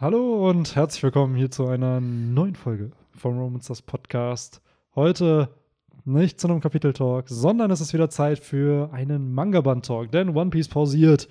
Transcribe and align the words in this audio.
Hallo 0.00 0.48
und 0.48 0.76
herzlich 0.76 1.02
willkommen 1.02 1.34
hier 1.34 1.50
zu 1.50 1.66
einer 1.66 2.00
neuen 2.00 2.54
Folge 2.54 2.92
vom 3.16 3.36
Romancers 3.36 3.82
Podcast. 3.82 4.62
Heute 4.94 5.48
nicht 6.04 6.38
zu 6.38 6.46
einem 6.46 6.60
Kapitel-Talk, 6.60 7.28
sondern 7.28 7.72
es 7.72 7.80
ist 7.80 7.92
wieder 7.92 8.08
Zeit 8.08 8.38
für 8.38 8.92
einen 8.92 9.34
Manga-Band-Talk, 9.34 10.12
denn 10.12 10.36
One 10.36 10.50
Piece 10.50 10.68
pausiert. 10.68 11.26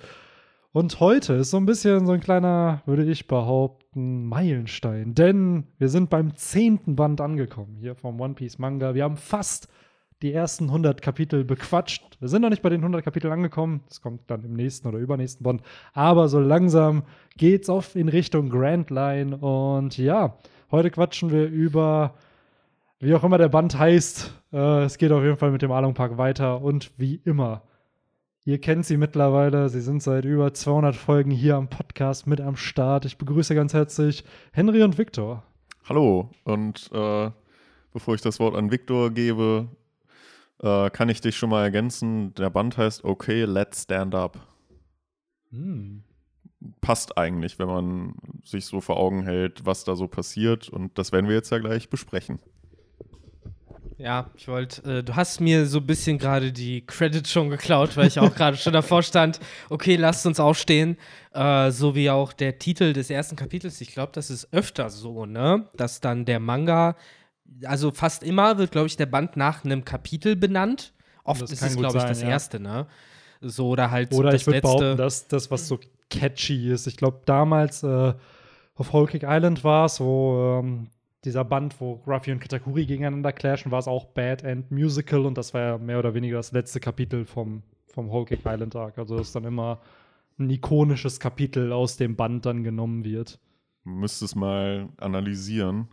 Und 0.72 1.00
heute 1.00 1.32
ist 1.32 1.48
so 1.48 1.56
ein 1.56 1.64
bisschen 1.64 2.04
so 2.04 2.12
ein 2.12 2.20
kleiner, 2.20 2.82
würde 2.84 3.06
ich 3.06 3.26
behaupten, 3.26 4.26
Meilenstein, 4.26 5.14
denn 5.14 5.64
wir 5.78 5.88
sind 5.88 6.10
beim 6.10 6.36
zehnten 6.36 6.94
Band 6.94 7.22
angekommen 7.22 7.78
hier 7.80 7.94
vom 7.94 8.20
One 8.20 8.34
Piece 8.34 8.58
Manga. 8.58 8.94
Wir 8.94 9.04
haben 9.04 9.16
fast 9.16 9.68
die 10.22 10.32
ersten 10.32 10.64
100 10.64 11.00
Kapitel 11.00 11.44
bequatscht. 11.44 12.16
Wir 12.18 12.28
sind 12.28 12.42
noch 12.42 12.50
nicht 12.50 12.62
bei 12.62 12.70
den 12.70 12.80
100 12.80 13.04
Kapiteln 13.04 13.32
angekommen. 13.32 13.82
Das 13.88 14.00
kommt 14.00 14.22
dann 14.28 14.42
im 14.42 14.54
nächsten 14.54 14.88
oder 14.88 14.98
übernächsten 14.98 15.44
Band. 15.44 15.62
Aber 15.92 16.28
so 16.28 16.40
langsam 16.40 17.04
geht's 17.36 17.68
auf 17.68 17.94
in 17.94 18.08
Richtung 18.08 18.50
Grand 18.50 18.90
Line. 18.90 19.36
Und 19.36 19.96
ja, 19.96 20.36
heute 20.72 20.90
quatschen 20.90 21.30
wir 21.30 21.46
über, 21.46 22.14
wie 22.98 23.14
auch 23.14 23.22
immer 23.22 23.38
der 23.38 23.48
Band 23.48 23.78
heißt. 23.78 24.34
Äh, 24.52 24.84
es 24.84 24.98
geht 24.98 25.12
auf 25.12 25.22
jeden 25.22 25.36
Fall 25.36 25.52
mit 25.52 25.62
dem 25.62 25.70
Along 25.70 25.94
Park 25.94 26.18
weiter. 26.18 26.62
Und 26.62 26.90
wie 26.98 27.20
immer, 27.24 27.62
ihr 28.44 28.60
kennt 28.60 28.86
sie 28.86 28.96
mittlerweile. 28.96 29.68
Sie 29.68 29.80
sind 29.80 30.02
seit 30.02 30.24
über 30.24 30.52
200 30.52 30.96
Folgen 30.96 31.30
hier 31.30 31.54
am 31.54 31.68
Podcast 31.68 32.26
mit 32.26 32.40
am 32.40 32.56
Start. 32.56 33.04
Ich 33.04 33.18
begrüße 33.18 33.54
ganz 33.54 33.72
herzlich 33.72 34.24
Henry 34.50 34.82
und 34.82 34.98
Viktor. 34.98 35.44
Hallo. 35.88 36.30
Und 36.42 36.90
äh, 36.92 37.30
bevor 37.92 38.14
ich 38.16 38.20
das 38.20 38.40
Wort 38.40 38.56
an 38.56 38.72
Viktor 38.72 39.10
gebe, 39.10 39.68
äh, 40.62 40.90
kann 40.90 41.08
ich 41.08 41.20
dich 41.20 41.36
schon 41.36 41.50
mal 41.50 41.62
ergänzen. 41.62 42.34
Der 42.34 42.50
Band 42.50 42.76
heißt 42.76 43.04
Okay, 43.04 43.44
Let's 43.44 43.82
Stand 43.82 44.14
Up. 44.14 44.38
Hm. 45.50 46.02
Passt 46.80 47.16
eigentlich, 47.16 47.58
wenn 47.58 47.68
man 47.68 48.14
sich 48.44 48.66
so 48.66 48.80
vor 48.80 48.96
Augen 48.96 49.22
hält, 49.22 49.64
was 49.64 49.84
da 49.84 49.94
so 49.94 50.08
passiert. 50.08 50.68
Und 50.68 50.98
das 50.98 51.12
werden 51.12 51.28
wir 51.28 51.36
jetzt 51.36 51.50
ja 51.50 51.58
gleich 51.58 51.88
besprechen. 51.88 52.40
Ja, 53.98 54.30
ich 54.36 54.46
wollte, 54.46 54.98
äh, 54.98 55.02
du 55.02 55.16
hast 55.16 55.40
mir 55.40 55.66
so 55.66 55.78
ein 55.78 55.86
bisschen 55.86 56.18
gerade 56.18 56.52
die 56.52 56.86
Credits 56.86 57.32
schon 57.32 57.50
geklaut, 57.50 57.96
weil 57.96 58.06
ich 58.06 58.20
auch 58.20 58.32
gerade 58.32 58.56
schon 58.56 58.72
davor 58.72 59.02
stand, 59.02 59.40
okay, 59.70 59.96
lasst 59.96 60.24
uns 60.24 60.38
aufstehen. 60.38 60.96
Äh, 61.32 61.72
so 61.72 61.96
wie 61.96 62.08
auch 62.08 62.32
der 62.32 62.60
Titel 62.60 62.92
des 62.92 63.10
ersten 63.10 63.34
Kapitels. 63.34 63.80
Ich 63.80 63.92
glaube, 63.92 64.12
das 64.14 64.30
ist 64.30 64.52
öfter 64.52 64.88
so, 64.90 65.26
ne? 65.26 65.68
Dass 65.76 66.00
dann 66.00 66.24
der 66.24 66.38
Manga 66.38 66.96
also 67.64 67.90
fast 67.90 68.22
immer 68.22 68.58
wird, 68.58 68.72
glaube 68.72 68.86
ich, 68.86 68.96
der 68.96 69.06
Band 69.06 69.36
nach 69.36 69.64
einem 69.64 69.84
Kapitel 69.84 70.36
benannt. 70.36 70.92
Oft 71.24 71.42
Das 71.42 71.52
ist 71.52 71.62
es, 71.62 71.76
glaube 71.76 71.96
ich, 71.96 72.02
sein, 72.02 72.10
das 72.10 72.22
ja. 72.22 72.28
erste, 72.28 72.60
ne? 72.60 72.86
So, 73.40 73.68
oder 73.68 73.90
halt 73.90 74.12
Oder 74.14 74.32
das 74.32 74.40
ich 74.40 74.46
würde 74.46 74.56
letzte. 74.58 74.68
behaupten, 74.68 74.96
dass 74.96 75.28
das, 75.28 75.50
was 75.50 75.68
so 75.68 75.78
catchy 76.10 76.70
ist. 76.72 76.86
Ich 76.86 76.96
glaube, 76.96 77.20
damals 77.24 77.82
äh, 77.82 78.14
auf 78.74 78.92
Whole 78.92 79.06
Cake 79.06 79.26
Island 79.28 79.62
war 79.64 79.86
es, 79.86 80.00
wo 80.00 80.60
ähm, 80.60 80.88
dieser 81.24 81.44
Band, 81.44 81.80
wo 81.80 82.02
Ruffy 82.06 82.32
und 82.32 82.40
Katakuri 82.40 82.86
gegeneinander 82.86 83.32
clashen, 83.32 83.70
war 83.70 83.78
es 83.78 83.88
auch 83.88 84.06
Bad 84.06 84.42
End 84.42 84.70
Musical 84.70 85.26
und 85.26 85.36
das 85.36 85.54
war 85.54 85.60
ja 85.60 85.78
mehr 85.78 85.98
oder 85.98 86.14
weniger 86.14 86.36
das 86.36 86.52
letzte 86.52 86.80
Kapitel 86.80 87.24
vom, 87.26 87.62
vom 87.86 88.10
Whole 88.10 88.24
Cake 88.24 88.42
Island 88.46 88.74
Arc. 88.76 88.98
Also, 88.98 89.16
dass 89.16 89.32
dann 89.32 89.44
immer 89.44 89.80
ein 90.38 90.50
ikonisches 90.50 91.20
Kapitel 91.20 91.72
aus 91.72 91.96
dem 91.96 92.16
Band 92.16 92.46
dann 92.46 92.62
genommen 92.62 93.04
wird. 93.04 93.40
Du 93.84 93.90
müsstest 93.90 94.36
mal 94.36 94.88
analysieren, 94.98 95.88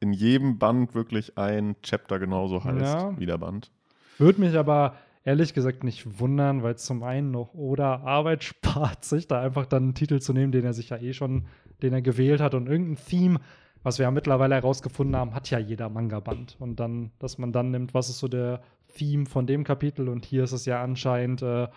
in 0.00 0.12
jedem 0.12 0.58
Band 0.58 0.94
wirklich 0.94 1.38
ein 1.38 1.76
Chapter 1.82 2.18
genauso 2.18 2.62
heißt 2.64 2.80
Ja. 2.94 3.18
wie 3.18 3.26
der 3.26 3.38
Band. 3.38 3.70
Würde 4.18 4.40
mich 4.40 4.56
aber 4.56 4.94
ehrlich 5.24 5.54
gesagt 5.54 5.84
nicht 5.84 6.20
wundern, 6.20 6.62
weil 6.62 6.76
zum 6.76 7.02
einen 7.02 7.30
noch 7.30 7.54
Oda 7.54 8.00
Arbeit 8.02 8.44
spart, 8.44 9.04
sich 9.04 9.26
da 9.26 9.40
einfach 9.40 9.66
dann 9.66 9.82
einen 9.84 9.94
Titel 9.94 10.20
zu 10.20 10.32
nehmen, 10.32 10.52
den 10.52 10.64
er 10.64 10.72
sich 10.74 10.90
ja 10.90 10.98
eh 10.98 11.12
schon, 11.12 11.46
den 11.82 11.92
er 11.92 12.02
gewählt 12.02 12.40
hat 12.40 12.54
und 12.54 12.68
irgendein 12.68 13.02
Theme, 13.04 13.40
was 13.82 13.98
wir 13.98 14.04
ja 14.04 14.10
mittlerweile 14.10 14.54
herausgefunden 14.54 15.16
haben, 15.16 15.34
hat 15.34 15.50
ja 15.50 15.58
jeder 15.58 15.88
Manga-Band. 15.88 16.56
Und 16.58 16.80
dann, 16.80 17.10
dass 17.18 17.38
man 17.38 17.52
dann 17.52 17.70
nimmt, 17.70 17.92
was 17.92 18.08
ist 18.08 18.18
so 18.18 18.28
der 18.28 18.62
Theme 18.94 19.26
von 19.26 19.46
dem 19.46 19.64
Kapitel 19.64 20.08
und 20.08 20.24
hier 20.24 20.44
ist 20.44 20.52
es 20.52 20.64
ja 20.64 20.82
anscheinend, 20.82 21.42
äh, 21.42 21.68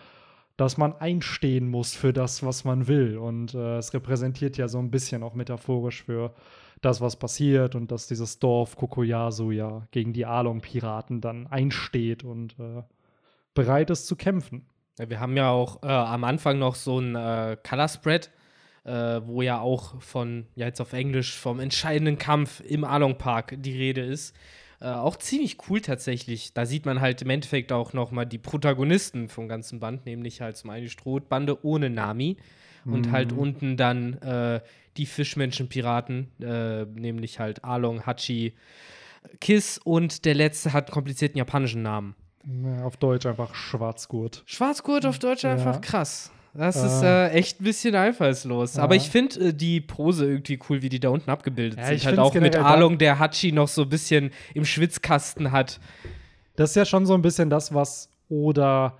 dass 0.56 0.76
man 0.76 0.94
einstehen 0.96 1.68
muss 1.68 1.94
für 1.94 2.12
das, 2.12 2.42
was 2.44 2.64
man 2.64 2.88
will. 2.88 3.18
Und 3.18 3.54
äh, 3.54 3.76
es 3.78 3.92
repräsentiert 3.94 4.56
ja 4.56 4.68
so 4.68 4.78
ein 4.78 4.90
bisschen 4.90 5.22
auch 5.22 5.34
metaphorisch 5.34 6.02
für 6.04 6.32
das, 6.80 7.00
was 7.00 7.16
passiert 7.16 7.74
und 7.74 7.90
dass 7.90 8.06
dieses 8.06 8.38
Dorf 8.38 8.76
Kokoyasu 8.76 9.50
ja 9.50 9.86
gegen 9.90 10.12
die 10.12 10.26
Along-Piraten 10.26 11.20
dann 11.20 11.46
einsteht 11.46 12.24
und 12.24 12.58
äh, 12.58 12.82
bereit 13.54 13.90
ist 13.90 14.06
zu 14.06 14.16
kämpfen. 14.16 14.66
Wir 14.96 15.20
haben 15.20 15.36
ja 15.36 15.50
auch 15.50 15.82
äh, 15.82 15.86
am 15.86 16.24
Anfang 16.24 16.58
noch 16.58 16.74
so 16.74 16.98
ein 16.98 17.14
äh, 17.14 17.56
Color 17.68 17.88
Spread, 17.88 18.30
äh, 18.84 19.20
wo 19.24 19.42
ja 19.42 19.60
auch 19.60 20.00
von, 20.00 20.46
ja 20.56 20.66
jetzt 20.66 20.80
auf 20.80 20.92
Englisch, 20.92 21.36
vom 21.36 21.60
entscheidenden 21.60 22.18
Kampf 22.18 22.60
im 22.60 22.84
Along 22.84 23.18
Park 23.18 23.54
die 23.58 23.76
Rede 23.76 24.00
ist. 24.00 24.34
Äh, 24.80 24.86
auch 24.88 25.16
ziemlich 25.16 25.56
cool 25.68 25.80
tatsächlich. 25.80 26.52
Da 26.52 26.66
sieht 26.66 26.86
man 26.86 27.00
halt 27.00 27.22
im 27.22 27.30
Endeffekt 27.30 27.72
auch 27.72 27.92
noch 27.92 28.10
mal 28.10 28.24
die 28.24 28.38
Protagonisten 28.38 29.28
vom 29.28 29.48
ganzen 29.48 29.80
Band, 29.80 30.06
nämlich 30.06 30.40
halt 30.40 30.56
zum 30.56 30.70
einen 30.70 30.84
die 30.84 30.90
Strohbande 30.90 31.64
ohne 31.64 31.90
Nami 31.90 32.36
und 32.84 33.10
halt 33.12 33.32
unten 33.32 33.76
dann 33.76 34.14
äh, 34.22 34.60
die 34.96 35.06
Fischmenschen-Piraten, 35.06 36.28
äh, 36.42 36.84
nämlich 36.86 37.38
halt 37.38 37.64
Along, 37.64 38.06
Hachi, 38.06 38.54
Kiss 39.40 39.78
und 39.78 40.24
der 40.24 40.34
letzte 40.34 40.72
hat 40.72 40.86
einen 40.88 40.94
komplizierten 40.94 41.38
japanischen 41.38 41.82
Namen. 41.82 42.14
Ja, 42.64 42.84
auf 42.84 42.96
Deutsch 42.96 43.26
einfach 43.26 43.54
Schwarzgurt. 43.54 44.42
Schwarzgurt 44.46 45.04
auf 45.06 45.18
Deutsch 45.18 45.44
Ja. 45.44 45.52
einfach 45.52 45.80
krass. 45.80 46.32
Das 46.54 46.76
Äh. 46.76 46.86
ist 46.86 47.02
äh, 47.02 47.28
echt 47.30 47.60
ein 47.60 47.64
bisschen 47.64 47.94
einfallslos. 47.94 48.76
Ja. 48.76 48.82
Aber 48.82 48.96
ich 48.96 49.10
finde 49.10 49.48
äh, 49.48 49.52
die 49.54 49.80
Pose 49.80 50.24
irgendwie 50.26 50.58
cool, 50.68 50.80
wie 50.82 50.88
die 50.88 50.98
da 50.98 51.10
unten 51.10 51.30
abgebildet 51.30 51.78
Ja, 51.78 51.86
sind. 51.86 51.96
ich 51.96 52.06
Halt 52.06 52.18
auch 52.18 52.34
mit 52.34 52.56
Along, 52.56 52.96
der 52.98 53.18
Hachi 53.18 53.52
noch 53.52 53.68
so 53.68 53.82
ein 53.82 53.88
bisschen 53.88 54.30
im 54.54 54.64
Schwitzkasten 54.64 55.52
hat. 55.52 55.78
Das 56.56 56.70
ist 56.70 56.76
ja 56.76 56.84
schon 56.86 57.06
so 57.06 57.14
ein 57.14 57.22
bisschen 57.22 57.50
das, 57.50 57.74
was 57.74 58.10
Oda 58.28 58.96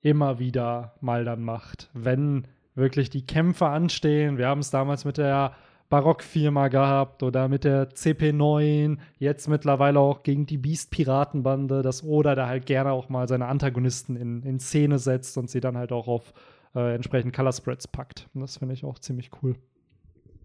immer 0.00 0.38
wieder 0.38 0.94
mal 1.00 1.24
dann 1.24 1.42
macht. 1.42 1.90
Wenn 1.92 2.46
wirklich 2.76 3.10
die 3.10 3.26
Kämpfe 3.26 3.66
anstehen, 3.66 4.38
wir 4.38 4.46
haben 4.46 4.60
es 4.60 4.70
damals 4.70 5.04
mit 5.04 5.18
der 5.18 5.54
Barock-Firma 5.88 6.68
gehabt 6.68 7.22
oder 7.22 7.48
mit 7.48 7.64
der 7.64 7.90
CP9, 7.90 8.98
jetzt 9.18 9.48
mittlerweile 9.48 10.00
auch 10.00 10.22
gegen 10.22 10.46
die 10.46 10.58
Beast-Piratenbande, 10.58 11.82
dass 11.82 12.02
Oda 12.04 12.34
da 12.34 12.46
halt 12.48 12.66
gerne 12.66 12.92
auch 12.92 13.08
mal 13.08 13.28
seine 13.28 13.46
Antagonisten 13.46 14.16
in, 14.16 14.42
in 14.42 14.58
Szene 14.58 14.98
setzt 14.98 15.38
und 15.38 15.48
sie 15.48 15.60
dann 15.60 15.76
halt 15.76 15.92
auch 15.92 16.08
auf 16.08 16.32
äh, 16.74 16.94
entsprechend 16.94 17.34
Color 17.34 17.52
Spreads 17.52 17.88
packt. 17.88 18.28
Und 18.34 18.40
das 18.40 18.58
finde 18.58 18.74
ich 18.74 18.84
auch 18.84 18.98
ziemlich 18.98 19.30
cool. 19.42 19.54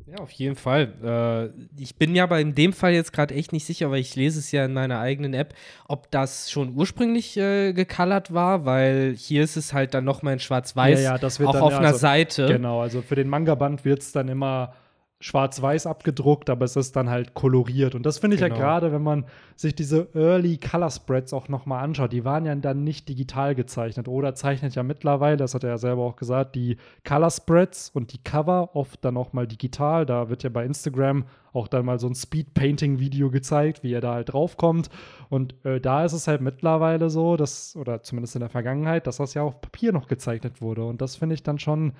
Ja, 0.07 0.17
auf 0.17 0.31
jeden 0.31 0.56
Fall. 0.56 1.51
Äh, 1.78 1.81
ich 1.81 1.95
bin 1.95 2.16
ja 2.16 2.23
aber 2.23 2.39
in 2.39 2.53
dem 2.56 2.73
Fall 2.73 2.94
jetzt 2.94 3.13
gerade 3.13 3.34
echt 3.35 3.53
nicht 3.53 3.66
sicher, 3.66 3.91
weil 3.91 4.00
ich 4.00 4.16
lese 4.16 4.39
es 4.39 4.51
ja 4.51 4.66
in 4.66 4.73
meiner 4.73 5.00
eigenen 5.00 5.34
App, 5.34 5.53
ob 5.88 6.09
das 6.12 6.51
schon 6.51 6.75
ursprünglich 6.75 7.38
äh, 7.38 7.73
gecolored 7.73 8.34
war, 8.34 8.66
weil 8.66 9.13
hier 9.17 9.44
ist 9.44 9.56
es 9.57 9.73
halt 9.73 9.94
dann 9.94 10.03
nochmal 10.03 10.34
in 10.34 10.40
schwarz-weiß, 10.40 11.00
Ja, 11.01 11.16
ja, 11.16 11.16
auch 11.16 11.19
dann, 11.19 11.61
auf 11.61 11.72
ja, 11.72 11.78
einer 11.78 11.88
also- 11.88 12.00
Seite. 12.00 12.47
Genau, 12.47 12.81
also 12.81 13.01
für 13.01 13.16
den 13.16 13.29
Manga-Band 13.29 13.85
wird 13.85 14.01
es 14.01 14.11
dann 14.11 14.28
immer 14.28 14.73
schwarz-weiß 15.21 15.85
abgedruckt, 15.87 16.49
aber 16.49 16.65
es 16.65 16.75
ist 16.75 16.95
dann 16.95 17.09
halt 17.09 17.33
koloriert. 17.33 17.95
Und 17.95 18.05
das 18.05 18.17
finde 18.17 18.35
ich 18.35 18.41
ja 18.41 18.47
Genau. 18.47 18.59
gerade, 18.59 18.91
wenn 18.91 19.03
man 19.03 19.25
sich 19.55 19.75
diese 19.75 20.09
Early 20.13 20.57
Color 20.57 20.89
Spreads 20.89 21.31
auch 21.33 21.47
noch 21.47 21.65
mal 21.65 21.79
anschaut, 21.79 22.11
die 22.11 22.25
waren 22.25 22.45
ja 22.45 22.53
dann 22.55 22.83
nicht 22.83 23.07
digital 23.07 23.55
gezeichnet. 23.55 24.07
Oder 24.07 24.35
zeichnet 24.35 24.75
ja 24.75 24.83
mittlerweile, 24.83 25.37
das 25.37 25.53
hat 25.53 25.63
er 25.63 25.69
ja 25.69 25.77
selber 25.77 26.01
auch 26.03 26.15
gesagt, 26.15 26.55
die 26.55 26.77
Color 27.07 27.29
Spreads 27.29 27.89
und 27.91 28.11
die 28.13 28.17
Cover 28.17 28.75
oft 28.75 29.05
dann 29.05 29.15
auch 29.15 29.31
mal 29.31 29.47
digital. 29.47 30.05
Da 30.05 30.29
wird 30.29 30.43
ja 30.43 30.49
bei 30.49 30.65
Instagram 30.65 31.25
auch 31.53 31.67
dann 31.67 31.85
mal 31.85 31.99
so 31.99 32.07
ein 32.07 32.15
Speed-Painting-Video 32.15 33.29
gezeigt, 33.29 33.83
wie 33.83 33.93
er 33.93 34.01
da 34.01 34.13
halt 34.15 34.33
draufkommt. 34.33 34.89
Und 35.29 35.53
äh, 35.65 35.79
da 35.79 36.03
ist 36.05 36.13
es 36.13 36.27
halt 36.27 36.41
mittlerweile 36.41 37.09
so, 37.09 37.37
dass, 37.37 37.75
oder 37.75 38.01
zumindest 38.03 38.35
in 38.35 38.39
der 38.39 38.49
Vergangenheit, 38.49 39.05
dass 39.05 39.17
das 39.17 39.33
ja 39.33 39.43
auf 39.43 39.61
Papier 39.61 39.91
noch 39.91 40.07
gezeichnet 40.07 40.61
wurde. 40.61 40.83
Und 40.85 41.01
das 41.01 41.15
finde 41.17 41.35
ich 41.35 41.43
dann 41.43 41.59
schon 41.59 41.93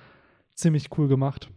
ziemlich 0.54 0.88
cool 0.98 1.08
gemacht. 1.08 1.48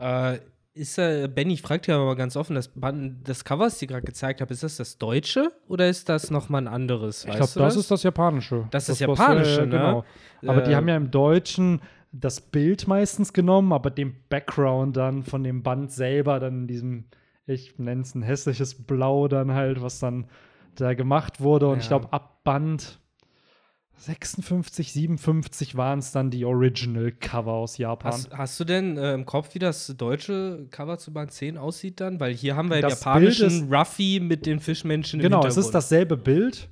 Äh, 0.00 0.38
ist 0.78 0.98
äh, 0.98 1.28
Benny, 1.32 1.54
ich 1.54 1.62
frage 1.62 1.82
dich 1.82 1.94
aber 1.94 2.04
mal 2.04 2.14
ganz 2.16 2.36
offen, 2.36 2.54
das, 2.54 2.68
Band- 2.68 3.28
das 3.28 3.44
Cover, 3.44 3.64
das 3.64 3.74
ich 3.74 3.80
dir 3.80 3.86
gerade 3.88 4.06
gezeigt 4.06 4.40
habe, 4.40 4.52
ist 4.52 4.62
das 4.62 4.76
das 4.76 4.98
deutsche 4.98 5.52
oder 5.68 5.88
ist 5.88 6.08
das 6.08 6.30
nochmal 6.30 6.62
ein 6.62 6.68
anderes? 6.68 7.24
Ich 7.24 7.30
glaube, 7.34 7.52
das, 7.56 7.76
ist 7.76 7.90
das 7.90 8.02
Japanische. 8.02 8.66
Das 8.70 8.88
ist 8.88 9.00
was- 9.06 9.18
Japanische, 9.18 9.62
äh, 9.62 9.66
ne? 9.66 9.70
Genau. 9.70 10.04
Aber 10.46 10.62
die 10.62 10.72
Äh, 10.72 10.74
haben 10.76 10.88
ja 10.88 10.96
im 10.96 11.10
Deutschen 11.10 11.80
das 12.12 12.40
Bild 12.40 12.88
meistens 12.88 13.32
genommen, 13.32 13.72
aber 13.72 13.90
den 13.90 14.14
Background 14.30 14.96
dann 14.96 15.22
von 15.24 15.44
dem 15.44 15.62
Band 15.62 15.92
selber 15.92 16.40
dann 16.40 16.60
in 16.62 16.66
diesem, 16.66 17.04
ich 17.46 17.78
nenne 17.78 18.02
es 18.02 18.14
ein 18.14 18.22
hässliches 18.22 18.74
Blau 18.86 19.28
dann 19.28 19.52
halt, 19.52 19.82
was 19.82 19.98
dann 19.98 20.26
da 20.76 20.94
gemacht 20.94 21.40
wurde. 21.40 21.68
Und 21.68 21.78
ich 21.78 21.84
Ja. 21.90 21.98
glaube, 21.98 22.12
ab 22.12 22.44
Band 22.44 22.98
56, 23.98 24.92
57 24.92 25.76
waren 25.76 25.98
es 25.98 26.12
dann 26.12 26.30
die 26.30 26.44
Original-Cover 26.44 27.52
aus 27.52 27.78
Japan. 27.78 28.12
Hast, 28.12 28.30
hast 28.32 28.60
du 28.60 28.64
denn 28.64 28.96
äh, 28.96 29.12
im 29.14 29.26
Kopf, 29.26 29.54
wie 29.54 29.58
das 29.58 29.92
deutsche 29.96 30.66
Cover 30.70 30.98
zu 30.98 31.12
Band 31.12 31.32
10 31.32 31.58
aussieht 31.58 32.00
dann? 32.00 32.20
Weil 32.20 32.32
hier 32.34 32.56
haben 32.56 32.70
wir 32.70 32.80
Das 32.80 33.00
japanischen 33.00 33.72
Ruffy 33.72 34.20
mit 34.22 34.46
den 34.46 34.60
Fischmenschen 34.60 35.20
genau, 35.20 35.42
im 35.42 35.48
es 35.48 35.56
ist 35.56 35.70
dasselbe 35.72 36.16
Bild. 36.16 36.68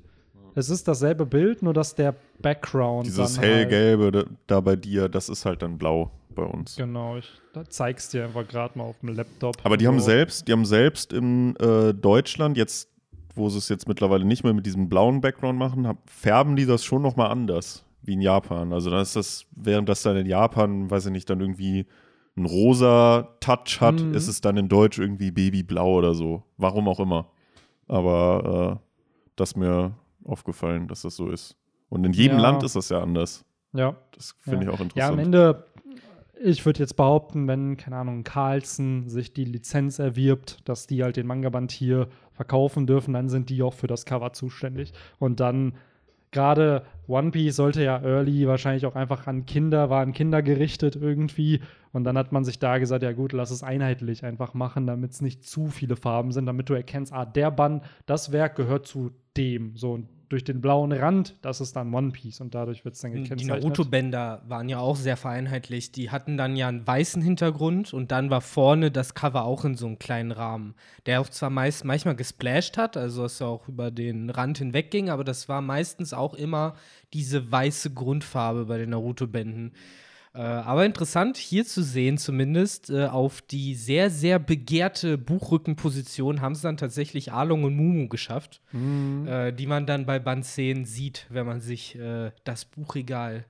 Es 0.55 0.70
ist 0.70 0.88
dasselbe 0.88 1.26
Bild, 1.26 1.62
nur 1.62 1.75
dass 1.75 1.94
der 1.94 2.14
Background 2.40 3.06
Dieses 3.06 3.34
dann 3.34 3.43
halt, 3.44 3.55
hellgelbe 3.70 4.11
da- 4.12 4.25
da 4.46 4.61
bei 4.61 4.76
dir, 4.76 5.08
das 5.08 5.28
ist 5.28 5.44
halt 5.44 5.61
dann 5.62 5.76
blau. 5.76 6.11
bei 6.34 6.44
uns. 6.44 6.76
Genau, 6.76 7.17
ich 7.17 7.28
da 7.55 7.64
zeig's 7.69 8.11
dir 8.11 8.25
einfach 8.25 8.46
gerade 8.46 8.76
mal 8.78 8.84
auf 8.84 8.99
dem 9.00 9.08
Laptop. 9.14 9.56
Aber 9.64 9.76
die 9.78 9.87
haben 9.87 10.00
selbst, 10.00 10.46
die 10.46 10.52
haben 10.52 10.67
selbst 10.67 11.12
in 11.14 11.56
äh, 11.56 11.94
Deutschland 11.94 12.56
jetzt, 12.58 12.90
wo 13.37 13.49
sie 13.49 13.59
es 13.59 13.69
jetzt 13.69 13.88
mittlerweile 13.88 14.25
nicht 14.25 14.44
mehr 14.44 14.53
mit 14.55 14.67
diesem 14.67 14.88
blauen 14.88 15.21
Background 15.21 15.59
machen, 15.59 15.87
hab, 15.87 15.99
färben 16.09 16.56
die 16.56 16.67
das 16.67 16.85
schon 16.85 17.03
noch 17.03 17.17
mal 17.17 17.27
anders 17.29 17.85
wie 18.03 18.12
in 18.15 18.21
Japan. 18.21 18.73
Also 18.73 18.91
dann 18.91 19.00
ist 19.00 19.17
das, 19.17 19.47
während 19.56 19.88
das 19.88 20.03
dann 20.03 20.17
in 20.17 20.27
Japan, 20.27 20.91
weiß 20.91 21.06
ich 21.06 21.12
nicht, 21.12 21.29
dann 21.29 21.41
irgendwie 21.41 21.87
ein 22.37 22.44
rosa 22.44 23.29
Touch 23.41 23.81
hat, 23.81 24.00
Mhm. 24.03 24.15
ist 24.15 24.29
es 24.29 24.41
dann 24.41 24.56
in 24.56 24.69
Deutsch 24.69 24.99
irgendwie 24.99 25.31
babyblau 25.31 25.94
oder 25.99 26.15
so. 26.15 26.43
Warum 26.56 26.87
auch 26.88 27.00
immer. 27.00 27.31
Aber 27.88 28.81
äh, 28.83 28.87
das 29.37 29.50
ist 29.50 29.56
mir 29.56 29.93
aufgefallen, 30.25 30.88
dass 30.88 31.03
das 31.03 31.17
so 31.17 31.31
ist. 31.31 31.56
Und 31.88 32.05
in 32.05 32.12
jedem 32.12 32.37
Ja. 32.38 32.43
Land 32.43 32.62
ist 32.62 32.77
das 32.77 32.88
ja 32.88 33.00
anders. 33.03 33.44
Ja, 33.73 33.97
Das 34.12 34.35
finde 34.41 34.65
ich 34.67 34.71
auch 34.71 34.79
Ja, 34.79 34.85
interessant. 34.85 35.12
am 35.12 35.19
Ende, 35.19 35.65
ich 36.43 36.65
würde 36.67 36.81
jetzt 36.81 36.97
behaupten, 36.97 37.47
wenn, 37.49 37.77
keine 37.77 37.97
Ahnung, 37.97 38.25
Carlsen 38.25 39.09
sich 39.09 39.33
die 39.33 39.44
Lizenz 39.44 39.99
erwirbt, 39.99 40.61
dass 40.69 40.87
die 40.87 41.03
halt 41.03 41.17
den 41.17 41.27
Manga-Band 41.27 41.73
hier 41.73 42.09
verkaufen 42.37 42.87
dürfen, 42.87 43.15
dann 43.15 43.29
sind 43.29 43.50
die 43.50 43.62
auch 43.62 43.75
für 43.75 43.87
das 43.87 44.05
Cover 44.05 44.33
zuständig. 44.33 44.93
Und 45.19 45.41
dann 45.41 45.75
gerade 46.31 46.83
One 47.09 47.31
Piece 47.31 47.56
sollte 47.56 47.83
ja 47.83 48.00
early 48.03 48.47
wahrscheinlich 48.47 48.85
auch 48.87 48.94
einfach 48.94 49.27
an 49.27 49.47
Kinder, 49.47 49.91
war 49.91 50.05
Kinder 50.12 50.43
gerichtet 50.43 50.94
irgendwie. 50.94 51.61
Und 51.93 52.05
dann 52.05 52.19
hat 52.19 52.31
man 52.31 52.44
sich 52.44 52.59
da 52.59 52.79
gesagt, 52.79 53.03
ja 53.03 53.12
gut, 53.12 53.33
lass 53.33 53.50
es 53.50 53.62
einheitlich 53.62 54.25
einfach 54.25 54.53
machen, 54.53 54.87
damit 54.87 55.12
es 55.12 55.23
nicht 55.23 55.44
zu 55.44 55.69
viele 55.69 55.97
Farben 55.97 56.33
sind, 56.33 56.47
damit 56.47 56.69
du 56.69 56.75
erkennst, 56.75 57.12
ah, 57.12 57.25
der 57.25 57.50
Band, 57.50 57.85
das 58.05 58.33
Werk 58.33 58.56
gehört 58.56 58.87
zu 58.87 59.12
dem. 59.37 59.77
So, 59.77 59.93
und 59.93 60.09
durch 60.28 60.44
den 60.44 60.61
blauen 60.61 60.93
Rand, 60.93 61.37
das 61.43 61.61
ist 61.61 61.76
dann 61.76 61.94
One 61.94 62.11
Piece 62.11 62.40
und 62.40 62.55
dadurch 62.55 62.84
wird 62.84 62.94
es 62.94 63.00
dann 63.00 63.12
Die 63.12 63.23
gekennzeichnet. 63.23 63.62
Naruto-Bänder 63.62 64.43
waren 64.49 64.69
ja 64.69 64.78
auch 64.78 64.96
sehr 64.96 65.17
vereinheitlicht. 65.17 65.94
Die 65.96 66.11
hatten 66.11 66.37
dann 66.37 66.56
ja 66.56 66.69
einen 66.69 66.87
weißen 66.87 67.23
Hintergrund 67.23 67.94
und 67.94 68.11
dann 68.11 68.31
war 68.31 68.40
vorne 68.40 68.90
das 68.90 69.14
Cover 69.14 69.44
auch 69.44 69.64
in 69.64 69.76
so 69.76 69.87
einem 69.87 69.99
kleinen 69.99 70.32
Rahmen, 70.32 70.75
der 71.06 71.20
auch 71.20 71.28
zwar 71.28 71.50
meist 71.50 71.84
manchmal 71.84 72.17
gesplashed 72.17 72.76
hat, 72.76 72.96
also 72.96 73.23
dass 73.23 73.40
er 73.40 73.49
auch 73.49 73.69
über 73.69 73.90
den 73.90 74.31
Rand 74.31 74.58
hinweg 74.58 74.90
ging, 74.90 75.11
aber 75.11 75.25
das 75.25 75.49
war 75.49 75.61
meistens 75.61 76.12
auch 76.12 76.34
immer 76.34 76.75
diese 77.12 77.50
weiße 77.50 77.93
Grundfarbe 77.93 78.67
bei 78.67 78.78
den 78.78 78.90
Naruto-Bänden. 78.90 79.73
Äh, 80.37 80.41
aber 80.43 80.85
interessant 80.85 81.38
hier 81.38 81.65
zu 81.65 81.83
sehen, 81.83 82.19
zumindest 82.19 82.91
äh, 82.91 83.06
auf 83.06 83.41
die 83.41 83.75
sehr, 83.75 84.11
sehr 84.11 84.38
begehrte 84.38 85.17
Buchrückenposition 85.17 86.41
haben 86.43 86.53
es 86.53 86.61
dann 86.61 86.77
tatsächlich 86.77 87.33
Arlong 87.33 87.65
und 87.65 87.75
Mumu 87.75 88.09
geschafft 88.09 88.61
Mhm. 88.73 89.27
äh, 89.27 89.53
die 89.53 89.67
man 89.67 89.87
dann 89.87 90.05
bei 90.05 90.19
Band 90.19 90.44
10 90.44 90.85
sieht, 90.85 91.27
wenn 91.31 91.47
man 91.47 91.61
sich 91.61 91.99
äh, 91.99 92.33
das 92.44 92.67
Buchregal 92.67 93.44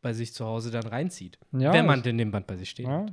bei 0.00 0.14
sich 0.14 0.32
zu 0.32 0.46
Hause 0.46 0.70
dann 0.70 0.86
reinzieht. 0.86 1.38
Ja, 1.52 1.72
wenn 1.74 1.84
man 1.86 2.02
denn 2.02 2.16
den 2.16 2.30
Band 2.30 2.46
bei 2.46 2.56
sich 2.56 2.70
steht. 2.70 2.86
Ja. 2.86 3.04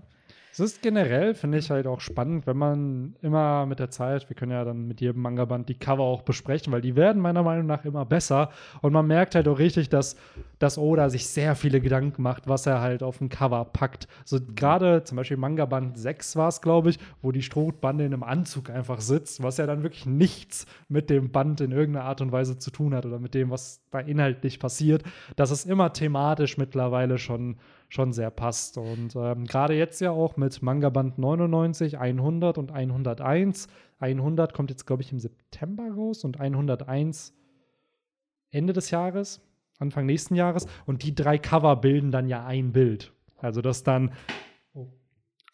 Es 0.57 0.61
ist 0.61 0.81
generell, 0.81 1.35
finde 1.35 1.59
ich 1.59 1.69
halt 1.69 1.85
auch 1.85 2.01
spannend, 2.01 2.47
wenn 2.47 2.57
man 2.57 3.15
immer 3.21 3.67
mit 3.67 3.77
der 3.77 3.91
Zeit, 3.91 4.27
wir 4.27 4.35
können 4.35 4.53
ja 4.53 4.65
dann 4.65 4.87
mit 4.87 5.01
jedem 5.01 5.21
Manga-Band 5.21 5.69
die 5.69 5.77
Cover 5.77 6.01
auch 6.01 6.23
besprechen, 6.23 6.73
weil 6.73 6.81
die 6.81 6.95
werden 6.95 7.21
meiner 7.21 7.43
Meinung 7.43 7.67
nach 7.67 7.85
immer 7.85 8.05
besser. 8.05 8.49
Und 8.81 8.91
man 8.91 9.05
merkt 9.05 9.35
halt 9.35 9.47
auch 9.47 9.59
richtig, 9.59 9.89
dass, 9.89 10.15
dass 10.57 10.79
Oda 10.79 11.11
sich 11.11 11.27
sehr 11.27 11.53
viele 11.53 11.79
Gedanken 11.79 12.23
macht, 12.23 12.47
was 12.47 12.65
er 12.65 12.81
halt 12.81 13.03
auf 13.03 13.19
dem 13.19 13.29
Cover 13.29 13.65
packt. 13.65 14.07
So 14.25 14.39
gerade 14.55 15.03
zum 15.03 15.17
Beispiel 15.17 15.37
Manga-Band 15.37 15.95
6 15.95 16.35
war 16.37 16.47
es, 16.47 16.59
glaube 16.59 16.89
ich, 16.89 16.97
wo 17.21 17.31
die 17.31 17.43
Strohbande 17.43 18.05
in 18.05 18.11
einem 18.11 18.23
Anzug 18.23 18.71
einfach 18.71 18.99
sitzt, 18.99 19.43
was 19.43 19.57
ja 19.57 19.67
dann 19.67 19.83
wirklich 19.83 20.07
nichts 20.07 20.65
mit 20.89 21.11
dem 21.11 21.31
Band 21.31 21.61
in 21.61 21.71
irgendeiner 21.71 22.05
Art 22.05 22.21
und 22.21 22.31
Weise 22.31 22.57
zu 22.57 22.71
tun 22.71 22.95
hat 22.95 23.05
oder 23.05 23.19
mit 23.19 23.35
dem, 23.35 23.51
was 23.51 23.83
da 23.91 23.99
inhaltlich 23.99 24.59
passiert. 24.59 25.03
Das 25.35 25.51
ist 25.51 25.67
immer 25.67 25.93
thematisch 25.93 26.57
mittlerweile 26.57 27.19
schon 27.19 27.57
schon 27.89 28.11
sehr 28.13 28.31
passt. 28.31 28.77
Und 28.77 29.15
ähm, 29.15 29.45
gerade 29.45 29.73
jetzt 29.75 30.01
ja 30.01 30.11
auch 30.11 30.37
mit 30.37 30.61
Manga 30.61 30.89
Band 30.89 31.17
99, 31.17 31.97
100 31.97 32.57
und 32.57 32.71
101. 32.71 33.67
100 33.99 34.53
kommt 34.53 34.69
jetzt, 34.69 34.85
glaube 34.85 35.03
ich, 35.03 35.11
im 35.11 35.19
September 35.19 35.89
raus 35.95 36.23
und 36.23 36.39
101 36.39 37.33
Ende 38.51 38.73
des 38.73 38.91
Jahres, 38.91 39.41
Anfang 39.79 40.05
nächsten 40.05 40.35
Jahres. 40.35 40.67
Und 40.85 41.03
die 41.03 41.15
drei 41.15 41.37
Cover 41.37 41.75
bilden 41.77 42.11
dann 42.11 42.27
ja 42.27 42.45
ein 42.45 42.71
Bild. 42.71 43.13
Also 43.37 43.61
das 43.61 43.83
dann, 43.83 44.11
oh, 44.73 44.87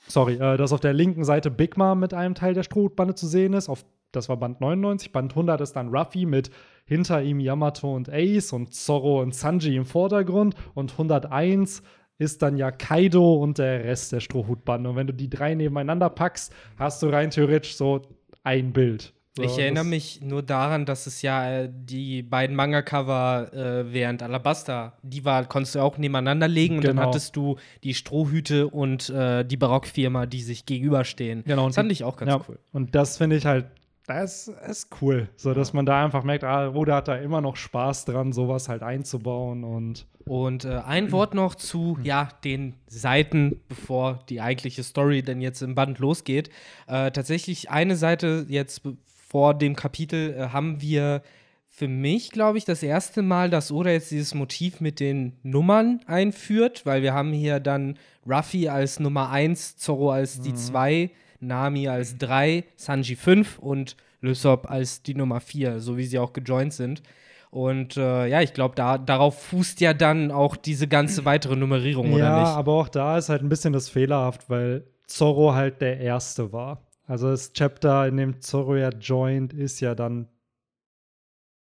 sorry, 0.07 0.36
äh, 0.36 0.57
dass 0.57 0.74
auf 0.74 0.79
der 0.79 0.94
linken 0.94 1.24
Seite 1.24 1.51
Big 1.51 1.77
Mom 1.77 2.00
mit 2.00 2.13
einem 2.13 2.36
Teil 2.36 2.53
der 2.53 2.63
Strohbande 2.63 3.15
zu 3.15 3.27
sehen 3.27 3.53
ist. 3.53 3.69
Auf, 3.69 3.86
das 4.12 4.29
war 4.29 4.38
Band 4.38 4.62
99. 4.62 5.12
Band 5.12 5.33
100 5.33 5.62
ist 5.62 5.74
dann 5.74 5.89
Ruffy 5.89 6.25
mit 6.25 6.50
hinter 6.86 7.21
ihm 7.21 7.39
Yamato 7.39 7.94
und 7.94 8.09
Ace 8.09 8.53
und 8.53 8.74
Zorro 8.74 9.21
und 9.21 9.36
Sanji 9.36 9.75
im 9.75 9.86
Vordergrund. 9.86 10.56
Und 10.74 10.91
101 10.94 11.83
ist 12.24 12.42
dann 12.42 12.58
ja 12.58 12.72
Kaido 12.72 13.36
und 13.36 13.58
der 13.58 13.84
Rest 13.84 14.12
der 14.12 14.20
Strohhutbande. 14.20 14.90
Und 14.90 14.96
wenn 14.96 15.08
du 15.08 15.14
die 15.14 15.30
drei 15.30 15.54
nebeneinander 15.54 16.10
packst, 16.10 16.54
hast 16.78 17.04
du 17.04 17.08
rein 17.10 17.30
theoretisch 17.30 17.75
so 17.75 18.02
ein 18.44 18.74
Bild. 18.74 19.14
So, 19.36 19.42
ich 19.42 19.58
erinnere 19.58 19.84
mich 19.84 20.22
nur 20.22 20.44
daran, 20.44 20.86
dass 20.86 21.08
es 21.08 21.24
ja 21.24 21.62
äh, 21.64 21.70
die 21.72 22.22
beiden 22.22 22.56
Manga-Cover 22.56 23.52
äh, 23.52 23.92
während 23.92 24.22
Alabasta, 24.22 24.94
die 25.02 25.25
war, 25.25 25.46
konntest 25.46 25.74
du 25.74 25.80
auch 25.80 25.98
nebeneinander 25.98 26.48
legen 26.48 26.78
und 26.78 26.84
dann 26.86 26.98
Genau. 26.98 27.08
hattest 27.08 27.36
du 27.36 27.56
die 27.84 27.96
Strohhüte 27.96 28.68
und 28.68 29.10
äh, 29.10 29.44
die 29.44 29.58
Barockfirma, 29.58 30.28
die 30.28 30.42
sich 30.44 30.68
gegenüberstehen. 30.68 31.44
Genau, 31.46 31.64
und 31.64 31.70
das 31.70 31.75
fand 31.78 31.92
ich 31.92 32.04
auch 32.04 32.16
ganz 32.16 32.30
ja, 32.30 32.42
cool. 32.48 32.60
Und 32.74 32.94
das 32.94 33.18
finde 33.18 33.38
ich 33.38 33.48
halt, 33.48 33.66
das 34.05 34.50
ist 34.69 34.89
cool. 35.01 35.29
So, 35.38 35.53
dass 35.53 35.73
man 35.73 35.85
da 35.85 36.03
einfach 36.03 36.23
merkt, 36.23 36.44
ah, 36.44 36.69
Oda 36.73 36.97
hat 36.97 37.07
da 37.07 37.15
immer 37.15 37.41
noch 37.41 37.55
Spaß 37.55 38.05
dran, 38.05 38.33
sowas 38.33 38.67
halt 38.67 38.83
einzubauen 38.83 39.63
und 39.63 40.05
Und 40.25 40.65
äh, 40.65 40.81
ein 40.85 41.11
Wort 41.11 41.33
noch 41.33 41.55
zu 41.55 41.97
ja, 42.03 42.29
den 42.44 42.75
Seiten, 42.88 43.61
bevor 43.69 44.19
die 44.29 44.41
eigentliche 44.41 44.83
Story 44.83 45.21
denn 45.21 45.41
jetzt 45.41 45.61
im 45.61 45.75
Band 45.75 46.00
losgeht. 46.00 46.50
Äh, 46.88 47.11
tatsächlich 47.11 47.69
eine 47.69 47.95
Seite 47.95 48.45
jetzt 48.50 48.81
vor 49.05 49.53
dem 49.53 49.75
Kapitel 49.75 50.33
äh, 50.33 50.50
haben 50.50 50.81
wir 50.81 51.21
für 51.69 51.88
mich, 51.88 52.29
glaube 52.29 52.59
ich, 52.59 52.65
das 52.65 52.83
erste 52.83 53.23
Mal, 53.23 53.50
dass 53.50 53.71
Oda 53.71 53.89
jetzt 53.89 54.11
dieses 54.11 54.35
Motiv 54.35 54.79
mit 54.79 55.00
den 55.00 55.33
Nummern 55.41 56.01
einführt, 56.05 56.85
weil 56.85 57.01
wir 57.01 57.15
haben 57.15 57.33
hier 57.33 57.59
dann 57.59 57.97
Ruffy 58.29 58.69
als 58.69 59.00
Nummer 59.00 59.31
1, 59.31 59.77
Zorro 59.77 60.11
als 60.11 60.39
die 60.39 60.53
2, 60.53 61.09
Nami 61.48 61.88
als 61.88 62.18
3, 62.18 62.63
Sanji 62.75 63.16
5 63.16 63.60
und 63.60 63.95
Lysop 64.22 64.69
als 64.69 65.04
die 65.04 65.16
Nummer 65.16 65.40
4, 65.40 65.80
so 65.80 65.98
wie 65.98 66.06
sie 66.06 66.19
auch 66.19 66.34
gejoint 66.34 66.74
sind. 66.74 67.04
Und 67.51 67.98
äh, 67.98 68.28
ja, 68.28 68.42
ich 68.42 68.54
glaube, 68.54 68.74
da, 68.75 68.98
darauf 68.98 69.40
fußt 69.44 69.80
ja 69.81 69.94
dann 69.94 70.31
auch 70.31 70.56
diese 70.56 70.88
ganze 70.88 71.24
weitere 71.25 71.56
Nummerierung, 71.56 72.13
oder 72.13 72.24
ja, 72.24 72.40
nicht? 72.40 72.50
aber 72.50 72.74
auch 72.74 72.90
da 72.90 73.18
ist 73.18 73.30
halt 73.30 73.44
ein 73.44 73.50
bisschen 73.50 73.74
das 73.74 73.90
fehlerhaft, 73.90 74.50
weil 74.50 74.86
Zorro 75.06 75.54
halt 75.54 75.81
der 75.81 76.00
Erste 76.00 76.51
war. 76.51 76.81
Also 77.06 77.30
das 77.30 77.54
Chapter, 77.54 78.07
in 78.07 78.17
dem 78.17 78.41
Zorro 78.41 78.75
ja 78.75 78.89
joint, 78.89 79.53
ist 79.53 79.82
ja 79.82 79.94
dann 79.94 80.27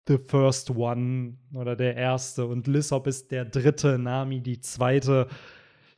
the 0.06 0.18
first 0.18 0.70
one 0.70 1.38
oder 1.54 1.76
der 1.76 1.96
Erste 1.96 2.46
und 2.46 2.66
Lissop 2.66 3.06
ist 3.06 3.30
der 3.30 3.44
Dritte, 3.44 3.98
Nami 3.98 4.40
die 4.40 4.60
Zweite. 4.60 5.28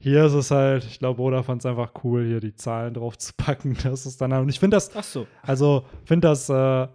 Hier 0.02 0.24
ist 0.24 0.32
es 0.32 0.50
halt, 0.50 0.84
ich 0.84 0.98
glaube, 0.98 1.22
Oda 1.22 1.44
fand 1.44 1.62
es 1.62 1.66
einfach 1.66 1.92
cool, 2.02 2.26
hier 2.26 2.40
die 2.40 2.56
Zahlen 2.56 2.92
drauf 2.92 3.16
zu 3.16 3.32
packen. 3.36 3.76
Das 3.84 4.04
ist 4.04 4.20
dann, 4.20 4.32
und 4.32 4.48
ich 4.48 4.58
finde 4.58 4.76
das, 4.76 4.90
Ach 4.96 5.04
so. 5.04 5.28
also 5.42 5.84
finde 6.04 6.26
das, 6.26 6.48
äh, 6.48 6.88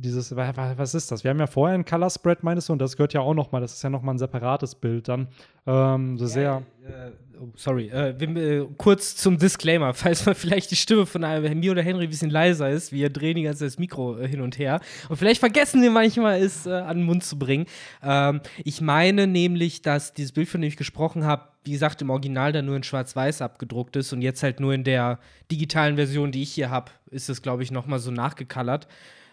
dieses, 0.00 0.34
wa- 0.34 0.56
wa- 0.56 0.74
was 0.76 0.94
ist 0.94 1.10
das? 1.12 1.22
Wir 1.24 1.30
haben 1.30 1.38
ja 1.38 1.46
vorher 1.46 1.76
ein 1.76 1.84
Color 1.84 2.10
Spread, 2.10 2.42
meinst 2.42 2.68
du, 2.68 2.72
und 2.72 2.78
das 2.80 2.96
gehört 2.96 3.12
ja 3.12 3.20
auch 3.20 3.34
noch 3.34 3.52
mal, 3.52 3.60
das 3.60 3.74
ist 3.74 3.82
ja 3.82 3.90
noch 3.90 4.02
mal 4.02 4.12
ein 4.14 4.18
separates 4.18 4.74
Bild 4.74 5.08
dann. 5.08 5.28
Ähm, 5.66 6.16
so 6.18 6.26
sehr. 6.26 6.62
Äh, 6.84 7.10
oh, 7.40 7.48
sorry. 7.54 7.88
Äh, 7.88 8.14
wir, 8.18 8.36
äh, 8.62 8.66
kurz 8.78 9.14
zum 9.16 9.38
Disclaimer, 9.38 9.92
falls 9.94 10.24
mal 10.26 10.34
vielleicht 10.34 10.70
die 10.70 10.76
Stimme 10.76 11.06
von 11.06 11.20
mir 11.22 11.70
oder 11.72 11.82
Henry 11.82 12.04
ein 12.04 12.10
bisschen 12.10 12.30
leiser 12.30 12.70
ist. 12.70 12.92
Wir 12.92 13.10
drehen 13.10 13.36
die 13.36 13.42
ganze 13.42 13.60
Zeit 13.60 13.68
das 13.68 13.78
Mikro 13.78 14.18
äh, 14.18 14.26
hin 14.26 14.40
und 14.40 14.58
her. 14.58 14.80
Und 15.08 15.16
vielleicht 15.16 15.40
vergessen 15.40 15.82
wir 15.82 15.90
manchmal, 15.90 16.40
es 16.40 16.66
äh, 16.66 16.70
an 16.70 16.98
den 16.98 17.06
Mund 17.06 17.22
zu 17.22 17.38
bringen. 17.38 17.66
Ähm, 18.02 18.40
ich 18.64 18.80
meine 18.80 19.26
nämlich, 19.26 19.82
dass 19.82 20.14
dieses 20.14 20.32
Bild, 20.32 20.48
von 20.48 20.60
dem 20.62 20.68
ich 20.68 20.76
gesprochen 20.76 21.24
habe, 21.24 21.44
wie 21.64 21.72
gesagt, 21.72 22.00
im 22.00 22.08
Original 22.08 22.52
dann 22.52 22.64
nur 22.64 22.76
in 22.76 22.82
Schwarz-Weiß 22.82 23.42
abgedruckt 23.42 23.94
ist 23.96 24.14
und 24.14 24.22
jetzt 24.22 24.42
halt 24.42 24.60
nur 24.60 24.72
in 24.72 24.82
der 24.82 25.18
digitalen 25.52 25.96
Version, 25.96 26.32
die 26.32 26.42
ich 26.42 26.52
hier 26.52 26.70
habe, 26.70 26.90
ist 27.10 27.28
es, 27.28 27.42
glaube 27.42 27.62
ich, 27.62 27.70
nochmal 27.70 27.98
so 27.98 28.10
nachgecolored. 28.10 28.88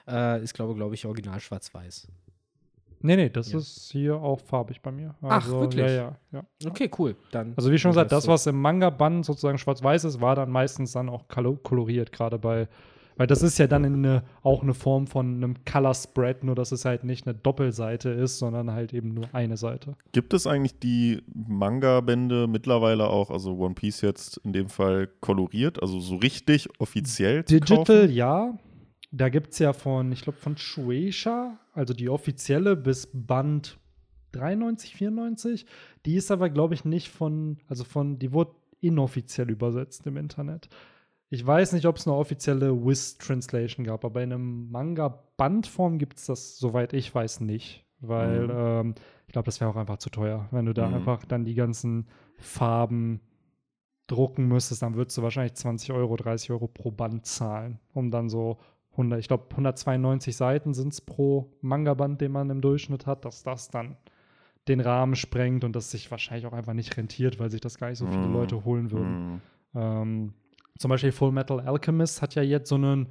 Äh, 0.08 0.44
ist, 0.44 0.54
glaube 0.54 0.74
glaube 0.76 0.96
ich, 0.96 1.06
original 1.06 1.40
Schwarz-Weiß. 1.40 2.08
Nee, 3.02 3.16
nee, 3.16 3.30
das 3.30 3.52
Ja. 3.52 3.60
ist 3.60 3.90
hier 3.92 4.16
auch 4.16 4.40
farbig 4.40 4.82
bei 4.82 4.92
mir. 4.92 5.14
Ach, 5.22 5.44
Also, 5.46 5.60
wirklich? 5.62 5.86
Ja, 5.86 5.88
ja, 5.92 6.16
ja. 6.32 6.44
Okay, 6.66 6.90
cool. 6.98 7.16
Dann 7.32 7.54
Also 7.56 7.72
wie 7.72 7.78
schon 7.78 7.92
gesagt, 7.92 8.12
das, 8.12 8.24
so. 8.24 8.32
was 8.32 8.48
im 8.48 8.60
Manga-Band 8.60 9.24
sozusagen 9.26 9.58
schwarz-weiß 9.60 10.06
ist, 10.06 10.20
war 10.20 10.36
dann 10.36 10.50
meistens 10.50 10.94
dann 10.94 11.08
auch 11.10 11.28
kolo- 11.28 11.58
koloriert, 11.62 12.12
gerade 12.12 12.40
bei, 12.40 12.68
weil 13.16 13.28
das 13.28 13.44
ist 13.44 13.60
ja 13.60 13.68
dann 13.68 13.86
eine, 13.86 14.24
auch 14.42 14.64
eine 14.64 14.74
Form 14.74 15.06
von 15.06 15.36
einem 15.36 15.56
Color 15.64 15.94
Spread, 15.94 16.44
nur 16.44 16.56
dass 16.56 16.72
es 16.72 16.86
halt 16.86 17.04
nicht 17.04 17.28
eine 17.28 17.36
Doppelseite 17.38 18.10
ist, 18.10 18.40
sondern 18.40 18.72
halt 18.72 18.94
eben 18.94 19.14
nur 19.14 19.26
eine 19.32 19.58
Seite. 19.58 19.96
Gibt 20.12 20.34
es 20.34 20.48
eigentlich 20.48 20.80
die 20.80 21.22
Manga-Bände 21.36 22.48
mittlerweile 22.48 23.08
auch, 23.10 23.30
also 23.30 23.58
One 23.58 23.76
Piece 23.76 24.02
jetzt 24.02 24.38
in 24.44 24.54
dem 24.54 24.70
Fall 24.70 25.08
koloriert, 25.22 25.82
also 25.84 26.00
so 26.00 26.16
richtig 26.16 26.68
offiziell 26.80 27.44
Digital, 27.44 28.10
ja. 28.10 28.58
Da 29.18 29.30
gibt 29.30 29.54
es 29.54 29.60
ja 29.60 29.74
von, 29.74 30.12
ich 30.12 30.22
glaube, 30.22 30.38
von 30.38 30.58
Shueisha, 30.58 31.58
also 31.74 31.94
die 31.94 32.10
offizielle 32.10 32.76
bis 32.76 33.10
Band 33.14 33.80
93, 34.34 34.96
94. 34.96 35.66
Die 36.06 36.16
ist 36.16 36.30
aber, 36.30 36.50
glaube 36.50 36.76
ich, 36.76 36.86
nicht 36.86 37.10
von, 37.10 37.58
also 37.68 37.84
von, 37.84 38.20
die 38.20 38.32
wurde 38.32 38.52
inoffiziell 38.80 39.50
übersetzt 39.50 40.06
im 40.06 40.18
Internet. 40.18 40.70
Ich 41.30 41.46
weiß 41.46 41.74
nicht, 41.74 41.86
ob 41.88 41.98
es 41.98 42.08
eine 42.08 42.16
offizielle 42.16 42.86
Wiz-Translation 42.86 43.86
gab, 43.86 44.06
aber 44.06 44.22
in 44.22 44.32
einem 44.32 44.70
Manga-Bandform 44.72 45.98
gibt 45.98 46.20
es 46.20 46.26
das, 46.28 46.58
soweit 46.58 46.94
ich 46.94 47.14
weiß, 47.14 47.42
nicht. 47.42 47.84
Weil 48.00 48.48
Mhm. 48.48 48.54
ähm, 48.56 48.96
ich 49.26 49.34
glaube, 49.34 49.48
das 49.48 49.60
wäre 49.60 49.72
auch 49.72 49.76
einfach 49.76 49.98
zu 49.98 50.10
teuer. 50.12 50.48
Wenn 50.52 50.66
du 50.68 50.74
da 50.74 50.88
Mhm. 50.88 50.94
einfach 50.96 51.26
dann 51.26 51.44
die 51.44 51.56
ganzen 51.56 52.08
Farben 52.38 53.22
drucken 54.06 54.48
müsstest, 54.48 54.84
dann 54.84 54.96
würdest 54.96 55.18
du 55.18 55.22
wahrscheinlich 55.24 55.56
20 55.56 55.92
Euro, 55.92 56.16
30 56.16 56.52
Euro 56.52 56.68
pro 56.68 56.92
Band 56.92 57.26
zahlen, 57.26 57.80
um 57.94 58.12
dann 58.12 58.30
so 58.30 58.58
100, 58.98 59.20
ich 59.20 59.28
glaube 59.28 59.46
192 59.52 60.36
Seiten 60.36 60.74
sind 60.74 60.94
es 60.94 61.02
pro 61.02 61.52
Manga-Band, 61.62 62.20
den 62.20 62.32
man 62.32 62.50
im 62.50 62.62
Durchschnitt 62.62 63.06
hat, 63.06 63.26
dass 63.26 63.44
das 63.44 63.70
dann 63.70 63.96
den 64.68 64.80
Rahmen 64.82 65.16
sprengt 65.16 65.64
und 65.64 65.76
das 65.76 65.92
sich 65.92 66.12
wahrscheinlich 66.12 66.46
auch 66.46 66.54
einfach 66.54 66.74
nicht 66.74 66.98
rentiert, 66.98 67.40
weil 67.40 67.50
sich 67.50 67.62
das 67.62 67.78
gar 67.78 67.90
nicht 67.90 68.00
so 68.00 68.08
viele 68.08 68.28
Mhm. 68.28 68.34
Leute 68.34 68.66
holen 68.66 68.92
würden. 68.92 69.34
Mhm. 69.34 69.42
Ähm, 69.76 70.34
zum 70.78 70.90
Beispiel 70.90 71.12
Full 71.12 71.32
Metal 71.32 71.60
Alchemist 71.62 72.22
hat 72.22 72.36
ja 72.36 72.42
jetzt 72.42 72.70
so 72.70 72.76
einen, 72.76 73.08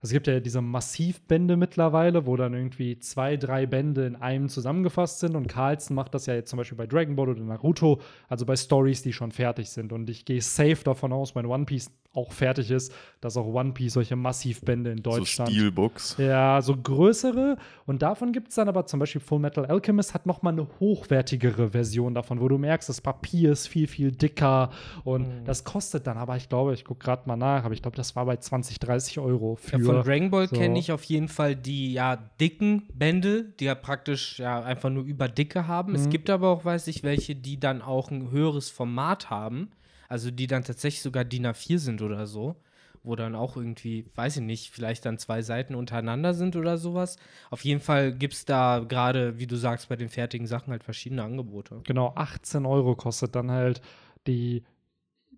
es 0.00 0.10
gibt 0.10 0.26
ja 0.26 0.40
diese 0.40 0.60
Massivbände 0.60 1.56
mittlerweile, 1.56 2.26
wo 2.26 2.36
dann 2.36 2.54
irgendwie 2.54 2.98
zwei, 2.98 3.36
drei 3.36 3.66
Bände 3.66 4.06
in 4.06 4.16
einem 4.16 4.48
zusammengefasst 4.48 5.20
sind 5.20 5.36
und 5.36 5.46
Carlson 5.48 5.94
macht 5.94 6.14
das 6.14 6.26
ja 6.26 6.34
jetzt 6.34 6.50
zum 6.50 6.56
Beispiel 6.58 6.76
bei 6.76 6.86
Dragon 6.86 7.14
Ball 7.16 7.28
oder 7.30 7.42
Naruto, 7.42 8.00
also 8.28 8.44
bei 8.44 8.56
Stories, 8.56 9.02
die 9.02 9.12
schon 9.12 9.32
fertig 9.32 9.70
sind. 9.70 9.92
Und 9.92 10.10
ich 10.10 10.24
gehe 10.24 10.42
safe 10.42 10.82
davon 10.84 11.12
aus, 11.12 11.34
wenn 11.34 11.46
One 11.46 11.64
Piece 11.66 11.90
auch 12.16 12.32
fertig 12.32 12.70
ist, 12.70 12.92
dass 13.20 13.36
auch 13.36 13.46
One 13.46 13.72
Piece 13.72 13.92
solche 13.94 14.16
Massivbände 14.16 14.90
in 14.90 14.98
So 14.98 15.02
Deutschland 15.18 15.50
Steelbooks. 15.50 16.16
ja, 16.18 16.60
so 16.62 16.76
größere. 16.76 17.56
Und 17.86 18.02
davon 18.02 18.32
gibt 18.32 18.48
es 18.48 18.54
dann 18.56 18.68
aber 18.68 18.86
zum 18.86 19.00
Beispiel 19.00 19.20
Full 19.20 19.38
Metal 19.38 19.66
Alchemist 19.66 20.14
hat 20.14 20.26
noch 20.26 20.42
mal 20.42 20.50
eine 20.50 20.66
hochwertigere 20.80 21.70
Version 21.70 22.14
davon, 22.14 22.40
wo 22.40 22.48
du 22.48 22.58
merkst, 22.58 22.88
das 22.88 23.00
Papier 23.00 23.52
ist 23.52 23.66
viel, 23.68 23.86
viel 23.86 24.12
dicker. 24.12 24.70
Und 25.04 25.22
Mhm. 25.28 25.44
das 25.44 25.64
kostet 25.64 26.06
dann 26.06 26.16
aber, 26.16 26.36
ich 26.36 26.48
glaube, 26.48 26.74
ich 26.74 26.84
gucke 26.84 27.04
gerade 27.04 27.22
mal 27.28 27.36
nach, 27.36 27.64
aber 27.64 27.74
ich 27.74 27.82
glaube, 27.82 27.96
das 27.96 28.16
war 28.16 28.24
bei 28.26 28.36
20, 28.36 28.78
30 28.80 29.18
Euro 29.18 29.56
für. 29.56 29.78
Ja, 29.78 29.84
von 29.84 30.02
Dragon 30.02 30.30
Ball 30.30 30.48
so- 30.48 30.56
kenne 30.56 30.78
ich 30.78 30.92
auf 30.92 31.04
jeden 31.04 31.28
Fall 31.28 31.54
die 31.56 31.92
ja 31.92 32.16
dicken 32.40 32.82
Bände, 32.94 33.44
die 33.60 33.64
ja 33.66 33.74
praktisch 33.74 34.38
ja 34.38 34.62
einfach 34.62 34.90
nur 34.90 35.04
über 35.04 35.28
Dicke 35.28 35.66
haben. 35.66 35.94
Es 35.94 36.06
Mhm. 36.06 36.10
gibt 36.10 36.30
aber 36.30 36.48
auch, 36.50 36.64
weiß 36.64 36.86
ich, 36.88 37.02
welche, 37.02 37.34
die 37.36 37.60
dann 37.60 37.82
auch 37.82 38.10
ein 38.10 38.30
höheres 38.30 38.70
Format 38.70 39.30
haben. 39.30 39.68
Also 40.08 40.30
die 40.30 40.46
dann 40.46 40.64
tatsächlich 40.64 41.02
sogar 41.02 41.24
DIN 41.24 41.46
A4 41.46 41.78
sind 41.78 42.02
oder 42.02 42.26
so. 42.26 42.56
Wo 43.02 43.14
dann 43.14 43.36
auch 43.36 43.56
irgendwie, 43.56 44.06
weiß 44.16 44.38
ich 44.38 44.42
nicht, 44.42 44.70
vielleicht 44.72 45.04
dann 45.06 45.18
zwei 45.18 45.40
Seiten 45.40 45.76
untereinander 45.76 46.34
sind 46.34 46.56
oder 46.56 46.76
sowas. 46.76 47.18
Auf 47.50 47.64
jeden 47.64 47.80
Fall 47.80 48.12
gibt 48.12 48.34
es 48.34 48.44
da 48.44 48.80
gerade, 48.80 49.38
wie 49.38 49.46
du 49.46 49.54
sagst, 49.54 49.88
bei 49.88 49.94
den 49.94 50.08
fertigen 50.08 50.48
Sachen 50.48 50.72
halt 50.72 50.82
verschiedene 50.82 51.22
Angebote. 51.22 51.82
Genau, 51.84 52.12
18 52.16 52.66
Euro 52.66 52.96
kostet 52.96 53.36
dann 53.36 53.52
halt 53.52 53.80
die, 54.26 54.64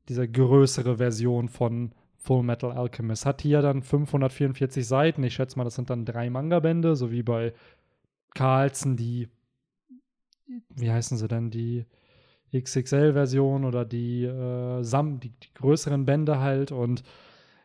diese 0.08 0.26
größere 0.26 0.96
Version 0.96 1.50
von 1.50 1.92
Full 2.16 2.42
Metal 2.42 2.72
Alchemist. 2.72 3.26
Hat 3.26 3.42
hier 3.42 3.60
dann 3.60 3.82
544 3.82 4.86
Seiten. 4.86 5.22
Ich 5.22 5.34
schätze 5.34 5.58
mal, 5.58 5.64
das 5.64 5.74
sind 5.74 5.90
dann 5.90 6.06
drei 6.06 6.30
Manga-Bände, 6.30 6.96
so 6.96 7.10
wie 7.10 7.22
bei 7.22 7.52
Carlsen 8.34 8.96
die, 8.96 9.28
wie 10.74 10.90
heißen 10.90 11.18
sie 11.18 11.28
denn, 11.28 11.50
die 11.50 11.84
XXL-Version 12.54 13.64
oder 13.64 13.84
die, 13.84 14.24
äh, 14.24 14.82
Sam, 14.82 15.20
die, 15.20 15.30
die 15.30 15.54
größeren 15.54 16.04
Bände 16.04 16.40
halt. 16.40 16.72
Und 16.72 17.02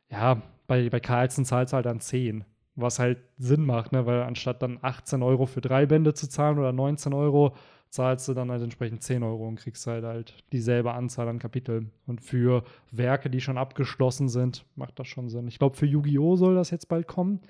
ja, 0.10 0.42
bei, 0.68 0.90
bei 0.90 1.00
Carlsen 1.00 1.46
zahlt 1.46 1.68
es 1.68 1.74
halt 1.74 1.86
dann 1.86 2.00
10. 2.00 2.46
Was 2.76 3.00
halt 3.00 3.20
Sinn 3.38 3.66
macht, 3.66 3.92
ne? 3.92 4.06
weil 4.06 4.24
anstatt 4.24 4.62
dann 4.62 4.80
18 4.82 5.22
Euro 5.22 5.46
für 5.46 5.62
drei 5.62 5.86
Bände 5.86 6.14
zu 6.14 6.28
zahlen 6.28 6.58
oder 6.58 6.72
19 6.72 7.14
Euro, 7.14 7.56
zahlst 7.90 8.28
du 8.28 8.34
dann 8.34 8.50
halt 8.50 8.64
entsprechend 8.64 9.04
10 9.04 9.22
Euro 9.22 9.48
und 9.48 9.58
kriegst 9.58 9.86
halt 9.86 10.04
halt 10.04 10.44
dieselbe 10.52 10.94
Anzahl 10.94 11.28
an 11.28 11.38
Kapiteln. 11.38 11.92
Und 12.08 12.22
für 12.22 12.64
Werke, 12.92 13.30
die 13.30 13.42
schon 13.42 13.60
abgeschlossen 13.60 14.30
sind, 14.30 14.66
macht 14.76 14.98
das 14.98 15.08
schon 15.08 15.30
Sinn. 15.30 15.48
Ich 15.48 15.60
glaube, 15.60 15.76
für 15.76 15.86
Yu-Gi-Oh! 15.86 16.36
soll 16.36 16.56
das 16.56 16.72
jetzt 16.72 16.88
bald 16.88 17.08
kommen. 17.08 17.42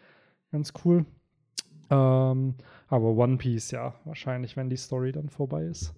Ganz 0.52 0.74
cool. 0.84 1.06
Ähm, 1.90 2.56
aber 2.90 3.08
One 3.16 3.38
Piece, 3.38 3.72
ja, 3.72 3.96
wahrscheinlich, 4.04 4.58
wenn 4.58 4.70
die 4.70 4.76
Story 4.76 5.14
dann 5.14 5.30
vorbei 5.30 5.64
ist. 5.64 5.94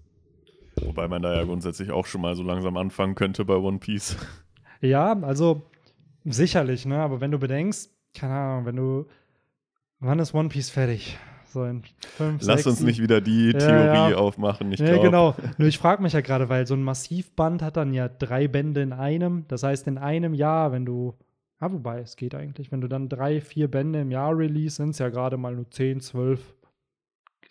Wobei 0.82 1.08
man 1.08 1.22
da 1.22 1.34
ja 1.34 1.44
grundsätzlich 1.44 1.90
auch 1.90 2.06
schon 2.06 2.20
mal 2.20 2.34
so 2.34 2.42
langsam 2.42 2.76
anfangen 2.76 3.14
könnte 3.14 3.44
bei 3.44 3.56
One 3.56 3.78
Piece. 3.78 4.16
Ja, 4.80 5.18
also 5.22 5.62
sicherlich, 6.24 6.84
ne? 6.84 6.98
Aber 6.98 7.20
wenn 7.20 7.30
du 7.30 7.38
bedenkst, 7.38 7.90
keine 8.14 8.34
Ahnung, 8.34 8.66
wenn 8.66 8.76
du. 8.76 9.06
Wann 10.00 10.18
ist 10.18 10.34
One 10.34 10.50
Piece 10.50 10.68
fertig? 10.68 11.18
So 11.46 11.64
in 11.64 11.82
fünf, 12.00 12.42
Lass 12.42 12.64
sechs, 12.64 12.66
uns 12.66 12.80
nicht 12.80 13.00
wieder 13.00 13.22
die 13.22 13.52
Ja, 13.52 13.58
Theorie 13.58 14.10
ja. 14.10 14.16
aufmachen. 14.16 14.72
Ich 14.72 14.80
ja, 14.80 14.88
glaube, 14.88 15.04
genau. 15.04 15.34
Nur 15.56 15.68
ich 15.68 15.78
frage 15.78 16.02
mich 16.02 16.12
ja 16.12 16.20
gerade, 16.20 16.50
weil 16.50 16.66
so 16.66 16.74
ein 16.74 16.82
Massivband 16.82 17.62
hat 17.62 17.78
dann 17.78 17.94
ja 17.94 18.08
drei 18.08 18.46
Bände 18.46 18.82
in 18.82 18.92
einem. 18.92 19.46
Das 19.48 19.62
heißt, 19.62 19.86
in 19.86 19.96
einem 19.96 20.34
Jahr, 20.34 20.72
wenn 20.72 20.84
du. 20.84 21.14
Ah, 21.58 21.72
wobei, 21.72 22.00
es 22.00 22.16
geht 22.16 22.34
eigentlich. 22.34 22.70
Wenn 22.70 22.82
du 22.82 22.88
dann 22.88 23.08
drei, 23.08 23.40
vier 23.40 23.70
Bände 23.70 24.02
im 24.02 24.10
Jahr 24.10 24.36
release, 24.36 24.76
sind 24.76 24.90
es 24.90 24.98
ja 24.98 25.08
gerade 25.08 25.38
mal 25.38 25.54
nur 25.54 25.70
10, 25.70 26.00
12 26.00 26.55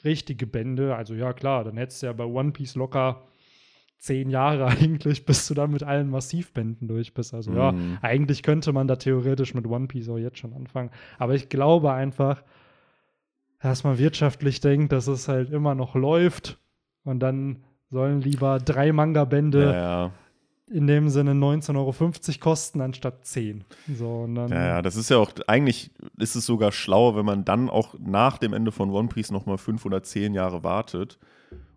richtige 0.05 0.47
Bände. 0.47 0.95
Also 0.95 1.13
ja, 1.15 1.33
klar, 1.33 1.63
dann 1.63 1.77
hättest 1.77 2.01
du 2.01 2.07
ja 2.07 2.13
bei 2.13 2.23
One 2.25 2.51
Piece 2.51 2.75
locker 2.75 3.23
zehn 3.97 4.29
Jahre 4.29 4.65
eigentlich, 4.67 5.25
bis 5.25 5.47
du 5.47 5.53
dann 5.53 5.71
mit 5.71 5.83
allen 5.83 6.09
Massivbänden 6.09 6.87
durch 6.87 7.13
bist. 7.13 7.33
Also 7.33 7.51
ja, 7.53 7.71
Mhm. 7.71 7.97
eigentlich 8.01 8.43
könnte 8.43 8.71
man 8.71 8.87
da 8.87 8.95
theoretisch 8.97 9.53
mit 9.53 9.65
One 9.67 9.87
Piece 9.87 10.07
auch 10.09 10.17
jetzt 10.17 10.37
schon 10.37 10.53
anfangen. 10.53 10.91
Aber 11.17 11.33
ich 11.33 11.49
glaube 11.49 11.91
einfach, 11.91 12.43
dass 13.61 13.83
man 13.83 13.97
wirtschaftlich 13.97 14.59
denkt, 14.61 14.91
dass 14.91 15.07
es 15.07 15.27
halt 15.27 15.49
immer 15.49 15.73
noch 15.75 15.95
läuft 15.95 16.59
und 17.03 17.19
dann 17.19 17.63
sollen 17.89 18.21
lieber 18.21 18.59
drei 18.59 18.91
Manga-Bände 18.91 19.63
Ja, 19.63 19.73
ja. 19.73 20.11
In 20.67 20.87
dem 20.87 21.09
Sinne 21.09 21.31
19,50 21.33 21.75
Euro 21.75 22.39
kosten, 22.39 22.81
anstatt 22.81 23.25
10. 23.25 23.63
So, 23.95 24.27
Ja, 24.27 24.47
ja, 24.47 24.81
das 24.81 24.95
ist 24.95 25.09
ja 25.09 25.17
auch, 25.17 25.31
eigentlich 25.47 25.91
ist 26.17 26.35
es 26.35 26.45
sogar 26.45 26.71
schlauer, 26.71 27.15
wenn 27.15 27.25
man 27.25 27.45
dann 27.45 27.69
auch 27.69 27.95
nach 27.99 28.37
dem 28.37 28.53
Ende 28.53 28.71
von 28.71 28.89
One 28.89 29.07
Piece 29.07 29.31
nochmal 29.31 29.57
fünf 29.57 29.85
oder 29.85 30.01
zehn 30.01 30.33
Jahre 30.33 30.63
wartet 30.63 31.19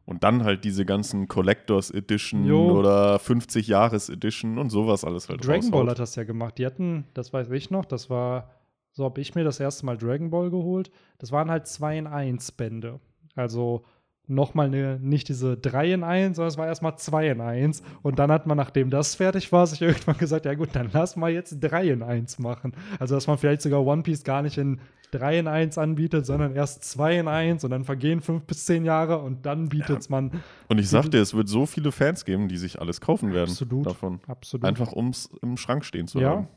und 0.07 0.25
dann 0.25 0.43
halt 0.43 0.65
diese 0.65 0.87
ganzen 0.87 1.29
Collectors 1.29 1.91
Edition 1.91 2.47
Jo. 2.47 2.79
oder 2.79 3.19
50 3.19 3.69
Jahres 3.69 4.09
Edition 4.09 4.57
und 4.57 4.71
sowas 4.71 5.05
alles 5.05 5.29
halt 5.29 5.47
Dragon 5.47 5.71
Ball 5.71 5.91
hat 5.91 5.99
das 5.99 6.15
ja 6.15 6.25
gemacht. 6.25 6.57
Die 6.57 6.65
hatten, 6.65 7.05
das 7.13 7.31
weiß 7.35 7.51
ich 7.51 7.71
noch, 7.71 7.85
das 7.85 8.09
war, 8.09 8.51
so 8.93 9.05
habe 9.05 9.21
ich 9.21 9.35
mir 9.35 9.45
das 9.45 9.61
erste 9.61 9.85
Mal 9.85 9.99
Dragon 9.99 10.31
Ball 10.31 10.49
geholt. 10.49 10.91
Das 11.19 11.31
waren 11.31 11.51
halt 11.51 11.67
2 11.67 11.99
in 11.99 12.07
1 12.07 12.53
Bände. 12.53 13.01
Also 13.35 13.85
nochmal 14.29 14.67
eine, 14.67 14.99
nicht 15.01 15.29
diese 15.29 15.57
3 15.57 15.93
in 15.95 16.05
1, 16.05 16.37
sondern 16.37 16.49
es 16.49 16.59
war 16.59 16.67
erstmal 16.67 16.97
2 16.99 17.31
in 17.31 17.41
1. 17.41 17.83
Und 18.03 18.19
dann 18.19 18.31
hat 18.31 18.47
man, 18.47 18.57
nachdem 18.57 18.91
das 18.91 19.15
fertig 19.15 19.51
war, 19.53 19.67
sich 19.67 19.81
irgendwann 19.83 20.19
gesagt, 20.19 20.45
ja 20.45 20.55
gut, 20.55 20.71
dann 20.73 20.91
lass 20.93 21.17
mal 21.17 21.31
jetzt 21.31 21.59
3 21.61 21.89
in 21.89 22.03
1 22.03 22.39
machen. 22.39 22.73
Also 22.99 23.15
dass 23.15 23.27
man 23.27 23.39
vielleicht 23.39 23.63
sogar 23.63 23.85
One 23.85 24.03
Piece 24.03 24.25
gar 24.25 24.43
nicht 24.43 24.59
in 24.59 24.81
3 25.11 25.39
in 25.39 25.49
1 25.49 25.79
anbietet, 25.79 26.27
sondern 26.27 26.55
erst 26.55 26.85
2 26.85 27.21
in 27.21 27.29
1 27.29 27.65
und 27.65 27.71
dann 27.71 27.85
vergehen 27.85 28.21
5 28.21 28.45
bis 28.45 28.67
10 28.67 28.85
Jahre 28.85 29.19
und 29.19 29.47
dann 29.47 29.71
bietet 29.71 30.01
es 30.01 30.11
man 30.11 30.31
Und 30.69 30.79
ich 30.79 30.89
sag 30.91 31.11
dir, 31.11 31.23
es 31.23 31.33
wird 31.35 31.49
so 31.49 31.65
viele 31.65 31.93
Fans 31.93 32.27
geben, 32.27 32.49
die 32.49 32.59
sich 32.59 32.79
alles 32.79 33.01
kaufen 33.01 33.33
werden 33.33 33.49
Absolut. 33.51 33.87
davon. 33.87 34.21
absolut. 34.27 34.67
Einfach 34.67 34.93
um 34.93 35.09
es 35.09 35.31
im 35.41 35.57
Schrank 35.57 35.85
stehen 35.87 36.07
zu 36.09 36.21
Ja. 36.21 36.31
haben. 36.31 36.49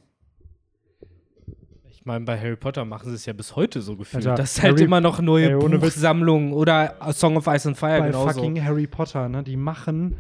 Ich 2.02 2.06
meine, 2.08 2.26
bei 2.26 2.36
Harry 2.36 2.56
Potter 2.56 2.84
machen 2.84 3.10
sie 3.10 3.16
es 3.16 3.28
ja 3.28 3.34
bis 3.34 3.56
heute 3.56 3.80
so 3.80 3.96
gefühlt. 3.96 4.26
Alter, 4.26 4.42
dass 4.42 4.60
halt 4.60 4.74
Harry- 4.74 4.86
immer 4.86 5.02
noch 5.02 5.22
neue 5.22 5.52
Ey. 5.52 5.56
Buchsammlungen 5.78 6.52
oder 6.52 6.96
Song 7.14 7.38
of 7.38 7.46
Ice 7.46 7.68
and 7.68 7.78
Fire 7.78 8.00
bei 8.00 8.08
genauso. 8.08 8.34
fucking 8.34 8.64
Harry 8.64 8.88
Potter, 8.88 9.30
ne? 9.30 9.44
Die 9.44 9.56
machen 9.56 10.16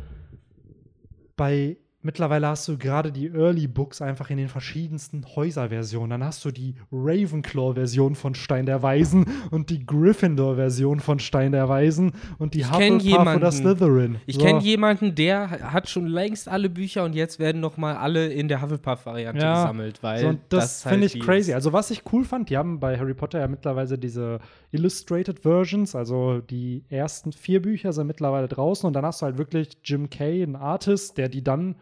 bei 1.36 1.78
mittlerweile 2.04 2.48
hast 2.48 2.68
du 2.68 2.78
gerade 2.78 3.12
die 3.12 3.28
Early 3.28 3.68
Books 3.68 4.02
einfach 4.02 4.30
in 4.30 4.38
den 4.38 4.48
verschiedensten 4.48 5.26
Häuserversionen. 5.36 6.10
Dann 6.12 6.24
hast 6.24 6.44
du 6.46 6.52
die 6.52 6.76
Ravenclaw-Version 6.92 8.16
von 8.16 8.36
Stein 8.36 8.66
der 8.66 8.82
Weisen 8.82 9.26
und 9.52 9.70
die 9.70 9.86
Gryffindor-Version 9.86 11.00
von 11.00 11.20
Stein 11.20 11.52
der 11.52 11.70
Weisen 11.70 12.14
und 12.38 12.54
die 12.54 12.62
Ich 12.62 12.72
Hufflepuff 12.72 13.36
oder. 13.36 13.52
Slytherin. 13.52 14.18
Ich 14.26 14.36
So. 14.36 14.42
kenne 14.46 14.62
jemanden, 14.62 15.16
der 15.16 15.50
hat 15.72 15.90
schon 15.90 16.08
längst 16.08 16.48
alle 16.48 16.70
Bücher 16.70 17.04
und 17.04 17.14
jetzt 17.14 17.40
werden 17.40 17.62
noch 17.62 17.78
mal 17.78 17.96
alle 17.96 18.28
in 18.28 18.48
der 18.48 18.62
Hufflepuff-Variante 18.62 19.42
Ja, 19.42 19.62
gesammelt, 19.64 20.02
weil 20.04 20.22
So, 20.22 20.28
und 20.30 20.40
das, 20.50 20.84
finde 20.84 21.06
ich 21.06 21.14
die 21.14 21.20
crazy. 21.20 21.54
Also, 21.54 21.74
was 21.74 21.92
ich 21.92 22.04
cool 22.12 22.24
fand, 22.24 22.50
die 22.50 22.58
haben 22.58 22.80
bei 22.80 22.98
Harry 22.98 23.14
Potter 23.14 23.40
ja 23.40 23.48
mittlerweile 23.48 23.98
diese 23.98 24.40
Illustrated 24.72 25.40
Versions, 25.42 25.96
also 25.96 26.40
die 26.40 26.84
ersten 26.90 27.32
vier 27.32 27.62
Bücher 27.62 27.94
sind 27.94 28.08
mittlerweile 28.08 28.48
draußen 28.48 28.88
und 28.88 28.94
dann 28.94 29.06
hast 29.06 29.22
du 29.22 29.26
halt 29.26 29.38
wirklich 29.38 29.78
Jim 29.84 30.10
Kay, 30.10 30.44
ein 30.44 30.56
Artist, 30.56 31.18
der 31.18 31.30
die 31.30 31.44
dann 31.44 31.76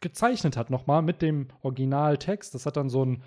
gezeichnet 0.00 0.56
hat, 0.56 0.70
nochmal 0.70 1.02
mit 1.02 1.22
dem 1.22 1.48
Originaltext. 1.62 2.54
Das 2.54 2.66
hat 2.66 2.76
dann 2.76 2.90
so 2.90 3.04
ein 3.04 3.22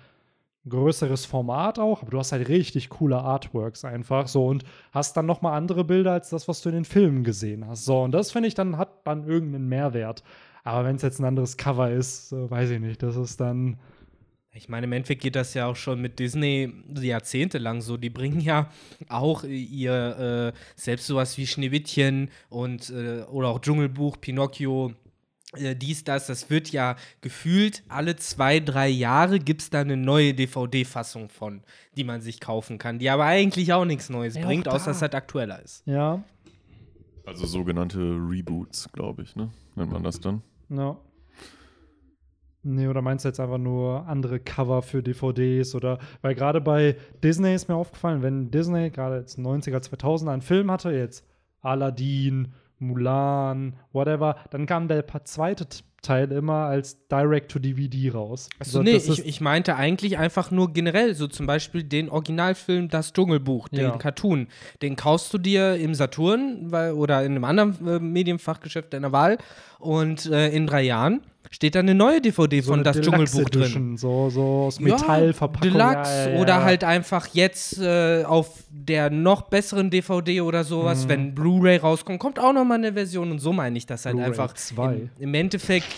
größeres 0.68 1.24
Format 1.24 1.78
auch, 1.78 2.02
aber 2.02 2.10
du 2.10 2.18
hast 2.18 2.32
halt 2.32 2.48
richtig 2.48 2.90
coole 2.90 3.18
Artworks 3.18 3.84
einfach 3.84 4.28
so 4.28 4.46
und 4.46 4.64
hast 4.92 5.16
dann 5.16 5.24
nochmal 5.26 5.56
andere 5.56 5.84
Bilder 5.84 6.12
als 6.12 6.28
das, 6.30 6.48
was 6.48 6.60
du 6.60 6.68
in 6.68 6.74
den 6.74 6.84
Filmen 6.84 7.24
gesehen 7.24 7.66
hast. 7.66 7.86
So, 7.86 8.02
und 8.02 8.12
das 8.12 8.30
finde 8.32 8.48
ich 8.48 8.54
dann 8.54 8.76
hat 8.76 9.06
dann 9.06 9.26
irgendeinen 9.26 9.68
Mehrwert. 9.68 10.22
Aber 10.62 10.84
wenn 10.84 10.96
es 10.96 11.02
jetzt 11.02 11.18
ein 11.18 11.24
anderes 11.24 11.56
Cover 11.56 11.90
ist, 11.90 12.32
weiß 12.32 12.70
ich 12.70 12.80
nicht, 12.80 13.02
das 13.02 13.16
ist 13.16 13.40
dann 13.40 13.78
Ich 14.52 14.68
meine, 14.68 14.86
im 14.86 14.92
Endeffekt 14.92 15.22
geht 15.22 15.36
das 15.36 15.54
ja 15.54 15.66
auch 15.66 15.76
schon 15.76 16.00
mit 16.00 16.18
Disney 16.18 16.72
jahrzehntelang 17.00 17.80
so. 17.80 17.96
Die 17.96 18.10
bringen 18.10 18.40
ja 18.40 18.68
auch 19.08 19.44
ihr 19.44 20.52
äh, 20.54 20.58
selbst 20.74 21.06
sowas 21.06 21.38
wie 21.38 21.46
Schneewittchen 21.46 22.30
und 22.48 22.90
äh, 22.90 23.22
oder 23.30 23.48
auch 23.48 23.60
Dschungelbuch, 23.60 24.20
Pinocchio 24.20 24.92
äh, 25.56 25.74
dies, 25.74 26.04
das, 26.04 26.26
das 26.26 26.48
wird 26.50 26.70
ja 26.70 26.96
gefühlt 27.20 27.82
alle 27.88 28.16
zwei, 28.16 28.60
drei 28.60 28.88
Jahre 28.88 29.38
gibt 29.40 29.62
es 29.62 29.70
da 29.70 29.80
eine 29.80 29.96
neue 29.96 30.34
DVD-Fassung 30.34 31.28
von, 31.28 31.62
die 31.96 32.04
man 32.04 32.20
sich 32.20 32.40
kaufen 32.40 32.78
kann, 32.78 32.98
die 32.98 33.10
aber 33.10 33.24
eigentlich 33.24 33.72
auch 33.72 33.84
nichts 33.84 34.08
Neues 34.10 34.34
Ja, 34.36 34.44
bringt, 34.46 34.66
da. 34.66 34.70
außer 34.72 34.86
dass 34.86 34.96
es 34.96 35.02
halt 35.02 35.14
aktueller 35.14 35.62
ist. 35.62 35.82
Ja, 35.86 36.22
Also 37.26 37.46
sogenannte 37.46 37.98
Reboots, 38.00 38.90
glaube 38.92 39.22
ich, 39.22 39.36
ne? 39.36 39.50
Nennt 39.76 39.92
man 39.92 40.02
das 40.02 40.20
dann? 40.20 40.42
ja. 40.68 40.96
Nee, 42.62 42.88
oder 42.88 43.00
meinst 43.00 43.24
du 43.24 43.30
jetzt 43.30 43.40
einfach 43.40 43.56
nur 43.56 44.06
andere 44.06 44.38
Cover 44.38 44.82
für 44.82 45.02
DVDs 45.02 45.74
oder, 45.74 45.98
weil 46.20 46.34
gerade 46.34 46.60
bei 46.60 46.94
Disney 47.24 47.54
ist 47.54 47.68
mir 47.68 47.74
aufgefallen, 47.74 48.20
wenn 48.20 48.50
Disney 48.50 48.90
gerade 48.90 49.16
jetzt 49.20 49.38
90er, 49.38 49.78
2000er 49.78 50.30
einen 50.30 50.42
Film 50.42 50.70
hatte, 50.70 50.90
jetzt 50.90 51.24
Aladdin, 51.62 52.52
Mulan, 52.80 53.74
whatever, 53.92 54.36
dann 54.50 54.66
kam 54.66 54.88
der 54.88 55.04
zweite 55.24 55.66
Teil 56.02 56.32
immer 56.32 56.64
als 56.64 57.06
Direct-to-DVD 57.08 58.10
raus. 58.12 58.48
Achso, 58.58 58.78
So, 58.78 58.82
nee, 58.82 58.96
ich, 58.96 59.26
ich 59.26 59.40
meinte 59.40 59.76
eigentlich 59.76 60.16
einfach 60.18 60.50
nur 60.50 60.72
generell, 60.72 61.14
so 61.14 61.26
zum 61.26 61.46
Beispiel 61.46 61.82
den 61.82 62.08
Originalfilm 62.08 62.88
Das 62.88 63.12
Dschungelbuch, 63.12 63.68
den 63.68 63.80
Ja. 63.80 63.96
Cartoon. 63.98 64.48
Den 64.80 64.96
kaufst 64.96 65.32
du 65.34 65.38
dir 65.38 65.76
im 65.76 65.94
Saturn 65.94 66.72
weil, 66.72 66.92
oder 66.92 67.22
in 67.24 67.32
einem 67.32 67.44
anderen 67.44 67.86
äh, 67.86 67.98
Medienfachgeschäft 68.00 68.92
deiner 68.94 69.12
Wahl 69.12 69.36
und 69.78 70.26
äh, 70.26 70.48
in 70.48 70.66
drei 70.66 70.82
Jahren 70.82 71.20
steht 71.50 71.74
dann 71.74 71.86
eine 71.86 71.94
neue 71.94 72.20
DVD 72.20 72.60
so 72.60 72.72
von 72.72 72.84
Das 72.84 72.96
Deluxe 73.00 73.10
Dschungelbuch 73.26 73.50
drin. 73.50 73.62
Edition, 73.62 73.96
So, 73.96 74.30
so 74.30 74.42
aus 74.66 74.78
Metall 74.78 75.32
verpackt. 75.32 75.64
Deluxe 75.64 76.36
oder 76.38 76.62
halt 76.62 76.84
einfach 76.84 77.28
jetzt 77.32 77.80
äh, 77.80 78.24
auf 78.24 78.64
der 78.70 79.10
noch 79.10 79.42
besseren 79.42 79.90
DVD 79.90 80.42
oder 80.42 80.62
sowas, 80.64 81.08
wenn 81.08 81.34
Blu-ray 81.34 81.78
rauskommt, 81.78 82.18
kommt 82.20 82.38
auch 82.38 82.52
noch 82.52 82.64
mal 82.64 82.74
eine 82.76 82.92
Version 82.92 83.30
und 83.32 83.38
so 83.40 83.52
meine 83.52 83.76
ich 83.78 83.86
das 83.86 84.06
halt 84.06 84.18
einfach. 84.18 84.52
2. 84.54 84.94
Im, 84.94 85.10
Im 85.18 85.34
Endeffekt, 85.34 85.88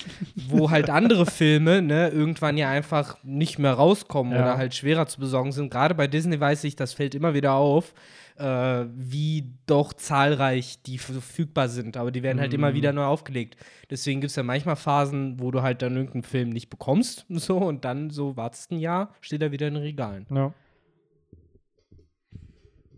wo 0.48 0.70
halt 0.70 0.88
andere 0.90 1.26
Filme 1.26 1.82
ne, 1.82 2.08
irgendwann 2.08 2.56
ja 2.56 2.70
einfach 2.70 3.16
nicht 3.22 3.58
mehr 3.58 3.72
rauskommen 3.74 4.32
Ja. 4.32 4.40
oder 4.42 4.56
halt 4.56 4.74
schwerer 4.74 5.06
zu 5.06 5.20
besorgen 5.20 5.52
sind. 5.52 5.70
Gerade 5.70 5.94
bei 5.94 6.06
Disney 6.06 6.38
weiß 6.40 6.64
ich, 6.64 6.76
das 6.76 6.92
fällt 6.94 7.14
immer 7.14 7.34
wieder 7.34 7.52
auf, 7.54 7.92
äh, 8.42 8.88
wie 8.96 9.54
doch 9.66 9.92
zahlreich 9.92 10.82
die 10.82 10.98
verfügbar 10.98 11.68
sind. 11.68 11.96
Aber 11.96 12.10
die 12.10 12.24
werden 12.24 12.40
halt 12.40 12.52
immer 12.52 12.74
wieder 12.74 12.92
neu 12.92 13.04
aufgelegt. 13.04 13.56
Deswegen 13.88 14.20
gibt 14.20 14.30
es 14.30 14.36
ja 14.36 14.42
manchmal 14.42 14.74
Phasen, 14.74 15.38
wo 15.38 15.52
du 15.52 15.62
halt 15.62 15.80
dann 15.80 15.94
irgendeinen 15.94 16.24
Film 16.24 16.50
nicht 16.50 16.68
bekommst, 16.68 17.24
so 17.28 17.58
und 17.58 17.84
dann 17.84 18.10
so 18.10 18.36
wartest 18.36 18.72
ein 18.72 18.78
Jahr, 18.78 19.14
steht 19.20 19.42
er 19.42 19.52
wieder 19.52 19.68
in 19.68 19.74
den 19.74 19.82
Regalen. 19.84 20.26
Ja. 20.34 20.52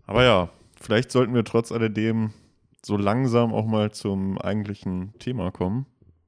Aber 0.07 0.23
ja, 0.23 0.49
vielleicht 0.79 1.11
sollten 1.11 1.35
wir 1.35 1.43
trotz 1.43 1.71
alledem 1.71 2.31
so 2.83 2.97
langsam 2.97 3.53
auch 3.53 3.65
mal 3.65 3.91
zum 3.91 4.39
eigentlichen 4.39 5.13
Thema 5.19 5.51
kommen, 5.51 5.85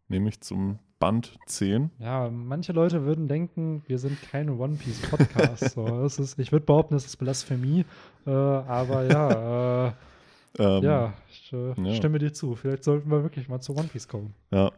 nämlich 0.08 0.42
zum 0.42 0.80
Band 1.00 1.38
10. 1.46 1.92
Ja, 2.00 2.30
manche 2.30 2.74
Leute 2.74 3.06
würden 3.06 3.28
denken, 3.28 3.84
wir 3.88 4.00
sind 4.00 4.22
keine 4.22 4.54
One 4.56 4.76
Piece 4.76 5.02
Podcast. 5.10 5.72
so, 5.72 6.06
ist, 6.06 6.40
ich 6.40 6.52
würde 6.52 6.66
behaupten, 6.66 6.96
das 6.96 7.06
ist 7.06 7.18
Blasphemie. 7.18 7.86
Äh, 8.26 8.32
aber 8.32 9.04
ja, 9.04 9.88
äh, 9.88 9.94
Ähm, 10.60 10.84
ja, 10.84 11.14
ich 11.30 11.54
äh, 11.54 11.74
ja. 11.78 11.94
stimme 11.94 12.20
dir 12.20 12.34
zu. 12.34 12.56
Vielleicht 12.56 12.84
sollten 12.84 13.12
wir 13.12 13.24
wirklich 13.24 13.48
mal 13.48 13.60
zu 13.60 13.74
One 13.74 13.88
Piece 13.92 14.08
kommen. 14.08 14.34
Ja. 14.52 14.72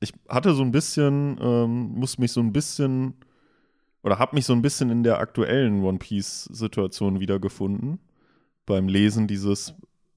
Ich 0.00 0.14
hatte 0.28 0.54
so 0.54 0.62
ein 0.62 0.72
bisschen, 0.72 1.36
ähm, 1.42 1.92
muss 1.94 2.16
mich 2.16 2.32
so 2.32 2.40
ein 2.40 2.52
bisschen, 2.52 3.14
oder 4.02 4.18
habe 4.18 4.34
mich 4.34 4.46
so 4.46 4.54
ein 4.54 4.62
bisschen 4.62 4.88
in 4.88 5.02
der 5.02 5.18
aktuellen 5.18 5.82
One 5.82 5.98
Piece-Situation 5.98 7.20
wiedergefunden 7.20 7.98
beim 8.64 8.88
Lesen 8.88 9.26
dieses 9.26 9.74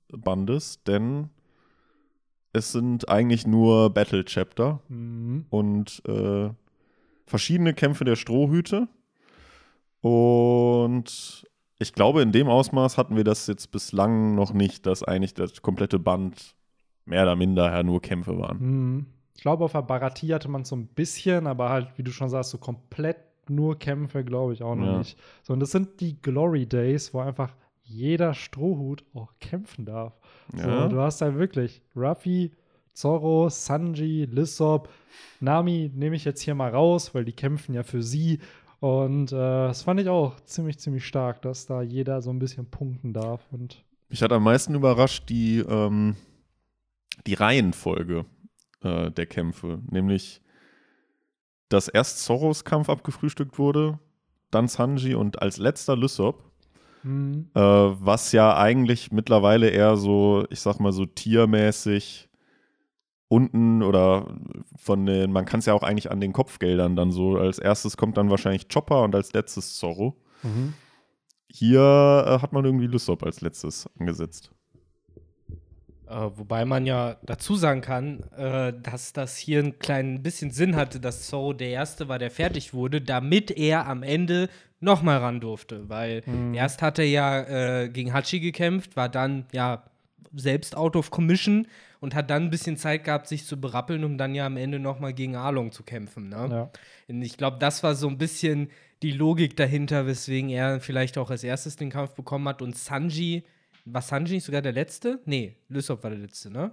Bandes, 0.07 0.81
denn 0.83 1.29
es 2.53 2.71
sind 2.71 3.09
eigentlich 3.09 3.45
nur 3.47 3.89
Battle-Chapter 3.89 4.79
Mhm. 4.89 5.45
und 5.49 6.01
äh, 6.07 6.49
verschiedene 7.25 7.73
Kämpfe 7.73 8.05
der 8.05 8.15
Strohhüte. 8.15 8.87
Und 10.01 11.47
ich 11.79 11.93
glaube, 11.93 12.21
in 12.21 12.31
dem 12.31 12.47
Ausmaß 12.47 12.97
hatten 12.97 13.15
wir 13.15 13.23
das 13.23 13.47
jetzt 13.47 13.71
bislang 13.71 14.35
noch 14.35 14.53
nicht, 14.53 14.85
dass 14.85 15.03
eigentlich 15.03 15.33
das 15.33 15.61
komplette 15.61 15.99
Band 15.99 16.55
mehr 17.05 17.23
oder 17.23 17.35
minder 17.35 17.71
ja 17.71 17.83
nur 17.83 18.01
Kämpfe 18.01 18.37
waren. 18.37 18.57
Mhm. 18.59 19.05
Ich 19.35 19.41
glaube, 19.41 19.65
auf 19.65 19.71
der 19.71 19.81
Barati 19.81 20.27
hatte 20.27 20.47
man 20.49 20.63
so 20.63 20.75
ein 20.75 20.87
bisschen, 20.87 21.47
aber 21.47 21.69
halt, 21.69 21.87
wie 21.97 22.03
du 22.03 22.11
schon 22.11 22.29
sagst, 22.29 22.51
so 22.51 22.57
komplett 22.59 23.17
nur 23.49 23.77
Kämpfe, 23.77 24.23
glaube 24.23 24.53
ich 24.53 24.61
auch 24.63 24.75
noch 24.75 24.85
Ja. 24.85 24.97
nicht. 24.99 25.17
So, 25.41 25.53
und 25.53 25.59
das 25.59 25.71
sind 25.71 25.99
die 25.99 26.21
Glory 26.21 26.65
Days, 26.65 27.13
wo 27.13 27.19
einfach 27.19 27.53
jeder 27.81 28.33
Strohhut 28.33 29.03
auch 29.13 29.33
kämpfen 29.41 29.85
darf. 29.85 30.17
Ja. 30.55 30.83
So, 30.83 30.89
du 30.89 31.01
hast 31.01 31.21
da 31.21 31.35
wirklich 31.35 31.81
Ruffy, 31.95 32.51
Zorro, 32.93 33.49
Sanji, 33.49 34.25
Lissop, 34.25 34.89
Nami 35.39 35.91
nehme 35.93 36.15
ich 36.15 36.25
jetzt 36.25 36.41
hier 36.41 36.55
mal 36.55 36.71
raus, 36.71 37.13
weil 37.13 37.25
die 37.25 37.33
kämpfen 37.33 37.73
ja 37.73 37.83
für 37.83 38.03
sie. 38.03 38.39
Und 38.79 39.31
äh, 39.31 39.35
das 39.35 39.83
fand 39.83 39.99
ich 39.99 40.09
auch 40.09 40.39
ziemlich, 40.41 40.77
ziemlich 40.77 41.05
stark, 41.05 41.41
dass 41.41 41.65
da 41.65 41.81
jeder 41.81 42.21
so 42.21 42.29
ein 42.29 42.39
bisschen 42.39 42.65
punkten 42.69 43.13
darf. 43.13 43.41
Und 43.51 43.83
Mich 44.09 44.21
hat 44.21 44.31
am 44.31 44.43
meisten 44.43 44.75
überrascht 44.75 45.29
die, 45.29 45.59
ähm, 45.59 46.15
die 47.25 47.33
Reihenfolge 47.33 48.25
äh, 48.81 49.09
der 49.11 49.25
Kämpfe. 49.25 49.81
Nämlich, 49.89 50.41
dass 51.69 51.87
erst 51.87 52.23
Zorros 52.23 52.65
Kampf 52.65 52.89
abgefrühstückt 52.89 53.57
wurde, 53.57 53.99
dann 54.51 54.67
Sanji 54.67 55.15
und 55.15 55.41
als 55.41 55.57
letzter 55.57 55.95
Lysop. 55.95 56.43
Mhm. 57.03 57.49
Äh, 57.53 57.59
was 57.61 58.31
ja 58.31 58.57
eigentlich 58.57 59.11
mittlerweile 59.11 59.69
eher 59.69 59.97
so, 59.97 60.45
ich 60.49 60.59
sag 60.61 60.79
mal 60.79 60.91
so 60.91 61.05
tiermäßig 61.05 62.29
unten 63.27 63.81
oder 63.81 64.37
von 64.75 65.05
den, 65.05 65.31
man 65.31 65.45
kann 65.45 65.59
es 65.59 65.65
ja 65.65 65.73
auch 65.73 65.83
eigentlich 65.83 66.11
an 66.11 66.21
den 66.21 66.33
Kopfgeldern 66.33 66.95
dann 66.95 67.11
so, 67.11 67.37
als 67.37 67.57
erstes 67.57 67.97
kommt 67.97 68.17
dann 68.17 68.29
wahrscheinlich 68.29 68.69
Chopper 68.69 69.03
und 69.03 69.15
als 69.15 69.33
letztes 69.33 69.75
Zorro. 69.75 70.15
Mhm. 70.43 70.73
Hier 71.47 72.25
äh, 72.27 72.41
hat 72.41 72.53
man 72.53 72.63
irgendwie 72.63 72.87
Lysop 72.87 73.23
als 73.23 73.41
letztes 73.41 73.89
angesetzt. 73.99 74.52
Äh, 76.09 76.29
wobei 76.35 76.65
man 76.65 76.85
ja 76.85 77.17
dazu 77.23 77.55
sagen 77.55 77.81
kann, 77.81 78.23
äh, 78.37 78.73
dass 78.81 79.13
das 79.13 79.37
hier 79.37 79.59
ein 79.59 79.79
klein 79.79 80.21
bisschen 80.21 80.51
Sinn 80.51 80.75
hatte, 80.75 80.99
dass 80.99 81.27
Zorro 81.27 81.53
der 81.53 81.69
Erste 81.69 82.07
war, 82.09 82.19
der 82.19 82.31
fertig 82.31 82.73
wurde, 82.73 83.01
damit 83.01 83.51
er 83.51 83.87
am 83.87 84.03
Ende 84.03 84.49
nochmal 84.79 85.19
ran 85.19 85.39
durfte. 85.39 85.87
Weil 85.89 86.23
Mhm. 86.25 86.53
erst 86.53 86.81
hat 86.81 86.99
er 86.99 87.05
ja 87.05 87.41
äh, 87.83 87.89
gegen 87.89 88.13
Hachi 88.13 88.39
gekämpft, 88.39 88.95
war 88.95 89.07
dann 89.09 89.45
ja 89.53 89.83
selbst 90.35 90.75
out 90.75 90.95
of 90.95 91.09
commission 91.11 91.67
und 91.99 92.15
hat 92.15 92.29
dann 92.29 92.43
ein 92.43 92.49
bisschen 92.49 92.75
Zeit 92.75 93.03
gehabt, 93.05 93.27
sich 93.27 93.45
zu 93.45 93.59
berappeln, 93.61 94.03
um 94.03 94.17
dann 94.17 94.35
ja 94.35 94.45
am 94.45 94.57
Ende 94.57 94.79
nochmal 94.79 95.13
gegen 95.13 95.35
Arlong 95.35 95.71
zu 95.71 95.83
kämpfen. 95.83 96.27
Ne? 96.29 96.47
Ja. 96.51 96.69
Und 97.07 97.21
ich 97.21 97.37
glaube, 97.37 97.57
das 97.59 97.81
war 97.83 97.95
so 97.95 98.07
ein 98.09 98.17
bisschen 98.17 98.69
die 99.03 99.11
Logik 99.11 99.55
dahinter, 99.55 100.05
weswegen 100.07 100.49
er 100.49 100.79
vielleicht 100.79 101.17
auch 101.17 101.29
als 101.29 101.43
erstes 101.43 101.75
den 101.75 101.89
Kampf 101.89 102.11
bekommen 102.11 102.47
hat 102.47 102.61
und 102.61 102.75
Sanji, 102.77 103.43
war 103.85 104.01
Sanji 104.01 104.35
nicht 104.35 104.45
sogar 104.45 104.61
der 104.61 104.71
Letzte? 104.71 105.19
Nee, 105.25 105.57
Lysop 105.67 106.03
war 106.03 106.09
der 106.09 106.19
Letzte, 106.19 106.49
ne? 106.49 106.71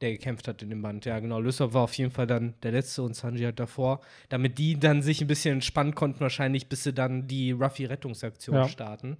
Der 0.00 0.12
gekämpft 0.12 0.48
hat 0.48 0.62
in 0.62 0.70
dem 0.70 0.80
Band. 0.80 1.04
Ja, 1.04 1.18
genau. 1.18 1.40
Lysop 1.40 1.74
war 1.74 1.82
auf 1.82 1.94
jeden 1.94 2.10
Fall 2.10 2.26
dann 2.26 2.54
der 2.62 2.72
Letzte 2.72 3.02
und 3.02 3.14
Sanji 3.14 3.42
halt 3.44 3.60
davor. 3.60 4.00
Damit 4.30 4.58
die 4.58 4.78
dann 4.78 5.02
sich 5.02 5.20
ein 5.20 5.26
bisschen 5.26 5.54
entspannen 5.54 5.94
konnten, 5.94 6.20
wahrscheinlich, 6.20 6.68
bis 6.68 6.84
sie 6.84 6.94
dann 6.94 7.26
die 7.26 7.52
Ruffy-Rettungsaktion 7.52 8.56
Ja. 8.56 8.68
starten. 8.68 9.18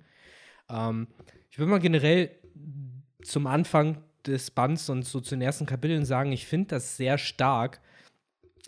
Ähm, 0.71 1.09
ich 1.51 1.59
würde 1.59 1.71
mal 1.71 1.81
generell 1.81 2.31
zum 3.23 3.47
Anfang 3.47 4.03
des 4.27 4.51
Bands 4.51 4.89
und 4.89 5.05
so 5.05 5.21
zu 5.21 5.35
den 5.35 5.43
ersten 5.43 5.67
Kapiteln 5.67 6.05
sagen, 6.05 6.33
ich 6.33 6.47
finde 6.47 6.69
das 6.69 6.97
sehr 6.97 7.19
stark, 7.19 7.81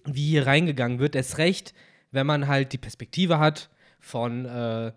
wie 0.05 0.31
hier 0.31 0.47
reingegangen 0.47 0.99
wird. 0.99 1.15
Erst 1.15 1.39
recht, 1.39 1.73
wenn 2.11 2.27
man 2.27 2.47
halt 2.49 2.73
die 2.73 2.79
Perspektive 2.79 3.39
hat 3.39 3.71
von, 4.01 4.45
äh, 4.45 4.93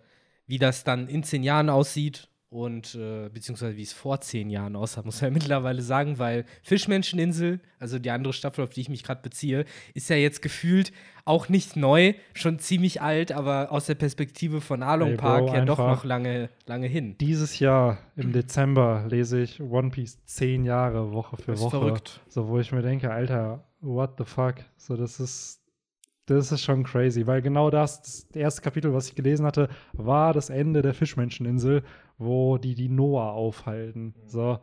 wie 0.47 0.57
das 0.57 0.83
dann 0.83 1.07
in 1.07 1.23
zehn 1.23 1.43
Jahren 1.43 1.69
aussieht 1.69 2.29
und 2.55 2.95
äh, 2.95 3.27
beziehungsweise 3.27 3.75
wie 3.75 3.81
es 3.81 3.91
vor 3.91 4.21
zehn 4.21 4.49
Jahren 4.49 4.77
aussah, 4.77 5.01
muss 5.03 5.21
man 5.21 5.31
ja 5.31 5.33
mittlerweile 5.39 5.81
sagen, 5.81 6.19
weil 6.19 6.45
Fischmenscheninsel, 6.63 7.59
also 7.79 7.99
die 7.99 8.09
andere 8.09 8.31
Staffel, 8.31 8.63
auf 8.63 8.69
die 8.69 8.79
ich 8.79 8.87
mich 8.87 9.03
gerade 9.03 9.21
beziehe, 9.21 9.65
ist 9.93 10.09
ja 10.09 10.15
jetzt 10.15 10.41
gefühlt 10.41 10.93
auch 11.25 11.49
nicht 11.49 11.75
neu, 11.75 12.13
schon 12.33 12.59
ziemlich 12.59 13.01
alt, 13.01 13.33
aber 13.33 13.73
aus 13.73 13.87
der 13.87 13.95
Perspektive 13.95 14.61
von 14.61 14.83
Arlong 14.83 15.09
Ey, 15.09 15.17
Bro, 15.17 15.21
Park 15.21 15.53
ja 15.53 15.65
doch 15.65 15.79
noch 15.79 16.05
lange, 16.05 16.49
lange 16.65 16.87
hin. 16.87 17.17
Dieses 17.19 17.59
Jahr 17.59 17.97
im 18.15 18.31
Dezember 18.31 19.05
lese 19.09 19.41
ich 19.41 19.59
One 19.59 19.89
Piece 19.89 20.23
zehn 20.23 20.63
Jahre 20.63 21.11
Woche 21.11 21.35
für 21.35 21.59
Woche. 21.59 21.71
verrückt. 21.71 22.21
So, 22.29 22.47
wo 22.47 22.57
ich 22.59 22.71
mir 22.71 22.83
denke, 22.83 23.11
Alter, 23.11 23.65
what 23.81 24.11
the 24.17 24.23
fuck? 24.23 24.55
So, 24.77 24.95
das 24.95 25.19
ist, 25.19 25.61
das 26.25 26.51
ist 26.51 26.63
schon 26.63 26.83
crazy, 26.83 27.27
weil 27.27 27.41
genau 27.41 27.69
das, 27.69 28.01
das 28.01 28.27
erste 28.35 28.61
Kapitel, 28.61 28.93
was 28.93 29.07
ich 29.07 29.15
gelesen 29.15 29.45
hatte, 29.45 29.69
war 29.93 30.33
das 30.33 30.49
Ende 30.49 30.81
der 30.81 30.93
Fischmenscheninsel, 30.93 31.83
wo 32.17 32.57
die 32.57 32.75
die 32.75 32.89
Noah 32.89 33.33
aufhalten. 33.33 34.15
So. 34.25 34.59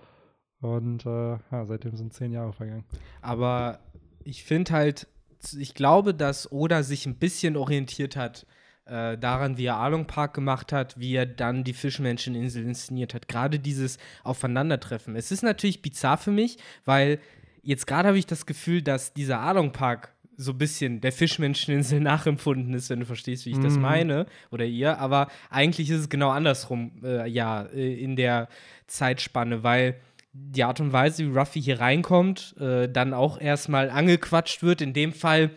Und 0.60 1.06
äh, 1.06 1.38
ja, 1.50 1.64
seitdem 1.64 1.96
sind 1.96 2.12
zehn 2.12 2.32
Jahre 2.32 2.52
vergangen. 2.52 2.84
Aber 3.20 3.80
ich 4.24 4.44
finde 4.44 4.72
halt, 4.72 5.08
ich 5.56 5.74
glaube, 5.74 6.14
dass 6.14 6.50
Oda 6.50 6.82
sich 6.82 7.06
ein 7.06 7.16
bisschen 7.16 7.56
orientiert 7.56 8.16
hat 8.16 8.46
äh, 8.86 9.16
daran, 9.18 9.58
wie 9.58 9.66
er 9.66 9.76
Arlong 9.76 10.06
Park 10.06 10.34
gemacht 10.34 10.72
hat, 10.72 10.98
wie 10.98 11.14
er 11.14 11.26
dann 11.26 11.64
die 11.64 11.72
Fischmenscheninsel 11.72 12.64
inszeniert 12.64 13.14
hat. 13.14 13.28
Gerade 13.28 13.58
dieses 13.58 13.98
Aufeinandertreffen. 14.24 15.16
Es 15.16 15.30
ist 15.30 15.42
natürlich 15.42 15.82
bizarr 15.82 16.18
für 16.18 16.30
mich, 16.30 16.58
weil 16.84 17.20
jetzt 17.62 17.86
gerade 17.86 18.08
habe 18.08 18.18
ich 18.18 18.26
das 18.26 18.46
Gefühl, 18.46 18.82
dass 18.82 19.12
dieser 19.12 19.40
Arlong 19.40 19.72
Park 19.72 20.12
so 20.42 20.52
ein 20.52 20.58
bisschen 20.58 21.00
der 21.00 21.12
Fischmenscheninsel 21.12 22.00
nachempfunden 22.12 22.74
ist, 22.74 22.90
wenn 22.90 23.00
du 23.00 23.06
verstehst, 23.06 23.46
wie 23.46 23.52
ich 23.52 23.60
das 23.60 23.76
Mhm. 23.76 23.82
meine 23.82 24.26
oder 24.50 24.64
ihr. 24.64 24.98
Aber 24.98 25.28
eigentlich 25.50 25.88
ist 25.90 26.00
es 26.00 26.08
genau 26.08 26.30
andersrum, 26.30 26.92
äh, 27.02 27.28
ja, 27.28 27.62
äh, 27.74 27.94
in 27.94 28.16
der 28.16 28.48
Zeitspanne, 28.86 29.62
weil 29.62 29.96
die 30.34 30.64
Art 30.64 30.80
und 30.80 30.92
Weise, 30.92 31.24
wie 31.26 31.36
Ruffy 31.38 31.60
hier 31.62 31.80
reinkommt, 31.80 32.54
äh, 32.58 32.88
dann 32.88 33.12
auch 33.14 33.40
erstmal 33.40 33.90
angequatscht 33.90 34.62
wird, 34.62 34.80
in 34.80 34.92
dem 34.94 35.12
Fall 35.12 35.50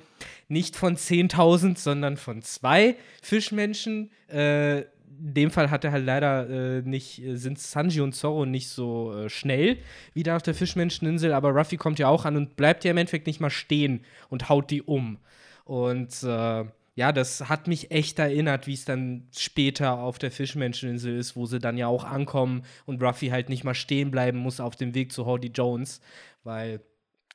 nicht 0.48 0.76
von 0.76 0.96
10.000, 0.98 1.78
sondern 1.78 2.18
von 2.18 2.42
zwei 2.42 2.96
Fischmenschen. 3.22 4.12
Äh, 4.28 4.84
in 5.20 5.34
dem 5.34 5.52
Fall 5.52 5.72
hat 5.72 5.84
er 5.84 5.92
halt 5.92 6.06
leider 6.06 6.50
äh, 6.50 6.82
nicht, 6.82 7.24
äh, 7.24 7.36
sind 7.36 7.60
Sanji 7.60 8.02
und 8.02 8.14
Zorro 8.14 8.46
nicht 8.46 8.70
so 8.70 9.14
äh, 9.14 9.30
schnell 9.30 9.78
wie 10.14 10.24
da 10.24 10.36
auf 10.36 10.42
der 10.42 10.56
Fischmenscheninsel, 10.56 11.34
aber 11.34 11.50
Ruffy 11.50 11.78
kommt 11.78 12.00
ja 12.00 12.08
auch 12.08 12.26
an 12.26 12.38
und 12.38 12.56
bleibt 12.56 12.84
ja 12.84 12.92
im 12.92 12.98
Endeffekt 12.98 13.28
nicht 13.28 13.40
mal 13.40 13.50
stehen 13.50 14.02
und 14.30 14.50
haut 14.50 14.72
die 14.72 14.82
um. 14.82 15.18
Und 15.64 16.24
äh, 16.24 16.66
ja, 16.96 17.12
das 17.12 17.50
hat 17.50 17.68
mich 17.68 17.92
echt 17.92 18.20
erinnert, 18.20 18.68
wie 18.68 18.74
es 18.74 18.86
dann 18.86 19.28
später 19.36 20.00
auf 20.00 20.18
der 20.18 20.32
Fischmenscheninsel 20.32 21.18
ist, 21.18 21.36
wo 21.36 21.46
sie 21.46 21.60
dann 21.60 21.78
ja 21.78 21.88
auch 21.88 22.06
ankommen 22.06 22.64
und 22.86 23.04
Ruffy 23.04 23.28
halt 23.28 23.50
nicht 23.50 23.64
mal 23.64 23.76
stehen 23.76 24.12
bleiben 24.12 24.38
muss 24.38 24.60
auf 24.60 24.76
dem 24.76 24.96
Weg 24.96 25.12
zu 25.12 25.26
Howdy 25.26 25.50
Jones, 25.50 26.02
weil 26.44 26.80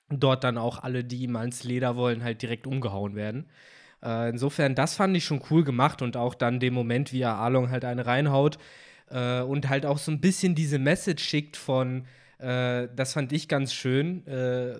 dort 0.09 0.45
dann 0.45 0.59
auch 0.59 0.83
alle, 0.83 1.05
die 1.05 1.23
ihm 1.23 1.37
ans 1.37 1.65
Leder 1.65 1.97
wollen, 1.97 2.25
halt 2.25 2.43
direkt 2.43 2.67
umgehauen 2.67 3.15
werden. 3.15 3.47
Äh, 4.03 4.31
insofern, 4.31 4.75
das 4.75 4.95
fand 4.95 5.17
ich 5.17 5.25
schon 5.25 5.43
cool 5.51 5.65
gemacht 5.65 6.03
und 6.03 6.17
auch 6.17 6.35
dann 6.35 6.61
den 6.61 6.75
Moment, 6.75 7.13
wie 7.13 7.21
er 7.21 7.35
Arlong 7.35 7.71
halt 7.71 7.85
eine 7.85 8.07
reinhaut 8.07 8.59
äh, 9.11 9.41
und 9.41 9.69
halt 9.69 9.87
auch 9.87 9.99
so 9.99 10.11
ein 10.11 10.21
bisschen 10.21 10.55
diese 10.55 10.79
Message 10.79 11.23
schickt 11.23 11.57
von, 11.57 12.07
äh, 12.39 12.89
das 12.95 13.13
fand 13.13 13.33
ich 13.33 13.49
ganz 13.49 13.73
schön, 13.73 14.27
äh, 14.27 14.79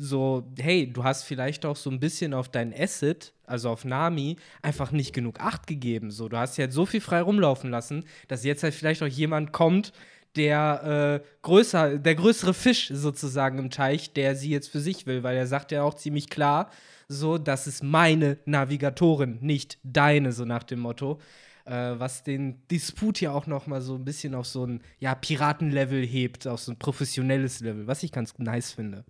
so, 0.00 0.50
hey, 0.58 0.90
du 0.90 1.04
hast 1.04 1.24
vielleicht 1.24 1.66
auch 1.66 1.76
so 1.76 1.90
ein 1.90 2.00
bisschen 2.00 2.32
auf 2.32 2.48
dein 2.48 2.72
Asset, 2.74 3.34
also 3.46 3.68
auf 3.68 3.84
Nami, 3.84 4.36
einfach 4.62 4.92
nicht 4.92 5.12
genug 5.12 5.40
Acht 5.40 5.66
gegeben. 5.66 6.10
So, 6.10 6.28
du 6.28 6.38
hast 6.38 6.56
ja 6.56 6.70
so 6.70 6.86
viel 6.86 7.02
frei 7.02 7.20
rumlaufen 7.20 7.70
lassen, 7.70 8.04
dass 8.26 8.44
jetzt 8.44 8.62
halt 8.62 8.74
vielleicht 8.74 9.02
auch 9.02 9.06
jemand 9.06 9.52
kommt, 9.52 9.92
der 10.36 11.20
äh, 11.22 11.28
größer, 11.42 11.98
der 11.98 12.14
größere 12.14 12.54
Fisch 12.54 12.88
sozusagen 12.92 13.58
im 13.58 13.70
Teich, 13.70 14.12
der 14.12 14.36
sie 14.36 14.50
jetzt 14.50 14.68
für 14.68 14.80
sich 14.80 15.06
will, 15.06 15.22
weil 15.22 15.36
er 15.36 15.46
sagt 15.46 15.72
ja 15.72 15.82
auch 15.82 15.94
ziemlich 15.94 16.30
klar, 16.30 16.70
so, 17.10 17.38
das 17.38 17.66
ist 17.66 17.82
meine 17.82 18.38
Navigatorin, 18.44 19.38
nicht 19.40 19.78
deine, 19.82 20.30
so 20.32 20.44
nach 20.44 20.62
dem 20.62 20.78
Motto. 20.78 21.18
Äh, 21.64 21.98
was 21.98 22.22
den 22.22 22.66
Disput 22.68 23.20
ja 23.20 23.32
auch 23.32 23.46
noch 23.46 23.66
mal 23.66 23.80
so 23.80 23.96
ein 23.96 24.04
bisschen 24.04 24.34
auf 24.34 24.46
so 24.46 24.64
ein 24.64 24.80
ja, 24.98 25.14
Piratenlevel 25.14 26.06
hebt, 26.06 26.46
auf 26.46 26.60
so 26.60 26.72
ein 26.72 26.78
professionelles 26.78 27.60
Level, 27.60 27.86
was 27.86 28.02
ich 28.04 28.12
ganz 28.12 28.38
nice 28.38 28.72
finde. 28.72 29.04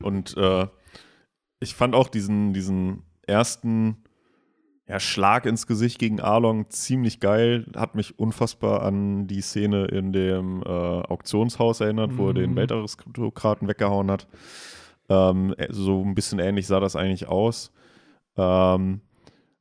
Und 0.00 0.36
äh, 0.36 0.66
ich 1.60 1.74
fand 1.74 1.94
auch 1.94 2.08
diesen, 2.08 2.54
diesen 2.54 3.02
ersten 3.26 3.98
ja, 4.88 4.98
Schlag 4.98 5.44
ins 5.44 5.66
Gesicht 5.66 5.98
gegen 5.98 6.18
Arlong 6.20 6.70
ziemlich 6.70 7.20
geil. 7.20 7.66
Hat 7.76 7.94
mich 7.94 8.18
unfassbar 8.18 8.82
an 8.82 9.26
die 9.26 9.42
Szene 9.42 9.84
in 9.86 10.14
dem 10.14 10.62
äh, 10.62 10.66
Auktionshaus 10.66 11.80
erinnert, 11.80 12.16
wo 12.16 12.28
er 12.28 12.34
den 12.34 12.52
Mhm. 12.52 12.56
Weltaristokraten 12.56 13.68
weggehauen 13.68 14.10
hat. 14.10 14.26
Ähm, 15.08 15.54
äh, 15.56 15.68
so 15.70 16.02
ein 16.04 16.14
bisschen 16.14 16.38
ähnlich 16.38 16.66
sah 16.66 16.80
das 16.80 16.96
eigentlich 16.96 17.28
aus. 17.28 17.72
Ähm, 18.36 19.00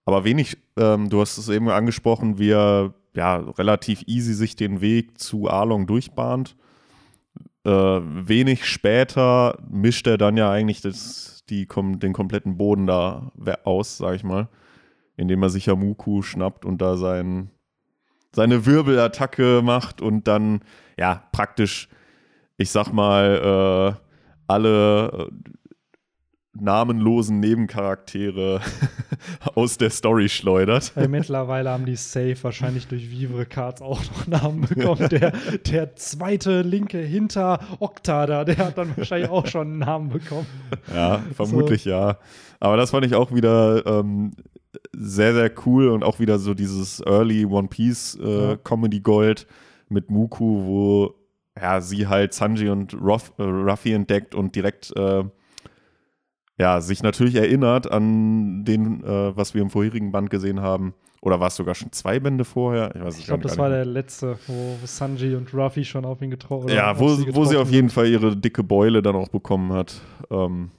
aber 0.05 0.23
wenig, 0.23 0.57
ähm, 0.77 1.09
du 1.09 1.19
hast 1.19 1.37
es 1.37 1.49
eben 1.49 1.69
angesprochen, 1.69 2.39
wie 2.39 2.51
er 2.51 2.93
ja, 3.17 3.37
relativ 3.37 4.03
easy 4.05 4.33
sich 4.33 4.55
den 4.55 4.79
Weg 4.79 5.19
zu 5.19 5.49
Arlong 5.49 5.87
durchbahnt. 5.87 6.55
Äh, 7.65 7.71
wenig 7.71 8.65
später 8.65 9.57
mischt 9.69 10.07
er 10.07 10.17
dann 10.17 10.37
ja 10.37 10.51
eigentlich 10.51 10.81
das, 10.81 11.43
die, 11.49 11.65
kom 11.65 11.99
den 11.99 12.13
kompletten 12.13 12.57
Boden 12.57 12.87
da 12.87 13.31
aus, 13.63 13.97
sag 13.97 14.15
ich 14.15 14.23
mal, 14.23 14.47
indem 15.17 15.41
er 15.43 15.49
sich 15.49 15.65
ja 15.65 15.75
Muku 15.75 16.21
schnappt 16.21 16.63
und 16.63 16.81
da 16.81 16.95
sein, 16.95 17.49
seine 18.31 18.65
Wirbelattacke 18.65 19.61
macht 19.63 20.01
und 20.01 20.27
dann 20.27 20.61
ja 20.97 21.23
praktisch, 21.31 21.89
ich 22.57 22.69
sag 22.69 22.93
mal, 22.93 23.97
äh, 23.99 24.06
alle 24.47 25.29
äh, 25.29 25.49
namenlosen 26.59 27.39
Nebencharaktere 27.39 28.61
aus 29.55 29.77
der 29.77 29.89
Story 29.89 30.29
schleudert. 30.29 30.91
Weil 30.95 31.07
mittlerweile 31.07 31.69
haben 31.69 31.85
die 31.85 31.95
Safe 31.95 32.35
wahrscheinlich 32.41 32.87
durch 32.87 33.11
Vivre 33.11 33.45
Cards 33.45 33.81
auch 33.81 34.01
noch 34.05 34.27
Namen 34.27 34.61
bekommen. 34.61 35.09
Der, 35.09 35.33
der 35.65 35.95
zweite 35.95 36.61
linke 36.61 36.99
hinter 36.99 37.59
Okta 37.79 38.25
da, 38.25 38.43
der 38.43 38.57
hat 38.57 38.77
dann 38.77 38.95
wahrscheinlich 38.97 39.29
auch 39.29 39.47
schon 39.47 39.67
einen 39.67 39.79
Namen 39.79 40.09
bekommen. 40.09 40.47
Ja, 40.93 41.21
vermutlich 41.35 41.85
ja. 41.85 42.17
Aber 42.59 42.77
das 42.77 42.91
fand 42.91 43.05
ich 43.05 43.13
auch 43.15 43.33
wieder 43.33 43.85
ähm, 43.85 44.31
sehr, 44.93 45.33
sehr 45.33 45.51
cool 45.65 45.89
und 45.89 46.03
auch 46.03 46.19
wieder 46.19 46.39
so 46.39 46.53
dieses 46.53 47.01
Early 47.05 47.45
One 47.45 47.67
Piece 47.67 48.17
äh, 48.21 48.49
Ja. 48.49 48.57
Comedy 48.57 48.99
Gold 48.99 49.47
mit 49.89 50.09
Muku, 50.11 50.65
wo 50.65 51.15
ja, 51.61 51.81
sie 51.81 52.07
halt 52.07 52.33
Sanji 52.33 52.69
und 52.69 52.93
Ruff, 52.93 53.33
äh, 53.37 53.43
Ruffy 53.43 53.93
entdeckt 53.93 54.35
und 54.35 54.55
direkt 54.55 54.95
äh, 54.95 55.23
ja, 56.59 56.81
sich 56.81 57.03
natürlich 57.03 57.35
erinnert 57.35 57.91
an 57.91 58.65
den, 58.65 59.03
äh, 59.03 59.35
was 59.35 59.53
wir 59.53 59.61
im 59.61 59.69
vorherigen 59.69 60.11
Band 60.11 60.29
gesehen 60.29 60.61
haben. 60.61 60.93
Oder 61.21 61.39
war 61.39 61.47
es 61.47 61.55
sogar 61.55 61.75
schon 61.75 61.91
zwei 61.91 62.19
Bände 62.19 62.45
vorher? 62.45 62.95
Ich 62.95 63.19
Ich 63.19 63.25
glaube, 63.25 63.43
das 63.43 63.57
war 63.57 63.69
mehr. 63.69 63.83
der 63.83 63.85
letzte, 63.85 64.37
wo 64.47 64.77
Sanji 64.85 65.35
und 65.35 65.53
Ruffy 65.53 65.83
schon 65.83 66.05
auf 66.05 66.21
ihn 66.21 66.29
getroffen 66.29 66.69
Ja, 66.69 66.99
wo, 66.99 67.05
wo 67.33 67.45
sie 67.45 67.57
auf 67.57 67.71
jeden 67.71 67.89
Fall 67.89 68.07
ihre 68.07 68.35
dicke 68.35 68.63
Beule 68.63 69.01
dann 69.01 69.15
auch 69.15 69.27
bekommen 69.27 69.73
hat. 69.73 69.99
Ähm, 70.29 70.71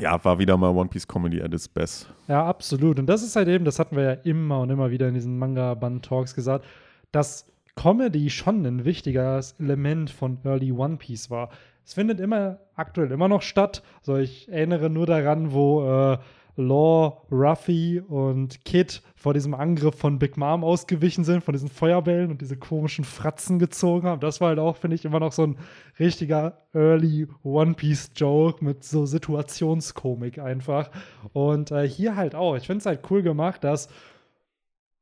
ja, 0.00 0.22
war 0.24 0.38
wieder 0.38 0.56
mal 0.56 0.70
One 0.70 0.88
Piece 0.88 1.06
Comedy 1.06 1.40
at 1.40 1.54
its 1.54 1.68
best. 1.68 2.12
Ja, 2.26 2.44
absolut. 2.44 2.98
Und 2.98 3.06
das 3.06 3.22
ist 3.22 3.36
halt 3.36 3.48
eben, 3.48 3.64
das 3.64 3.78
hatten 3.78 3.96
wir 3.96 4.02
ja 4.02 4.12
immer 4.12 4.60
und 4.60 4.70
immer 4.70 4.90
wieder 4.90 5.06
in 5.08 5.14
diesen 5.14 5.38
Manga-Band-Talks 5.38 6.34
gesagt, 6.34 6.64
dass 7.12 7.46
Comedy 7.76 8.30
schon 8.30 8.64
ein 8.64 8.84
wichtiges 8.84 9.56
Element 9.58 10.10
von 10.10 10.38
Early 10.44 10.72
One 10.72 10.96
Piece 10.96 11.30
war. 11.30 11.50
Es 11.84 11.94
findet 11.94 12.20
immer 12.20 12.58
aktuell 12.74 13.10
immer 13.10 13.28
noch 13.28 13.42
statt. 13.42 13.82
Also 13.98 14.16
ich 14.16 14.48
erinnere 14.48 14.88
nur 14.90 15.06
daran, 15.06 15.52
wo 15.52 16.12
äh, 16.12 16.18
Law, 16.56 17.22
Ruffy 17.32 18.00
und 18.00 18.64
Kid 18.64 19.02
vor 19.16 19.34
diesem 19.34 19.54
Angriff 19.54 19.96
von 19.96 20.20
Big 20.20 20.36
Mom 20.36 20.62
ausgewichen 20.62 21.24
sind, 21.24 21.42
von 21.42 21.52
diesen 21.52 21.68
Feuerbällen 21.68 22.30
und 22.30 22.40
diese 22.40 22.56
komischen 22.56 23.04
Fratzen 23.04 23.58
gezogen 23.58 24.06
haben. 24.06 24.20
Das 24.20 24.40
war 24.40 24.48
halt 24.48 24.60
auch, 24.60 24.76
finde 24.76 24.94
ich, 24.94 25.04
immer 25.04 25.18
noch 25.18 25.32
so 25.32 25.42
ein 25.42 25.56
richtiger 25.98 26.58
Early 26.72 27.26
One 27.42 27.74
Piece 27.74 28.12
Joke 28.14 28.64
mit 28.64 28.84
so 28.84 29.04
Situationskomik 29.04 30.38
einfach. 30.38 30.90
Und 31.32 31.72
äh, 31.72 31.88
hier 31.88 32.14
halt 32.14 32.36
auch. 32.36 32.56
Ich 32.56 32.66
finde 32.66 32.78
es 32.78 32.86
halt 32.86 33.00
cool 33.10 33.22
gemacht, 33.22 33.64
dass 33.64 33.88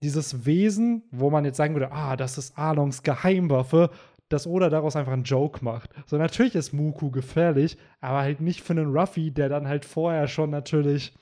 dieses 0.02 0.44
Wesen, 0.44 1.02
wo 1.10 1.30
man 1.30 1.44
jetzt 1.44 1.56
sagen 1.56 1.74
würde, 1.74 1.92
ah, 1.92 2.16
das 2.16 2.38
ist 2.38 2.58
Arlongs 2.58 3.02
Geheimwaffe, 3.02 3.90
dass 4.28 4.46
Oda 4.46 4.70
daraus 4.70 4.96
einfach 4.96 5.12
einen 5.12 5.24
Joke 5.24 5.64
macht. 5.64 5.90
So, 6.06 6.16
natürlich 6.16 6.54
ist 6.54 6.72
Muku 6.72 7.10
gefährlich, 7.10 7.76
aber 8.00 8.18
halt 8.20 8.40
nicht 8.40 8.62
für 8.62 8.72
einen 8.72 8.96
Ruffy, 8.96 9.30
der 9.30 9.48
dann 9.48 9.68
halt 9.68 9.84
vorher 9.84 10.26
schon 10.26 10.50
natürlich 10.50 11.14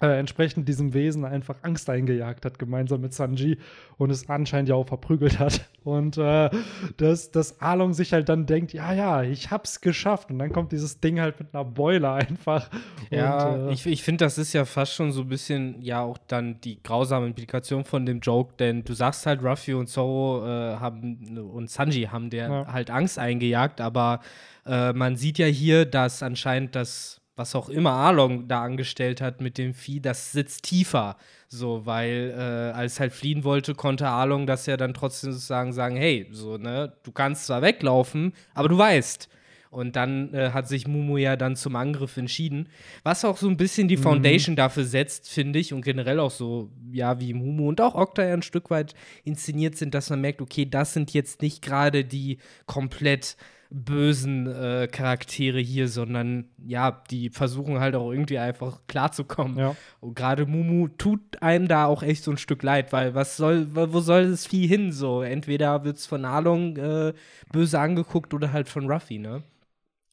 äh, 0.00 0.18
entsprechend 0.18 0.68
diesem 0.68 0.94
Wesen 0.94 1.24
einfach 1.24 1.56
Angst 1.62 1.90
eingejagt 1.90 2.44
hat, 2.44 2.58
gemeinsam 2.58 3.00
mit 3.00 3.12
Sanji 3.14 3.58
und 3.96 4.10
es 4.10 4.28
anscheinend 4.28 4.68
ja 4.68 4.76
auch 4.76 4.86
verprügelt 4.86 5.38
hat. 5.38 5.62
Und 5.82 6.18
äh, 6.18 6.50
dass, 6.98 7.30
dass 7.30 7.60
Arlong 7.60 7.94
sich 7.94 8.12
halt 8.12 8.28
dann 8.28 8.46
denkt, 8.46 8.72
ja, 8.72 8.92
ja, 8.92 9.22
ich 9.22 9.50
hab's 9.50 9.80
geschafft. 9.80 10.30
Und 10.30 10.38
dann 10.38 10.52
kommt 10.52 10.70
dieses 10.72 11.00
Ding 11.00 11.18
halt 11.20 11.40
mit 11.40 11.54
einer 11.54 11.64
Beule 11.64 12.10
einfach. 12.10 12.68
Ja, 13.10 13.48
und, 13.54 13.68
äh, 13.70 13.72
ich, 13.72 13.86
ich 13.86 14.02
finde, 14.02 14.24
das 14.24 14.38
ist 14.38 14.52
ja 14.52 14.64
fast 14.64 14.92
schon 14.94 15.12
so 15.12 15.22
ein 15.22 15.28
bisschen 15.28 15.80
ja 15.82 16.00
auch 16.02 16.18
dann 16.28 16.60
die 16.60 16.82
grausame 16.82 17.26
Implikation 17.26 17.84
von 17.84 18.04
dem 18.06 18.20
Joke, 18.20 18.54
denn 18.58 18.84
du 18.84 18.92
sagst 18.92 19.26
halt, 19.26 19.42
Ruffy 19.42 19.74
und 19.74 19.88
Zoro 19.88 20.44
äh, 20.46 20.76
haben 20.76 21.38
und 21.52 21.70
Sanji 21.70 22.04
haben 22.04 22.30
der 22.30 22.48
Ja. 22.48 22.72
halt 22.72 22.90
Angst 22.90 23.18
eingejagt, 23.18 23.80
aber 23.80 24.20
äh, 24.66 24.92
man 24.92 25.16
sieht 25.16 25.38
ja 25.38 25.46
hier, 25.46 25.86
dass 25.86 26.22
anscheinend 26.22 26.74
das, 26.76 27.17
was 27.38 27.54
auch 27.54 27.68
immer 27.68 27.92
Arlong 27.92 28.48
da 28.48 28.62
angestellt 28.62 29.20
hat 29.20 29.40
mit 29.40 29.56
dem 29.58 29.74
Vieh, 29.74 30.00
das 30.00 30.32
sitzt 30.32 30.64
tiefer. 30.64 31.16
So, 31.48 31.86
weil 31.86 32.34
äh, 32.36 32.76
als 32.76 33.00
halt 33.00 33.12
fliehen 33.12 33.44
wollte, 33.44 33.74
konnte 33.74 34.08
Arlong 34.08 34.46
das 34.46 34.66
ja 34.66 34.76
dann 34.76 34.92
trotzdem 34.92 35.32
sozusagen 35.32 35.72
sagen, 35.72 35.96
hey, 35.96 36.28
so, 36.30 36.58
ne, 36.58 36.92
du 37.02 37.12
kannst 37.12 37.46
zwar 37.46 37.62
weglaufen, 37.62 38.34
aber 38.54 38.68
du 38.68 38.76
weißt. 38.76 39.28
Und 39.70 39.96
dann 39.96 40.32
äh, 40.32 40.50
hat 40.52 40.66
sich 40.66 40.88
Mumu 40.88 41.18
ja 41.18 41.36
dann 41.36 41.54
zum 41.54 41.76
Angriff 41.76 42.16
entschieden. 42.16 42.68
Was 43.02 43.24
auch 43.24 43.36
so 43.36 43.48
ein 43.48 43.58
bisschen 43.58 43.86
die 43.86 43.98
Foundation 43.98 44.56
dafür 44.56 44.84
setzt, 44.84 45.28
finde 45.28 45.58
ich, 45.58 45.74
und 45.74 45.82
generell 45.82 46.20
auch 46.20 46.30
so, 46.30 46.70
ja, 46.90 47.20
wie 47.20 47.34
Mumu 47.34 47.68
und 47.68 47.80
auch 47.80 47.94
Okta 47.94 48.24
ja 48.24 48.32
ein 48.32 48.42
Stück 48.42 48.70
weit 48.70 48.94
inszeniert 49.24 49.76
sind, 49.76 49.94
dass 49.94 50.08
man 50.08 50.22
merkt, 50.22 50.40
okay, 50.40 50.64
das 50.64 50.94
sind 50.94 51.12
jetzt 51.12 51.42
nicht 51.42 51.60
gerade 51.60 52.04
die 52.04 52.38
komplett 52.66 53.36
bösen 53.70 54.46
äh, 54.46 54.88
Charaktere 54.90 55.58
hier, 55.58 55.88
sondern 55.88 56.46
ja, 56.66 57.02
die 57.10 57.28
versuchen 57.28 57.80
halt 57.80 57.94
auch 57.94 58.10
irgendwie 58.10 58.38
einfach 58.38 58.80
klarzukommen. 58.86 59.58
ja. 59.58 59.74
Und 60.00 60.14
gerade 60.14 60.46
Mumu 60.46 60.88
tut 60.88 61.20
einem 61.42 61.68
da 61.68 61.84
auch 61.86 62.02
echt 62.02 62.24
so 62.24 62.30
ein 62.30 62.38
Stück 62.38 62.62
leid, 62.62 62.92
weil 62.92 63.14
was 63.14 63.36
soll, 63.36 63.66
wo 63.74 64.00
soll 64.00 64.30
das 64.30 64.46
Vieh 64.46 64.66
hin 64.66 64.90
so? 64.92 65.20
Entweder 65.22 65.84
wird 65.84 65.98
es 65.98 66.06
von 66.06 66.24
Arlong 66.24 66.76
äh, 66.78 67.12
böse 67.52 67.78
angeguckt 67.78 68.32
oder 68.32 68.52
halt 68.52 68.68
von 68.68 68.90
Ruffy, 68.90 69.18
ne? 69.18 69.42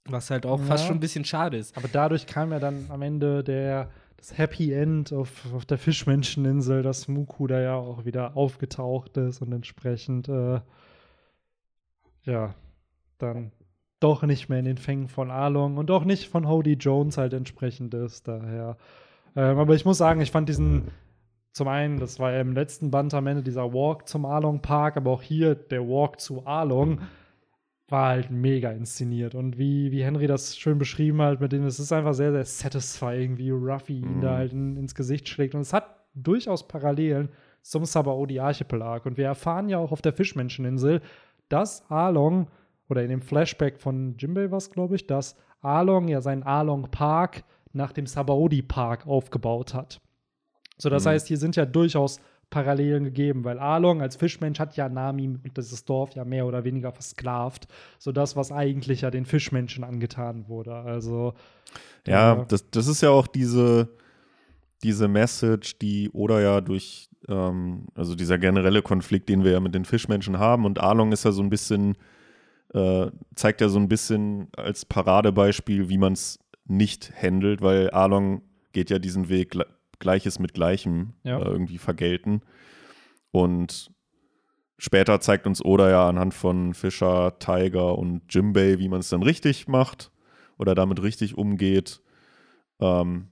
Was 0.08 0.30
halt 0.30 0.46
auch 0.46 0.60
Ja. 0.60 0.66
fast 0.66 0.86
schon 0.86 0.98
ein 0.98 1.02
bisschen 1.02 1.26
schade 1.26 1.58
ist. 1.58 1.76
Aber 1.78 1.88
dadurch 1.88 2.28
kam 2.28 2.52
ja 2.52 2.60
dann 2.60 2.86
am 2.90 3.02
Ende 3.02 3.44
der, 3.44 3.90
das 4.18 4.38
Happy 4.38 4.74
End 4.74 5.14
auf, 5.14 5.52
auf 5.54 5.66
der 5.66 5.78
Fischmenscheninsel, 5.78 6.84
dass 6.84 7.08
Muku 7.08 7.48
da 7.48 7.62
ja 7.62 7.76
auch 7.76 8.04
wieder 8.06 8.36
aufgetaucht 8.36 9.16
ist 9.18 9.42
und 9.42 9.54
entsprechend, 9.54 10.28
äh, 10.28 10.60
ja, 12.24 12.54
dann 13.26 13.52
doch 14.00 14.24
nicht 14.24 14.50
mehr 14.50 14.60
in 14.60 14.66
den 14.66 14.78
Fängen 14.78 15.08
von 15.08 15.32
Arlong 15.32 15.78
und 15.78 15.90
auch 15.92 16.06
nicht 16.06 16.28
von 16.30 16.48
Hody 16.48 16.74
Jones 16.74 17.18
halt 17.18 17.34
entsprechend 17.34 17.94
ist. 17.94 18.28
Daher. 18.28 18.78
Ähm, 19.36 19.58
aber 19.58 19.76
ich 19.76 19.86
muss 19.86 19.98
sagen, 19.98 20.22
ich 20.22 20.32
fand 20.32 20.50
diesen, 20.50 20.90
zum 21.54 21.68
einen, 21.68 22.00
das 22.00 22.20
war 22.20 22.32
ja 22.32 22.42
im 22.42 22.54
letzten 22.54 22.92
Band 22.92 23.14
am 23.14 23.28
Ende 23.28 23.44
dieser 23.44 23.74
Walk 23.74 24.08
zum 24.08 24.26
Arlong 24.26 24.62
Park, 24.62 24.98
aber 24.98 25.12
auch 25.12 25.22
hier 25.22 25.56
der 25.56 25.88
Walk 25.88 26.20
zu 26.20 26.46
Arlong 26.46 27.02
war 27.88 28.10
halt 28.10 28.32
mega 28.32 28.72
inszeniert. 28.72 29.36
Und 29.36 29.58
wie, 29.58 29.92
wie 29.92 30.04
Henry 30.04 30.28
das 30.28 30.58
schön 30.58 30.78
beschrieben 30.78 31.22
hat, 31.22 31.40
mit 31.40 31.52
dem 31.52 31.66
es 31.66 31.80
ist 31.80 31.92
einfach 31.92 32.14
sehr, 32.14 32.32
sehr 32.32 32.46
satisfying, 32.46 33.38
wie 33.38 33.52
Ruffy 33.52 34.00
ihn 34.00 34.18
Mhm. 34.18 34.22
da 34.22 34.38
halt 34.38 34.54
in, 34.54 34.76
ins 34.76 34.96
Gesicht 34.96 35.30
schlägt. 35.30 35.54
Und 35.56 35.62
es 35.62 35.72
hat 35.74 35.96
durchaus 36.16 36.68
Parallelen 36.68 37.30
zum 37.62 37.86
Sabaody 37.86 38.40
Archipelag. 38.40 39.06
Und 39.06 39.18
wir 39.18 39.26
erfahren 39.26 39.70
ja 39.70 39.78
auch 39.78 39.92
auf 39.92 40.02
der 40.02 40.14
Fischmenscheninsel, 40.14 41.02
dass 41.50 41.90
Arlong, 41.90 42.48
oder 42.90 43.04
in 43.04 43.10
dem 43.10 43.22
Flashback 43.22 43.80
von 43.80 44.16
Jimbei 44.18 44.52
war 44.52 44.58
es, 44.58 44.70
glaube 44.72 44.96
ich, 44.96 45.08
dass 45.08 45.36
Arlong 45.62 46.08
ja 46.08 46.22
seinen 46.22 46.44
Arlong 46.44 46.90
Park 46.92 47.44
nach 47.74 47.92
dem 47.92 48.06
Sabaody 48.06 48.62
Park 48.62 49.08
aufgebaut 49.08 49.74
hat. 49.74 50.00
So, 50.78 50.90
das 50.90 51.06
Mhm. 51.06 51.10
heißt, 51.10 51.28
hier 51.28 51.38
sind 51.38 51.56
ja 51.56 51.66
durchaus 51.66 52.20
Parallelen 52.52 53.04
gegeben, 53.06 53.44
weil 53.44 53.58
Arlong 53.60 54.02
als 54.02 54.16
Fischmensch 54.16 54.60
hat 54.60 54.78
ja 54.78 54.88
Nami 54.88 55.28
und 55.28 55.58
dieses 55.58 55.84
Dorf 55.84 56.14
ja 56.16 56.24
mehr 56.24 56.46
oder 56.46 56.64
weniger 56.64 56.92
versklavt. 56.92 57.68
So 57.98 58.12
das, 58.12 58.36
was 58.36 58.52
eigentlich 58.52 59.02
ja 59.02 59.10
den 59.10 59.26
Fischmenschen 59.26 59.84
angetan 59.84 60.48
wurde. 60.48 60.74
Also 60.76 61.34
Ja, 62.08 62.46
das, 62.48 62.70
das 62.70 62.88
ist 62.88 63.02
ja 63.02 63.10
auch 63.10 63.26
diese, 63.28 63.90
diese 64.84 65.08
Message, 65.08 65.80
die 65.80 66.12
Oda 66.12 66.40
ja 66.40 66.62
durch, 66.62 67.10
ähm, 67.28 67.88
also 67.96 68.14
dieser 68.16 68.38
generelle 68.38 68.84
Konflikt, 68.84 69.28
den 69.28 69.44
wir 69.44 69.52
ja 69.54 69.60
mit 69.60 69.74
den 69.74 69.86
Fischmenschen 69.86 70.38
haben. 70.38 70.66
Und 70.66 70.80
Arlong 70.80 71.12
ist 71.12 71.26
ja 71.26 71.32
so 71.32 71.42
ein 71.42 71.50
bisschen, 71.50 71.98
äh, 72.76 73.10
zeigt 73.36 73.62
ja 73.62 73.70
so 73.70 73.80
ein 73.80 73.88
bisschen 73.88 74.50
als 74.58 74.86
Paradebeispiel, 74.86 75.90
wie 75.90 75.98
man 75.98 76.14
es 76.14 76.38
nicht 76.66 77.12
handelt, 77.20 77.62
weil 77.62 77.90
Arlong 77.92 78.42
geht 78.74 78.90
ja 78.90 79.00
diesen 79.00 79.30
Weg, 79.30 79.54
Gle- 79.54 79.68
Gleiches 80.00 80.40
mit 80.40 80.54
Gleichem 80.54 81.14
Ja. 81.24 81.40
äh, 81.40 81.46
irgendwie 81.46 81.78
vergelten. 81.78 82.42
Und 83.32 83.92
später 84.78 85.20
zeigt 85.22 85.48
uns 85.48 85.64
Oda 85.64 85.90
ja 85.90 86.10
anhand 86.10 86.34
von 86.34 86.74
Fischer, 86.74 87.40
Tiger 87.40 87.98
und 87.98 88.22
Jimbei, 88.34 88.78
wie 88.80 88.90
man 88.90 89.00
es 89.00 89.10
dann 89.10 89.24
richtig 89.24 89.68
macht 89.68 90.12
oder 90.58 90.76
damit 90.76 91.02
richtig 91.02 91.38
umgeht. 91.38 92.02
Ähm, 92.82 93.30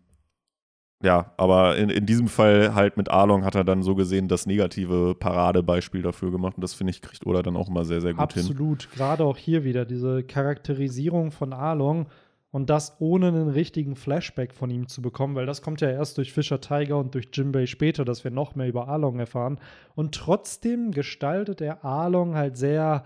ja, 1.03 1.33
aber 1.35 1.75
in, 1.75 1.89
in 1.89 2.05
diesem 2.05 2.27
Fall 2.27 2.73
halt 2.73 2.95
mit 2.95 3.09
Arlong 3.11 3.43
hat 3.43 3.55
er 3.55 3.65
dann 3.65 3.83
so 3.83 3.93
gesehen 3.93 4.29
das 4.29 4.45
negative 4.45 5.15
Paradebeispiel 5.19 6.01
dafür 6.01 6.31
gemacht 6.31 6.55
und 6.55 6.61
das 6.61 6.73
finde 6.73 6.91
ich, 6.91 7.01
kriegt 7.01 7.25
Oda 7.25 7.43
dann 7.43 7.57
auch 7.57 7.67
immer 7.67 7.83
sehr, 7.83 7.99
sehr 7.99 8.13
gut 8.13 8.33
hin. 8.33 8.43
absolut, 8.43 8.89
gerade 8.91 9.25
auch 9.25 9.37
hier 9.37 9.65
wieder 9.65 9.83
diese 9.83 10.23
Charakterisierung 10.23 11.31
von 11.31 11.51
Arlong 11.51 12.07
und 12.51 12.69
das 12.69 12.95
ohne 12.99 13.27
einen 13.27 13.49
richtigen 13.49 13.95
Flashback 13.95 14.53
von 14.53 14.69
ihm 14.69 14.87
zu 14.87 15.01
bekommen, 15.01 15.35
weil 15.35 15.45
das 15.45 15.61
kommt 15.61 15.81
ja 15.81 15.89
erst 15.89 16.17
durch 16.17 16.31
Fischer 16.31 16.61
Tiger 16.61 16.97
und 16.99 17.13
durch 17.15 17.29
Jimbei 17.33 17.65
später, 17.65 18.05
dass 18.05 18.23
wir 18.23 18.31
noch 18.31 18.55
mehr 18.55 18.69
über 18.69 18.87
Arlong 18.87 19.19
erfahren. 19.19 19.59
Und 19.95 20.15
trotzdem 20.15 20.91
gestaltet 20.91 21.59
er 21.59 21.83
Arlong 21.83 22.35
halt 22.35 22.55
sehr 22.55 23.03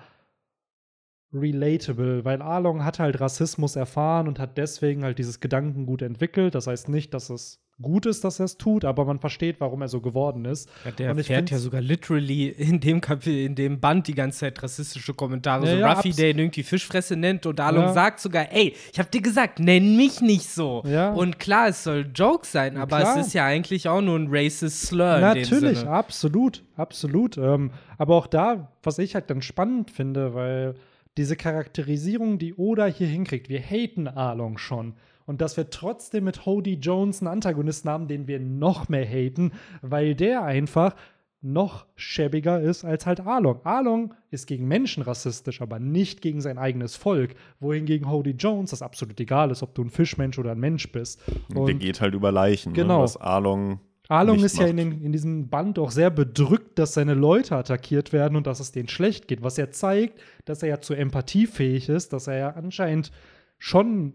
relatable, 1.33 2.25
weil 2.25 2.41
Arlong 2.41 2.83
hat 2.83 2.99
halt 2.99 3.19
Rassismus 3.19 3.75
erfahren 3.75 4.27
und 4.27 4.37
hat 4.37 4.57
deswegen 4.57 5.03
halt 5.03 5.17
dieses 5.17 5.39
Gedankengut 5.39 6.01
entwickelt. 6.01 6.53
Das 6.53 6.67
heißt 6.67 6.89
nicht, 6.89 7.13
dass 7.13 7.29
es 7.29 7.59
gut 7.81 8.05
ist, 8.07 8.23
dass 8.23 8.39
er 8.39 8.45
es 8.45 8.57
tut, 8.57 8.85
aber 8.85 9.05
man 9.05 9.19
versteht, 9.19 9.59
warum 9.59 9.81
er 9.81 9.87
so 9.87 10.01
geworden 10.01 10.45
ist. 10.45 10.67
Ja, 10.83 10.91
der 10.91 11.11
Und 11.11 11.19
ich 11.19 11.27
fährt 11.27 11.51
ja 11.51 11.59
sogar 11.59 11.79
literally 11.81 12.47
in 12.47 12.79
dem 12.79 13.01
Kapitel, 13.01 13.37
in 13.45 13.53
dem 13.55 13.79
Band 13.79 14.07
die 14.07 14.15
ganze 14.15 14.39
Zeit 14.39 14.61
rassistische 14.63 15.13
Kommentare. 15.13 15.65
Ja, 15.65 15.71
so 15.71 15.77
ja, 15.77 15.93
Ruffy, 15.93 16.11
der 16.11 16.31
ihn 16.31 16.39
irgendwie 16.39 16.63
Fischfresse 16.63 17.15
nennt 17.15 17.45
und 17.45 17.59
Arlong 17.59 17.83
Ja. 17.85 17.93
sagt 17.93 18.19
sogar, 18.19 18.51
ey, 18.51 18.73
ich 18.91 18.99
hab 18.99 19.11
dir 19.11 19.21
gesagt, 19.21 19.59
nenn 19.59 19.95
mich 19.95 20.21
nicht 20.21 20.49
so. 20.49 20.81
Ja. 20.87 21.13
Und 21.13 21.39
klar, 21.39 21.67
es 21.67 21.83
soll 21.83 22.07
Joke 22.15 22.47
sein, 22.47 22.77
aber 22.77 22.97
Klar. 22.97 23.17
es 23.19 23.27
ist 23.27 23.33
ja 23.33 23.45
eigentlich 23.45 23.87
auch 23.87 24.01
nur 24.01 24.17
ein 24.17 24.27
racist 24.29 24.87
Slur 24.87 25.19
Natürlich, 25.19 25.85
absolut, 25.85 26.63
absolut. 26.75 27.37
Ähm, 27.37 27.71
aber 27.99 28.15
auch 28.15 28.27
da, 28.27 28.71
was 28.81 28.97
ich 28.97 29.13
halt 29.13 29.29
dann 29.29 29.41
spannend 29.43 29.91
finde, 29.91 30.33
weil 30.33 30.73
diese 31.17 31.35
Charakterisierung, 31.35 32.37
die 32.39 32.53
Oda 32.55 32.85
hier 32.85 33.07
hinkriegt, 33.07 33.49
wir 33.49 33.59
haten 33.61 34.07
Arlong 34.07 34.57
schon. 34.57 34.93
Und 35.27 35.41
dass 35.41 35.57
wir 35.57 35.69
trotzdem 35.69 36.23
mit 36.23 36.47
Hody 36.47 36.75
Jones 36.75 37.21
einen 37.21 37.27
Antagonisten 37.27 37.89
haben, 37.89 38.07
den 38.07 38.27
wir 38.27 38.39
noch 38.39 38.89
mehr 38.89 39.05
haten, 39.05 39.51
weil 39.83 40.15
der 40.15 40.43
einfach 40.43 40.95
noch 41.41 41.85
schäbiger 41.95 42.59
ist 42.59 42.83
als 42.83 43.05
halt 43.05 43.19
Arlong. 43.19 43.59
Arlong 43.63 44.13
ist 44.31 44.47
gegen 44.47 44.67
Menschen 44.67 45.03
rassistisch, 45.03 45.61
aber 45.61 45.77
nicht 45.79 46.21
gegen 46.21 46.41
sein 46.41 46.57
eigenes 46.57 46.95
Volk, 46.95 47.35
wohingegen 47.59 48.09
Hody 48.09 48.31
Jones 48.31 48.71
das 48.71 48.81
absolut 48.81 49.19
egal 49.19 49.51
ist, 49.51 49.61
ob 49.61 49.75
du 49.75 49.83
ein 49.83 49.89
Fischmensch 49.91 50.39
oder 50.39 50.53
ein 50.53 50.59
Mensch 50.59 50.91
bist. 50.91 51.21
Und 51.53 51.67
der 51.67 51.75
geht 51.75 52.01
halt 52.01 52.15
über 52.15 52.31
Leichen, 52.31 52.73
Genau. 52.73 52.97
ne, 52.97 53.03
was 53.03 53.17
Arlong 53.17 53.79
Arlong 54.09 54.39
ist 54.41 54.57
ja 54.57 54.67
in, 54.67 54.77
macht. 54.77 54.85
den, 54.93 55.03
in 55.03 55.11
diesem 55.11 55.49
Band 55.49 55.77
auch 55.79 55.91
sehr 55.91 56.09
bedrückt, 56.09 56.79
dass 56.79 56.93
seine 56.93 57.13
Leute 57.13 57.55
attackiert 57.57 58.13
werden 58.13 58.37
und 58.37 58.47
dass 58.47 58.61
es 58.61 58.71
denen 58.71 58.87
schlecht 58.87 59.27
geht, 59.27 59.43
was 59.43 59.57
ja 59.57 59.69
zeigt, 59.69 60.19
dass 60.45 60.63
er 60.63 60.69
ja 60.69 60.81
zur 60.81 60.97
Empathie 60.97 61.45
fähig 61.45 61.89
ist, 61.89 62.13
dass 62.13 62.27
er 62.27 62.37
ja 62.37 62.49
anscheinend 62.51 63.11
schon 63.59 64.13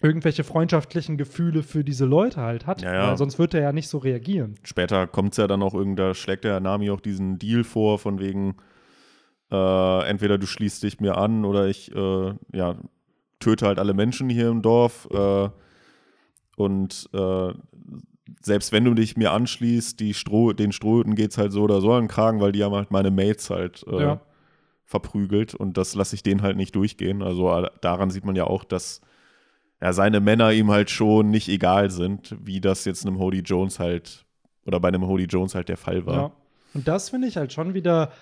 irgendwelche 0.00 0.44
freundschaftlichen 0.44 1.16
Gefühle 1.16 1.62
für 1.62 1.82
diese 1.82 2.04
Leute 2.04 2.40
halt 2.40 2.66
hat, 2.66 2.82
Ja, 2.82 2.94
ja. 2.94 3.08
weil 3.08 3.16
sonst 3.16 3.38
wird 3.38 3.54
er 3.54 3.62
ja 3.62 3.72
nicht 3.72 3.88
so 3.88 3.98
reagieren. 3.98 4.54
Später 4.62 5.06
kommt 5.06 5.32
es 5.32 5.38
ja 5.38 5.46
dann 5.48 5.62
auch 5.62 5.74
irgend, 5.74 5.98
da 5.98 6.14
schlägt 6.14 6.44
der 6.44 6.60
Nami 6.60 6.90
auch 6.90 7.00
diesen 7.00 7.38
Deal 7.38 7.64
vor, 7.64 7.98
von 7.98 8.20
wegen, 8.20 8.56
äh, 9.50 10.08
entweder 10.08 10.38
du 10.38 10.46
schließt 10.46 10.82
dich 10.82 11.00
mir 11.00 11.16
an 11.16 11.44
oder 11.44 11.66
ich 11.66 11.92
äh, 11.94 12.34
ja, 12.52 12.76
töte 13.40 13.66
halt 13.66 13.78
alle 13.78 13.94
Menschen 13.94 14.28
hier 14.28 14.48
im 14.50 14.62
Dorf. 14.62 15.08
Äh, 15.10 15.48
und 16.56 17.08
äh, 17.12 17.52
selbst 18.42 18.72
wenn 18.72 18.84
du 18.84 18.94
dich 18.94 19.16
mir 19.16 19.32
anschließt, 19.32 19.98
die 20.00 20.14
Stroh, 20.14 20.52
den 20.52 20.72
Strohhüten 20.72 21.14
geht 21.14 21.30
es 21.32 21.38
halt 21.38 21.52
so 21.52 21.62
oder 21.62 21.80
so 21.80 21.92
an 21.92 22.04
den 22.04 22.08
Kragen, 22.08 22.40
weil 22.40 22.52
die 22.52 22.62
haben 22.62 22.74
halt 22.74 22.90
meine 22.90 23.10
Mates 23.10 23.50
halt 23.50 23.84
äh, 23.88 24.00
Ja. 24.00 24.20
verprügelt 24.84 25.54
und 25.54 25.76
das 25.76 25.94
lasse 25.94 26.14
ich 26.14 26.22
denen 26.22 26.42
halt 26.42 26.56
nicht 26.56 26.74
durchgehen. 26.76 27.22
Also 27.22 27.50
äh, 27.52 27.68
daran 27.80 28.10
sieht 28.10 28.24
man 28.24 28.36
ja 28.36 28.44
auch, 28.44 28.64
dass 28.64 29.00
ja, 29.80 29.92
seine 29.92 30.20
Männer 30.20 30.52
ihm 30.52 30.70
halt 30.70 30.90
schon 30.90 31.30
nicht 31.30 31.48
egal 31.48 31.90
sind, 31.90 32.36
wie 32.44 32.60
das 32.60 32.84
jetzt 32.84 33.06
einem 33.06 33.18
Hody 33.18 33.40
Jones 33.40 33.78
halt 33.78 34.24
oder 34.66 34.80
bei 34.80 34.88
einem 34.88 35.06
Hody 35.06 35.24
Jones 35.24 35.54
halt 35.54 35.68
der 35.68 35.76
Fall 35.76 36.04
war. 36.04 36.14
Ja. 36.14 36.32
Und 36.74 36.86
das 36.86 37.10
finde 37.10 37.28
ich 37.28 37.36
halt 37.36 37.52
schon 37.52 37.74
wieder, 37.74 38.12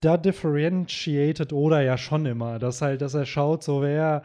da 0.00 0.16
differentiated 0.16 1.52
Oda 1.52 1.82
ja 1.82 1.98
schon 1.98 2.26
immer, 2.26 2.58
dass 2.58 2.82
halt, 2.82 3.02
dass 3.02 3.14
er 3.14 3.26
schaut, 3.26 3.62
so 3.62 3.82
wer, 3.82 4.22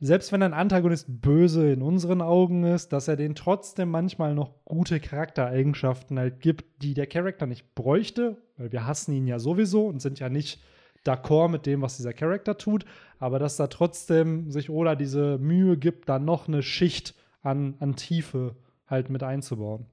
selbst 0.00 0.32
wenn 0.32 0.42
ein 0.42 0.54
Antagonist 0.54 1.06
böse 1.08 1.72
in 1.72 1.82
unseren 1.82 2.22
Augen 2.22 2.64
ist, 2.64 2.92
dass 2.92 3.08
er 3.08 3.16
den 3.16 3.34
trotzdem 3.34 3.90
manchmal 3.90 4.34
noch 4.34 4.64
gute 4.64 5.00
Charaktereigenschaften 5.00 6.18
halt 6.18 6.40
gibt, 6.40 6.82
die 6.82 6.94
der 6.94 7.06
Charakter 7.06 7.46
nicht 7.46 7.74
bräuchte, 7.74 8.36
weil 8.56 8.72
wir 8.72 8.86
hassen 8.86 9.12
ihn 9.12 9.26
ja 9.26 9.38
sowieso 9.38 9.86
und 9.86 10.00
sind 10.00 10.20
ja 10.20 10.28
nicht 10.28 10.60
d'accord 11.04 11.48
mit 11.48 11.66
dem, 11.66 11.82
was 11.82 11.96
dieser 11.96 12.12
Charakter 12.12 12.56
tut, 12.58 12.84
aber 13.18 13.38
dass 13.38 13.56
da 13.56 13.66
trotzdem 13.66 14.50
sich 14.50 14.70
Oda 14.70 14.94
diese 14.94 15.38
Mühe 15.38 15.76
gibt, 15.76 16.08
da 16.08 16.18
noch 16.18 16.48
eine 16.48 16.62
Schicht 16.62 17.14
an, 17.42 17.74
an 17.80 17.96
Tiefe 17.96 18.56
halt 18.86 19.10
mit 19.10 19.22
einzubauen. 19.22 19.86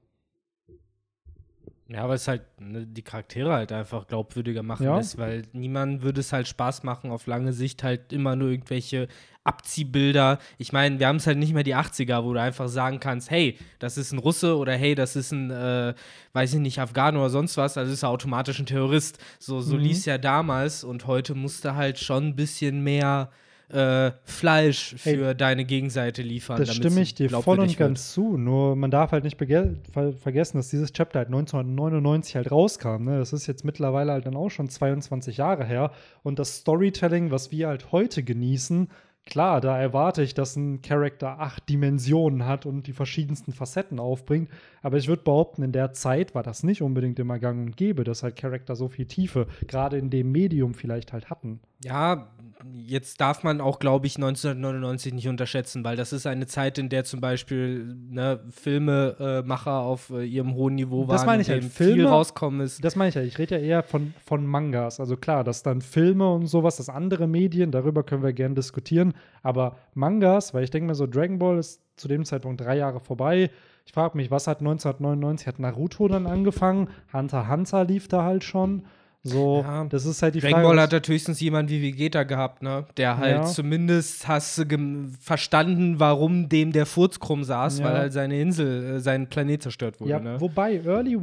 Ja, 1.88 2.02
aber 2.02 2.14
es 2.14 2.26
halt 2.26 2.42
ne, 2.60 2.84
die 2.84 3.02
Charaktere 3.02 3.52
halt 3.52 3.70
einfach 3.70 4.08
glaubwürdiger 4.08 4.64
machen 4.64 4.84
Ja. 4.84 4.96
lässt, 4.96 5.18
weil 5.18 5.42
niemand 5.52 6.02
würde 6.02 6.20
es 6.20 6.32
halt 6.32 6.48
Spaß 6.48 6.82
machen, 6.82 7.10
auf 7.12 7.26
lange 7.28 7.52
Sicht 7.52 7.84
halt 7.84 8.12
immer 8.12 8.34
nur 8.34 8.48
irgendwelche 8.50 9.06
Abziehbilder. 9.44 10.38
Ich 10.58 10.72
meine, 10.72 10.98
wir 10.98 11.06
haben 11.06 11.16
es 11.16 11.26
halt 11.26 11.38
nicht 11.38 11.54
mehr 11.54 11.62
die 11.62 11.76
80er, 11.76 12.24
wo 12.24 12.32
du 12.32 12.40
einfach 12.40 12.68
sagen 12.68 12.98
kannst, 13.00 13.30
hey, 13.30 13.56
das 13.78 13.96
ist 13.96 14.12
ein 14.12 14.18
Russe 14.18 14.56
oder 14.56 14.72
hey, 14.74 14.94
das 14.94 15.16
ist 15.16 15.30
ein, 15.32 15.50
äh, 15.50 15.94
weiß 16.32 16.54
ich 16.54 16.60
nicht, 16.60 16.80
Afghaner 16.80 17.20
oder 17.20 17.30
sonst 17.30 17.56
was, 17.56 17.78
also 17.78 17.92
ist 17.92 18.02
er 18.02 18.10
automatisch 18.10 18.58
ein 18.58 18.66
Terrorist. 18.66 19.18
So, 19.38 19.60
so 19.60 19.76
Mhm. 19.76 19.82
lief 19.82 20.04
ja 20.06 20.18
damals 20.18 20.84
und 20.84 21.06
heute 21.06 21.34
musste 21.34 21.76
halt 21.76 21.98
schon 21.98 22.28
ein 22.28 22.36
bisschen 22.36 22.82
mehr 22.82 23.30
äh, 23.68 24.12
Fleisch 24.24 24.94
für 24.96 25.34
deine 25.34 25.64
Gegenseite 25.64 26.22
liefern. 26.22 26.58
Das 26.58 26.74
stimme 26.74 27.00
ich 27.00 27.14
dir 27.14 27.30
voll 27.30 27.58
und 27.58 27.76
ganz 27.76 28.12
zu. 28.12 28.36
Nur 28.36 28.76
man 28.76 28.90
darf 28.90 29.12
halt 29.12 29.24
nicht 29.24 29.36
vergessen, 29.36 30.56
dass 30.58 30.68
dieses 30.68 30.92
Chapter 30.92 31.20
halt 31.20 31.28
1999 31.28 32.36
halt 32.36 32.50
rauskam. 32.50 33.04
Ne? 33.04 33.18
Das 33.18 33.32
ist 33.32 33.46
jetzt 33.46 33.64
mittlerweile 33.64 34.12
halt 34.12 34.26
dann 34.26 34.36
auch 34.36 34.50
schon 34.50 34.68
22 34.68 35.38
Jahre 35.38 35.64
her. 35.64 35.90
Und 36.22 36.38
das 36.38 36.58
Storytelling, 36.58 37.30
was 37.30 37.50
wir 37.50 37.68
halt 37.68 37.90
heute 37.92 38.22
genießen, 38.22 38.88
klar, 39.26 39.60
da 39.60 39.78
erwarte 39.78 40.22
ich, 40.22 40.34
dass 40.34 40.56
ein 40.56 40.80
Charakter 40.80 41.40
acht 41.40 41.68
Dimensionen 41.68 42.46
hat 42.46 42.64
und 42.64 42.86
die 42.86 42.92
verschiedensten 42.92 43.52
Facetten 43.52 43.98
aufbringt. 43.98 44.48
Aber 44.80 44.96
ich 44.96 45.08
würde 45.08 45.22
behaupten, 45.22 45.62
in 45.62 45.72
der 45.72 45.92
Zeit 45.92 46.34
war 46.34 46.44
das 46.44 46.62
nicht 46.62 46.80
unbedingt 46.80 47.18
immer 47.18 47.38
gang 47.38 47.66
und 47.66 47.76
gäbe, 47.76 48.04
dass 48.04 48.22
halt 48.22 48.36
Charakter 48.36 48.76
so 48.76 48.88
viel 48.88 49.06
Tiefe, 49.06 49.48
gerade 49.66 49.98
in 49.98 50.08
dem 50.08 50.30
Medium 50.30 50.74
vielleicht 50.74 51.12
halt 51.12 51.28
hatten. 51.28 51.60
Ja, 51.86 52.28
jetzt 52.74 53.20
darf 53.20 53.42
man 53.42 53.60
auch, 53.60 53.78
glaube 53.78 54.06
ich, 54.06 54.16
1999 54.16 55.14
nicht 55.14 55.28
unterschätzen, 55.28 55.84
weil 55.84 55.96
das 55.96 56.12
ist 56.12 56.26
eine 56.26 56.46
Zeit, 56.46 56.78
in 56.78 56.88
der 56.88 57.04
zum 57.04 57.20
Beispiel 57.20 57.96
ne, 58.10 58.40
Filmemacher 58.50 59.78
auf 59.80 60.10
äh, 60.10 60.24
ihrem 60.24 60.54
hohen 60.54 60.74
Niveau 60.74 61.04
Das 61.04 61.20
waren, 61.20 61.26
meine 61.26 61.42
ich 61.42 61.50
halt, 61.50 61.64
Filme- 61.64 61.94
viel 61.94 62.06
rauskommen 62.06 62.60
ist. 62.60 62.84
Das 62.84 62.96
meine 62.96 63.08
ich 63.10 63.14
ja. 63.14 63.22
Ich 63.22 63.38
rede 63.38 63.56
ja 63.58 63.60
eher 63.62 63.82
von, 63.82 64.14
von 64.24 64.46
Mangas. 64.46 65.00
Also 65.00 65.16
klar, 65.16 65.44
dass 65.44 65.62
dann 65.62 65.80
Filme 65.80 66.32
und 66.32 66.46
sowas, 66.46 66.76
das 66.76 66.88
andere 66.88 67.26
Medien, 67.26 67.70
darüber 67.70 68.02
können 68.02 68.22
wir 68.22 68.32
gerne 68.32 68.54
diskutieren. 68.54 69.14
Aber 69.42 69.76
Mangas, 69.94 70.54
weil 70.54 70.64
ich 70.64 70.70
denke 70.70 70.88
mir 70.88 70.94
so, 70.94 71.06
Dragon 71.06 71.38
Ball 71.38 71.58
ist 71.58 71.82
zu 71.96 72.08
dem 72.08 72.24
Zeitpunkt 72.24 72.60
drei 72.60 72.76
Jahre 72.76 73.00
vorbei. 73.00 73.50
Ich 73.86 73.92
frage 73.92 74.16
mich, 74.16 74.30
was 74.30 74.46
hat 74.48 74.58
1999, 74.58 75.46
hat 75.46 75.58
Naruto 75.60 76.08
dann 76.08 76.26
angefangen? 76.26 76.88
Hunter 77.12 77.48
Hunter 77.48 77.84
lief 77.84 78.08
da 78.08 78.24
halt 78.24 78.42
schon. 78.44 78.84
So, 79.28 79.62
Ja. 79.62 79.84
das 79.84 80.04
ist 80.06 80.22
halt 80.22 80.34
die 80.34 80.40
Dragon 80.40 80.54
Frage. 80.54 80.66
Ball 80.68 80.76
was- 80.76 80.82
hat 80.84 80.92
halt 80.92 81.08
höchstens 81.08 81.40
jemand 81.40 81.70
wie 81.70 81.82
Vegeta 81.82 82.22
gehabt, 82.22 82.62
ne? 82.62 82.86
Der 82.96 83.18
halt 83.18 83.36
Ja. 83.36 83.44
zumindest 83.44 84.28
hast 84.28 84.58
du 84.58 85.08
verstanden, 85.20 85.98
warum 85.98 86.48
dem 86.48 86.72
der 86.72 86.86
Furz 86.86 87.18
krumm 87.20 87.44
saß, 87.44 87.78
Ja. 87.80 87.84
weil 87.86 87.94
halt 87.98 88.12
seine 88.12 88.40
Insel, 88.40 88.96
äh, 88.96 89.00
sein 89.00 89.28
Planet 89.28 89.62
zerstört 89.62 90.00
wurde, 90.00 90.10
ja, 90.10 90.20
ne? 90.20 90.40
wobei 90.40 90.80
Early 90.84 91.18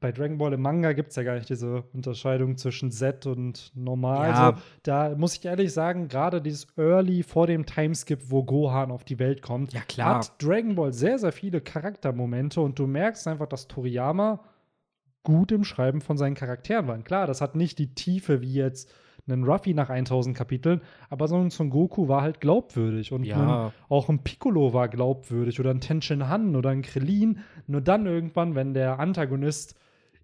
bei 0.00 0.10
Dragon 0.10 0.38
Ball 0.38 0.54
im 0.54 0.62
Manga 0.62 0.92
gibt 0.92 1.10
es 1.10 1.16
ja 1.16 1.22
gar 1.22 1.34
nicht 1.34 1.48
diese 1.48 1.84
Unterscheidung 1.92 2.56
zwischen 2.56 2.90
Z 2.90 3.26
und 3.26 3.70
normal. 3.76 4.28
Ja. 4.30 4.48
Also, 4.48 4.58
da 4.82 5.14
muss 5.16 5.36
ich 5.36 5.44
ehrlich 5.44 5.72
sagen, 5.72 6.08
gerade 6.08 6.40
dieses 6.40 6.66
Early 6.76 7.22
vor 7.22 7.46
dem 7.46 7.64
Timeskip, 7.64 8.18
wo 8.28 8.42
Gohan 8.42 8.90
auf 8.90 9.04
die 9.04 9.18
Welt 9.20 9.40
kommt, 9.42 9.72
Ja, 9.74 9.80
klar. 9.86 10.16
hat 10.16 10.32
Dragon 10.42 10.74
Ball 10.74 10.92
sehr, 10.92 11.18
sehr 11.18 11.30
viele 11.32 11.60
Charaktermomente 11.60 12.60
und 12.60 12.78
du 12.78 12.86
merkst 12.88 13.28
einfach, 13.28 13.46
dass 13.46 13.68
Toriyama 13.68 14.40
gut 15.22 15.52
im 15.52 15.64
Schreiben 15.64 16.00
von 16.00 16.16
seinen 16.16 16.34
Charakteren 16.34 16.86
war. 16.86 16.94
Und 16.94 17.04
Klar, 17.04 17.26
das 17.26 17.40
hat 17.40 17.54
nicht 17.56 17.78
die 17.78 17.94
Tiefe 17.94 18.40
wie 18.40 18.54
jetzt 18.54 18.92
einen 19.26 19.44
Ruffy 19.44 19.74
nach 19.74 19.90
1000 19.90 20.36
Kapiteln, 20.36 20.80
aber 21.10 21.28
so 21.28 21.36
ein 21.36 21.50
Son 21.50 21.68
Goku 21.68 22.08
war 22.08 22.22
halt 22.22 22.40
glaubwürdig 22.40 23.12
und 23.12 23.24
Ja. 23.24 23.66
ein, 23.66 23.72
auch 23.90 24.08
ein 24.08 24.24
Piccolo 24.24 24.72
war 24.72 24.88
glaubwürdig 24.88 25.60
oder 25.60 25.70
ein 25.70 25.80
Tenshin 25.82 26.28
Han 26.28 26.56
oder 26.56 26.70
ein 26.70 26.80
Krillin. 26.82 27.40
Nur 27.66 27.82
dann 27.82 28.06
irgendwann, 28.06 28.54
wenn 28.54 28.72
der 28.72 28.98
Antagonist 28.98 29.74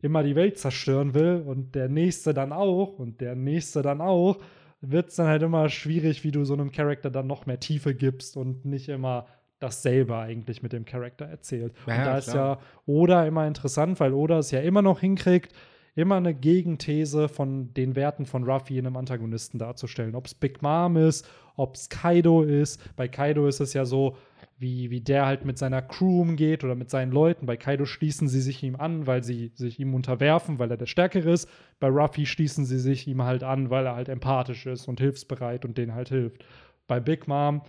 immer 0.01 0.23
die 0.23 0.37
Welt 0.37 0.59
zerstören 0.59 1.15
will 1.15 1.43
und 1.47 1.75
der 1.75 1.89
nächste 1.89 2.33
dann 2.33 2.53
auch 2.53 2.99
und 2.99 3.21
der 3.21 3.35
nächste 3.35 3.83
dann 3.83 4.01
auch, 4.01 4.39
wird 4.81 5.09
es 5.11 5.17
dann 5.17 5.27
halt 5.27 5.43
immer 5.43 5.69
schwierig, 5.69 6.25
wie 6.25 6.31
du 6.31 6.45
so 6.45 6.55
einem 6.55 6.73
Charakter 6.73 7.11
dann 7.11 7.27
noch 7.27 7.47
mehr 7.47 7.61
Tiefe 7.61 7.95
gibst 7.95 8.37
und 8.37 8.65
nicht 8.65 8.89
immer 8.89 9.27
dasselbe 9.65 10.17
eigentlich 10.19 10.63
mit 10.63 10.73
dem 10.73 10.85
Charakter 10.85 11.25
erzählt. 11.25 11.75
Ja, 11.87 11.97
und 11.97 12.05
da 12.05 12.19
ist 12.19 12.31
klar. 12.31 12.59
ja 12.61 12.67
Oda 12.87 13.27
immer 13.27 13.47
interessant, 13.47 13.99
weil 13.99 14.13
Oda 14.13 14.39
es 14.39 14.51
ja 14.51 14.61
immer 14.61 14.83
noch 14.83 15.01
hinkriegt, 15.01 15.53
immer 15.95 16.17
eine 16.17 16.35
Gegenthese 16.35 17.29
von 17.29 17.73
den 17.73 17.97
Werten 17.97 18.27
von 18.27 18.45
Ruffy 18.45 18.79
in 18.79 18.87
einem 18.87 18.97
Antagonisten 18.97 19.59
darzustellen. 19.59 20.15
Ob 20.15 20.27
es 20.27 20.35
Big 20.35 20.61
Mom 20.61 20.97
ist, 20.97 21.27
ob 21.57 21.77
es 21.77 21.89
Kaido 21.89 22.43
ist. 22.43 22.81
Bei 22.97 23.09
Kaido 23.09 23.47
ist 23.47 23.61
es 23.61 23.73
ja 23.73 23.85
so, 23.85 24.17
wie, 24.59 24.91
wie 24.91 25.01
der 25.01 25.27
halt 25.27 25.45
mit 25.45 25.57
seiner 25.57 25.83
Crew 25.83 26.21
umgeht 26.21 26.63
oder 26.63 26.75
mit 26.75 26.91
seinen 26.91 27.13
Leuten. 27.13 27.47
Bei 27.47 27.57
Kaido 27.57 27.87
schließen 27.87 28.29
sie 28.29 28.41
sich 28.41 28.63
ihm 28.63 28.77
an, 28.77 29.07
weil 29.07 29.23
sie 29.23 29.53
sich 29.55 29.81
ihm 29.81 29.95
unterwerfen, 29.95 30.59
weil 30.59 30.71
er 30.71 30.77
der 30.77 30.87
Stärkere 30.87 31.31
ist. 31.31 31.49
Bei 31.81 31.89
Ruffy 31.89 32.27
schließen 32.27 32.65
sie 32.65 32.79
sich 32.79 33.07
ihm 33.07 33.23
halt 33.23 33.43
an, 33.43 33.71
weil 33.71 33.87
er 33.87 33.97
halt 33.97 34.09
empathisch 34.09 34.67
ist 34.67 34.89
und 34.89 35.01
hilfsbereit 35.01 35.65
und 35.65 35.79
denen 35.79 35.95
halt 35.95 36.11
hilft. 36.11 36.45
Bei 36.87 37.01
Big 37.01 37.27
Mom 37.29 37.63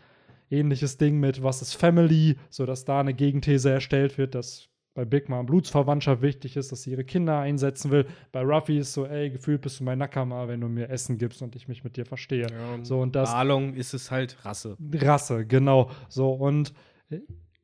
ähnliches 0.50 0.98
Ding 0.98 1.20
mit 1.20 1.44
was 1.44 1.62
ist 1.62 1.74
Family, 1.74 2.38
sodass 2.50 2.86
da 2.86 3.00
eine 3.00 3.14
Gegenthese 3.14 3.72
erstellt 3.72 4.18
wird, 4.18 4.36
dass 4.36 4.70
bei 4.96 5.04
Big 5.04 5.28
Mom 5.28 5.46
Blutsverwandtschaft 5.46 6.22
wichtig 6.22 6.56
ist, 6.56 6.72
dass 6.72 6.84
sie 6.84 6.92
ihre 6.92 7.04
Kinder 7.04 7.40
einsetzen 7.40 7.92
will. 7.92 8.08
Bei 8.32 8.42
Ruffy 8.42 8.80
ist 8.80 8.94
so, 8.94 9.06
ey, 9.06 9.30
gefühlt 9.30 9.62
bist 9.62 9.82
du 9.82 9.84
mein 9.84 9.98
Nakama, 10.00 10.48
wenn 10.48 10.62
du 10.62 10.70
mir 10.70 10.90
Essen 10.90 11.18
gibst 11.18 11.42
und 11.42 11.56
ich 11.56 11.68
mich 11.68 11.84
mit 11.84 11.98
dir 11.98 12.06
verstehe. 12.06 12.48
So, 12.84 13.02
und 13.02 13.14
das 13.16 13.30
Arlong 13.30 13.74
ist 13.74 13.94
es 13.94 14.10
halt 14.10 14.38
Rasse. 14.46 14.78
Rasse, 14.94 15.46
genau. 15.46 15.92
So, 16.08 16.32
und 16.32 16.74
äh, 17.10 17.20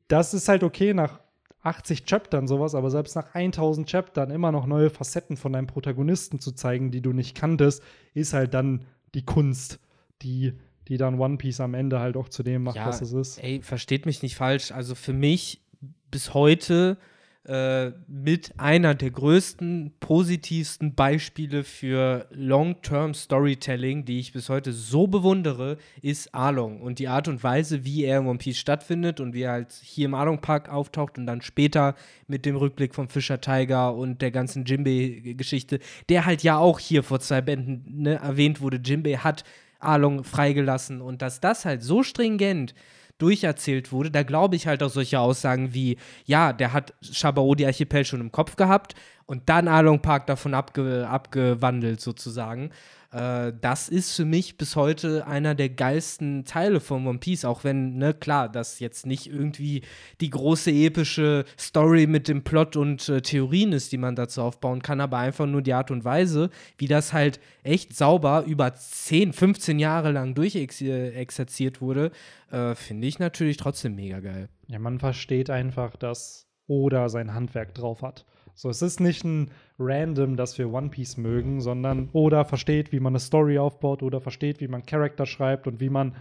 das 0.08 0.34
ist 0.34 0.48
halt 0.48 0.62
okay 0.62 0.92
nach 0.92 1.20
80 1.62 2.04
Chaptern 2.04 2.46
sowas, 2.46 2.74
aber 2.74 2.90
selbst 2.90 3.16
nach 3.16 3.34
1000 3.34 3.88
Chaptern 3.88 4.30
immer 4.30 4.52
noch 4.52 4.66
neue 4.66 4.90
Facetten 4.90 5.38
von 5.38 5.54
deinem 5.54 5.68
Protagonisten 5.68 6.38
zu 6.38 6.52
zeigen, 6.52 6.90
die 6.90 7.00
du 7.00 7.12
nicht 7.12 7.34
kanntest, 7.34 7.82
ist 8.12 8.34
halt 8.34 8.52
dann 8.52 8.84
die 9.14 9.24
Kunst, 9.24 9.78
die, 10.20 10.52
die 10.92 10.98
dann 10.98 11.18
One 11.18 11.38
Piece 11.38 11.58
am 11.60 11.72
Ende 11.72 12.00
halt 12.00 12.18
auch 12.18 12.28
zu 12.28 12.42
dem 12.42 12.64
macht, 12.64 12.76
Ja, 12.76 12.86
was 12.86 13.00
es 13.00 13.14
ist. 13.14 13.42
Ey, 13.42 13.62
versteht 13.62 14.04
mich 14.04 14.22
nicht 14.22 14.36
falsch. 14.36 14.72
Also 14.72 14.94
für 14.94 15.14
mich 15.14 15.62
bis 16.10 16.34
heute 16.34 16.98
äh, 17.46 17.92
mit 18.06 18.52
einer 18.58 18.94
der 18.94 19.10
größten, 19.10 19.94
positivsten 20.00 20.94
Beispiele 20.94 21.64
für 21.64 22.26
Long-Term 22.30 23.14
Storytelling, 23.14 24.04
die 24.04 24.20
ich 24.20 24.34
bis 24.34 24.50
heute 24.50 24.74
so 24.74 25.06
bewundere, 25.06 25.78
ist 26.02 26.34
Arlong. 26.34 26.82
Und 26.82 26.98
die 26.98 27.08
Art 27.08 27.26
und 27.26 27.42
Weise, 27.42 27.86
wie 27.86 28.04
er 28.04 28.18
in 28.18 28.26
One 28.26 28.38
Piece 28.38 28.58
stattfindet 28.58 29.18
und 29.18 29.32
wie 29.32 29.44
er 29.44 29.52
halt 29.52 29.72
hier 29.72 30.04
im 30.04 30.14
Arlong 30.14 30.42
Park 30.42 30.68
auftaucht 30.68 31.16
und 31.16 31.26
dann 31.26 31.40
später 31.40 31.94
mit 32.26 32.44
dem 32.44 32.56
Rückblick 32.56 32.94
vom 32.94 33.08
Fischer 33.08 33.40
Tiger 33.40 33.94
und 33.94 34.20
der 34.20 34.30
ganzen 34.30 34.66
Jinbei-Geschichte, 34.66 35.78
der 36.10 36.26
halt 36.26 36.42
ja 36.42 36.58
auch 36.58 36.78
hier 36.78 37.02
vor 37.02 37.20
zwei 37.20 37.40
Bänden 37.40 38.02
ne, 38.02 38.16
erwähnt 38.16 38.60
wurde. 38.60 38.78
Jinbei 38.84 39.16
hat 39.16 39.42
Arlong 39.82 40.24
freigelassen 40.24 41.00
und 41.00 41.22
dass 41.22 41.40
das 41.40 41.64
halt 41.64 41.82
so 41.82 42.02
stringent 42.02 42.74
durcherzählt 43.18 43.92
wurde, 43.92 44.10
da 44.10 44.22
glaube 44.24 44.56
ich 44.56 44.66
halt 44.66 44.82
auch 44.82 44.90
solche 44.90 45.20
Aussagen 45.20 45.74
wie, 45.74 45.96
ja, 46.24 46.52
der 46.52 46.72
hat 46.72 46.94
Shabaodi 47.02 47.64
Archipel 47.66 48.04
schon 48.04 48.20
im 48.20 48.32
Kopf 48.32 48.56
gehabt 48.56 48.94
und 49.26 49.48
dann 49.48 49.68
Arlong 49.68 50.00
Park 50.00 50.26
davon 50.26 50.54
abge 50.54 51.06
abgewandelt 51.08 52.00
sozusagen. 52.00 52.70
Äh, 53.12 53.52
das 53.60 53.88
ist 53.88 54.16
für 54.16 54.24
mich 54.24 54.56
bis 54.56 54.74
heute 54.74 55.26
einer 55.26 55.54
der 55.54 55.68
geilsten 55.68 56.44
Teile 56.44 56.80
von 56.80 57.06
One 57.06 57.18
Piece, 57.18 57.44
auch 57.44 57.62
wenn, 57.64 57.96
ne, 57.98 58.14
klar, 58.14 58.48
das 58.48 58.80
jetzt 58.80 59.06
nicht 59.06 59.26
irgendwie 59.26 59.82
die 60.20 60.30
große 60.30 60.70
epische 60.70 61.44
Story 61.58 62.06
mit 62.06 62.28
dem 62.28 62.42
Plot 62.42 62.76
und 62.76 63.08
äh, 63.08 63.20
Theorien 63.20 63.72
ist, 63.72 63.92
die 63.92 63.98
man 63.98 64.16
dazu 64.16 64.42
aufbauen 64.42 64.82
kann, 64.82 65.00
aber 65.00 65.18
einfach 65.18 65.46
nur 65.46 65.62
die 65.62 65.74
Art 65.74 65.90
und 65.90 66.04
Weise, 66.04 66.50
wie 66.78 66.88
das 66.88 67.12
halt 67.12 67.38
echt 67.62 67.94
sauber 67.94 68.44
über 68.46 68.74
10, 68.74 69.32
15 69.32 69.78
Jahre 69.78 70.10
lang 70.10 70.34
durchexerziert 70.34 71.80
wurde, 71.80 72.10
äh, 72.50 72.74
finde 72.74 73.06
ich 73.06 73.18
natürlich 73.18 73.58
trotzdem 73.58 73.94
mega 73.94 74.20
geil. 74.20 74.48
Ja, 74.68 74.78
man 74.78 74.98
versteht 74.98 75.50
einfach, 75.50 75.96
dass 75.96 76.46
Oda 76.66 77.08
sein 77.08 77.34
Handwerk 77.34 77.74
drauf 77.74 78.02
hat. 78.02 78.24
So, 78.54 78.68
es 78.68 78.82
ist 78.82 79.00
nicht 79.00 79.24
ein 79.24 79.50
Random, 79.78 80.36
dass 80.36 80.58
wir 80.58 80.72
One 80.72 80.90
Piece 80.90 81.16
mögen, 81.16 81.60
sondern 81.60 82.10
Oda 82.12 82.44
versteht, 82.44 82.92
wie 82.92 83.00
man 83.00 83.12
eine 83.12 83.20
Story 83.20 83.58
aufbaut, 83.58 84.02
Oda 84.02 84.20
versteht, 84.20 84.60
wie 84.60 84.68
man 84.68 84.84
Charakter 84.84 85.26
schreibt 85.26 85.66
und 85.66 85.80
wie 85.80 85.90
man 85.90 86.14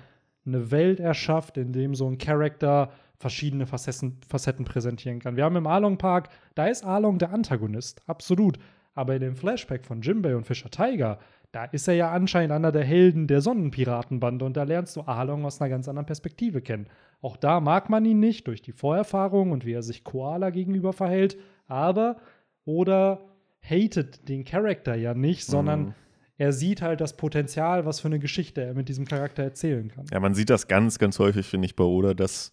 eine 0.46 0.72
Welt 0.72 1.00
erschafft, 1.00 1.58
in 1.58 1.74
dem 1.74 1.94
so 1.94 2.08
ein 2.08 2.18
Charakter 2.18 2.92
verschiedene 3.18 3.68
Facetten, 3.68 4.18
Facetten 4.28 4.66
präsentieren 4.66 5.20
kann. 5.20 5.36
Wir 5.36 5.44
haben 5.44 5.56
im 5.56 5.68
Arlong 5.68 5.98
Park, 5.98 6.30
da 6.56 6.68
ist 6.68 6.84
Arlong 6.84 7.20
der 7.20 7.32
Antagonist, 7.32 8.02
absolut. 8.08 8.58
Aber 8.94 9.16
in 9.16 9.22
dem 9.22 9.36
Flashback 9.36 9.86
von 9.86 10.02
Jimbei 10.02 10.36
und 10.36 10.46
Fischer 10.46 10.70
Tiger, 10.70 11.20
da 11.52 11.66
ist 11.66 11.88
er 11.88 11.94
ja 11.94 12.12
anscheinend 12.12 12.52
einer 12.52 12.72
der 12.72 12.84
Helden 12.84 13.28
der 13.28 13.42
Sonnenpiratenbande 13.42 14.44
und 14.44 14.58
da 14.58 14.64
lernst 14.64 14.96
du 14.96 15.02
Arlong 15.02 15.46
aus 15.46 15.62
einer 15.62 15.70
ganz 15.70 15.88
anderen 15.88 16.06
Perspektive 16.06 16.62
kennen. 16.62 16.88
Auch 17.22 17.38
da 17.38 17.60
mag 17.60 17.90
man 17.90 18.06
ihn 18.06 18.20
nicht 18.20 18.48
durch 18.48 18.62
die 18.62 18.72
Vorerfahrung 18.72 19.52
und 19.52 19.66
wie 19.66 19.74
er 19.74 19.84
sich 19.84 20.04
Koala 20.04 20.50
gegenüber 20.50 20.92
verhält, 20.92 21.38
aber 21.72 22.18
oder 22.66 23.22
hatet 23.64 24.28
den 24.30 24.44
Charakter 24.46 24.96
ja 24.96 25.14
nicht, 25.14 25.46
sondern 25.46 25.80
Mhm. 25.86 25.94
er 26.38 26.52
sieht 26.54 26.82
halt 26.82 27.00
das 27.02 27.16
Potenzial, 27.18 27.86
was 27.86 28.00
für 28.00 28.08
eine 28.08 28.20
Geschichte 28.20 28.62
er 28.62 28.74
mit 28.74 28.90
diesem 28.90 29.06
Charakter 29.06 29.44
erzählen 29.44 29.88
kann. 29.90 30.06
Ja, 30.12 30.20
man 30.20 30.34
sieht 30.34 30.50
das 30.50 30.68
ganz, 30.68 31.00
ganz 31.00 31.18
häufig, 31.20 31.46
finde 31.46 31.66
ich, 31.68 31.76
bei 31.76 31.84
Oda, 31.84 32.14
dass, 32.14 32.52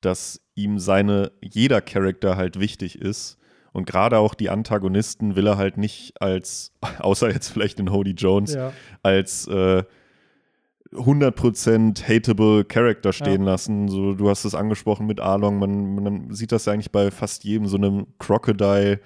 dass 0.00 0.40
ihm 0.54 0.78
seine, 0.78 1.32
jeder 1.40 1.80
Charakter 1.80 2.36
halt 2.36 2.58
wichtig 2.60 3.00
ist. 3.00 3.38
Und 3.72 3.86
gerade 3.86 4.18
auch 4.18 4.34
die 4.34 4.48
Antagonisten 4.50 5.36
will 5.36 5.46
er 5.46 5.58
halt 5.58 5.76
nicht 5.76 6.20
als, 6.20 6.72
außer 6.98 7.30
jetzt 7.30 7.48
vielleicht 7.48 7.78
in 7.80 7.90
Hody 7.92 8.12
Jones, 8.12 8.54
Ja. 8.54 8.72
als 9.02 9.46
äh, 9.48 9.84
100% 10.92 12.02
hateable 12.02 12.64
Character 12.64 13.12
stehen 13.12 13.42
lassen. 13.42 13.88
So, 13.88 14.14
du 14.14 14.28
hast 14.28 14.44
es 14.44 14.54
angesprochen 14.54 15.06
mit 15.06 15.20
Arlong, 15.20 15.58
man, 15.58 15.94
man 15.94 16.32
sieht 16.34 16.52
das 16.52 16.66
ja 16.66 16.72
eigentlich 16.72 16.92
bei 16.92 17.10
fast 17.10 17.44
jedem, 17.44 17.66
so 17.66 17.76
einem 17.76 18.06
Crocodile, 18.18 19.00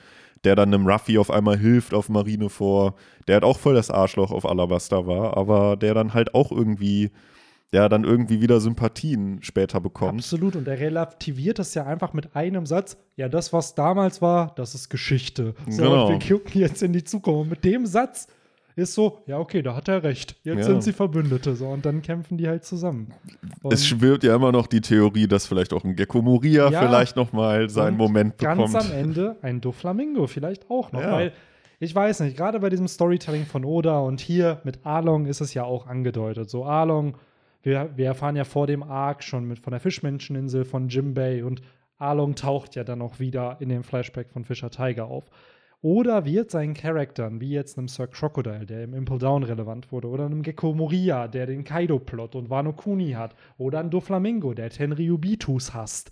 der 0.45 0.57
dann 0.57 0.73
einem 0.73 0.87
Ruffy 0.87 1.19
auf 1.19 1.31
einmal 1.31 1.59
hilft 1.59 1.93
auf 1.95 2.09
Marineford, 2.09 2.95
der 3.29 3.35
halt 3.35 3.45
auch 3.45 3.59
voll 3.59 3.75
das 3.75 3.91
Arschloch 3.91 4.31
auf 4.31 4.47
Alabasta 4.49 5.07
war, 5.07 5.37
aber 5.37 5.77
der 5.77 5.95
dann 5.95 6.15
halt 6.15 6.35
auch 6.35 6.51
irgendwie, 6.51 7.11
der 7.73 7.89
dann 7.89 8.05
irgendwie 8.05 8.41
wieder 8.41 8.61
Sympathien 8.61 9.43
später 9.43 9.81
bekommt. 9.81 10.19
Absolut. 10.21 10.57
Und 10.57 10.67
er 10.67 10.81
relativiert 10.81 11.59
das 11.59 11.75
ja 11.75 11.85
einfach 11.85 12.13
mit 12.15 12.35
einem 12.35 12.67
Satz. 12.67 12.97
Ja, 13.17 13.29
das, 13.29 13.53
was 13.53 13.75
damals 13.75 14.23
war, 14.23 14.53
das 14.57 14.75
ist 14.75 14.89
Geschichte. 14.89 15.55
So, 15.69 15.83
Genau. 15.83 16.07
und 16.09 16.29
wir 16.29 16.37
gucken 16.39 16.61
jetzt 16.61 16.83
in 16.83 16.93
die 16.93 17.05
Zukunft. 17.05 17.43
Und 17.43 17.51
mit 17.51 17.65
dem 17.65 17.87
Satz 17.87 18.27
ist 18.81 18.95
so, 18.95 19.19
ja, 19.27 19.39
okay, 19.39 19.63
da 19.63 19.75
hat 19.77 19.89
er 19.89 20.03
recht. 20.03 20.37
Jetzt 20.43 20.59
Ja. 20.59 20.63
sind 20.65 20.83
sie 20.83 20.93
Verbündete. 20.93 21.55
So, 21.57 21.69
und 21.69 21.85
dann 21.87 22.03
kämpfen 22.03 22.37
die 22.39 22.49
halt 22.49 22.65
zusammen. 22.65 23.13
Und 23.63 23.73
es 23.73 23.87
schwirrt 23.87 24.25
ja 24.25 24.35
immer 24.35 24.53
noch 24.53 24.67
die 24.67 24.81
Theorie, 24.81 25.27
dass 25.29 25.47
vielleicht 25.47 25.73
auch 25.73 25.85
ein 25.85 25.97
Gecko 25.97 26.23
Moria 26.23 26.71
Ja. 26.71 26.81
vielleicht 26.81 27.17
noch 27.17 27.33
mal 27.33 27.69
seinen 27.71 27.97
Moment 27.97 28.39
ganz 28.39 28.73
bekommt. 28.73 28.91
am 28.91 28.93
Ende 28.99 29.37
ein 29.43 29.61
Doflamingo 29.61 30.27
vielleicht 30.27 30.69
auch 30.71 30.93
noch, 30.93 31.01
Ja. 31.03 31.13
weil 31.13 31.33
ich 31.79 31.95
weiß 31.95 32.21
nicht, 32.21 32.37
gerade 32.37 32.61
bei 32.61 32.69
diesem 32.69 32.89
Storytelling 32.89 33.47
von 33.47 33.65
Oda 33.65 34.01
und 34.01 34.21
hier 34.21 34.61
mit 34.65 34.85
Arlong 34.85 35.27
ist 35.27 35.41
es 35.41 35.55
ja 35.55 35.65
auch 35.65 35.87
angedeutet. 35.87 36.51
So 36.51 36.65
Arlong, 36.67 37.17
wir, 37.63 37.91
wir 37.97 38.07
erfahren 38.07 38.37
ja 38.37 38.45
vor 38.45 38.67
dem 38.67 38.83
Arc 38.83 39.23
schon 39.23 39.45
mit 39.47 39.59
von 39.59 39.71
der 39.71 39.81
Fischmenscheninsel 39.81 40.65
von 40.65 40.89
Jimbei 40.89 41.45
und 41.45 41.63
Arlong 41.99 42.35
taucht 42.35 42.75
ja 42.77 42.85
dann 42.85 43.03
auch 43.03 43.19
wieder 43.21 43.57
in 43.61 43.69
dem 43.69 43.83
Flashback 43.83 44.31
von 44.31 44.45
Fischer 44.45 44.71
Tiger 44.71 45.07
auf. 45.07 45.29
Oder 45.83 46.27
wird 46.27 46.51
seinen 46.51 46.75
Charakteren, 46.75 47.41
wie 47.41 47.51
jetzt 47.51 47.79
einem 47.79 47.89
Sir 47.89 48.07
Crocodile, 48.07 48.67
der 48.67 48.85
im 48.85 48.93
Impel 48.93 49.19
Down 49.19 49.43
relevant 49.43 49.91
wurde, 49.91 50.09
oder 50.09 50.27
einem 50.27 50.43
Gecko 50.43 50.75
Moria, 50.75 51.27
der 51.27 51.47
den 51.47 51.65
Kaido-Plot 51.65 52.35
und 52.35 52.51
Wano 52.51 52.75
Kuni 52.75 53.13
hat, 53.13 53.35
oder 53.57 53.81
ein 53.81 53.91
Doflamingo, 53.91 54.53
der 54.53 54.69
Tenryubitus 54.69 55.73
hasst, 55.73 56.11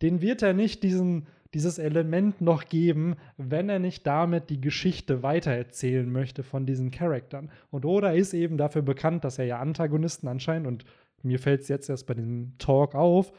den 0.00 0.22
wird 0.22 0.42
er 0.42 0.54
nicht 0.54 0.82
diesen, 0.82 1.26
dieses 1.52 1.78
Element 1.78 2.40
noch 2.40 2.64
geben, 2.64 3.16
wenn 3.36 3.68
er 3.68 3.78
nicht 3.78 4.06
damit 4.06 4.48
die 4.48 4.60
Geschichte 4.60 5.22
weitererzählen 5.22 6.10
möchte 6.10 6.42
von 6.42 6.64
diesen 6.64 6.90
Charakteren. 6.90 7.50
Und 7.70 7.84
Oda 7.84 8.10
ist 8.10 8.32
eben 8.32 8.56
dafür 8.56 8.82
bekannt, 8.82 9.22
dass 9.24 9.38
er 9.38 9.44
ja 9.44 9.60
Antagonisten 9.60 10.28
anscheinend, 10.28 10.66
und 10.66 10.84
mir 11.22 11.38
fällt 11.38 11.60
es 11.60 11.68
jetzt 11.68 11.90
erst 11.90 12.06
bei 12.06 12.14
dem 12.14 12.54
Talk 12.56 12.94
auf, 12.94 13.32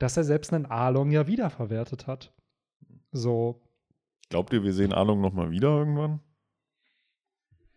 dass 0.00 0.16
er 0.16 0.24
selbst 0.24 0.52
einen 0.52 0.66
Arlong 0.66 1.12
ja 1.12 1.28
wiederverwertet 1.28 2.08
hat. 2.08 2.32
So, 3.12 3.60
Glaubt 4.30 4.52
ihr, 4.52 4.62
wir 4.62 4.72
sehen 4.72 4.92
Arlong 4.92 5.20
nochmal 5.20 5.50
wieder 5.50 5.68
irgendwann? 5.68 6.20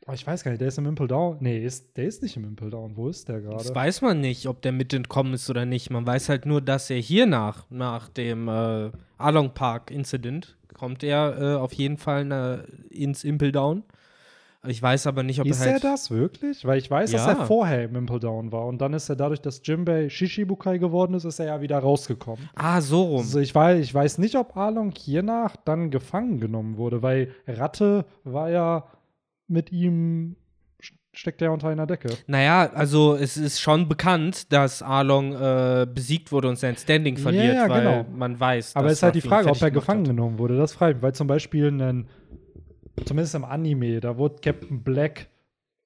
Oh, 0.07 0.13
ich 0.13 0.25
weiß 0.25 0.43
gar 0.43 0.51
nicht, 0.51 0.61
der 0.61 0.67
ist 0.67 0.77
im 0.77 0.85
Impel 0.85 1.07
Down. 1.07 1.37
Nee, 1.39 1.57
ist, 1.65 1.97
der 1.97 2.05
ist 2.05 2.21
nicht 2.21 2.37
im 2.37 2.43
Impel 2.43 2.69
Down. 2.69 2.95
Wo 2.95 3.09
ist 3.09 3.27
der 3.27 3.41
Das 3.41 3.63
gerade? 3.63 3.75
weiß 3.75 4.01
man 4.03 4.21
nicht, 4.21 4.45
ob 4.47 4.61
der 4.61 4.71
mit 4.71 4.93
entkommen 4.93 5.33
ist 5.33 5.49
oder 5.49 5.65
nicht. 5.65 5.89
Man 5.89 6.05
weiß 6.05 6.29
halt 6.29 6.45
nur, 6.45 6.61
dass 6.61 6.89
er 6.91 6.99
hier 6.99 7.25
nach, 7.25 7.65
nach 7.71 8.07
dem 8.09 8.47
äh, 8.47 8.91
Along 9.17 9.53
Park 9.55 9.89
Incident, 9.89 10.57
kommt 10.75 11.03
er 11.03 11.41
äh, 11.41 11.55
auf 11.55 11.73
jeden 11.73 11.97
Fall 11.97 12.31
äh, 12.31 12.95
ins 12.95 13.23
Impel 13.23 13.51
Down. 13.51 13.83
Ich 14.67 14.81
weiß 14.81 15.07
aber 15.07 15.23
nicht, 15.23 15.39
ob 15.41 15.47
Ist 15.47 15.61
er 15.61 15.67
er 15.67 15.73
halt. 15.73 15.83
das 15.83 16.11
wirklich? 16.11 16.65
Weil 16.65 16.77
ich 16.77 16.89
weiß, 16.89 17.11
dass 17.11 17.25
Ja. 17.25 17.33
er 17.33 17.45
vorher 17.45 17.83
im 17.85 17.95
Impel 17.95 18.19
Down 18.19 18.51
war. 18.51 18.65
Und 18.65 18.79
dann 18.81 18.93
ist 18.93 19.09
er 19.09 19.15
dadurch, 19.15 19.41
dass 19.41 19.61
Jimbei 19.63 20.09
Shishibukai 20.09 20.77
geworden 20.77 21.13
ist, 21.13 21.23
ist 21.25 21.39
er 21.39 21.45
ja 21.47 21.61
wieder 21.61 21.79
rausgekommen. 21.79 22.49
Ah, 22.55 22.81
so 22.81 23.03
rum. 23.03 23.17
Also 23.19 23.39
ich 23.39 23.53
weiß, 23.53 23.79
ich 23.83 23.93
weiß 23.93 24.17
nicht, 24.17 24.35
ob 24.35 24.55
Arlong 24.57 24.91
hiernach 24.97 25.55
dann 25.57 25.91
gefangen 25.91 26.39
genommen 26.39 26.77
wurde, 26.77 27.01
weil 27.01 27.29
Ratte 27.47 28.05
war 28.23 28.49
ja 28.49 28.85
mit 29.47 29.71
ihm, 29.71 30.35
steckt 31.13 31.41
er 31.41 31.53
unter 31.53 31.69
einer 31.69 31.87
Decke. 31.87 32.09
Naja, 32.27 32.69
also 32.73 33.15
es 33.15 33.37
ist 33.37 33.61
schon 33.61 33.87
bekannt, 33.87 34.51
dass 34.51 34.81
Arlong 34.81 35.33
äh, 35.33 35.87
besiegt 35.93 36.31
wurde 36.33 36.49
und 36.49 36.57
sein 36.59 36.75
Standing 36.75 37.15
Ja, 37.15 37.21
verliert, 37.21 37.55
ja, 37.55 37.69
weil 37.69 37.83
genau. 37.83 38.05
man 38.17 38.37
weiß, 38.39 38.75
Aber 38.75 38.83
dass 38.85 38.93
es 38.93 38.99
ist 38.99 39.03
halt 39.03 39.15
die 39.15 39.21
Frage, 39.21 39.49
ob 39.49 39.61
er 39.61 39.71
gefangen 39.71 40.01
hat. 40.01 40.07
genommen 40.07 40.37
wurde. 40.39 40.57
Das 40.57 40.73
frage 40.73 40.91
ich, 40.91 40.95
mich, 40.97 41.03
weil 41.03 41.13
zum 41.15 41.27
Beispiel 41.27 41.67
ein, 41.67 42.07
zumindest 43.03 43.35
im 43.35 43.43
Anime, 43.45 43.99
da 43.99 44.17
wurde 44.17 44.35
Captain 44.41 44.83
Black 44.83 45.27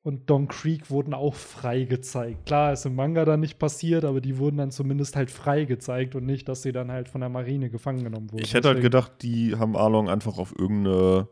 und 0.01 0.29
Don 0.29 0.47
Creek 0.47 0.89
wurden 0.89 1.13
auch 1.13 1.35
frei 1.35 1.83
gezeigt. 1.83 2.45
Klar, 2.45 2.71
ist 2.73 2.85
im 2.85 2.95
Manga 2.95 3.25
dann 3.25 3.39
nicht 3.41 3.59
passiert, 3.59 4.05
aber 4.05 4.21
die 4.21 4.37
wurden 4.37 4.57
dann 4.57 4.71
zumindest 4.71 5.15
halt 5.15 5.29
frei 5.29 5.65
gezeigt 5.65 6.15
und 6.15 6.25
nicht, 6.25 6.47
dass 6.47 6.61
sie 6.61 6.71
dann 6.71 6.91
halt 6.91 7.09
von 7.09 7.21
der 7.21 7.29
Marine 7.29 7.69
gefangen 7.69 8.03
genommen 8.03 8.31
wurden. 8.31 8.43
Ich 8.43 8.53
hätte 8.53 8.69
halt 8.69 8.77
Deswegen- 8.77 8.91
gedacht, 8.91 9.11
die 9.21 9.55
haben 9.57 9.75
Arlong 9.75 10.07
einfach 10.09 10.37
auf 10.37 10.53
irgendeine 10.57 11.27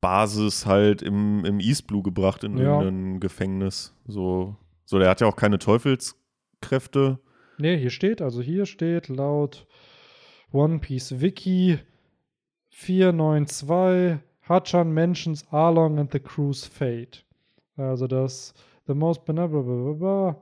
Basis 0.00 0.66
halt 0.66 1.00
im, 1.02 1.44
im 1.44 1.60
East 1.60 1.86
Blue 1.86 2.02
gebracht, 2.02 2.42
in 2.44 2.58
Ja. 2.58 2.80
irgendein 2.82 3.20
Gefängnis. 3.20 3.94
So, 4.06 4.56
so, 4.84 4.98
der 4.98 5.08
hat 5.08 5.20
ja 5.20 5.26
auch 5.28 5.36
keine 5.36 5.58
Teufelskräfte. 5.58 7.18
Nee, 7.58 7.78
hier 7.78 7.90
steht, 7.90 8.20
also 8.20 8.42
hier 8.42 8.66
steht 8.66 9.08
laut 9.08 9.66
One 10.52 10.80
Piece 10.80 11.20
Wiki 11.20 11.78
492 12.70 14.18
Hachan 14.48 14.92
mentions 14.92 15.44
Arlong 15.52 15.98
and 15.98 16.10
the 16.12 16.20
crew's 16.20 16.64
fate. 16.64 17.24
Also 17.76 18.06
das 18.06 18.54
The 18.86 18.94
most 18.94 19.24
benevolent, 19.24 20.36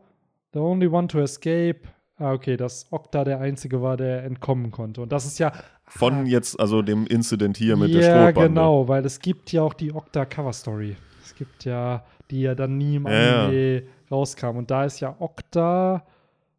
the 0.52 0.58
only 0.60 0.86
one 0.86 1.08
to 1.08 1.20
escape. 1.20 1.88
Ah, 2.18 2.32
okay, 2.32 2.56
dass 2.56 2.86
Okta 2.92 3.24
der 3.24 3.40
einzige 3.40 3.80
war, 3.82 3.96
der 3.96 4.22
entkommen 4.24 4.70
konnte. 4.70 5.00
Und 5.00 5.10
das 5.12 5.24
ist 5.24 5.38
ja 5.38 5.50
Von 5.86 6.12
Ah, 6.14 6.22
jetzt, 6.24 6.60
also 6.60 6.82
dem 6.82 7.06
Incident 7.06 7.56
hier 7.56 7.76
mit 7.76 7.92
der 7.94 8.02
ja, 8.02 8.06
Strohbande. 8.30 8.48
genau, 8.48 8.86
weil 8.86 9.04
es 9.04 9.18
gibt 9.18 9.50
ja 9.50 9.62
auch 9.62 9.74
die 9.74 9.92
Okta 9.94 10.24
Cover 10.26 10.52
Story. 10.52 10.96
Es 11.24 11.34
gibt 11.34 11.64
ja, 11.64 12.04
die 12.30 12.42
ja 12.42 12.54
dann 12.54 12.76
nie 12.76 12.96
im 12.96 13.06
Ja, 13.06 13.12
ja. 13.12 13.44
Anime 13.46 13.82
rauskam. 14.10 14.56
Und 14.58 14.70
da 14.70 14.84
ist 14.84 15.00
ja 15.00 15.16
Okta 15.18 16.04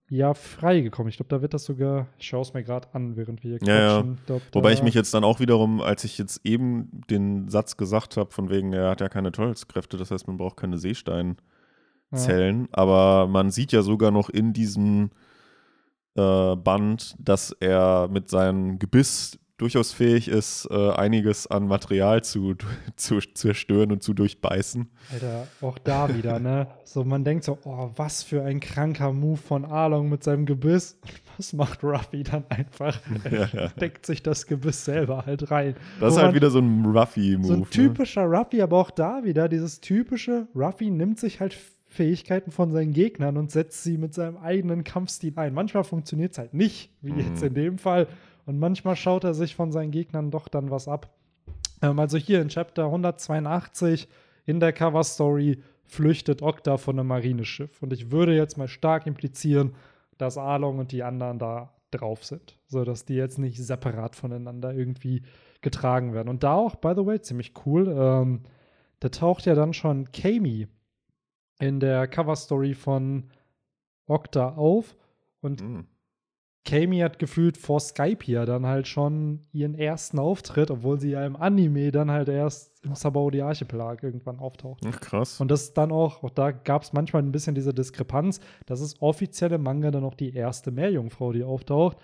ja 0.09 0.33
freigekommen. 0.33 1.09
Ich 1.09 1.17
glaube, 1.17 1.29
da 1.29 1.41
wird 1.41 1.53
das 1.53 1.65
sogar, 1.65 2.07
ich 2.17 2.27
schaue 2.27 2.41
es 2.43 2.53
mir 2.53 2.63
gerade 2.63 2.87
an, 2.93 3.15
während 3.15 3.43
wir 3.43 3.57
hier 3.57 3.67
Ja, 3.67 3.79
ja. 3.79 3.93
quatschen. 3.97 4.17
Glaub, 4.25 4.41
Wobei 4.53 4.73
ich 4.73 4.83
mich 4.83 4.93
jetzt 4.93 5.13
dann 5.13 5.23
auch 5.23 5.39
wiederum, 5.39 5.81
als 5.81 6.03
ich 6.03 6.17
jetzt 6.17 6.41
eben 6.43 6.89
den 7.09 7.49
Satz 7.49 7.77
gesagt 7.77 8.17
habe, 8.17 8.31
von 8.31 8.49
wegen, 8.49 8.73
er 8.73 8.89
hat 8.89 9.01
ja 9.01 9.09
keine 9.09 9.31
Teufelskräfte, 9.31 9.97
das 9.97 10.11
heißt, 10.11 10.27
man 10.27 10.37
braucht 10.37 10.57
keine 10.57 10.77
Seesteinzellen. 10.77 11.37
ja. 12.11 12.67
Aber 12.71 13.27
man 13.27 13.49
sieht 13.51 13.71
ja 13.71 13.81
sogar 13.81 14.11
noch 14.11 14.29
in 14.29 14.53
diesem 14.53 15.09
äh, 16.15 16.55
Band, 16.55 17.15
dass 17.19 17.51
er 17.59 18.07
mit 18.11 18.29
seinem 18.29 18.79
Gebiss 18.79 19.39
durchaus 19.57 19.93
fähig 19.93 20.27
ist, 20.27 20.67
äh, 20.69 20.91
einiges 20.91 21.47
an 21.47 21.67
Material 21.67 22.23
zu, 22.23 22.55
zu 22.95 23.19
zerstören 23.19 23.91
und 23.91 24.03
zu 24.03 24.13
durchbeißen. 24.13 24.87
Alter, 25.13 25.47
auch 25.61 25.77
da 25.77 26.13
wieder, 26.15 26.39
ne? 26.39 26.67
So, 26.83 27.03
man 27.03 27.23
denkt 27.23 27.43
so, 27.45 27.57
oh, 27.63 27.89
was 27.95 28.23
für 28.23 28.43
ein 28.43 28.59
kranker 28.59 29.13
Move 29.13 29.37
von 29.37 29.65
Arlong 29.65 30.09
mit 30.09 30.23
seinem 30.23 30.45
Gebiss. 30.45 30.97
Und 31.01 31.11
was 31.37 31.53
macht 31.53 31.83
Ruffy 31.83 32.23
dann 32.23 32.43
einfach? 32.49 32.99
Ja, 33.31 33.45
ja. 33.53 33.67
Deckt 33.69 34.05
sich 34.05 34.21
das 34.23 34.45
Gebiss 34.45 34.83
selber 34.85 35.25
halt 35.25 35.49
rein. 35.51 35.75
Das 35.99 36.13
ist 36.13 36.17
halt 36.17 36.27
man- 36.27 36.35
wieder 36.35 36.49
so 36.49 36.59
ein 36.59 36.85
Ruffy-Move. 36.85 37.47
So 37.47 37.53
ein 37.53 37.59
ne? 37.61 37.69
typischer 37.69 38.23
Ruffy, 38.25 38.61
aber 38.61 38.77
auch 38.77 38.91
da 38.91 39.23
wieder 39.23 39.47
dieses 39.49 39.79
typische, 39.81 40.47
Ruffy 40.55 40.89
nimmt 40.89 41.19
sich 41.19 41.39
halt 41.39 41.55
Fähigkeiten 41.87 42.51
von 42.51 42.71
seinen 42.73 42.91
Gegnern 42.91 43.37
und 43.37 43.51
setzt 43.51 43.83
sie 43.83 43.97
mit 43.97 44.13
seinem 44.13 44.35
eigenen 44.35 44.83
Kampfstil 44.83 45.31
ein. 45.37 45.53
Manchmal 45.53 45.85
funktioniert 45.85 46.33
es 46.33 46.37
halt 46.37 46.53
nicht, 46.53 46.91
wie 47.01 47.13
Mhm. 47.13 47.19
jetzt 47.19 47.41
in 47.43 47.53
dem 47.53 47.77
Fall. 47.77 48.07
Und 48.45 48.59
manchmal 48.59 48.95
schaut 48.95 49.23
er 49.23 49.33
sich 49.33 49.55
von 49.55 49.71
seinen 49.71 49.91
Gegnern 49.91 50.31
doch 50.31 50.47
dann 50.47 50.69
was 50.71 50.87
ab. 50.87 51.13
Ähm, 51.81 51.99
also 51.99 52.17
hier 52.17 52.41
in 52.41 52.49
Chapter 52.49 52.85
182 52.85 54.07
in 54.45 54.59
der 54.59 54.73
Cover-Story 54.73 55.61
flüchtet 55.83 56.41
Okta 56.41 56.77
von 56.77 56.99
einem 56.99 57.07
Marineschiff. 57.07 57.81
Und 57.81 57.93
ich 57.93 58.11
würde 58.11 58.35
jetzt 58.35 58.57
mal 58.57 58.67
stark 58.67 59.07
implizieren, 59.07 59.75
dass 60.17 60.37
Arlong 60.37 60.79
und 60.79 60.91
die 60.91 61.03
anderen 61.03 61.39
da 61.39 61.73
drauf 61.91 62.23
sind. 62.23 62.59
So 62.67 62.83
dass 62.83 63.05
die 63.05 63.15
jetzt 63.15 63.39
nicht 63.39 63.57
separat 63.57 64.15
voneinander 64.15 64.73
irgendwie 64.73 65.23
getragen 65.61 66.13
werden. 66.13 66.29
Und 66.29 66.43
da 66.43 66.53
auch, 66.53 66.75
by 66.75 66.93
the 66.95 67.05
way, 67.05 67.19
ziemlich 67.21 67.53
cool, 67.65 67.87
ähm, 67.97 68.43
da 68.99 69.09
taucht 69.09 69.45
ja 69.45 69.55
dann 69.55 69.73
schon 69.73 70.11
Kami 70.11 70.67
in 71.59 71.79
der 71.79 72.07
Cover-Story 72.07 72.73
von 72.73 73.29
Okta 74.07 74.49
auf. 74.55 74.95
Und 75.41 75.61
Mhm. 75.61 75.87
Kami 76.65 76.97
hat 76.97 77.19
gefühlt 77.19 77.57
vor 77.57 77.79
Skype 77.79 78.23
hier 78.23 78.45
dann 78.45 78.65
halt 78.65 78.87
schon 78.87 79.41
ihren 79.53 79.75
ersten 79.75 80.17
Auftritt, 80.17 80.71
obwohl 80.71 80.99
sie 80.99 81.11
ja 81.11 81.23
im 81.25 81.35
Anime 81.35 81.91
dann 81.91 82.09
halt 82.09 82.27
erst 82.27 82.83
im 82.83 82.95
Sabaudi 82.95 83.41
Archipelag 83.41 84.01
irgendwann 84.01 84.39
auftaucht. 84.39 84.81
Ach, 84.87 84.99
krass. 84.99 85.39
Und 85.39 85.51
das 85.51 85.63
ist 85.63 85.77
dann 85.77 85.91
auch, 85.91 86.23
auch 86.23 86.31
da 86.31 86.51
gab 86.51 86.81
es 86.81 86.91
manchmal 86.91 87.21
ein 87.21 87.31
bisschen 87.31 87.53
diese 87.53 87.73
Diskrepanz. 87.73 88.39
Das 88.65 88.81
ist 88.81 88.99
offiziell 88.99 89.51
im 89.53 89.61
Manga 89.61 89.91
dann 89.91 90.03
auch 90.03 90.15
die 90.15 90.33
erste 90.33 90.71
Meerjungfrau, 90.71 91.33
die 91.33 91.43
auftaucht. 91.43 91.97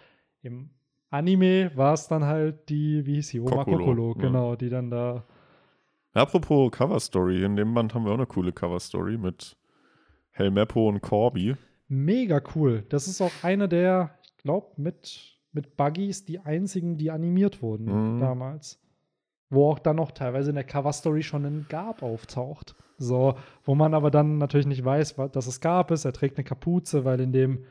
Im 0.43 0.69
Anime 1.09 1.71
war 1.75 1.93
es 1.93 2.07
dann 2.07 2.25
halt 2.25 2.69
die, 2.69 3.05
wie 3.05 3.15
hieß 3.15 3.29
sie, 3.29 3.39
Oma 3.39 3.63
Kokolo, 3.63 3.77
Kokolo, 3.77 4.13
ja. 4.15 4.21
genau, 4.21 4.55
die 4.55 4.69
dann 4.69 4.91
da. 4.91 5.25
Apropos 6.13 6.71
Cover-Story, 6.71 7.43
in 7.43 7.55
dem 7.55 7.73
Band 7.73 7.95
haben 7.95 8.05
wir 8.05 8.11
auch 8.11 8.17
eine 8.17 8.27
coole 8.27 8.51
Cover-Story 8.51 9.17
mit 9.17 9.57
Helmeppo 10.31 10.87
und 10.87 11.01
Corby. 11.01 11.55
Mega 11.87 12.41
cool. 12.55 12.85
Das 12.89 13.07
ist 13.07 13.21
auch 13.21 13.31
eine 13.43 13.67
der, 13.67 14.17
glaube, 14.43 14.67
mit, 14.77 15.37
mit 15.51 15.77
Buggies 15.77 16.25
die 16.25 16.39
einzigen, 16.39 16.97
die 16.97 17.11
animiert 17.11 17.61
wurden 17.61 18.15
Mhm. 18.15 18.19
damals. 18.19 18.79
Wo 19.49 19.69
auch 19.69 19.79
dann 19.79 19.97
noch 19.97 20.11
teilweise 20.11 20.49
in 20.49 20.55
der 20.55 20.63
Cover-Story 20.63 21.23
schon 21.23 21.45
ein 21.45 21.65
Gab 21.67 22.03
auftaucht. 22.03 22.75
So, 22.97 23.33
wo 23.65 23.75
man 23.75 23.93
aber 23.93 24.09
dann 24.11 24.37
natürlich 24.37 24.67
nicht 24.67 24.85
weiß, 24.85 25.15
dass 25.31 25.47
es 25.47 25.59
Gab 25.59 25.91
ist. 25.91 26.05
Er 26.05 26.13
trägt 26.13 26.37
eine 26.37 26.45
Kapuze, 26.45 27.03
weil 27.03 27.19
in 27.19 27.33
dem 27.33 27.65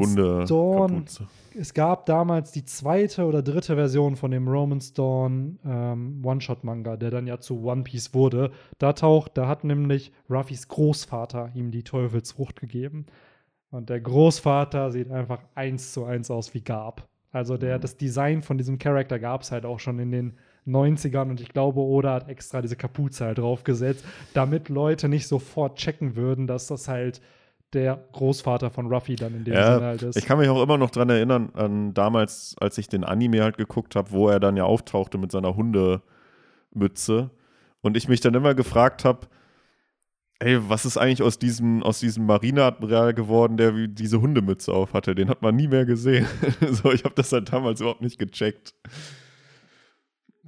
Hunde. 0.00 0.44
Dawn 0.46 1.04
es 1.56 1.74
gab 1.74 2.06
damals 2.06 2.50
die 2.50 2.64
zweite 2.64 3.26
oder 3.26 3.42
dritte 3.42 3.76
Version 3.76 4.16
von 4.16 4.30
dem 4.30 4.48
Romans 4.48 4.92
Dawn 4.92 5.58
ähm, 5.64 6.22
One-Shot-Manga, 6.24 6.96
der 6.96 7.10
dann 7.10 7.26
ja 7.26 7.38
zu 7.38 7.62
One 7.62 7.84
Piece 7.84 8.12
wurde. 8.14 8.50
Da 8.78 8.92
taucht, 8.94 9.36
da 9.36 9.46
hat 9.46 9.62
nämlich 9.62 10.12
Ruffys 10.30 10.66
Großvater 10.68 11.52
ihm 11.54 11.70
die 11.70 11.84
Teufelsfrucht 11.84 12.58
gegeben. 12.58 13.06
Und 13.74 13.90
der 13.90 14.00
Großvater 14.00 14.92
sieht 14.92 15.10
einfach 15.10 15.40
eins 15.54 15.92
zu 15.92 16.04
eins 16.04 16.30
aus 16.30 16.54
wie 16.54 16.60
Garb. 16.60 17.08
Also 17.32 17.56
der, 17.56 17.80
das 17.80 17.96
Design 17.96 18.42
von 18.42 18.56
diesem 18.56 18.78
Charakter 18.78 19.18
gab 19.18 19.42
es 19.42 19.50
halt 19.50 19.66
auch 19.66 19.80
schon 19.80 19.98
in 19.98 20.12
den 20.12 20.34
90ern 20.68 21.30
und 21.30 21.40
ich 21.40 21.48
glaube, 21.48 21.80
Oda 21.80 22.14
hat 22.14 22.28
extra 22.28 22.62
diese 22.62 22.76
Kapuze 22.76 23.24
halt 23.24 23.38
draufgesetzt, 23.38 24.04
damit 24.32 24.68
Leute 24.68 25.08
nicht 25.08 25.26
sofort 25.26 25.76
checken 25.76 26.14
würden, 26.14 26.46
dass 26.46 26.68
das 26.68 26.86
halt 26.86 27.20
der 27.72 27.98
Großvater 28.12 28.70
von 28.70 28.86
Ruffy 28.86 29.16
dann 29.16 29.34
in 29.34 29.44
dem 29.44 29.54
Ja, 29.54 29.74
Sinne 29.74 29.86
halt 29.86 30.02
ist. 30.02 30.16
Ich 30.16 30.26
kann 30.26 30.38
mich 30.38 30.48
auch 30.48 30.62
immer 30.62 30.78
noch 30.78 30.90
dran 30.90 31.10
erinnern, 31.10 31.50
an 31.54 31.92
damals, 31.94 32.54
als 32.60 32.78
ich 32.78 32.88
den 32.88 33.02
Anime 33.02 33.42
halt 33.42 33.56
geguckt 33.58 33.96
habe, 33.96 34.12
wo 34.12 34.28
er 34.28 34.38
dann 34.38 34.56
ja 34.56 34.62
auftauchte 34.64 35.18
mit 35.18 35.32
seiner 35.32 35.56
Hunde. 35.56 36.00
Mütze. 36.74 37.30
Und 37.82 37.96
ich 37.96 38.08
mich 38.08 38.20
dann 38.20 38.34
immer 38.34 38.54
gefragt 38.54 39.04
habe, 39.04 39.26
ey, 40.40 40.58
was 40.68 40.84
ist 40.84 40.96
eigentlich 40.96 41.22
aus 41.22 41.38
diesem, 41.38 41.82
aus 41.82 42.00
diesem 42.00 42.26
Marineadmiral 42.26 43.14
geworden, 43.14 43.56
der 43.56 43.76
wie 43.76 43.88
diese 43.88 44.20
Hundemütze 44.20 44.72
auf 44.72 44.92
hatte? 44.92 45.14
Den 45.14 45.28
hat 45.28 45.42
man 45.42 45.56
nie 45.56 45.68
mehr 45.68 45.84
gesehen. 45.86 46.26
so, 46.70 46.92
ich 46.92 47.04
habe 47.04 47.14
das 47.14 47.32
halt 47.32 47.52
damals 47.52 47.80
überhaupt 47.80 48.02
nicht 48.02 48.18
gecheckt. 48.18 48.74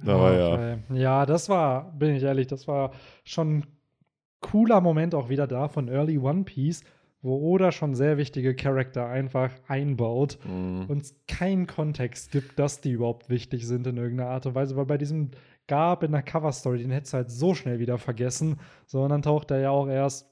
Aber 0.05 0.31
okay. 0.53 0.77
ja. 0.89 0.95
Ja, 0.95 1.25
das 1.25 1.49
war, 1.49 1.91
bin 1.93 2.15
ich 2.15 2.23
ehrlich, 2.23 2.47
das 2.47 2.67
war 2.67 2.91
schon 3.23 3.59
ein 3.59 3.65
cooler 4.41 4.81
Moment 4.81 5.15
auch 5.15 5.29
wieder 5.29 5.47
da 5.47 5.67
von 5.67 5.87
Early 5.87 6.19
One 6.19 6.43
Piece, 6.43 6.83
wo 7.21 7.37
Oda 7.37 7.71
schon 7.71 7.95
sehr 7.95 8.17
wichtige 8.17 8.55
Charakter 8.55 9.07
einfach 9.07 9.51
einbaut 9.67 10.37
mhm. 10.45 10.85
und 10.87 11.01
es 11.01 11.15
keinen 11.27 11.65
Kontext 11.65 12.31
gibt, 12.31 12.59
dass 12.59 12.79
die 12.79 12.91
überhaupt 12.91 13.29
wichtig 13.29 13.65
sind 13.65 13.87
in 13.87 13.97
irgendeiner 13.97 14.29
Art 14.29 14.45
und 14.45 14.55
Weise, 14.55 14.75
weil 14.75 14.85
bei 14.85 14.97
diesem 14.99 15.31
gab 15.67 16.03
in 16.03 16.11
der 16.11 16.23
Cover-Story, 16.23 16.79
den 16.79 16.91
hättest 16.91 17.13
du 17.13 17.17
halt 17.17 17.31
so 17.31 17.53
schnell 17.53 17.79
wieder 17.79 17.97
vergessen. 17.97 18.59
So, 18.85 19.03
und 19.03 19.09
dann 19.09 19.21
taucht 19.21 19.51
er 19.51 19.59
ja 19.59 19.69
auch 19.69 19.87
erst, 19.87 20.29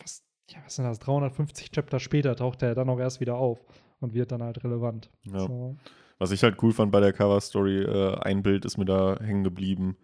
was, 0.00 0.24
ja, 0.48 0.58
was 0.64 0.76
sind 0.76 0.84
das, 0.84 0.98
350 0.98 1.70
Chapter 1.70 2.00
später 2.00 2.36
taucht 2.36 2.62
er 2.62 2.74
dann 2.74 2.88
auch 2.88 2.98
erst 2.98 3.20
wieder 3.20 3.36
auf 3.36 3.64
und 4.00 4.14
wird 4.14 4.32
dann 4.32 4.42
halt 4.42 4.62
relevant. 4.64 5.10
Ja. 5.24 5.40
So. 5.40 5.76
Was 6.18 6.30
ich 6.30 6.42
halt 6.42 6.62
cool 6.62 6.72
fand 6.72 6.92
bei 6.92 7.00
der 7.00 7.12
Cover-Story, 7.12 7.82
äh, 7.82 8.18
ein 8.20 8.42
Bild 8.42 8.64
ist 8.64 8.78
mir 8.78 8.84
da 8.84 9.16
hängen 9.20 9.44
geblieben, 9.44 9.96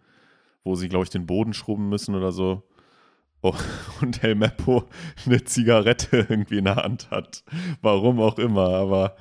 wo 0.63 0.75
sie, 0.75 0.89
glaube 0.89 1.03
ich, 1.03 1.09
den 1.09 1.25
Boden 1.25 1.53
schrubben 1.53 1.89
müssen 1.89 2.15
oder 2.15 2.31
so. 2.31 2.63
Oh, 3.41 3.55
und 4.01 4.23
El 4.23 4.35
Meppo 4.35 4.83
eine 5.25 5.43
Zigarette 5.43 6.25
irgendwie 6.29 6.57
in 6.57 6.65
der 6.65 6.77
Hand 6.77 7.11
hat. 7.11 7.43
Warum 7.81 8.19
auch 8.19 8.37
immer, 8.37 8.69
aber 8.69 9.15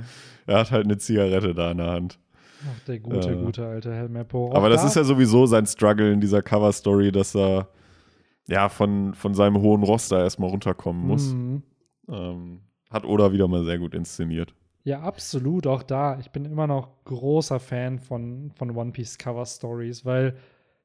er 0.46 0.59
hat 0.59 0.70
halt 0.70 0.84
eine 0.84 0.98
Zigarette 0.98 1.54
da 1.54 1.70
in 1.70 1.78
der 1.78 1.90
Hand. 1.90 2.18
Ach, 2.66 2.84
der 2.86 2.98
gute, 2.98 3.30
äh, 3.30 3.36
gute 3.36 3.66
alte 3.66 3.94
Helmeppo. 3.94 4.52
Aber 4.54 4.68
das 4.68 4.82
da? 4.82 4.88
ist 4.88 4.96
ja 4.96 5.04
sowieso 5.04 5.46
sein 5.46 5.66
Struggle 5.66 6.12
in 6.12 6.20
dieser 6.20 6.42
Cover-Story, 6.42 7.12
dass 7.12 7.34
er 7.36 7.68
ja 8.48 8.68
von, 8.68 9.14
von 9.14 9.34
seinem 9.34 9.61
hohen 9.61 9.82
Roster 9.82 10.20
erstmal 10.20 10.50
runterkommen 10.50 11.06
muss. 11.06 11.32
Mhm. 11.32 11.62
Ähm, 12.09 12.61
hat 12.90 13.04
Oda 13.04 13.32
wieder 13.32 13.46
mal 13.46 13.64
sehr 13.64 13.78
gut 13.78 13.94
inszeniert. 13.94 14.54
Ja, 14.84 15.00
absolut, 15.00 15.66
auch 15.66 15.82
da. 15.82 16.18
Ich 16.18 16.30
bin 16.30 16.46
immer 16.46 16.66
noch 16.66 17.04
großer 17.04 17.61
Fan 17.61 17.98
von, 17.98 18.50
von 18.56 18.74
One 18.74 18.92
Piece 18.92 19.18
Cover 19.18 19.44
Stories, 19.44 20.04
weil 20.04 20.36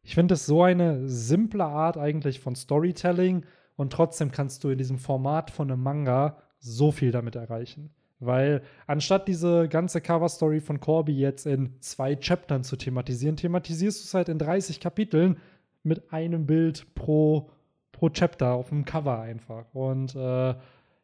ich 0.02 0.16
finde 0.16 0.34
es 0.34 0.46
so 0.46 0.64
eine 0.64 1.08
simple 1.08 1.64
Art 1.64 1.98
eigentlich 1.98 2.42
von 2.42 2.56
Storytelling 2.56 3.46
und 3.78 3.94
trotzdem 3.94 4.32
kannst 4.32 4.64
du 4.64 4.70
in 4.70 4.78
diesem 4.78 4.98
Format 4.98 5.50
von 5.50 5.72
einem 5.72 5.82
Manga 5.82 6.38
so 6.60 6.92
viel 6.92 7.12
damit 7.12 7.36
erreichen. 7.36 7.92
Weil 8.26 8.62
anstatt 8.88 9.28
diese 9.28 9.68
ganze 9.68 10.02
Cover-Story 10.02 10.62
von 10.62 10.80
Corby 10.80 11.18
jetzt 11.18 11.46
in 11.46 11.80
zwei 11.82 12.16
Chaptern 12.16 12.64
zu 12.64 12.76
thematisieren, 12.76 13.38
thematisierst 13.38 14.02
du 14.02 14.06
es 14.06 14.14
halt 14.14 14.30
in 14.30 14.40
30 14.40 14.80
Kapiteln 14.80 15.38
mit 15.84 16.12
einem 16.14 16.46
Bild 16.46 16.94
pro, 16.96 17.50
pro 17.92 18.10
Chapter 18.10 18.54
auf 18.54 18.70
dem 18.70 18.86
Cover 18.86 19.20
einfach. 19.20 19.66
Und 19.74 20.16
äh, 20.16 20.56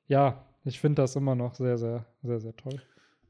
ja, 0.07 0.45
ich 0.63 0.79
finde 0.79 1.01
das 1.01 1.15
immer 1.15 1.35
noch 1.35 1.55
sehr, 1.55 1.77
sehr, 1.77 2.05
sehr, 2.23 2.39
sehr 2.39 2.55
toll. 2.55 2.81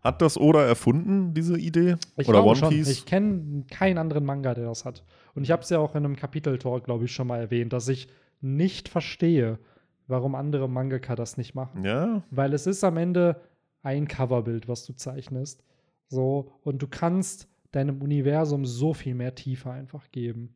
Hat 0.02 0.22
das 0.22 0.40
Oda 0.40 0.64
erfunden, 0.64 1.34
diese 1.34 1.58
Idee? 1.58 1.98
Ich 2.16 2.30
Oder 2.30 2.46
One 2.46 2.56
schon. 2.56 2.70
Piece? 2.70 2.88
Ich 2.88 3.06
kenne 3.06 3.66
keinen 3.70 3.98
anderen 3.98 4.24
Manga, 4.24 4.54
der 4.54 4.66
das 4.66 4.86
hat. 4.86 5.04
Und 5.36 5.44
ich 5.44 5.52
habe 5.52 5.62
es 5.62 5.70
ja 5.70 5.80
auch 5.80 5.96
in 5.96 6.06
einem 6.06 6.16
Kapitel-Talk, 6.16 6.86
glaube 6.86 7.06
ich, 7.06 7.12
schon 7.12 7.28
mal 7.28 7.40
erwähnt, 7.40 7.74
dass 7.74 7.90
ich 7.90 8.08
nicht 8.40 8.88
verstehe, 8.88 9.60
warum 10.08 10.36
andere 10.36 10.70
Mangaka 10.70 11.16
das 11.16 11.36
nicht 11.36 11.54
machen. 11.54 11.84
Ja. 11.84 12.24
Weil 12.32 12.54
es 12.54 12.66
ist 12.66 12.84
am 12.86 12.96
Ende 12.96 13.42
ein 13.84 14.08
Coverbild, 14.08 14.68
was 14.68 14.86
du 14.86 14.94
zeichnest. 14.94 15.64
So, 16.08 16.52
und 16.64 16.82
du 16.82 16.88
kannst 16.88 17.48
deinem 17.72 18.02
Universum 18.02 18.66
so 18.66 18.94
viel 18.94 19.16
mehr 19.16 19.36
Tiefe 19.36 19.72
einfach 19.72 20.12
geben. 20.12 20.56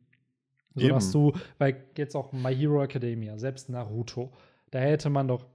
So 0.74 0.88
dass 0.88 1.12
du, 1.12 1.32
weil 1.58 1.84
jetzt 1.96 2.16
auch 2.16 2.32
My 2.32 2.54
Hero 2.54 2.82
Academia, 2.82 3.38
selbst 3.38 3.68
Naruto, 3.68 4.32
da 4.72 4.80
hätte 4.80 5.08
man 5.08 5.28
doch, 5.28 5.46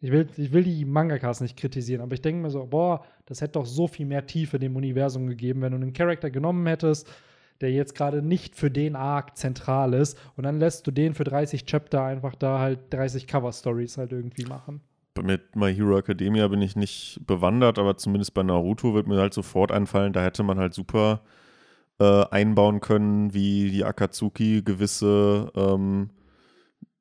ich 0.00 0.10
will, 0.10 0.26
ich 0.38 0.52
will 0.52 0.64
die 0.64 0.86
Mangakas 0.86 1.42
nicht 1.42 1.58
kritisieren, 1.58 2.00
aber 2.00 2.14
ich 2.14 2.22
denke 2.22 2.40
mir 2.40 2.50
so, 2.50 2.64
boah, 2.64 3.04
das 3.26 3.42
hätte 3.42 3.52
doch 3.52 3.66
so 3.66 3.86
viel 3.86 4.06
mehr 4.06 4.26
Tiefe 4.26 4.58
dem 4.58 4.74
Universum 4.74 5.26
gegeben, 5.26 5.60
wenn 5.60 5.72
du 5.72 5.76
einen 5.76 5.92
Charakter 5.92 6.30
genommen 6.30 6.66
hättest, 6.66 7.06
der 7.60 7.72
jetzt 7.72 7.94
gerade 7.94 8.22
nicht 8.22 8.56
für 8.56 8.70
den 8.70 8.96
Arc 8.96 9.36
zentral 9.36 9.92
ist 9.92 10.18
und 10.34 10.44
dann 10.44 10.58
lässt 10.58 10.86
du 10.86 10.90
den 10.90 11.12
für 11.12 11.24
30 11.24 11.66
Chapter 11.66 12.02
einfach 12.02 12.34
da 12.34 12.58
halt 12.58 12.80
30 12.88 13.26
Cover 13.26 13.52
Stories 13.52 13.98
halt 13.98 14.12
irgendwie 14.12 14.46
machen 14.46 14.80
mit 15.22 15.56
My 15.56 15.74
Hero 15.74 15.98
Academia 15.98 16.48
bin 16.48 16.62
ich 16.62 16.76
nicht 16.76 17.20
bewandert, 17.26 17.78
aber 17.78 17.96
zumindest 17.96 18.34
bei 18.34 18.42
Naruto 18.42 18.94
wird 18.94 19.06
mir 19.06 19.18
halt 19.18 19.34
sofort 19.34 19.72
einfallen, 19.72 20.12
da 20.12 20.22
hätte 20.22 20.42
man 20.42 20.58
halt 20.58 20.74
super 20.74 21.22
äh, 22.00 22.24
einbauen 22.30 22.80
können, 22.80 23.34
wie 23.34 23.70
die 23.70 23.84
Akatsuki 23.84 24.62
gewisse, 24.62 25.52
ähm, 25.54 26.10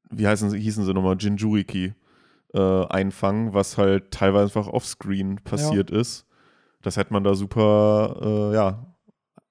wie 0.10 0.28
heißen 0.28 0.50
sie, 0.50 0.60
hießen 0.60 0.86
sie 0.86 0.94
nochmal, 0.94 1.18
Jinjuriki 1.20 1.94
äh, 2.54 2.86
einfangen, 2.86 3.54
was 3.54 3.78
halt 3.78 4.12
teilweise 4.12 4.44
einfach 4.44 4.72
offscreen 4.72 5.40
passiert 5.44 5.92
ja. 5.92 6.00
ist. 6.00 6.28
Das 6.82 6.98
hätte 6.98 7.14
man 7.14 7.24
da 7.24 7.34
super, 7.34 8.52
äh, 8.52 8.56
ja, 8.56 8.94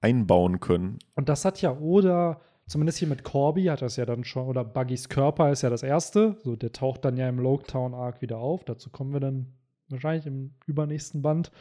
einbauen 0.01 0.59
können. 0.59 0.99
Und 1.15 1.29
das 1.29 1.45
hat 1.45 1.61
ja 1.61 1.77
Oda 1.77 2.41
zumindest 2.67 2.99
hier 2.99 3.07
mit 3.07 3.23
Corby 3.23 3.65
hat 3.65 3.81
das 3.81 3.95
ja 3.95 4.05
dann 4.05 4.23
schon, 4.23 4.47
oder 4.47 4.63
Buggys 4.63 5.09
Körper 5.09 5.51
ist 5.51 5.61
ja 5.61 5.69
das 5.69 5.83
erste. 5.83 6.37
So, 6.43 6.55
der 6.55 6.71
taucht 6.71 7.05
dann 7.05 7.17
ja 7.17 7.27
im 7.29 7.39
Loketown 7.39 7.93
Arc 7.93 8.21
wieder 8.21 8.37
auf. 8.37 8.63
Dazu 8.63 8.89
kommen 8.89 9.13
wir 9.13 9.19
dann 9.19 9.47
wahrscheinlich 9.89 10.25
im 10.25 10.51
übernächsten 10.65 11.21
Band. 11.21 11.51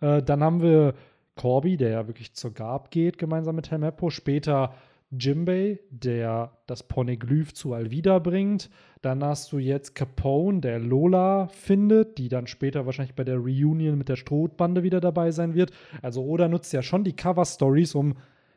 Äh, 0.00 0.22
dann 0.22 0.42
haben 0.42 0.62
wir 0.62 0.94
Corby, 1.36 1.76
der 1.76 1.90
ja 1.90 2.06
wirklich 2.06 2.34
zur 2.34 2.52
Gab 2.52 2.90
geht, 2.90 3.18
gemeinsam 3.18 3.56
mit 3.56 3.70
Helmeppo. 3.70 4.10
Später 4.10 4.74
Jimbei, 5.10 5.78
der 5.90 6.52
das 6.66 6.82
Poneglyph 6.84 7.52
zu 7.52 7.74
Alvida 7.74 8.18
bringt. 8.18 8.70
Dann 9.02 9.22
hast 9.22 9.52
du 9.52 9.58
jetzt 9.58 9.94
Capone, 9.94 10.60
der 10.60 10.78
Lola 10.78 11.48
findet, 11.48 12.16
die 12.16 12.28
dann 12.28 12.46
später 12.46 12.86
wahrscheinlich 12.86 13.14
bei 13.14 13.24
der 13.24 13.36
Reunion 13.36 13.98
mit 13.98 14.08
der 14.08 14.16
Strohbande 14.16 14.82
wieder 14.82 15.00
dabei 15.00 15.30
sein 15.30 15.54
wird. 15.54 15.72
Also 16.00 16.24
Oda 16.24 16.48
nutzt 16.48 16.72
ja 16.72 16.82
schon 16.82 17.04
die 17.04 17.14
Cover-Stories, 17.14 17.94
um 17.94 18.14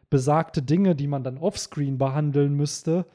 besagte 0.09 0.61
Dinge, 0.61 0.95
die 0.95 1.07
man 1.07 1.23
dann 1.23 1.37
offscreen 1.37 1.97
behandeln 1.97 2.55
müsste, 2.55 3.05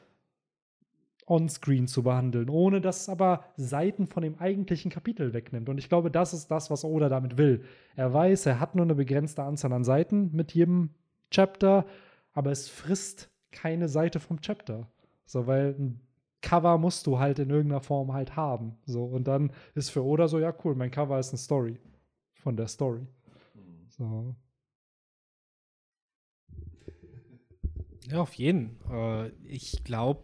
onscreen 1.25 1.87
zu 1.87 2.03
behandeln, 2.03 2.49
ohne 2.49 2.81
dass 2.81 3.01
es 3.01 3.09
aber 3.09 3.45
Seiten 3.55 4.07
von 4.07 4.23
dem 4.23 4.37
eigentlichen 4.37 4.91
Kapitel 4.91 5.33
wegnimmt. 5.33 5.69
Und 5.69 5.77
ich 5.77 5.87
glaube, 5.87 6.11
das 6.11 6.33
ist 6.33 6.49
das, 6.49 6.69
was 6.69 6.83
Oda 6.83 7.09
damit 7.09 7.37
will. 7.37 7.63
Er 7.95 8.13
weiß, 8.13 8.45
er 8.47 8.59
hat 8.59 8.75
nur 8.75 8.85
eine 8.85 8.95
begrenzte 8.95 9.43
Anzahl 9.43 9.71
an 9.73 9.83
Seiten 9.83 10.31
mit 10.33 10.53
jedem 10.53 10.89
Chapter, 11.29 11.85
aber 12.33 12.51
es 12.51 12.67
frisst 12.67 13.29
keine 13.51 13.87
Seite 13.87 14.19
vom 14.19 14.41
Chapter. 14.41 14.87
So, 15.25 15.47
weil 15.47 15.75
ein 15.79 16.01
Cover 16.41 16.77
musst 16.77 17.07
du 17.07 17.19
halt 17.19 17.39
in 17.39 17.49
irgendeiner 17.49 17.81
Form 17.81 18.13
halt 18.13 18.35
haben. 18.35 18.77
So, 18.85 19.05
und 19.05 19.27
dann 19.27 19.51
ist 19.75 19.89
für 19.89 20.03
Oda 20.03 20.27
so, 20.27 20.39
ja, 20.39 20.53
cool, 20.63 20.75
mein 20.75 20.91
Cover 20.91 21.19
ist 21.19 21.29
eine 21.29 21.37
Story. 21.37 21.79
Von 22.33 22.57
der 22.57 22.67
Story. 22.67 23.07
Mhm. 23.53 23.85
So. 23.89 24.35
Ja, 28.11 28.19
auf 28.19 28.33
jeden. 28.33 28.77
Äh, 28.91 29.29
ich 29.47 29.83
glaube, 29.85 30.23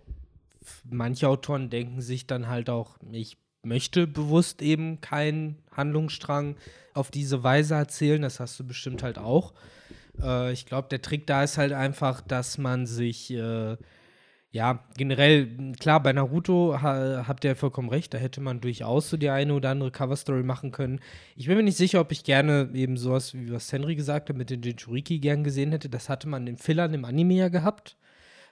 manche 0.84 1.30
Autoren 1.30 1.70
denken 1.70 2.02
sich 2.02 2.28
dann 2.28 2.48
halt 2.48 2.70
auch, 2.70 2.98
ich 3.12 3.38
möchte 3.64 4.08
bewusst 4.08 4.62
eben 4.62 5.00
keinen 5.00 5.58
Handlungsstrang 5.72 6.58
auf 6.94 7.12
diese 7.12 7.44
Weise 7.44 7.76
erzählen. 7.76 8.22
Das 8.22 8.40
hast 8.40 8.60
du 8.60 8.66
bestimmt 8.66 9.04
halt 9.04 9.18
auch. 9.18 9.54
Äh, 10.22 10.52
ich 10.52 10.66
glaube, 10.66 10.90
der 10.90 11.02
Trick 11.02 11.28
da 11.28 11.44
ist 11.44 11.58
halt 11.58 11.72
einfach, 11.72 12.22
dass 12.22 12.58
man 12.58 12.86
sich 12.86 13.32
äh, 13.32 13.78
ja, 14.58 14.84
generell, 14.98 15.74
klar, 15.80 16.02
bei 16.02 16.12
Naruto 16.14 16.82
ha, 16.82 17.28
habt 17.28 17.46
ihr 17.46 17.56
vollkommen 17.56 17.90
recht, 17.90 18.12
da 18.16 18.18
hätte 18.18 18.42
man 18.42 18.60
durchaus 18.60 19.08
so 19.08 19.16
die 19.16 19.30
eine 19.30 19.54
oder 19.54 19.70
andere 19.70 19.92
Coverstory 19.92 20.42
machen 20.42 20.72
können. 20.72 21.00
Ich 21.36 21.46
bin 21.46 21.58
mir 21.58 21.64
nicht 21.64 21.78
sicher, 21.78 22.02
ob 22.02 22.12
ich 22.12 22.24
gerne 22.24 22.68
eben 22.74 22.98
sowas, 22.98 23.36
wie 23.36 23.52
was 23.52 23.72
Henry 23.72 23.96
gesagt 23.96 24.30
hat, 24.30 24.36
mit 24.36 24.50
den 24.50 24.64
Jinchuriki 24.64 25.20
gern 25.20 25.44
gesehen 25.44 25.70
hätte. 25.70 25.90
Das 25.90 26.10
hatte 26.10 26.28
man 26.28 26.48
in 26.48 26.58
Fillern 26.58 26.96
im 26.96 27.06
Anime 27.06 27.36
ja 27.36 27.50
gehabt, 27.50 27.98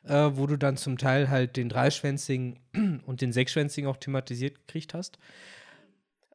äh, 0.04 0.30
wo 0.34 0.46
du 0.46 0.58
dann 0.58 0.78
zum 0.78 1.00
Teil 1.00 1.32
halt 1.32 1.58
den 1.58 1.70
dreischwänzigen 1.70 2.60
und 3.08 3.22
den 3.22 3.34
sechsschwänzigen 3.34 3.90
auch 3.90 3.98
thematisiert 3.98 4.68
gekriegt 4.68 4.94
hast. 4.94 5.18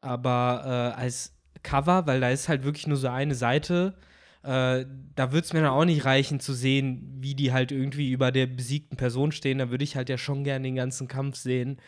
Aber 0.01 0.95
äh, 0.97 1.01
als 1.01 1.33
Cover, 1.63 2.09
weil 2.09 2.21
da 2.21 2.31
ist 2.31 2.49
halt 2.49 2.65
wirklich 2.65 2.89
nur 2.89 2.97
so 2.97 3.07
eine 3.07 3.37
Seite, 3.37 3.95
äh, 4.43 4.87
da 5.15 5.33
würde 5.33 5.45
es 5.45 5.53
mir 5.53 5.61
dann 5.61 5.71
auch 5.71 5.85
nicht 5.85 6.05
reichen 6.05 6.41
zu 6.41 6.55
sehen, 6.55 7.19
wie 7.21 7.35
die 7.35 7.53
halt 7.53 7.73
irgendwie 7.73 8.11
über 8.11 8.33
der 8.33 8.47
besiegten 8.47 8.97
Person 8.97 9.33
stehen. 9.33 9.59
Da 9.59 9.71
würde 9.71 9.85
ich 9.85 9.97
halt 9.97 10.09
ja 10.09 10.17
schon 10.17 10.45
gerne 10.45 10.65
den 10.65 10.77
ganzen 10.77 11.09
Kampf 11.09 11.37
sehen. 11.37 11.81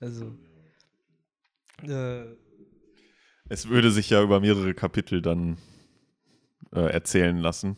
Also. 0.00 0.34
Äh, 1.82 2.24
es 3.48 3.68
würde 3.68 3.90
sich 3.90 4.10
ja 4.10 4.22
über 4.22 4.40
mehrere 4.40 4.74
Kapitel 4.74 5.22
dann 5.22 5.58
äh, 6.72 6.80
erzählen 6.80 7.36
lassen. 7.36 7.76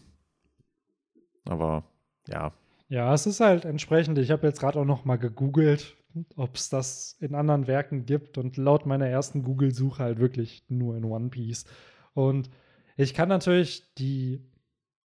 Aber 1.45 1.85
ja. 2.29 2.53
Ja, 2.89 3.12
es 3.12 3.27
ist 3.27 3.41
halt 3.41 3.64
entsprechend. 3.64 4.18
Ich 4.18 4.31
habe 4.31 4.47
jetzt 4.47 4.61
gerade 4.61 4.79
auch 4.79 4.85
noch 4.85 5.05
mal 5.05 5.16
gegoogelt, 5.16 5.97
ob 6.37 6.57
es 6.57 6.70
das 6.70 7.16
in 7.20 7.35
anderen 7.35 7.66
Werken 7.66 8.07
gibt. 8.07 8.39
Und 8.39 8.57
laut 8.57 8.87
meiner 8.87 9.09
ersten 9.09 9.43
Google-Suche 9.43 10.03
halt 10.03 10.18
wirklich 10.18 10.64
nur 10.68 10.97
in 10.97 11.05
One 11.05 11.29
Piece. 11.29 11.66
Und 12.14 12.49
ich 12.97 13.14
kann 13.14 13.28
natürlich 13.28 13.95
die 13.95 14.42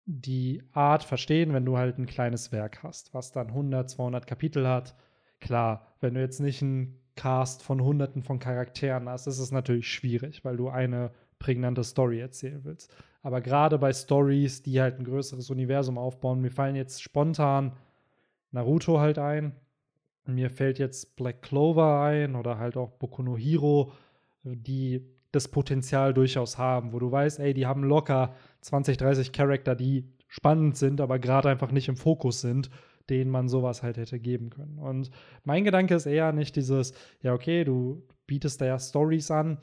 die 0.05 0.63
Art 0.73 1.05
verstehen, 1.05 1.53
wenn 1.53 1.65
du 1.65 1.79
halt 1.79 1.99
ein 1.99 2.07
kleines 2.07 2.53
Werk 2.53 2.83
hast, 2.83 3.15
was 3.15 3.33
dann 3.33 3.49
100, 3.49 3.89
200 3.89 4.27
Kapitel 4.27 4.67
hat. 4.67 4.97
Klar, 5.41 5.87
wenn 6.01 6.15
du 6.15 6.21
jetzt 6.21 6.41
nicht 6.41 6.63
einen 6.63 6.99
Cast 7.15 7.63
von 7.63 7.83
Hunderten 7.83 8.23
von 8.23 8.39
Charakteren 8.39 9.09
hast, 9.09 9.27
ist 9.27 9.39
es 9.39 9.53
natürlich 9.53 9.89
schwierig, 9.89 10.45
weil 10.45 10.57
du 10.57 10.69
eine 10.69 11.13
prägnante 11.39 11.85
Story 11.85 12.21
erzählen 12.21 12.65
willst. 12.65 12.95
Aber 13.23 13.41
gerade 13.41 13.79
bei 13.79 13.93
Stories, 13.93 14.63
die 14.63 14.81
halt 14.81 14.99
ein 14.99 15.05
größeres 15.05 15.51
Universum 15.51 15.99
aufbauen, 15.99 16.41
mir 16.41 16.51
fallen 16.51 16.75
jetzt 16.75 17.03
spontan 17.03 17.73
Naruto 18.51 18.99
halt 18.99 19.19
ein. 19.19 19.55
Mir 20.25 20.51
fällt 20.51 20.79
jetzt 20.79 21.17
Black 21.17 21.43
Clover 21.43 22.03
ein 22.03 22.37
oder 22.37 22.59
halt 22.59 22.77
auch 22.77 22.91
Boku 22.93 23.23
no 23.23 23.37
Hero, 23.37 23.93
die 24.45 25.05
das 25.33 25.49
Potenzial 25.49 26.15
durchaus 26.15 26.59
haben, 26.59 26.93
wo 26.93 26.99
du 26.99 27.11
weißt, 27.11 27.41
ey, 27.41 27.55
die 27.55 27.67
haben 27.67 27.83
locker 27.83 28.35
20, 28.61 28.99
30 28.99 29.33
Charakter, 29.33 29.75
die 29.75 30.05
spannend 30.29 30.77
sind, 30.77 31.01
aber 31.01 31.19
gerade 31.19 31.49
einfach 31.49 31.73
nicht 31.73 31.89
im 31.89 31.97
Fokus 31.97 32.41
sind, 32.41 32.71
denen 33.11 33.31
man 33.31 33.49
sowas 33.49 33.83
halt 33.83 33.97
hätte 33.97 34.21
geben 34.21 34.51
können. 34.51 34.79
Und 34.79 35.11
mein 35.45 35.65
Gedanke 35.65 35.95
ist 35.95 36.07
eher 36.07 36.33
nicht 36.33 36.57
dieses, 36.57 36.93
ja, 37.23 37.35
okay, 37.35 37.65
du 37.65 38.03
bietest 38.27 38.61
da 38.61 38.67
ja 38.67 38.79
Stories 38.79 39.31
an, 39.31 39.59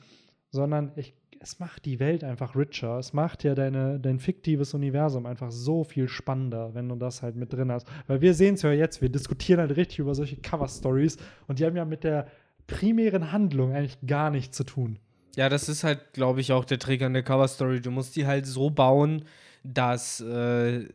sondern 0.50 0.92
ich, 0.96 1.14
es 1.40 1.58
macht 1.58 1.86
die 1.86 2.00
Welt 2.00 2.22
einfach 2.22 2.54
richer. 2.54 2.98
Es 2.98 3.12
macht 3.12 3.44
ja 3.44 3.54
deine, 3.54 3.98
dein 3.98 4.18
fiktives 4.18 4.74
Universum 4.74 5.24
einfach 5.24 5.50
so 5.50 5.84
viel 5.84 6.08
spannender, 6.08 6.74
wenn 6.74 6.88
du 6.88 6.96
das 6.96 7.22
halt 7.22 7.34
mit 7.34 7.52
drin 7.52 7.72
hast. 7.72 7.88
Weil 8.06 8.20
wir 8.20 8.34
sehen 8.34 8.54
es 8.54 8.62
ja 8.62 8.72
jetzt, 8.72 9.00
wir 9.00 9.08
diskutieren 9.08 9.60
halt 9.60 9.76
richtig 9.76 10.00
über 10.00 10.14
solche 10.14 10.36
Cover-Stories 10.36 11.16
und 11.46 11.58
die 11.58 11.64
haben 11.64 11.76
ja 11.76 11.84
mit 11.84 12.04
der 12.04 12.26
primären 12.66 13.32
Handlung 13.32 13.72
eigentlich 13.72 13.98
gar 14.06 14.30
nichts 14.30 14.56
zu 14.56 14.64
tun. 14.64 14.98
Ja, 15.36 15.48
das 15.48 15.68
ist 15.68 15.84
halt, 15.84 16.12
glaube 16.12 16.40
ich, 16.40 16.52
auch 16.52 16.64
der 16.64 16.78
Trick 16.78 17.02
an 17.02 17.12
der 17.12 17.22
Cover-Story. 17.22 17.80
Du 17.80 17.90
musst 17.90 18.16
die 18.16 18.26
halt 18.26 18.46
so 18.46 18.70
bauen, 18.70 19.24
dass 19.62 20.20
äh, 20.20 20.88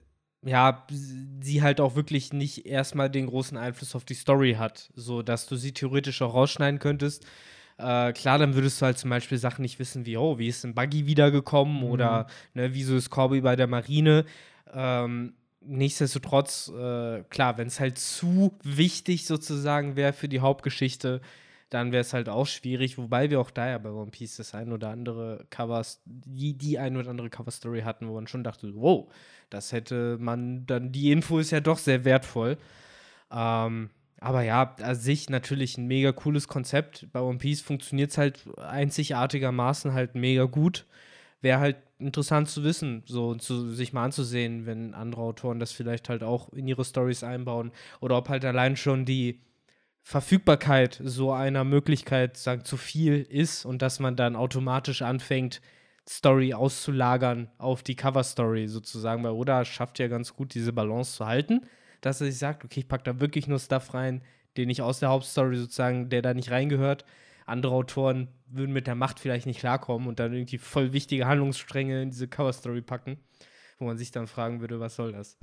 ja, 0.45 0.85
sie 0.89 1.61
halt 1.61 1.81
auch 1.81 1.95
wirklich 1.95 2.31
nicht 2.33 2.65
erstmal 2.65 3.09
den 3.09 3.27
großen 3.27 3.57
Einfluss 3.57 3.95
auf 3.95 4.05
die 4.05 4.13
Story 4.13 4.55
hat, 4.59 4.91
so 4.95 5.21
dass 5.21 5.47
du 5.47 5.55
sie 5.55 5.73
theoretisch 5.73 6.21
auch 6.21 6.33
rausschneiden 6.33 6.79
könntest. 6.79 7.25
Äh, 7.77 8.13
klar, 8.13 8.37
dann 8.37 8.55
würdest 8.55 8.81
du 8.81 8.85
halt 8.85 8.97
zum 8.97 9.09
Beispiel 9.09 9.37
Sachen 9.37 9.63
nicht 9.63 9.79
wissen 9.79 10.05
wie, 10.05 10.17
oh, 10.17 10.37
wie 10.37 10.47
ist 10.47 10.63
ein 10.63 10.75
Buggy 10.75 11.07
wiedergekommen 11.07 11.77
mhm. 11.77 11.83
oder 11.83 12.27
ne, 12.53 12.73
wieso 12.73 12.95
ist 12.95 13.09
Corby 13.09 13.41
bei 13.41 13.55
der 13.55 13.67
Marine. 13.67 14.25
Ähm, 14.71 15.33
nichtsdestotrotz, 15.61 16.69
äh, 16.69 17.23
klar, 17.23 17.57
wenn 17.57 17.67
es 17.67 17.79
halt 17.79 17.97
zu 17.97 18.57
wichtig 18.63 19.25
sozusagen 19.25 19.95
wäre 19.95 20.13
für 20.13 20.29
die 20.29 20.39
Hauptgeschichte, 20.39 21.21
dann 21.69 21.91
wäre 21.91 22.01
es 22.01 22.13
halt 22.13 22.29
auch 22.29 22.47
schwierig, 22.47 22.97
wobei 22.97 23.29
wir 23.29 23.39
auch 23.39 23.51
da 23.51 23.69
ja 23.69 23.77
bei 23.77 23.89
One 23.89 24.11
Piece 24.11 24.37
das 24.37 24.53
ein 24.53 24.71
oder 24.71 24.89
andere 24.89 25.45
Covers, 25.49 26.01
die, 26.05 26.53
die 26.53 26.77
ein 26.77 26.95
oder 26.95 27.09
andere 27.09 27.29
Cover-Story 27.29 27.81
hatten, 27.81 28.07
wo 28.07 28.13
man 28.13 28.27
schon 28.27 28.43
dachte, 28.43 28.71
wow, 28.75 29.11
das 29.49 29.71
hätte 29.71 30.17
man 30.19 30.65
dann, 30.65 30.91
die 30.91 31.11
Info 31.11 31.39
ist 31.39 31.51
ja 31.51 31.59
doch 31.59 31.77
sehr 31.77 32.05
wertvoll. 32.05 32.57
Ähm, 33.31 33.89
aber 34.19 34.43
ja, 34.43 34.75
an 34.81 34.95
sich 34.95 35.29
natürlich 35.29 35.77
ein 35.77 35.87
mega 35.87 36.11
cooles 36.11 36.47
Konzept. 36.47 37.07
Bei 37.11 37.21
One 37.21 37.37
Piece 37.37 37.61
funktioniert 37.61 38.11
es 38.11 38.17
halt 38.17 38.43
einzigartigermaßen 38.57 39.93
halt 39.93 40.15
mega 40.15 40.45
gut. 40.45 40.85
Wäre 41.41 41.59
halt 41.59 41.77
interessant 41.99 42.49
zu 42.49 42.63
wissen, 42.63 43.03
so 43.05 43.35
zu, 43.35 43.71
sich 43.73 43.93
mal 43.93 44.05
anzusehen, 44.05 44.65
wenn 44.65 44.93
andere 44.93 45.21
Autoren 45.21 45.59
das 45.59 45.71
vielleicht 45.71 46.09
halt 46.09 46.23
auch 46.23 46.51
in 46.53 46.67
ihre 46.67 46.85
Stories 46.85 47.23
einbauen. 47.23 47.71
Oder 48.01 48.17
ob 48.17 48.29
halt 48.29 48.45
allein 48.45 48.77
schon 48.77 49.05
die 49.05 49.41
Verfügbarkeit 50.07 51.01
so 51.03 51.31
einer 51.31 51.63
Möglichkeit 51.63 52.37
sagen, 52.37 52.63
zu 52.63 52.77
viel 52.77 53.23
ist 53.23 53.65
und 53.65 53.81
dass 53.81 53.99
man 53.99 54.15
dann 54.15 54.35
automatisch 54.35 55.01
anfängt, 55.01 55.61
Story 56.07 56.53
auszulagern 56.53 57.49
auf 57.57 57.81
die 57.81 57.95
Cover-Story 57.95 58.67
sozusagen. 58.67 59.23
Weil 59.23 59.31
Oda 59.31 59.65
schafft 59.65 59.97
ja 59.97 60.07
ganz 60.07 60.35
gut, 60.35 60.53
diese 60.53 60.73
Balance 60.73 61.17
zu 61.17 61.25
halten, 61.25 61.65
dass 62.01 62.21
er 62.21 62.27
sich 62.27 62.37
sagt, 62.37 62.63
okay, 62.63 62.81
ich 62.81 62.87
packe 62.87 63.03
da 63.03 63.19
wirklich 63.19 63.47
nur 63.47 63.57
Stuff 63.57 63.95
rein, 63.95 64.21
den 64.57 64.69
ich 64.69 64.83
aus 64.83 64.99
der 64.99 65.09
Hauptstory 65.09 65.57
sozusagen, 65.57 66.07
der 66.09 66.21
da 66.21 66.35
nicht 66.35 66.51
reingehört. 66.51 67.03
Andere 67.47 67.73
Autoren 67.73 68.27
würden 68.45 68.73
mit 68.73 68.85
der 68.85 68.93
Macht 68.93 69.19
vielleicht 69.19 69.47
nicht 69.47 69.59
klarkommen 69.59 70.07
und 70.07 70.19
dann 70.19 70.33
irgendwie 70.33 70.59
voll 70.59 70.93
wichtige 70.93 71.25
Handlungsstränge 71.25 72.03
in 72.03 72.11
diese 72.11 72.27
Cover-Story 72.27 72.83
packen, 72.83 73.17
wo 73.79 73.85
man 73.85 73.97
sich 73.97 74.11
dann 74.11 74.27
fragen 74.27 74.61
würde, 74.61 74.79
was 74.79 74.95
soll 74.97 75.13
das? 75.13 75.39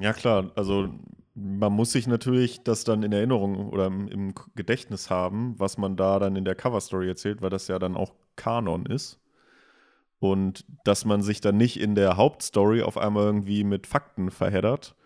Ja, 0.00 0.12
klar, 0.12 0.50
also 0.56 0.98
man 1.40 1.72
muss 1.72 1.92
sich 1.92 2.06
natürlich 2.06 2.62
das 2.64 2.84
dann 2.84 3.02
in 3.02 3.12
Erinnerung 3.12 3.68
oder 3.68 3.86
im, 3.86 4.08
im, 4.08 4.34
Gedächtnis 4.56 5.08
haben, 5.08 5.54
was 5.58 5.78
man 5.78 5.96
da 5.96 6.18
dann 6.18 6.36
in 6.36 6.44
der 6.44 6.54
Cover-Story 6.54 7.08
erzählt, 7.08 7.42
weil 7.42 7.50
das 7.50 7.68
ja 7.68 7.78
dann 7.78 7.96
auch 7.96 8.12
Kanon 8.36 8.86
ist. 8.86 9.20
Und 10.18 10.64
dass 10.84 11.04
man 11.04 11.22
sich 11.22 11.40
dann 11.40 11.56
nicht 11.56 11.78
in 11.78 11.94
der 11.94 12.16
Hauptstory 12.16 12.82
auf 12.82 12.98
einmal 12.98 13.24
irgendwie 13.24 13.62
mit 13.62 13.86
Fakten 13.86 14.32
verheddert 14.32 14.96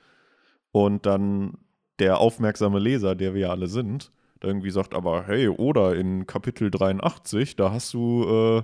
und 0.70 1.04
dann 1.04 1.58
der 1.98 2.18
aufmerksame 2.18 2.78
Leser, 2.78 3.14
der 3.14 3.34
wir 3.34 3.42
ja 3.42 3.50
alle 3.50 3.66
sind, 3.66 4.10
da 4.40 4.48
irgendwie 4.48 4.70
sagt, 4.70 4.94
aber 4.94 5.26
hey, 5.26 5.48
oder 5.48 5.94
in 5.94 6.26
Kapitel 6.26 6.70
83, 6.70 7.56
da 7.56 7.72
hast 7.72 7.92
du 7.92 8.24
äh, 8.24 8.62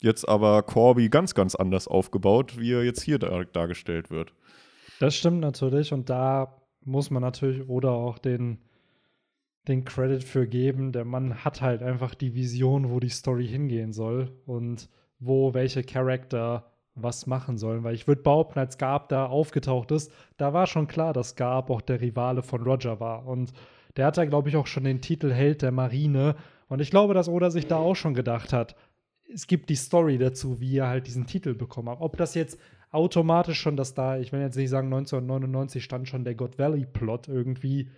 jetzt 0.00 0.26
aber 0.26 0.62
Corby 0.62 1.10
ganz, 1.10 1.34
ganz 1.34 1.54
anders 1.54 1.86
aufgebaut, 1.86 2.58
wie 2.58 2.72
er 2.72 2.84
jetzt 2.84 3.02
hier 3.02 3.18
dar 3.18 3.44
dargestellt 3.44 4.10
wird. 4.10 4.32
Das 4.98 5.14
stimmt 5.14 5.40
natürlich 5.40 5.92
und 5.92 6.08
da 6.08 6.61
muss 6.84 7.10
man 7.10 7.22
natürlich 7.22 7.68
oder 7.68 7.92
auch 7.92 8.18
den, 8.18 8.58
den 9.68 9.84
Credit 9.84 10.22
für 10.24 10.46
geben. 10.46 10.92
Der 10.92 11.04
Mann 11.04 11.44
hat 11.44 11.62
halt 11.62 11.82
einfach 11.82 12.14
die 12.14 12.34
Vision, 12.34 12.90
wo 12.90 13.00
die 13.00 13.08
Story 13.08 13.46
hingehen 13.46 13.92
soll 13.92 14.32
und 14.46 14.88
wo 15.18 15.54
welche 15.54 15.82
Charakter 15.82 16.72
was 16.94 17.26
machen 17.26 17.56
sollen. 17.56 17.84
Weil 17.84 17.94
ich 17.94 18.06
würde 18.06 18.22
behaupten, 18.22 18.58
als 18.58 18.78
Garb 18.78 19.08
da 19.08 19.26
aufgetaucht 19.26 19.90
ist, 19.92 20.12
da 20.36 20.52
war 20.52 20.66
schon 20.66 20.88
klar, 20.88 21.12
dass 21.12 21.36
Garb 21.36 21.70
auch 21.70 21.80
der 21.80 22.00
Rivale 22.00 22.42
von 22.42 22.62
Roger 22.62 23.00
war. 23.00 23.26
Und 23.26 23.52
der 23.96 24.06
hat 24.06 24.16
da, 24.16 24.24
glaube 24.24 24.48
ich, 24.48 24.56
auch 24.56 24.66
schon 24.66 24.84
den 24.84 25.00
Titel 25.00 25.30
Held 25.30 25.62
der 25.62 25.72
Marine. 25.72 26.36
Und 26.68 26.80
ich 26.80 26.90
glaube, 26.90 27.14
dass 27.14 27.28
Oda 27.28 27.50
sich 27.50 27.66
da 27.66 27.76
auch 27.76 27.96
schon 27.96 28.14
gedacht 28.14 28.52
hat, 28.52 28.74
es 29.32 29.46
gibt 29.46 29.70
die 29.70 29.76
Story 29.76 30.18
dazu, 30.18 30.60
wie 30.60 30.76
er 30.76 30.88
halt 30.88 31.06
diesen 31.06 31.26
Titel 31.26 31.54
bekommen 31.54 31.88
hat. 31.88 32.00
Ob 32.00 32.16
das 32.16 32.34
jetzt 32.34 32.58
automatisch 32.92 33.60
schon, 33.60 33.76
dass 33.76 33.94
da, 33.94 34.18
ich 34.18 34.32
will 34.32 34.40
jetzt 34.40 34.56
nicht 34.56 34.70
sagen, 34.70 34.86
1999 34.86 35.82
stand 35.82 36.08
schon 36.08 36.24
der 36.24 36.34
God 36.34 36.58
Valley-Plot 36.58 37.28
irgendwie 37.28 37.88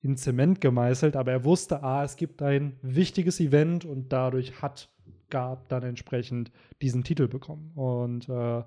in 0.00 0.16
Zement 0.16 0.60
gemeißelt, 0.60 1.16
aber 1.16 1.32
er 1.32 1.44
wusste, 1.44 1.82
ah, 1.82 2.04
es 2.04 2.16
gibt 2.16 2.42
ein 2.42 2.76
wichtiges 2.82 3.40
Event 3.40 3.84
und 3.84 4.12
dadurch 4.12 4.60
hat 4.62 4.90
Gab 5.30 5.68
dann 5.68 5.82
entsprechend 5.82 6.50
diesen 6.80 7.04
Titel 7.04 7.28
bekommen. 7.28 7.72
Und 7.74 8.30
äh, 8.30 8.62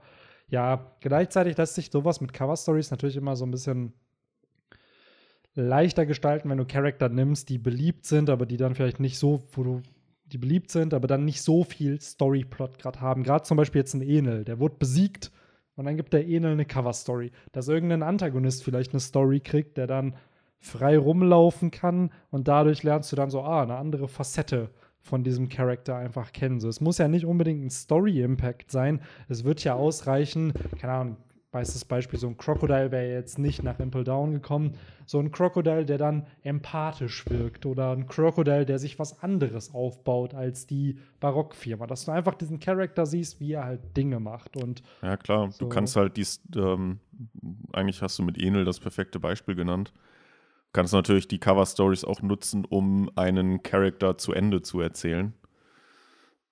ja, 0.50 0.96
gleichzeitig 1.00 1.58
lässt 1.58 1.74
sich 1.74 1.90
sowas 1.90 2.22
mit 2.22 2.34
Cover 2.34 2.56
Stories 2.56 2.92
natürlich 2.92 3.18
immer 3.18 3.36
so 3.36 3.46
ein 3.46 3.52
bisschen 3.52 3.94
leichter 5.56 6.06
gestalten, 6.06 6.50
wenn 6.50 6.60
du 6.60 6.66
Charakter 6.66 7.10
nimmst, 7.10 7.50
die 7.50 7.58
beliebt 7.58 8.06
sind, 8.06 8.30
aber 8.30 8.46
die 8.46 8.58
dann 8.58 8.76
vielleicht 8.76 9.00
nicht 9.00 9.18
so, 9.18 9.44
wo 9.54 9.64
du 9.64 9.82
die 10.26 10.38
beliebt 10.38 10.70
sind, 10.70 10.94
aber 10.94 11.08
dann 11.08 11.26
nicht 11.26 11.42
so 11.42 11.64
viel 11.64 12.00
Storyplot 12.00 12.78
gerade 12.78 13.02
haben. 13.02 13.24
Gerade 13.24 13.44
zum 13.44 13.58
Beispiel 13.58 13.80
jetzt 13.80 13.96
ein 13.96 14.02
Enel, 14.02 14.46
der 14.46 14.60
wurde 14.60 14.76
besiegt 14.78 15.32
und 15.82 15.86
dann 15.86 15.98
gibt 15.98 16.14
der 16.14 16.28
Enel 16.28 16.52
eine 16.52 16.66
Cover-Story, 16.66 17.32
dass 17.54 17.68
irgendein 17.68 18.04
Antagonist 18.04 18.64
vielleicht 18.64 18.92
eine 18.92 19.00
Story 19.00 19.40
kriegt, 19.40 19.78
der 19.78 19.88
dann 19.88 20.14
frei 20.60 20.96
rumlaufen 20.96 21.72
kann 21.72 22.12
und 22.30 22.48
dadurch 22.48 22.84
lernst 22.84 23.12
du 23.12 23.16
dann 23.16 23.32
so, 23.32 23.42
ah, 23.42 23.64
eine 23.64 23.78
andere 23.78 24.08
Facette 24.08 24.70
von 25.02 25.24
diesem 25.24 25.50
Charakter 25.50 25.96
einfach 25.96 26.34
kennen. 26.34 26.60
So, 26.60 26.70
es 26.70 26.82
muss 26.82 27.00
ja 27.00 27.08
nicht 27.08 27.26
unbedingt 27.26 27.66
ein 27.66 27.72
Story-Impact 27.72 28.70
sein. 28.70 29.02
Es 29.28 29.44
wird 29.44 29.64
ja 29.64 29.74
ausreichen, 29.74 30.54
keine 30.80 30.94
Ahnung, 30.94 31.18
Weißes 31.54 31.84
Beispiel, 31.84 32.18
so 32.18 32.28
ein 32.28 32.38
Crocodile 32.38 32.92
wäre 32.92 33.12
jetzt 33.12 33.38
nicht 33.38 33.62
nach 33.62 33.78
Impel 33.80 34.06
Down 34.06 34.32
gekommen. 34.32 34.78
So 35.06 35.20
ein 35.20 35.32
Crocodile, 35.32 35.86
der 35.86 35.98
dann 35.98 36.26
empathisch 36.44 37.30
wirkt 37.30 37.66
oder 37.66 37.92
ein 37.92 38.08
Crocodile, 38.08 38.66
der 38.66 38.80
sich 38.80 39.00
was 39.00 39.22
anderes 39.22 39.74
aufbaut 39.74 40.34
als 40.34 40.66
die 40.66 40.98
Barockfirma. 41.20 41.88
Dass 41.88 42.06
du 42.06 42.12
einfach 42.12 42.36
diesen 42.36 42.62
Charakter 42.62 43.06
siehst, 43.06 43.42
wie 43.42 43.52
er 43.52 43.66
halt 43.66 43.98
Dinge 43.98 44.22
macht. 44.22 44.56
Und 44.56 44.82
ja, 45.02 45.18
klar, 45.18 45.52
so. 45.52 45.66
du 45.66 45.70
kannst 45.70 45.98
halt 45.98 46.16
dies, 46.16 46.42
ähm, 46.56 47.00
eigentlich 47.74 48.02
hast 48.02 48.18
du 48.18 48.24
mit 48.24 48.38
Enel 48.38 48.64
das 48.64 48.80
perfekte 48.80 49.20
Beispiel 49.20 49.56
genannt. 49.56 49.92
Du 49.94 50.72
kannst 50.72 50.94
natürlich 50.94 51.28
die 51.28 51.40
Cover-Stories 51.40 52.06
auch 52.06 52.22
nutzen, 52.22 52.64
um 52.64 53.12
einen 53.18 53.62
Charakter 53.62 54.18
zu 54.18 54.32
Ende 54.32 54.62
zu 54.62 54.80
erzählen. 54.80 55.34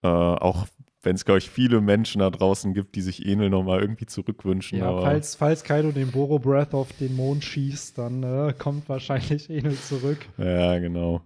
Äh, 0.04 0.08
auch 0.08 0.68
wenn 1.02 1.16
es, 1.16 1.24
glaube 1.26 1.38
ich, 1.38 1.50
viele 1.50 1.82
Menschen 1.82 2.20
da 2.20 2.30
draußen 2.30 2.74
gibt, 2.74 2.96
die 2.96 3.02
sich 3.02 3.26
Enel 3.26 3.50
nochmal 3.50 3.80
irgendwie 3.80 4.06
zurückwünschen. 4.06 4.80
Ja, 4.80 5.02
falls, 5.02 5.36
falls 5.36 5.64
Kaido 5.64 5.92
den 5.92 6.12
Boro 6.12 6.40
Breath 6.40 6.74
auf 6.74 6.92
den 6.94 7.16
Mond 7.16 7.44
schießt, 7.44 7.98
dann 7.98 8.24
äh, 8.24 8.54
kommt 8.58 8.90
wahrscheinlich 8.90 9.50
Enel 9.50 9.76
zurück. 9.76 10.20
Ja, 10.38 10.78
genau. 10.80 11.22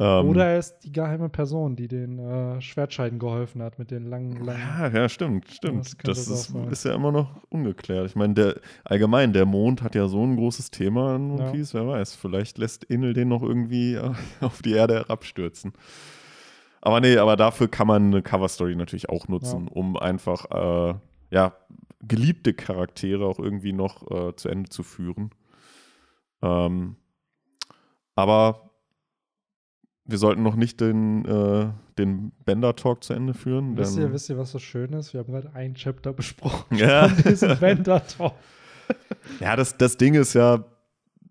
Ähm, 0.00 0.28
Oder 0.30 0.46
er 0.46 0.58
ist 0.58 0.78
die 0.78 0.92
geheime 0.92 1.28
Person, 1.28 1.76
die 1.76 1.86
den 1.86 2.18
äh, 2.18 2.58
Schwertscheiden 2.62 3.18
geholfen 3.18 3.62
hat 3.62 3.78
mit 3.78 3.90
den 3.90 4.06
langen, 4.06 4.42
langen. 4.42 4.58
Ja, 4.58 4.88
ja 4.88 5.08
stimmt, 5.10 5.50
stimmt. 5.50 5.92
Das, 6.08 6.26
das 6.26 6.28
ist, 6.28 6.54
ist, 6.70 6.84
ja 6.86 6.94
immer 6.94 7.12
noch 7.12 7.42
ungeklärt. 7.50 8.06
Ich 8.06 8.16
meine, 8.16 8.32
der 8.32 8.60
allgemein, 8.84 9.34
der 9.34 9.44
Mond 9.44 9.82
hat 9.82 9.94
ja 9.94 10.08
so 10.08 10.24
ein 10.24 10.36
großes 10.36 10.70
Thema 10.70 11.16
in 11.16 11.32
One 11.32 11.52
Piece, 11.52 11.74
ja. 11.74 11.80
wer 11.80 11.88
weiß. 11.88 12.14
Vielleicht 12.14 12.56
lässt 12.56 12.88
Enel 12.90 13.12
den 13.12 13.28
noch 13.28 13.42
irgendwie 13.42 13.96
äh, 13.96 14.12
auf 14.40 14.62
die 14.62 14.72
Erde 14.72 14.94
herabstürzen. 14.94 15.74
Aber 16.82 17.00
nee, 17.00 17.16
aber 17.16 17.36
dafür 17.36 17.68
kann 17.68 17.86
man 17.86 18.06
eine 18.06 18.22
Cover-Story 18.22 18.74
natürlich 18.74 19.08
auch 19.08 19.28
nutzen, 19.28 19.66
ja. 19.66 19.72
um 19.72 19.96
einfach, 19.96 20.46
äh, 20.50 20.94
ja, 21.30 21.54
geliebte 22.02 22.54
Charaktere 22.54 23.26
auch 23.26 23.38
irgendwie 23.38 23.72
noch 23.72 24.10
äh, 24.10 24.34
zu 24.36 24.48
Ende 24.48 24.70
zu 24.70 24.82
führen. 24.82 25.30
Ähm, 26.42 26.96
aber 28.14 28.70
wir 30.06 30.18
sollten 30.18 30.42
noch 30.42 30.56
nicht 30.56 30.80
den, 30.80 31.24
äh, 31.26 31.70
den 31.98 32.32
Bender-Talk 32.44 33.04
zu 33.04 33.12
Ende 33.12 33.34
führen. 33.34 33.76
Wisst 33.76 33.98
ihr, 33.98 34.12
wisst 34.12 34.30
ihr, 34.30 34.38
was 34.38 34.50
so 34.50 34.58
schön 34.58 34.92
ist? 34.94 35.12
Wir 35.12 35.20
haben 35.20 35.32
gerade 35.32 35.54
ein 35.54 35.74
Chapter 35.74 36.12
besprochen. 36.12 36.76
Ja. 36.76 37.08
Von 37.08 37.30
diesem 37.30 37.58
Bender-Talk. 37.58 38.34
Ja, 39.38 39.54
das, 39.54 39.78
das 39.78 39.98
Ding 39.98 40.14
ist 40.14 40.34
ja, 40.34 40.64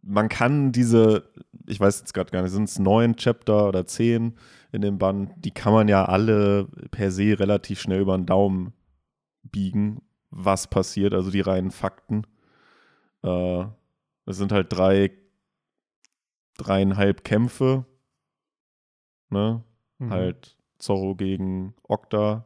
man 0.01 0.29
kann 0.29 0.71
diese, 0.71 1.29
ich 1.67 1.77
weiß 1.77 1.99
jetzt 1.99 2.13
gerade 2.13 2.31
gar 2.31 2.41
nicht, 2.41 2.51
sind 2.51 2.69
es 2.69 2.79
neun 2.79 3.17
Chapter 3.17 3.67
oder 3.67 3.85
zehn 3.85 4.37
in 4.71 4.81
dem 4.81 4.97
Band, 4.97 5.33
die 5.37 5.51
kann 5.51 5.73
man 5.73 5.87
ja 5.87 6.05
alle 6.05 6.65
per 6.91 7.11
se 7.11 7.39
relativ 7.39 7.79
schnell 7.81 8.01
über 8.01 8.17
den 8.17 8.25
Daumen 8.25 8.73
biegen, 9.43 10.01
was 10.29 10.67
passiert, 10.67 11.13
also 11.13 11.31
die 11.31 11.41
reinen 11.41 11.71
Fakten. 11.71 12.23
Äh, 13.23 13.65
es 14.25 14.37
sind 14.37 14.51
halt 14.51 14.71
drei, 14.71 15.11
dreieinhalb 16.57 17.23
Kämpfe, 17.23 17.85
ne? 19.29 19.63
Mhm. 19.97 20.09
Halt 20.11 20.57
Zorro 20.77 21.15
gegen 21.15 21.73
Okta, 21.83 22.45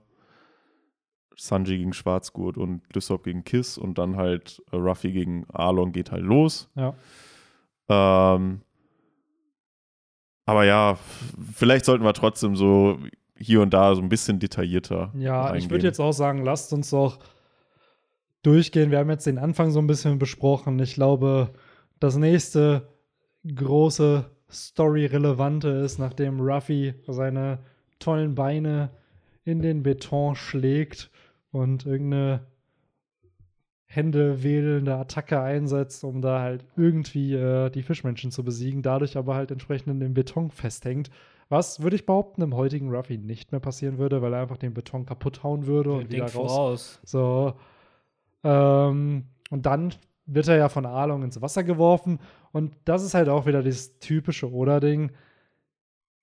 Sanji 1.36 1.78
gegen 1.78 1.94
Schwarzgurt 1.94 2.58
und 2.58 2.82
Lysop 2.94 3.24
gegen 3.24 3.44
Kiss 3.44 3.78
und 3.78 3.98
dann 3.98 4.16
halt 4.16 4.62
Ruffy 4.72 5.12
gegen 5.12 5.46
Arlong 5.50 5.92
geht 5.92 6.12
halt 6.12 6.24
los. 6.24 6.70
Ja. 6.76 6.96
Ähm, 7.90 8.62
aber 10.46 10.66
ja, 10.66 10.98
vielleicht 11.54 11.86
sollten 11.86 12.04
wir 12.04 12.14
trotzdem 12.14 12.56
so 12.56 13.00
hier 13.38 13.62
und 13.62 13.74
da 13.74 13.96
so 13.96 14.02
ein 14.02 14.10
bisschen 14.10 14.40
detaillierter. 14.40 15.12
Ja, 15.18 15.46
ich 15.46 15.52
reingehen. 15.52 15.72
würde 15.72 15.88
jetzt 15.88 16.00
auch 16.00 16.12
sagen, 16.12 16.44
lasst 16.44 16.74
uns 16.74 16.90
doch 16.90 17.20
durchgehen. 18.42 18.92
Wir 18.92 19.00
haben 19.00 19.10
jetzt 19.10 19.26
den 19.26 19.38
Anfang 19.38 19.72
so 19.72 19.80
ein 19.80 19.88
bisschen 19.88 20.20
besprochen. 20.20 20.80
Ich 20.80 20.96
glaube, 20.96 21.54
das 22.00 22.18
nächste 22.18 22.90
große 23.44 24.30
Story-relevante 24.52 25.70
ist, 25.70 25.98
nachdem 25.98 26.40
Ruffy 26.40 26.94
seine 27.08 27.60
tollen 28.00 28.36
Beine 28.36 28.92
in 29.46 29.62
den 29.62 29.84
Beton 29.84 30.36
schlägt 30.36 31.10
und 31.52 31.86
irgendeine 31.86 32.46
händewedelnde 33.96 34.96
Attacke 34.96 35.40
einsetzt, 35.40 36.04
um 36.04 36.22
da 36.22 36.42
halt 36.42 36.66
irgendwie 36.76 37.36
äh, 37.36 37.70
die 37.70 37.84
Fischmenschen 37.84 38.32
zu 38.32 38.44
besiegen, 38.44 38.82
dadurch 38.82 39.18
aber 39.18 39.36
halt 39.36 39.52
entsprechend 39.52 39.90
in 39.90 40.00
den 40.00 40.14
Beton 40.14 40.50
festhängt. 40.50 41.12
Was, 41.50 41.82
würde 41.82 41.96
ich 41.96 42.06
behaupten, 42.06 42.42
im 42.42 42.56
heutigen 42.56 42.90
Ruffy 42.90 43.18
nicht 43.18 43.52
mehr 43.52 43.62
passieren 43.62 44.00
würde, 44.00 44.22
weil 44.22 44.34
er 44.34 44.42
einfach 44.42 44.58
den 44.58 44.74
Beton 44.74 45.06
kaputt 45.06 45.44
hauen 45.44 45.68
würde 45.68 45.92
und 45.92 46.12
wieder 46.12 46.24
raus. 46.24 46.32
voraus. 46.34 47.00
So. 47.04 47.54
Ähm, 48.44 49.26
und 49.52 49.66
dann 49.66 49.94
wird 50.26 50.48
er 50.48 50.58
ja 50.58 50.70
von 50.70 50.86
Arlong 50.88 51.24
ins 51.24 51.42
Wasser 51.42 51.64
geworfen. 51.64 52.20
Und 52.52 52.74
das 52.86 53.04
ist 53.04 53.14
halt 53.14 53.30
auch 53.30 53.46
wieder 53.46 53.62
dieses 53.62 54.00
typische 54.00 54.52
Oder-Ding, 54.52 55.12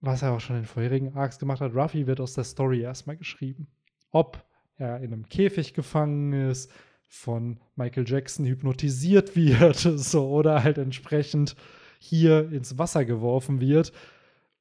was 0.00 0.22
er 0.22 0.32
auch 0.32 0.40
schon 0.40 0.56
in 0.56 0.64
vorherigen 0.64 1.14
Arcs 1.14 1.38
gemacht 1.38 1.60
hat. 1.60 1.74
Ruffy 1.74 2.08
wird 2.08 2.20
aus 2.20 2.34
der 2.34 2.44
Story 2.44 2.80
erstmal 2.80 3.16
geschrieben. 3.16 3.68
Ob 4.10 4.44
er 4.76 4.96
in 4.96 5.12
einem 5.12 5.28
Käfig 5.28 5.74
gefangen 5.74 6.32
ist, 6.32 6.72
von 7.10 7.58
Michael 7.74 8.08
Jackson 8.08 8.46
hypnotisiert 8.46 9.36
wird, 9.36 9.76
so, 9.76 10.30
oder 10.30 10.62
halt 10.62 10.78
entsprechend 10.78 11.56
hier 11.98 12.50
ins 12.50 12.78
Wasser 12.78 13.04
geworfen 13.04 13.60
wird. 13.60 13.92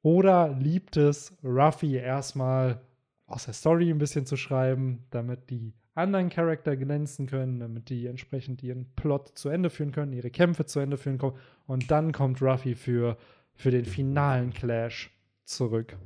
Oder 0.01 0.49
liebt 0.59 0.97
es, 0.97 1.33
Ruffy 1.43 1.95
erstmal 1.95 2.81
aus 3.27 3.45
der 3.45 3.53
Story 3.53 3.89
ein 3.89 3.99
bisschen 3.99 4.25
zu 4.25 4.35
schreiben, 4.35 5.05
damit 5.11 5.49
die 5.49 5.73
anderen 5.93 6.29
Charakter 6.29 6.75
glänzen 6.75 7.27
können, 7.27 7.59
damit 7.59 7.89
die 7.89 8.07
entsprechend 8.07 8.63
ihren 8.63 8.85
Plot 8.95 9.37
zu 9.37 9.49
Ende 9.49 9.69
führen 9.69 9.91
können, 9.91 10.13
ihre 10.13 10.31
Kämpfe 10.31 10.65
zu 10.65 10.79
Ende 10.79 10.97
führen 10.97 11.17
können. 11.17 11.37
Und 11.67 11.91
dann 11.91 12.13
kommt 12.13 12.41
Ruffy 12.41 12.75
für, 12.75 13.17
für 13.53 13.71
den 13.71 13.85
finalen 13.85 14.53
Clash 14.53 15.11
zurück. 15.43 15.97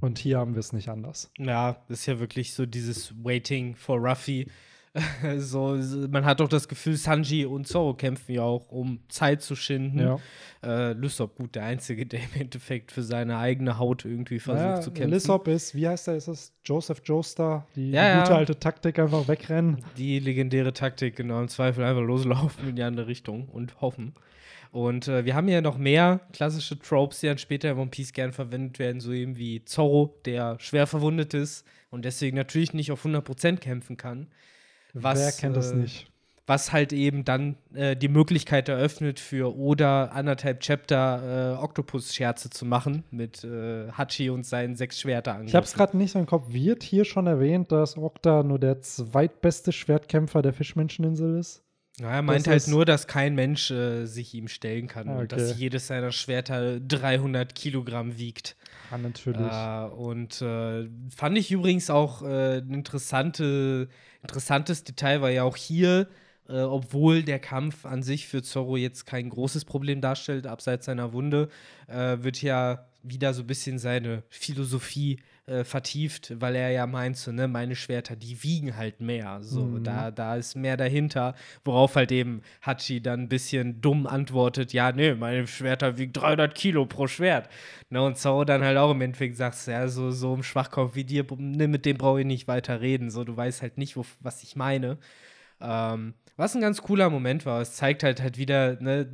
Und 0.00 0.18
hier 0.18 0.38
haben 0.38 0.54
wir 0.54 0.60
es 0.60 0.72
nicht 0.72 0.88
anders. 0.88 1.30
Ja, 1.38 1.82
das 1.88 2.00
ist 2.00 2.06
ja 2.06 2.20
wirklich 2.20 2.52
so 2.52 2.66
dieses 2.66 3.14
Waiting 3.24 3.74
for 3.76 3.98
Ruffy. 3.98 4.50
so, 5.38 5.76
man 6.08 6.24
hat 6.24 6.38
doch 6.38 6.48
das 6.48 6.68
Gefühl, 6.68 6.96
Sanji 6.96 7.44
und 7.44 7.66
Zoro 7.66 7.94
kämpfen 7.94 8.32
ja 8.32 8.42
auch, 8.42 8.70
um 8.70 9.00
Zeit 9.08 9.42
zu 9.42 9.56
schinden. 9.56 9.98
Ja. 9.98 10.18
Äh, 10.62 10.92
Lysop, 10.92 11.36
gut, 11.36 11.56
der 11.56 11.64
Einzige, 11.64 12.06
der 12.06 12.20
im 12.20 12.40
Endeffekt 12.42 12.92
für 12.92 13.02
seine 13.02 13.38
eigene 13.38 13.78
Haut 13.78 14.04
irgendwie 14.04 14.38
versucht 14.38 14.64
Naja, 14.64 14.80
zu 14.80 14.92
kämpfen. 14.92 15.12
Lissop 15.12 15.48
ist, 15.48 15.74
wie 15.74 15.88
heißt 15.88 16.08
er, 16.08 16.16
ist 16.16 16.28
es 16.28 16.52
Joseph 16.64 17.02
Joestar? 17.04 17.66
Die, 17.74 17.90
Ja, 17.90 18.20
gute 18.20 18.30
ja. 18.30 18.36
alte 18.36 18.58
Taktik, 18.58 18.98
einfach 18.98 19.26
wegrennen. 19.26 19.84
Die 19.96 20.20
legendäre 20.20 20.72
Taktik, 20.72 21.16
genau, 21.16 21.40
im 21.40 21.48
Zweifel 21.48 21.84
einfach 21.84 22.02
loslaufen 22.02 22.68
in 22.68 22.76
die 22.76 22.82
andere 22.82 23.08
Richtung 23.08 23.48
und 23.48 23.80
hoffen. 23.80 24.14
Und 24.70 25.08
äh, 25.08 25.24
wir 25.24 25.34
haben 25.34 25.48
ja 25.48 25.60
noch 25.60 25.78
mehr 25.78 26.20
klassische 26.32 26.78
Tropes, 26.78 27.20
die 27.20 27.26
dann 27.26 27.38
später 27.38 27.70
in 27.70 27.78
One 27.78 27.90
Piece 27.90 28.12
gern 28.12 28.32
verwendet 28.32 28.78
werden, 28.78 29.00
so 29.00 29.12
eben 29.12 29.36
wie 29.36 29.64
Zorro, 29.64 30.20
der 30.24 30.56
schwer 30.60 30.86
verwundet 30.86 31.34
ist 31.34 31.64
und 31.90 32.04
deswegen 32.04 32.36
natürlich 32.36 32.74
nicht 32.74 32.90
auf 32.90 33.04
100% 33.04 33.58
kämpfen 33.58 33.96
kann. 33.96 34.28
Was, 34.94 35.18
Wer 35.18 35.32
kennt 35.32 35.56
das 35.56 35.72
äh, 35.72 35.76
nicht? 35.76 36.06
was 36.46 36.72
halt 36.72 36.92
eben 36.92 37.24
dann 37.24 37.56
äh, 37.72 37.96
die 37.96 38.08
Möglichkeit 38.08 38.68
eröffnet 38.68 39.18
für 39.18 39.56
Oda 39.56 40.06
anderthalb 40.06 40.60
Chapter 40.60 41.54
äh, 41.58 41.62
Octopus-Scherze 41.62 42.50
zu 42.50 42.66
machen 42.66 43.02
mit 43.10 43.44
äh, 43.44 43.90
Hachi 43.92 44.28
und 44.28 44.44
seinen 44.44 44.76
sechs 44.76 45.00
Schwerter 45.00 45.40
Ich 45.46 45.54
habe 45.54 45.64
es 45.64 45.72
gerade 45.72 45.96
nicht 45.96 46.12
so 46.12 46.18
im 46.18 46.26
Kopf. 46.26 46.52
Wird 46.52 46.82
hier 46.82 47.04
schon 47.06 47.26
erwähnt, 47.26 47.72
dass 47.72 47.96
Okta 47.96 48.42
nur 48.42 48.58
der 48.58 48.80
zweitbeste 48.82 49.72
Schwertkämpfer 49.72 50.42
der 50.42 50.52
Fischmenscheninsel 50.52 51.38
ist? 51.38 51.62
Ja, 52.00 52.10
er 52.10 52.22
meint 52.22 52.46
Das 52.46 52.50
halt 52.50 52.68
nur, 52.68 52.84
dass 52.84 53.06
kein 53.06 53.36
Mensch 53.36 53.70
äh, 53.70 54.04
sich 54.04 54.34
ihm 54.34 54.48
stellen 54.48 54.88
kann 54.88 55.08
Ah, 55.08 55.20
und 55.20 55.32
dass 55.32 55.52
okay. 55.52 55.60
jedes 55.60 55.86
seiner 55.86 56.10
Schwerter 56.10 56.80
300 56.80 57.54
Kilogramm 57.54 58.18
wiegt. 58.18 58.56
Ja, 58.90 58.98
natürlich. 58.98 59.40
Äh, 59.40 59.86
und 59.94 60.34
fand 61.14 61.38
ich 61.38 61.50
übrigens 61.52 61.88
auch 61.88 62.22
äh, 62.22 62.58
ein 62.58 62.74
interessante, 62.74 63.88
interessantes 64.24 64.84
Detail, 64.84 65.20
weil 65.20 65.34
ja 65.34 65.44
auch 65.44 65.56
hier, 65.56 66.08
äh, 66.48 66.60
obwohl 66.60 67.22
der 67.22 67.38
Kampf 67.38 67.84
an 67.84 68.02
sich 68.02 68.26
für 68.26 68.42
Zorro 68.42 68.76
jetzt 68.76 69.04
kein 69.06 69.28
großes 69.28 69.64
Problem 69.64 70.00
darstellt, 70.00 70.46
abseits 70.46 70.86
seiner 70.86 71.12
Wunde, 71.12 71.48
äh, 71.86 72.16
wird 72.20 72.42
ja 72.42 72.86
wieder 73.02 73.34
so 73.34 73.42
ein 73.42 73.46
bisschen 73.46 73.78
seine 73.78 74.22
Philosophie 74.30 75.20
äh, 75.46 75.62
vertieft, 75.64 76.40
weil 76.40 76.56
er 76.56 76.70
ja 76.70 76.86
meint, 76.86 77.18
so, 77.18 77.30
ne, 77.30 77.48
meine 77.48 77.76
Schwerter, 77.76 78.16
die 78.16 78.42
wiegen 78.42 78.76
halt 78.76 79.00
mehr. 79.00 79.42
So, 79.42 79.66
Mhm. 79.66 79.82
da, 79.84 80.10
da 80.10 80.36
ist 80.36 80.56
mehr 80.56 80.76
dahinter, 80.78 81.34
worauf 81.64 81.96
halt 81.96 82.12
eben 82.12 82.40
Hachi 82.62 83.02
dann 83.02 83.20
ein 83.20 83.28
bisschen 83.28 83.80
dumm 83.82 84.06
antwortet, 84.06 84.72
ja, 84.72 84.90
nee, 84.92 85.14
meine 85.14 85.46
Schwerter 85.46 85.98
wiegen 85.98 86.14
300 86.14 86.54
Kilo 86.54 86.86
pro 86.86 87.06
Schwert. 87.06 87.50
Ne, 87.90 88.02
und 88.02 88.16
Zorro 88.16 88.44
dann 88.44 88.64
halt 88.64 88.78
auch 88.78 88.92
im 88.92 89.00
Endeffekt 89.02 89.36
sagt, 89.36 89.66
ja, 89.66 89.86
so, 89.88 90.10
so 90.10 90.34
ein 90.34 90.42
Schwachkopf 90.42 90.94
wie 90.94 91.04
dir, 91.04 91.26
ne, 91.36 91.68
mit 91.68 91.84
dem 91.84 91.98
brauche 91.98 92.20
ich 92.20 92.26
nicht 92.26 92.48
weiter 92.48 92.80
reden. 92.80 93.10
So, 93.10 93.22
du 93.24 93.36
weißt 93.36 93.60
halt 93.60 93.76
nicht, 93.76 93.96
wo, 93.98 94.06
was 94.20 94.42
ich 94.42 94.56
meine. 94.56 94.96
Ähm, 95.60 96.14
was 96.36 96.54
ein 96.54 96.60
ganz 96.62 96.80
cooler 96.82 97.10
Moment 97.10 97.44
war. 97.46 97.60
Es 97.60 97.74
zeigt 97.74 98.02
halt 98.02 98.22
halt 98.22 98.38
wieder, 98.38 98.80
ne, 98.80 99.06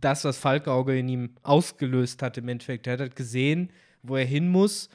das, 0.00 0.24
was 0.24 0.38
Falkauge 0.38 0.98
in 0.98 1.08
ihm 1.08 1.30
ausgelöst 1.42 2.22
hat 2.22 2.36
im 2.38 2.48
Endeffekt. 2.48 2.86
Er 2.86 2.94
hat 2.94 3.00
halt 3.00 3.16
gesehen, 3.16 3.70
wo 4.02 4.16
er 4.16 4.24
hin 4.24 4.48
muss 4.48 4.88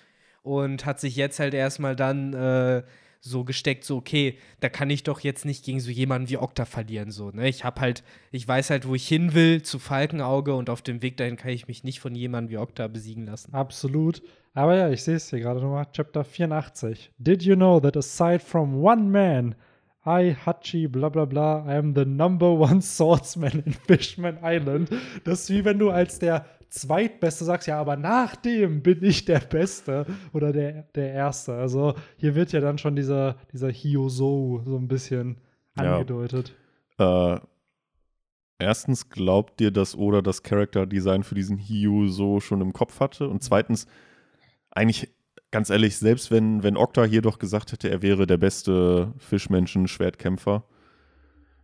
und 0.44 0.86
hat 0.86 1.00
sich 1.00 1.16
jetzt 1.16 1.40
halt 1.40 1.54
erstmal 1.54 1.96
dann 1.96 2.34
äh, 2.34 2.84
so 3.26 3.46
gesteckt, 3.46 3.86
so, 3.86 3.96
okay, 3.96 4.38
da 4.60 4.68
kann 4.68 4.90
ich 4.90 5.04
doch 5.04 5.22
jetzt 5.22 5.46
nicht 5.46 5.64
gegen 5.64 5.80
so 5.80 5.90
jemanden 5.90 6.30
wie 6.30 6.38
Okta 6.38 6.66
verlieren, 6.66 7.10
so, 7.10 7.32
ne? 7.32 7.48
Ich 7.48 7.64
hab 7.64 7.80
halt, 7.80 8.04
ich 8.32 8.46
weiß 8.46 8.70
halt, 8.70 8.86
wo 8.86 8.96
ich 8.96 9.08
hin 9.08 9.34
will, 9.34 9.62
zu 9.62 9.80
Falkenauge 9.80 10.54
und 10.54 10.70
auf 10.70 10.82
dem 10.82 11.02
Weg 11.02 11.16
dahin 11.16 11.38
kann 11.38 11.52
ich 11.52 11.70
mich 11.70 11.86
nicht 11.86 12.02
von 12.02 12.14
jemandem 12.14 12.52
wie 12.52 12.58
Okta 12.58 12.88
besiegen 12.88 13.26
lassen. 13.26 13.54
Absolut. 13.54 14.22
Aber 14.54 14.76
ja, 14.76 14.90
ich 14.90 15.04
sehe 15.04 15.16
es 15.16 15.30
hier 15.30 15.40
gerade 15.40 15.62
nochmal. 15.62 15.88
Chapter 15.94 16.26
84. 16.26 17.12
Did 17.18 17.44
you 17.44 17.56
know 17.56 17.80
that 17.80 17.96
aside 17.96 18.40
from 18.40 18.84
one 18.84 19.10
man, 19.10 19.56
I, 20.06 20.36
Hachi, 20.46 20.90
bla 20.90 21.08
bla 21.08 21.24
bla, 21.24 21.66
I 21.66 21.78
am 21.78 21.96
the 21.96 22.06
number 22.06 22.52
one 22.52 22.82
swordsman 22.82 23.64
in 23.66 23.74
Fishman 23.74 24.38
Island. 24.44 24.90
Das 25.24 25.44
ist 25.44 25.50
wie 25.50 25.64
wenn 25.64 25.80
du 25.80 25.92
als 25.92 26.20
der 26.20 26.46
Zweitbeste 26.74 27.46
sagst, 27.46 27.68
ja, 27.68 27.80
aber 27.80 27.98
nach 27.98 28.36
dem 28.36 28.82
bin 28.82 29.04
ich 29.04 29.26
der 29.26 29.40
Beste 29.42 30.08
oder 30.34 30.52
der, 30.52 30.88
der 30.96 31.14
Erste. 31.14 31.54
Also 31.54 31.94
hier 32.18 32.34
wird 32.34 32.52
ja 32.52 32.62
dann 32.62 32.80
schon 32.80 32.96
dieser, 32.96 33.36
dieser 33.54 33.70
Hyoso 33.70 34.64
so 34.66 34.76
ein 34.78 34.88
bisschen 34.88 35.38
Ja. 35.78 35.98
angedeutet. 35.98 36.56
Äh, 36.98 37.38
erstens, 38.58 39.10
glaubt 39.10 39.60
dir, 39.60 39.70
dass 39.70 39.96
Oda 39.96 40.24
das 40.24 40.42
Character-Design 40.42 41.22
für 41.24 41.36
diesen 41.36 41.60
Hiyu 41.60 42.08
so 42.08 42.40
schon 42.40 42.62
im 42.62 42.74
Kopf 42.74 43.00
hatte? 43.00 43.28
Und 43.28 43.44
zweitens, 43.44 43.86
eigentlich, 44.72 45.14
ganz 45.52 45.70
ehrlich, 45.70 45.98
selbst 45.98 46.32
wenn, 46.32 46.64
wenn 46.64 46.76
Okta 46.76 47.04
hier 47.04 47.22
doch 47.22 47.38
gesagt 47.38 47.72
hätte, 47.72 47.92
er 47.92 48.02
wäre 48.02 48.26
der 48.26 48.38
beste 48.38 49.14
Fischmenschen-Schwertkämpfer, 49.20 50.64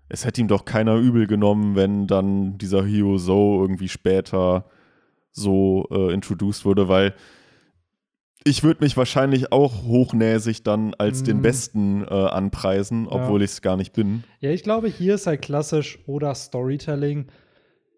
es 0.08 0.24
hätte 0.24 0.42
ihm 0.42 0.48
doch 0.48 0.66
keiner 0.66 0.98
übel 0.98 1.26
genommen, 1.26 1.76
wenn 1.76 2.06
dann 2.06 2.60
dieser 2.60 2.86
Hiyu 2.86 3.18
So 3.18 3.60
irgendwie 3.62 3.90
später 3.90 4.66
so 5.32 5.88
äh, 5.92 6.14
introduced 6.14 6.66
wurde, 6.66 6.88
weil 6.88 7.14
ich 8.46 8.64
würde 8.64 8.84
mich 8.84 8.96
wahrscheinlich 8.96 9.52
auch 9.52 9.84
hochnäsig 9.84 10.64
dann 10.64 10.94
als 10.98 11.22
Mm. 11.22 11.26
den 11.26 11.42
Besten 11.42 12.04
äh, 12.04 12.08
anpreisen, 12.08 13.08
obwohl 13.08 13.42
Ja. 13.42 13.46
ich 13.46 13.52
es 13.52 13.62
gar 13.62 13.76
nicht 13.78 13.92
bin. 13.94 14.24
Ja, 14.40 14.50
ich 14.52 14.64
glaube, 14.64 14.88
hier 14.88 15.16
ist 15.16 15.28
halt 15.28 15.42
klassisch 15.42 16.00
oder 16.08 16.34
Storytelling. 16.34 17.28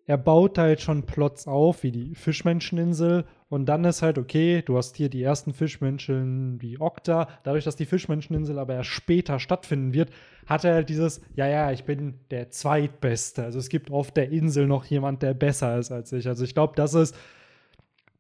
Er 0.08 0.18
baut 0.18 0.58
halt 0.58 0.82
schon 0.82 1.06
Plots 1.06 1.48
auf, 1.48 1.84
wie 1.84 1.92
die 1.92 2.16
Fischmenscheninsel. 2.16 3.26
Und 3.52 3.66
dann 3.66 3.84
ist 3.84 4.02
halt, 4.02 4.18
okay, 4.18 4.62
du 4.62 4.78
hast 4.78 4.96
hier 4.96 5.10
die 5.10 5.22
ersten 5.22 5.54
Fischmenschen 5.54 6.62
wie 6.62 6.80
Okta. 6.80 7.28
Dadurch, 7.44 7.66
dass 7.66 7.76
die 7.76 7.86
Fischmenscheninsel 7.86 8.58
aber 8.58 8.76
erst 8.76 8.92
später 8.92 9.40
stattfinden 9.40 9.92
wird, 9.92 10.10
hat 10.46 10.64
er 10.64 10.76
halt 10.76 10.88
dieses, 10.88 11.20
ja, 11.36 11.48
ja, 11.48 11.70
ich 11.70 11.84
bin 11.84 12.14
der 12.32 12.50
Zweitbeste. 12.50 13.44
Also 13.44 13.60
es 13.60 13.68
gibt 13.68 13.92
auf 13.92 14.10
der 14.12 14.30
Insel 14.30 14.68
noch 14.68 14.86
jemand, 14.86 15.22
der 15.22 15.34
besser 15.34 15.78
ist 15.78 15.92
als 15.92 16.14
ich. 16.14 16.30
Also 16.30 16.46
ich 16.46 16.54
glaube, 16.54 16.76
das 16.78 16.94
ist, 16.94 17.14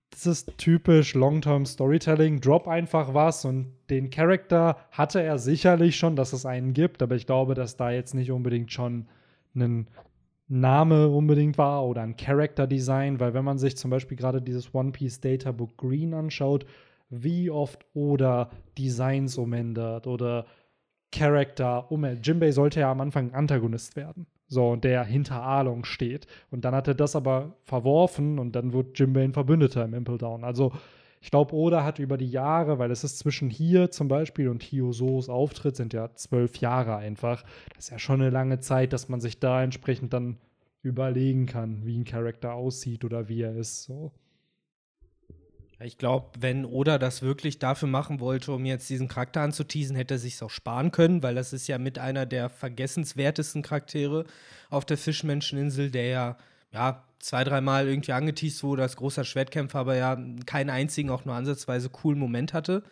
das 0.10 0.26
ist 0.26 0.58
typisch 0.58 1.14
Long-Term 1.14 1.66
Storytelling. 1.66 2.42
Drop 2.42 2.68
einfach 2.68 3.14
was 3.14 3.46
und 3.46 3.72
den 3.90 4.10
Charakter 4.10 4.76
hatte 4.92 5.22
er 5.22 5.38
sicherlich 5.38 5.96
schon, 5.96 6.18
dass 6.18 6.34
es 6.34 6.46
einen 6.46 6.74
gibt, 6.74 7.02
aber 7.02 7.16
ich 7.16 7.26
glaube, 7.26 7.54
dass 7.54 7.78
da 7.78 7.90
jetzt 7.90 8.16
nicht 8.16 8.32
unbedingt 8.32 8.74
schon 8.74 9.08
ein 9.56 9.88
Name 10.52 11.08
unbedingt 11.08 11.58
war 11.58 11.86
oder 11.86 12.02
ein 12.02 12.18
Character 12.18 12.68
Design, 12.68 13.22
weil 13.22 13.34
wenn 13.34 13.46
man 13.46 13.58
sich 13.58 13.78
zum 13.78 13.90
Beispiel 13.90 14.18
gerade 14.18 14.42
dieses 14.42 14.76
One 14.76 14.92
Piece 14.92 15.22
Data 15.22 15.54
Book 15.54 15.78
Green 15.78 16.14
anschaut, 16.14 16.66
wie 17.10 17.50
oft 17.50 17.86
oder 17.94 18.50
Designs 18.78 19.38
umändert 19.38 20.08
oder 20.08 20.46
Charakter 21.12 21.90
umändert. 21.90 22.28
Jimbei 22.28 22.52
sollte 22.52 22.82
ja 22.82 22.92
am 22.92 23.00
Anfang 23.00 23.34
Antagonist 23.34 23.96
werden. 23.96 24.28
So, 24.48 24.72
und 24.72 24.84
der 24.84 25.06
hinter 25.06 25.42
Arlong 25.42 25.86
steht. 25.86 26.28
Und 26.50 26.66
dann 26.66 26.76
hat 26.76 26.90
er 26.90 26.96
das 26.96 27.16
aber 27.16 27.56
verworfen 27.64 28.38
und 28.38 28.54
dann 28.54 28.74
wird 28.74 29.00
Jimbei 29.00 29.24
ein 29.24 29.34
Verbündeter 29.34 29.86
im 29.86 29.94
Impel 29.94 30.18
Down. 30.18 30.44
Also, 30.44 30.74
ich 31.22 31.30
glaube, 31.30 31.54
Oda 31.54 31.84
hat 31.84 32.00
über 32.00 32.18
die 32.18 32.30
Jahre, 32.30 32.80
weil 32.80 32.90
es 32.90 33.04
ist 33.04 33.20
zwischen 33.20 33.52
hier 33.52 33.92
zum 33.92 34.08
Beispiel 34.08 34.50
und 34.50 34.64
Hyosos 34.64 35.30
Auftritt 35.30 35.76
sind 35.76 35.94
ja 35.94 36.14
zwölf 36.16 36.58
Jahre 36.58 36.96
einfach. 36.96 37.44
Das 37.76 37.86
ist 37.86 37.92
ja 37.92 38.00
schon 38.00 38.22
eine 38.22 38.32
lange 38.32 38.60
Zeit, 38.60 38.92
dass 38.92 39.08
man 39.08 39.22
sich 39.22 39.40
da 39.40 39.64
entsprechend 39.64 40.14
dann 40.14 40.38
überlegen 40.82 41.46
kann, 41.46 41.86
wie 41.86 41.96
ein 41.96 42.06
Charakter 42.06 42.54
aussieht 42.54 43.06
oder 43.06 43.30
wie 43.30 43.44
er 43.44 43.56
ist. 43.56 43.84
So. 43.84 44.12
Ich 45.80 46.00
glaube, 46.00 46.32
wenn 46.40 46.66
Oda 46.66 46.98
das 46.98 47.22
wirklich 47.22 47.60
dafür 47.60 47.88
machen 47.88 48.20
wollte, 48.20 48.52
um 48.52 48.66
jetzt 48.66 48.90
diesen 48.90 49.08
Charakter 49.08 49.42
anzuteasen, 49.42 49.96
hätte 49.96 50.16
er 50.16 50.20
sich 50.20 50.42
auch 50.42 50.50
sparen 50.50 50.92
können, 50.92 51.22
weil 51.22 51.36
das 51.36 51.54
ist 51.54 51.68
ja 51.68 51.78
mit 51.78 52.00
einer 52.00 52.26
der 52.26 52.50
vergessenswertesten 52.50 53.62
Charaktere 53.62 54.26
auf 54.72 54.86
der 54.86 54.98
Fischmenscheninsel, 54.98 55.92
der 55.92 56.06
ja, 56.06 56.38
ja 56.74 57.04
zwei, 57.22 57.44
dreimal 57.44 57.88
irgendwie 57.88 58.14
angeteased 58.14 58.64
wurde 58.64 58.84
als 58.84 58.96
großer 58.96 59.24
Schwertkämpfer, 59.24 59.80
aber 59.80 59.96
ja 59.96 60.18
keinen 60.46 60.70
einzigen, 60.70 61.10
auch 61.10 61.26
nur 61.26 61.36
ansatzweise 61.36 61.90
coolen 61.90 62.20
Moment 62.20 62.54
hatte. 62.54 62.84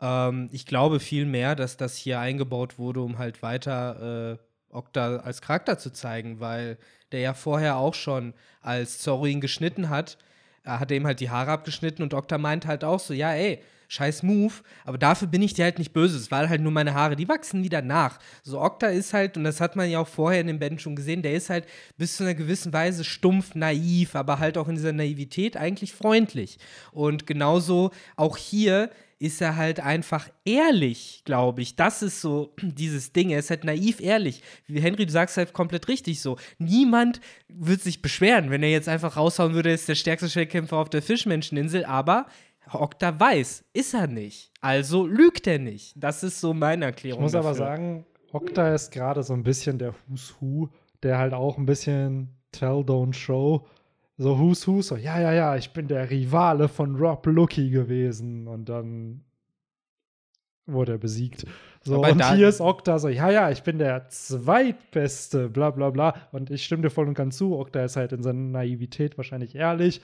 Ähm, 0.00 0.48
ich 0.52 0.66
glaube 0.66 1.00
vielmehr, 1.00 1.54
dass 1.54 1.76
das 1.76 1.96
hier 1.96 2.20
eingebaut 2.20 2.78
wurde, 2.78 3.00
um 3.00 3.18
halt 3.18 3.42
weiter 3.42 4.38
äh, 4.38 4.74
Okta 4.74 5.16
als 5.18 5.40
Charakter 5.40 5.78
zu 5.78 5.92
zeigen, 5.92 6.40
weil 6.40 6.78
der 7.12 7.20
ja 7.20 7.34
vorher 7.34 7.76
auch 7.76 7.94
schon, 7.94 8.34
als 8.60 8.98
Zoro 8.98 9.26
ihn 9.26 9.40
geschnitten 9.40 9.88
hat, 9.88 10.18
er 10.66 10.80
hat 10.80 10.90
ihm 10.90 11.06
halt 11.06 11.20
die 11.20 11.30
Haare 11.30 11.52
abgeschnitten 11.52 12.02
und 12.02 12.12
Okta 12.12 12.38
meint 12.38 12.66
halt 12.66 12.82
auch 12.82 12.98
so, 12.98 13.14
ja, 13.14 13.32
ey, 13.32 13.62
scheiß 13.88 14.24
Move, 14.24 14.52
aber 14.84 14.98
dafür 14.98 15.28
bin 15.28 15.42
ich 15.42 15.54
dir 15.54 15.64
halt 15.64 15.78
nicht 15.78 15.92
böse. 15.92 16.16
Es 16.16 16.32
waren 16.32 16.48
halt 16.48 16.60
nur 16.60 16.72
meine 16.72 16.92
Haare, 16.94 17.14
die 17.14 17.28
wachsen 17.28 17.62
wieder 17.62 17.82
nach. 17.82 18.18
So, 18.42 18.60
Okta 18.60 18.88
ist 18.88 19.12
halt, 19.12 19.36
und 19.36 19.44
das 19.44 19.60
hat 19.60 19.76
man 19.76 19.88
ja 19.88 20.00
auch 20.00 20.08
vorher 20.08 20.40
in 20.40 20.48
den 20.48 20.58
Bänden 20.58 20.80
schon 20.80 20.96
gesehen, 20.96 21.22
der 21.22 21.34
ist 21.34 21.50
halt 21.50 21.66
bis 21.96 22.16
zu 22.16 22.24
einer 22.24 22.34
gewissen 22.34 22.72
Weise 22.72 23.04
stumpf, 23.04 23.54
naiv, 23.54 24.16
aber 24.16 24.40
halt 24.40 24.58
auch 24.58 24.66
in 24.66 24.74
dieser 24.74 24.92
Naivität 24.92 25.56
eigentlich 25.56 25.92
freundlich. 25.92 26.58
Und 26.90 27.28
genauso 27.28 27.92
auch 28.16 28.36
hier 28.36 28.90
ist 29.18 29.40
er 29.40 29.56
halt 29.56 29.80
einfach 29.80 30.28
ehrlich, 30.44 31.22
glaube 31.24 31.62
ich. 31.62 31.76
Das 31.76 32.02
ist 32.02 32.20
so 32.20 32.54
dieses 32.62 33.12
Ding. 33.12 33.30
Er 33.30 33.38
ist 33.38 33.50
halt 33.50 33.64
naiv 33.64 34.00
ehrlich. 34.00 34.42
Wie 34.66 34.80
Henry, 34.80 35.06
du 35.06 35.12
sagst 35.12 35.36
halt 35.36 35.52
komplett 35.52 35.88
richtig 35.88 36.20
so. 36.20 36.36
Niemand 36.58 37.20
wird 37.48 37.80
sich 37.80 38.02
beschweren, 38.02 38.50
wenn 38.50 38.62
er 38.62 38.70
jetzt 38.70 38.88
einfach 38.88 39.16
raushauen 39.16 39.54
würde, 39.54 39.70
er 39.70 39.74
ist 39.74 39.88
der 39.88 39.94
stärkste 39.94 40.28
Schwertkämpfer 40.28 40.76
auf 40.76 40.90
der 40.90 41.02
Fischmenscheninsel, 41.02 41.84
aber 41.84 42.26
Okta 42.70 43.18
weiß, 43.18 43.64
ist 43.72 43.94
er 43.94 44.06
nicht. 44.08 44.50
Also 44.60 45.06
lügt 45.06 45.46
er 45.46 45.58
nicht. 45.60 45.92
Das 45.96 46.22
ist 46.22 46.40
so 46.40 46.52
meine 46.52 46.84
Ich 46.86 46.88
Erklärung. 46.90 47.22
muss 47.22 47.34
aber 47.34 47.50
dafür. 47.50 47.64
sagen, 47.66 48.06
Okta 48.32 48.74
ist 48.74 48.90
gerade 48.90 49.22
so 49.22 49.32
ein 49.34 49.44
bisschen 49.44 49.78
der 49.78 49.94
Who's 50.08 50.34
Who, 50.40 50.68
der 51.02 51.16
halt 51.18 51.32
auch 51.32 51.58
ein 51.58 51.66
bisschen 51.66 52.36
Tell, 52.52 52.80
Don't 52.80 53.12
Show. 53.14 53.66
So 54.18 54.38
Who's 54.38 54.66
Who, 54.66 54.80
so, 54.80 54.96
ja, 54.96 55.20
ja, 55.20 55.32
ja, 55.32 55.56
ich 55.56 55.72
bin 55.72 55.88
der 55.88 56.10
Rivale 56.10 56.68
von 56.68 56.96
Rob 56.96 57.26
Lucky 57.26 57.70
gewesen. 57.70 58.48
Und 58.48 58.68
dann 58.68 59.24
wurde 60.66 60.92
er 60.92 60.98
besiegt. 60.98 61.44
So, 61.82 61.96
Aber 62.02 62.12
und 62.12 62.34
hier 62.34 62.48
ist 62.48 62.60
Okta 62.60 62.98
so, 62.98 63.08
ja, 63.08 63.30
ja, 63.30 63.50
ich 63.50 63.62
bin 63.62 63.78
der 63.78 64.08
Zweitbeste, 64.08 65.48
bla 65.48 65.70
bla 65.70 65.90
bla. 65.90 66.14
Und 66.32 66.50
ich 66.50 66.64
stimme 66.64 66.82
dir 66.82 66.90
voll 66.90 67.06
und 67.06 67.14
ganz 67.14 67.36
zu, 67.36 67.56
Okta 67.56 67.84
ist 67.84 67.96
halt 67.96 68.12
in 68.12 68.22
seiner 68.22 68.40
Naivität 68.40 69.16
wahrscheinlich 69.16 69.54
ehrlich. 69.54 70.00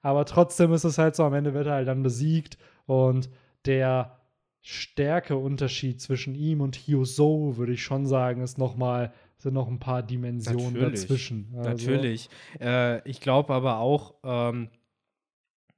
Aber 0.00 0.24
trotzdem 0.24 0.72
ist 0.72 0.84
es 0.84 0.98
halt 0.98 1.16
so, 1.16 1.24
am 1.24 1.34
Ende 1.34 1.52
wird 1.52 1.66
er 1.66 1.74
halt 1.74 1.88
dann 1.88 2.02
besiegt. 2.02 2.56
Und 2.86 3.28
der 3.66 4.20
Stärkeunterschied 4.62 6.00
zwischen 6.00 6.34
ihm 6.34 6.60
und 6.60 6.76
Hyoso, 6.76 7.56
würde 7.56 7.72
ich 7.72 7.82
schon 7.82 8.06
sagen, 8.06 8.42
ist 8.42 8.58
noch 8.58 8.76
mal, 8.76 9.12
sind 9.46 9.54
noch 9.54 9.68
ein 9.68 9.78
paar 9.78 10.02
Dimensionen 10.02 10.72
Natürlich. 10.72 11.00
dazwischen. 11.02 11.54
Also, 11.56 11.70
Natürlich. 11.70 12.28
Äh, 12.60 13.08
ich 13.08 13.20
glaube 13.20 13.54
aber 13.54 13.78
auch, 13.78 14.14
ähm, 14.24 14.70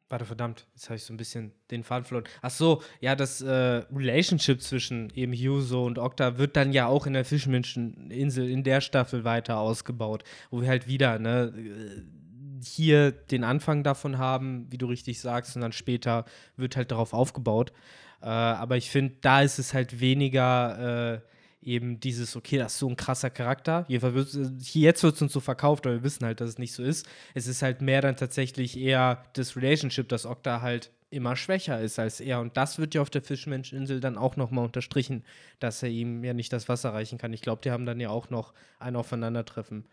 warte, 0.09 0.25
verdammt, 0.25 0.67
jetzt 0.73 0.89
habe 0.89 0.97
ich 0.97 1.05
so 1.05 1.13
ein 1.13 1.19
bisschen 1.19 1.53
den 1.71 1.85
Faden 1.85 2.07
verloren. 2.07 2.25
Ach 2.41 2.51
so, 2.51 2.83
ja, 3.01 3.15
das 3.15 3.43
äh, 3.43 3.53
Relationship 3.53 4.63
zwischen 4.63 5.11
eben 5.11 5.35
Yuzo 5.35 5.85
und 5.85 5.99
Okta 5.99 6.39
wird 6.39 6.57
dann 6.57 6.73
ja 6.73 6.87
auch 6.87 7.07
in 7.07 7.13
der 7.13 7.27
Fischmenscheninsel 7.27 8.49
in 8.49 8.65
der 8.65 8.81
Staffel 8.81 9.25
weiter 9.25 9.59
ausgebaut, 9.59 10.25
wo 10.51 10.63
wir 10.63 10.69
halt 10.69 10.89
wieder, 10.89 11.19
ne, 11.19 11.53
äh, 11.55 12.65
hier 12.65 13.13
den 13.13 13.45
Anfang 13.45 13.83
davon 13.83 14.17
haben, 14.17 14.67
wie 14.71 14.79
du 14.79 14.87
richtig 14.87 15.21
sagst, 15.21 15.57
und 15.57 15.63
dann 15.63 15.73
später 15.73 16.25
wird 16.57 16.75
halt 16.75 16.91
darauf 16.91 17.13
aufgebaut. 17.13 17.75
Äh, 18.23 18.29
aber 18.29 18.79
ich 18.79 18.91
finde, 18.91 19.17
da 19.21 19.43
ist 19.43 19.59
es 19.59 19.75
halt 19.75 20.01
weniger 20.01 21.17
äh, 21.17 21.21
eben 21.61 22.01
dieses, 22.01 22.37
okay, 22.37 22.59
das 22.59 22.75
ist 22.75 22.79
so 22.79 22.89
ein 22.89 22.97
krasser 22.97 23.31
Charakter. 23.31 23.85
Jetzt 23.89 24.03
wird 24.03 25.15
es 25.15 25.23
uns 25.23 25.33
so 25.33 25.41
verkauft, 25.41 25.87
aber 25.87 25.97
wir 25.97 26.03
wissen 26.03 26.25
halt, 26.25 26.41
dass 26.41 26.51
es 26.51 26.59
nicht 26.59 26.73
so 26.73 26.83
ist. 26.83 27.07
Es 27.35 27.47
ist 27.47 27.63
halt 27.63 27.83
mehr 27.83 28.01
dann 28.01 28.17
tatsächlich 28.17 28.79
eher 28.79 29.25
das 29.33 29.57
Relationship, 29.57 30.09
dass 30.09 30.27
Okta 30.27 30.61
halt 30.61 30.91
immer 31.11 31.37
schwächer 31.37 31.81
ist 31.81 31.99
als 31.99 32.21
er. 32.21 32.41
Und 32.41 32.57
das 32.57 32.79
wird 32.79 32.95
ja 32.95 33.03
auf 33.03 33.11
der 33.11 33.23
Fischmenscheninsel 33.23 34.01
dann 34.01 34.19
auch 34.19 34.37
nochmal 34.37 34.65
unterstrichen, 34.65 35.25
dass 35.59 35.83
er 35.83 35.89
ihm 35.89 36.23
ja 36.23 36.35
nicht 36.35 36.53
das 36.53 36.69
Wasser 36.69 36.93
reichen 36.93 37.19
kann. 37.19 37.33
Ich 37.33 37.41
glaube, 37.43 37.63
die 37.63 37.71
haben 37.71 37.87
dann 37.87 38.01
ja 38.01 38.11
auch 38.11 38.31
noch 38.31 38.53
ein 38.79 38.97
Aufeinandertreffen 38.97 39.87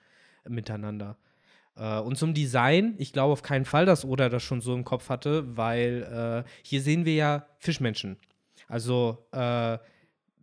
miteinander. 0.48 1.18
Äh, 1.78 2.00
und 2.00 2.18
zum 2.18 2.34
Design, 2.34 2.96
ich 2.98 3.14
glaube 3.14 3.34
auf 3.34 3.44
keinen 3.44 3.66
Fall, 3.66 3.86
dass 3.86 4.06
Oda 4.06 4.30
das 4.30 4.44
schon 4.44 4.62
so 4.62 4.74
im 4.74 4.84
Kopf 4.84 5.10
hatte, 5.10 5.58
weil 5.58 6.44
äh, 6.46 6.50
hier 6.64 6.82
sehen 6.82 7.06
wir 7.06 7.16
ja 7.16 7.46
Fischmenschen. 7.60 8.18
Also 8.68 9.26
äh, 9.32 9.78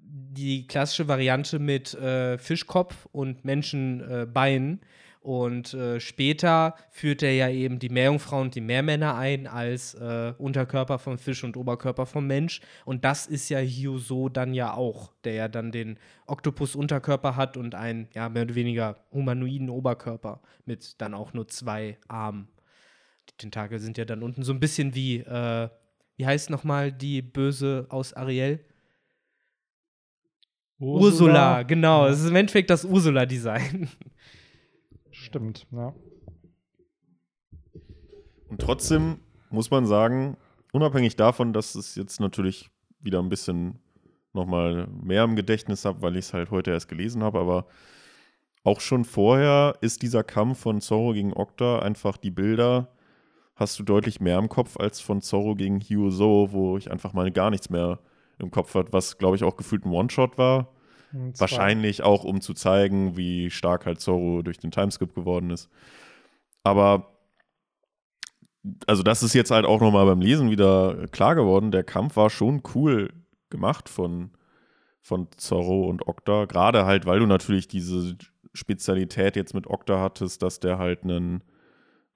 die 0.05 0.67
klassische 0.67 1.09
Variante 1.09 1.59
mit 1.59 1.95
äh, 1.95 2.39
Fischkopf 2.39 3.07
und 3.13 3.45
Menschenbeinen. 3.45 4.81
und 5.21 5.73
äh, 5.75 6.01
später 6.01 6.75
führt 6.91 7.23
er 7.23 7.33
ja 7.33 7.49
eben 7.49 7.79
die 7.79 7.91
Meerjungfrau 7.91 8.41
und 8.41 8.55
die 8.57 8.61
Meermänner 8.61 9.15
ein 9.17 9.47
als 9.47 9.95
äh, 9.95 10.35
Unterkörper 10.37 10.99
vom 10.99 11.17
Fisch 11.17 11.45
und 11.45 11.57
Oberkörper 11.57 12.07
vom 12.07 12.27
Mensch. 12.27 12.61
Und 12.85 13.05
das 13.05 13.27
ist 13.27 13.49
ja 13.49 13.61
Hyoso 13.61 14.29
dann 14.29 14.53
ja 14.53 14.75
auch, 14.75 15.13
der 15.23 15.35
ja 15.35 15.49
dann 15.49 15.71
den 15.71 15.99
Oktopus-Unterkörper 16.27 17.37
hat 17.37 17.57
und 17.57 17.77
einen, 17.77 18.09
ja, 18.15 18.29
mehr 18.29 18.43
oder 18.43 18.55
weniger 18.57 18.97
humanoiden 19.13 19.71
Oberkörper 19.71 20.41
mit 20.67 21.01
dann 21.01 21.15
auch 21.15 21.35
nur 21.35 21.47
zwei 21.47 21.99
Armen. 22.09 22.49
Die 23.31 23.37
Tentakel 23.37 23.79
sind 23.79 23.99
ja 23.99 24.05
dann 24.05 24.23
unten 24.25 24.43
so 24.43 24.53
ein 24.53 24.61
bisschen 24.61 24.95
wie, 24.97 25.19
äh, 25.19 25.69
wie 26.17 26.27
heißt 26.27 26.51
nochmal 26.51 26.91
die 26.91 27.23
Böse 27.23 27.87
aus 27.91 28.13
Ariel? 28.13 28.65
Ursula, 30.83 31.63
genau. 31.63 32.07
Es 32.07 32.21
ist 32.21 32.29
im 32.29 32.37
Endeffekt 32.37 32.71
das 32.71 32.85
Ursula-Design. 32.85 33.89
Stimmt, 35.11 35.67
ja. 35.71 35.95
Und 38.49 38.61
trotzdem 38.61 39.19
muss 39.51 39.71
man 39.71 39.87
sagen, 39.87 40.37
unabhängig 40.73 41.17
davon, 41.17 41.53
dass 41.53 41.75
es 41.75 41.95
jetzt 41.95 42.21
natürlich 42.21 42.71
wieder 43.01 43.21
ein 43.21 43.29
bisschen 43.29 43.79
nochmal 44.33 44.89
mehr 44.89 45.25
im 45.25 45.37
Gedächtnis 45.37 45.85
habe, 45.85 46.03
weil 46.03 46.17
ich 46.17 46.27
es 46.27 46.35
halt 46.35 46.51
heute 46.51 46.71
erst 46.71 46.89
gelesen 46.89 47.23
habe, 47.23 47.39
aber 47.39 47.67
auch 48.65 48.81
schon 48.81 49.05
vorher 49.05 49.77
ist 49.81 50.03
dieser 50.03 50.23
Kampf 50.23 50.61
von 50.61 50.81
Zorro 50.81 51.13
gegen 51.13 51.33
Okta 51.33 51.81
einfach 51.81 52.17
die 52.17 52.31
Bilder, 52.31 52.89
hast 53.57 53.79
du 53.79 53.83
deutlich 53.83 54.21
mehr 54.21 54.39
im 54.39 54.49
Kopf 54.49 54.77
als 54.79 55.01
von 55.01 55.21
Zorro 55.21 55.55
gegen 55.55 55.81
Hyoso, 55.81 56.49
wo 56.53 56.79
ich 56.79 56.91
einfach 56.91 57.13
mal 57.13 57.31
gar 57.31 57.51
nichts 57.51 57.71
mehr 57.71 57.99
im 58.39 58.51
Kopf 58.51 58.75
hatte, 58.75 58.93
was 58.93 59.19
glaube 59.19 59.37
ich 59.37 59.45
auch 59.45 59.57
gefühlt 59.57 59.85
ein 59.85 59.93
One-Shot 59.93 60.39
war. 60.39 60.69
Wahrscheinlich 61.39 62.03
auch, 62.03 62.25
um 62.25 62.41
zu 62.41 62.55
zeigen, 62.55 63.17
wie 63.17 63.51
stark 63.51 63.85
halt 63.87 64.01
Zorro 64.01 64.43
durch 64.43 64.59
den 64.59 64.71
Timeskip 64.71 65.15
geworden 65.15 65.51
ist. 65.51 65.69
Aber 66.63 67.09
also 68.87 69.03
das 69.03 69.23
ist 69.23 69.35
jetzt 69.35 69.51
halt 69.51 69.67
auch 69.67 69.81
nochmal 69.81 70.07
beim 70.07 70.21
Lesen 70.21 70.51
wieder 70.51 71.07
klar 71.09 71.35
geworden, 71.35 71.71
der 71.71 71.85
Kampf 71.85 72.17
war 72.17 72.31
schon 72.31 72.63
cool 72.75 73.13
gemacht 73.51 73.89
von, 73.89 74.31
von 75.01 75.29
Zorro 75.37 75.89
und 75.89 76.07
Okta. 76.07 76.47
Gerade 76.47 76.87
halt, 76.87 77.05
weil 77.07 77.19
du 77.19 77.27
natürlich 77.27 77.69
diese 77.69 78.17
Spezialität 78.55 79.37
jetzt 79.37 79.55
mit 79.55 79.67
Okta 79.67 80.01
hattest, 80.01 80.43
dass 80.43 80.61
der 80.61 80.79
halt 80.79 81.03
einen, 81.03 81.43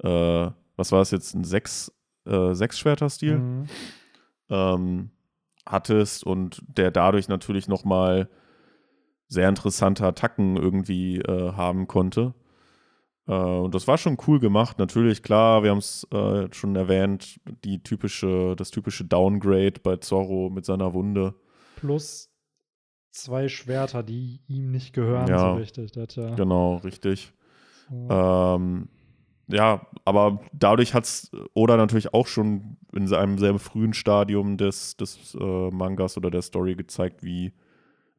äh, 0.02 0.50
was 0.76 0.92
war 0.92 1.00
es 1.02 1.10
jetzt, 1.10 1.34
ein 1.34 1.44
Sechs, 1.44 1.92
äh, 2.26 2.54
Sechs-Schwerter-Stil 2.54 3.38
Mhm. 3.38 3.68
ähm, 4.50 5.10
hattest 5.66 6.24
und 6.24 6.62
der 6.68 6.90
dadurch 6.90 7.28
natürlich 7.28 7.68
nochmal 7.68 8.28
sehr 9.28 9.48
interessante 9.48 10.06
Attacken 10.06 10.56
irgendwie 10.56 11.18
äh, 11.18 11.52
haben 11.52 11.88
konnte. 11.88 12.34
Äh, 13.26 13.32
und 13.32 13.74
das 13.74 13.88
war 13.88 13.98
schon 13.98 14.16
cool 14.26 14.38
gemacht. 14.38 14.78
Natürlich, 14.78 15.22
klar, 15.22 15.62
wir 15.62 15.70
haben 15.70 15.78
es 15.78 16.06
äh, 16.12 16.46
schon 16.52 16.76
erwähnt, 16.76 17.40
die 17.64 17.82
typische, 17.82 18.54
das 18.56 18.70
typische 18.70 19.04
Downgrade 19.04 19.80
bei 19.82 19.96
Zorro 19.96 20.48
mit 20.50 20.64
seiner 20.64 20.94
Wunde. 20.94 21.34
Plus 21.76 22.30
zwei 23.10 23.48
Schwerter, 23.48 24.02
die 24.02 24.40
ihm 24.46 24.70
nicht 24.70 24.92
gehören, 24.92 25.26
Ja. 25.28 25.38
so 25.52 25.54
richtig. 25.54 25.92
Das, 25.92 26.14
ja. 26.14 26.34
Genau, 26.34 26.76
richtig. 26.76 27.32
Ja. 27.90 28.54
Ähm, 28.54 28.88
ja, 29.48 29.86
aber 30.04 30.40
dadurch 30.52 30.94
hat 30.94 31.04
es 31.04 31.30
Oda 31.54 31.76
natürlich 31.76 32.12
auch 32.12 32.26
schon 32.26 32.76
in 32.92 33.12
einem 33.12 33.38
sehr 33.38 33.58
frühen 33.58 33.94
Stadium 33.94 34.56
des, 34.56 34.96
des 34.96 35.36
äh, 35.40 35.70
Mangas 35.70 36.16
oder 36.16 36.30
der 36.30 36.42
Story 36.42 36.74
gezeigt, 36.74 37.22
wie 37.22 37.52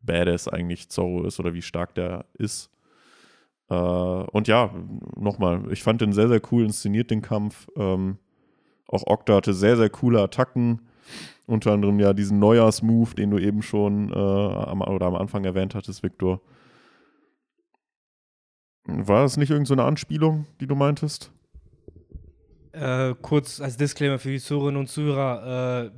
badass 0.02 0.48
eigentlich 0.48 0.90
Zorro 0.90 1.24
ist 1.24 1.40
oder 1.40 1.54
wie 1.54 1.62
stark 1.62 1.96
der 1.96 2.26
ist. 2.34 2.70
Äh, 3.70 3.74
und 3.76 4.48
ja, 4.48 4.72
nochmal, 5.16 5.72
ich 5.72 5.84
fand 5.84 6.02
den 6.02 6.14
sehr, 6.14 6.30
sehr 6.30 6.42
cool 6.52 6.64
inszeniert, 6.64 7.12
den 7.12 7.22
Kampf. 7.22 7.68
Ähm, 7.76 8.18
auch 8.88 9.06
Okta 9.06 9.36
hatte 9.36 9.54
sehr, 9.54 9.76
sehr 9.76 9.90
coole 9.90 10.22
Attacken. 10.22 10.82
Unter 11.46 11.72
anderem 11.72 12.00
ja 12.00 12.14
diesen 12.14 12.40
Neujahrsmove, 12.40 13.16
den 13.16 13.32
du 13.32 13.38
eben 13.38 13.62
schon 13.62 14.12
äh, 14.12 14.16
am, 14.16 14.82
oder 14.82 15.06
am 15.06 15.16
Anfang 15.16 15.46
erwähnt 15.46 15.76
hattest, 15.76 16.04
Victor. 16.04 16.42
War 18.88 19.24
das 19.24 19.36
nicht 19.36 19.50
irgendeine 19.50 19.82
so 19.82 19.88
Anspielung, 19.88 20.48
die 20.62 20.68
du 20.68 20.76
meintest? 20.76 21.30
Äh, 22.72 23.16
kurz 23.22 23.60
als 23.60 23.76
Disclaimer 23.76 24.18
für 24.18 24.32
die 24.32 24.40
Zuhörerinnen 24.40 24.80
und 24.80 24.88
Zuhörer, 24.88 25.88
äh, 25.88 25.92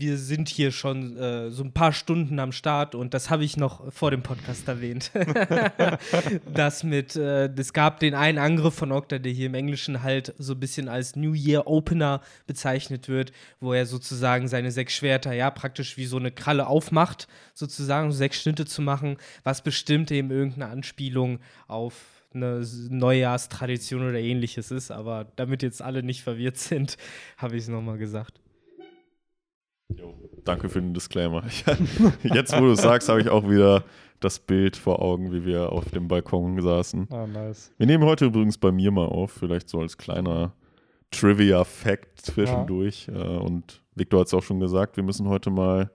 wir 0.00 0.16
sind 0.16 0.48
hier 0.48 0.70
schon 0.70 1.16
äh, 1.16 1.50
so 1.50 1.64
ein 1.64 1.72
paar 1.72 1.92
Stunden 1.92 2.38
am 2.38 2.52
Start 2.52 2.94
und 2.94 3.12
das 3.14 3.30
habe 3.30 3.42
ich 3.42 3.56
noch 3.56 3.92
vor 3.92 4.12
dem 4.12 4.22
Podcast 4.22 4.68
erwähnt. 4.68 5.10
das 6.54 6.84
mit, 6.84 7.16
äh, 7.16 7.46
es 7.56 7.72
gab 7.72 7.98
den 7.98 8.14
einen 8.14 8.38
Angriff 8.38 8.74
von 8.74 8.92
Okta, 8.92 9.18
der 9.18 9.32
hier 9.32 9.46
im 9.46 9.54
Englischen 9.54 10.04
halt 10.04 10.32
so 10.38 10.52
ein 10.52 10.60
bisschen 10.60 10.88
als 10.88 11.16
New 11.16 11.34
Year 11.34 11.66
Opener 11.66 12.20
bezeichnet 12.46 13.08
wird, 13.08 13.32
wo 13.58 13.72
er 13.72 13.86
sozusagen 13.86 14.46
seine 14.46 14.70
sechs 14.70 14.94
Schwerter, 14.94 15.32
ja, 15.32 15.50
praktisch 15.50 15.96
wie 15.96 16.06
so 16.06 16.18
eine 16.18 16.30
Kralle 16.30 16.68
aufmacht, 16.68 17.26
sozusagen, 17.54 18.06
um 18.06 18.12
sechs 18.12 18.40
Schnitte 18.40 18.64
zu 18.64 18.80
machen, 18.82 19.16
was 19.42 19.62
bestimmt 19.62 20.12
eben 20.12 20.30
irgendeine 20.30 20.70
Anspielung 20.70 21.40
auf 21.66 22.17
eine 22.42 22.66
Neujahrstradition 22.90 24.08
oder 24.08 24.18
ähnliches 24.18 24.70
ist, 24.70 24.90
aber 24.90 25.26
damit 25.36 25.62
jetzt 25.62 25.82
alle 25.82 26.02
nicht 26.02 26.22
verwirrt 26.22 26.56
sind, 26.56 26.96
habe 27.36 27.56
ich 27.56 27.64
es 27.64 27.68
nochmal 27.68 27.98
gesagt. 27.98 28.40
Danke 30.44 30.68
für 30.68 30.80
den 30.80 30.94
Disclaimer. 30.94 31.42
Jetzt, 32.22 32.54
wo 32.54 32.60
du 32.60 32.72
es 32.72 32.82
sagst, 32.82 33.08
habe 33.08 33.20
ich 33.20 33.28
auch 33.28 33.48
wieder 33.48 33.84
das 34.20 34.38
Bild 34.38 34.76
vor 34.76 35.00
Augen, 35.00 35.32
wie 35.32 35.44
wir 35.44 35.72
auf 35.72 35.90
dem 35.90 36.08
Balkon 36.08 36.60
saßen. 36.60 37.08
Ah, 37.10 37.26
nice. 37.26 37.72
Wir 37.78 37.86
nehmen 37.86 38.04
heute 38.04 38.26
übrigens 38.26 38.58
bei 38.58 38.70
mir 38.70 38.90
mal 38.90 39.06
auf, 39.06 39.32
vielleicht 39.32 39.68
so 39.68 39.80
als 39.80 39.96
kleiner 39.96 40.52
Trivia-Fact 41.10 42.20
zwischendurch. 42.20 43.08
Äh, 43.08 43.12
und 43.12 43.82
Victor 43.94 44.20
hat 44.20 44.26
es 44.26 44.34
auch 44.34 44.42
schon 44.42 44.60
gesagt, 44.60 44.96
wir 44.96 45.04
müssen 45.04 45.28
heute 45.28 45.50
mal 45.50 45.90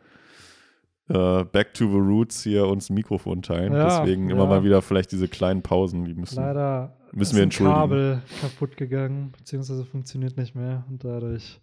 äh, 1.10 1.44
back 1.44 1.74
to 1.74 1.86
the 1.90 1.98
roots 1.98 2.44
hier 2.44 2.68
uns 2.68 2.90
ein 2.90 2.94
Mikrofon 2.96 3.42
teilen. 3.42 3.74
Ja, 3.74 4.00
Deswegen 4.02 4.30
immer 4.30 4.44
ja. 4.44 4.50
mal 4.50 4.64
wieder 4.64 4.82
vielleicht 4.82 5.12
diese 5.12 5.28
kleinen 5.28 5.62
Pausen, 5.62 6.06
die 6.06 6.14
müssen. 6.14 6.38
Leider 6.38 6.96
Müssen 7.12 7.22
ist 7.32 7.36
wir 7.36 7.42
ein 7.42 7.44
entschuldigen. 7.44 7.76
Kabel 7.80 8.22
kaputt 8.42 8.78
gegangen, 8.78 9.34
beziehungsweise 9.38 9.86
funktioniert 9.86 10.38
nicht 10.38 10.56
mehr 10.56 10.84
und 10.90 11.04
dadurch 11.04 11.60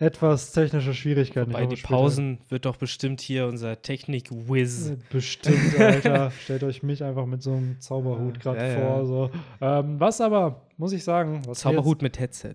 etwas 0.00 0.52
technische 0.52 0.94
Schwierigkeiten. 0.94 1.50
Bei 1.52 1.66
die 1.66 1.76
später- 1.76 1.88
Pausen 1.94 2.38
wird 2.50 2.66
doch 2.66 2.76
bestimmt 2.76 3.20
hier 3.20 3.46
unser 3.48 3.82
Technik-Whiz. 3.82 4.90
Äh, 4.90 4.96
Bestimmt, 5.10 5.58
Alter. 5.80 6.30
Stellt 6.30 6.62
euch 6.62 6.82
mich 6.84 7.02
einfach 7.02 7.26
mit 7.26 7.42
so 7.42 7.52
einem 7.52 7.80
Zauberhut 7.80 8.38
gerade 8.38 8.58
Ja, 8.60 8.66
ja. 8.66 8.78
vor. 8.78 9.06
So. 9.06 9.30
Ähm, 9.60 9.98
was 9.98 10.20
aber, 10.20 10.62
muss 10.76 10.92
ich 10.92 11.02
sagen, 11.02 11.42
Zauberhut 11.52 12.02
mit 12.02 12.20
Headset. 12.20 12.54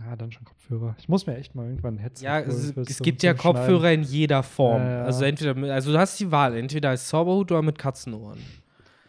Ja, 0.00 0.16
dann 0.16 0.32
schon 0.32 0.44
Kopfhörer. 0.44 0.96
Ich 0.98 1.08
muss 1.08 1.26
mir 1.26 1.36
echt 1.36 1.54
mal 1.54 1.66
irgendwann 1.66 1.96
ein 1.96 1.98
Headset 1.98 2.24
Ja, 2.24 2.40
es, 2.40 2.74
es 2.76 2.98
gibt 3.00 3.22
ja 3.22 3.32
Schneiden. 3.32 3.42
Kopfhörer 3.42 3.92
in 3.92 4.02
jeder 4.02 4.42
Form. 4.42 4.82
Ja, 4.82 4.90
ja. 4.90 5.04
Also 5.04 5.24
entweder, 5.24 5.54
mit, 5.54 5.70
also 5.70 5.92
du 5.92 5.98
hast 5.98 6.18
die 6.20 6.30
Wahl, 6.30 6.56
entweder 6.56 6.90
als 6.90 7.08
Zauberhut 7.08 7.52
oder 7.52 7.62
mit 7.62 7.78
Katzenohren. 7.78 8.38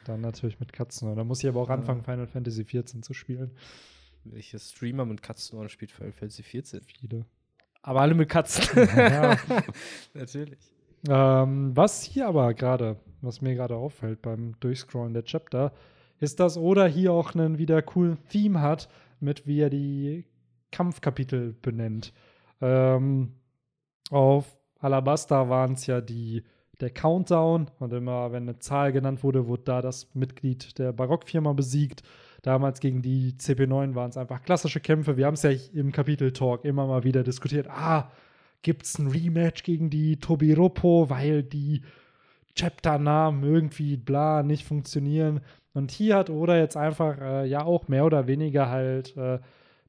Dann 0.05 0.21
natürlich 0.21 0.59
mit 0.59 0.73
Katzen. 0.73 1.15
Da 1.15 1.23
muss 1.23 1.43
ich 1.43 1.49
aber 1.49 1.61
auch 1.61 1.69
anfangen, 1.69 2.03
Final 2.03 2.27
Fantasy 2.27 2.65
14 2.65 3.03
zu 3.03 3.13
spielen. 3.13 3.51
Welcher 4.23 4.59
Streamer 4.59 5.05
mit 5.05 5.21
Katzenohren 5.21 5.69
spielt 5.69 5.91
Final 5.91 6.11
Fantasy 6.11 6.43
14? 6.43 6.81
Viele. 6.81 7.25
Aber 7.83 8.01
alle 8.01 8.13
mit 8.13 8.29
Katzen. 8.29 8.87
Ja. 8.95 9.37
Natürlich. 10.13 10.59
Ähm, 11.07 11.75
was 11.75 12.03
hier 12.03 12.27
aber 12.27 12.53
gerade, 12.53 12.97
was 13.21 13.41
mir 13.41 13.55
gerade 13.55 13.75
auffällt 13.75 14.21
beim 14.21 14.55
Durchscrollen 14.59 15.13
der 15.13 15.23
Chapter, 15.23 15.71
ist, 16.19 16.39
dass 16.39 16.57
Oda 16.57 16.85
hier 16.85 17.13
auch 17.13 17.33
einen 17.33 17.57
wieder 17.57 17.81
coolen 17.81 18.17
Theme 18.29 18.61
hat, 18.61 18.87
mit 19.19 19.47
wie 19.47 19.59
er 19.61 19.71
die 19.71 20.25
Kampfkapitel 20.71 21.53
benennt. 21.61 22.13
Ähm, 22.61 23.33
auf 24.09 24.57
Alabasta 24.79 25.49
waren 25.49 25.73
es 25.73 25.85
ja 25.87 26.01
die, 26.01 26.43
der 26.79 26.89
Countdown 26.89 27.69
und 27.79 27.93
immer, 27.93 28.31
wenn 28.31 28.43
eine 28.43 28.59
Zahl 28.59 28.91
genannt 28.91 29.23
wurde, 29.23 29.47
wurde 29.47 29.63
da 29.63 29.81
das 29.81 30.13
Mitglied 30.15 30.77
der 30.79 30.91
Barockfirma 30.91 31.53
besiegt. 31.53 32.03
Damals 32.41 32.79
gegen 32.79 33.01
die 33.01 33.33
CP9 33.33 33.93
waren 33.93 34.09
es 34.09 34.17
einfach 34.17 34.41
klassische 34.41 34.79
Kämpfe. 34.79 35.15
Wir 35.15 35.27
haben 35.27 35.35
es 35.35 35.43
ja 35.43 35.51
im 35.73 35.91
Kapitel-Talk 35.91 36.65
immer 36.65 36.87
mal 36.87 37.03
wieder 37.03 37.23
diskutiert. 37.23 37.67
Ah, 37.69 38.11
gibt 38.63 38.85
es 38.85 38.97
ein 38.97 39.07
Rematch 39.07 39.63
gegen 39.63 39.89
die 39.89 40.19
Tobiropo, 40.19 41.09
weil 41.09 41.43
die 41.43 41.83
Chapter-Namen 42.55 43.43
irgendwie 43.43 43.97
bla 43.97 44.41
nicht 44.43 44.65
funktionieren. 44.65 45.41
Und 45.73 45.91
hier 45.91 46.15
hat 46.17 46.29
Oda 46.29 46.57
jetzt 46.57 46.75
einfach 46.75 47.19
äh, 47.21 47.45
ja 47.45 47.63
auch 47.63 47.87
mehr 47.87 48.05
oder 48.05 48.27
weniger 48.27 48.69
halt 48.69 49.15
äh, 49.15 49.39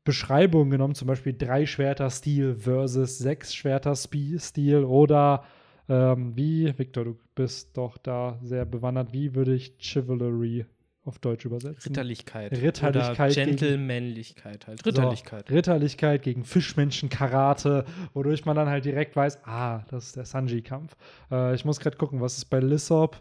Beschreibungen 0.04 0.70
genommen, 0.70 0.94
zum 0.94 1.08
Beispiel 1.08 1.32
drei 1.36 1.64
Schwerter-Stil 1.66 2.56
versus 2.56 3.18
sechs 3.18 3.54
Schwerter-Stil 3.54 4.84
oder 4.84 5.44
ähm, 5.88 6.36
wie, 6.36 6.72
Victor, 6.78 7.04
du 7.04 7.18
bist 7.34 7.76
doch 7.76 7.98
da 7.98 8.38
sehr 8.42 8.64
bewandert, 8.64 9.12
wie 9.12 9.34
würde 9.34 9.54
ich 9.54 9.74
Chivalry 9.78 10.64
auf 11.04 11.18
Deutsch 11.18 11.44
übersetzen? 11.44 11.90
Ritterlichkeit. 11.90 12.52
Ritterlichkeit 12.52 13.32
Oder 13.32 13.44
gegen- 13.44 13.56
Gentlemanlichkeit 13.56 14.66
halt. 14.68 14.86
Ritterlichkeit. 14.86 15.48
So, 15.48 15.54
Ritterlichkeit 15.54 16.22
gegen 16.22 16.44
Fischmenschen-Karate, 16.44 17.84
wodurch 18.14 18.44
man 18.44 18.56
dann 18.56 18.68
halt 18.68 18.84
direkt 18.84 19.16
weiß, 19.16 19.44
ah, 19.44 19.80
das 19.90 20.06
ist 20.06 20.16
der 20.16 20.24
Sanji-Kampf. 20.24 20.96
Äh, 21.30 21.54
ich 21.54 21.64
muss 21.64 21.80
gerade 21.80 21.96
gucken, 21.96 22.20
was 22.20 22.38
ist 22.38 22.44
bei 22.46 22.60
Lissop? 22.60 23.20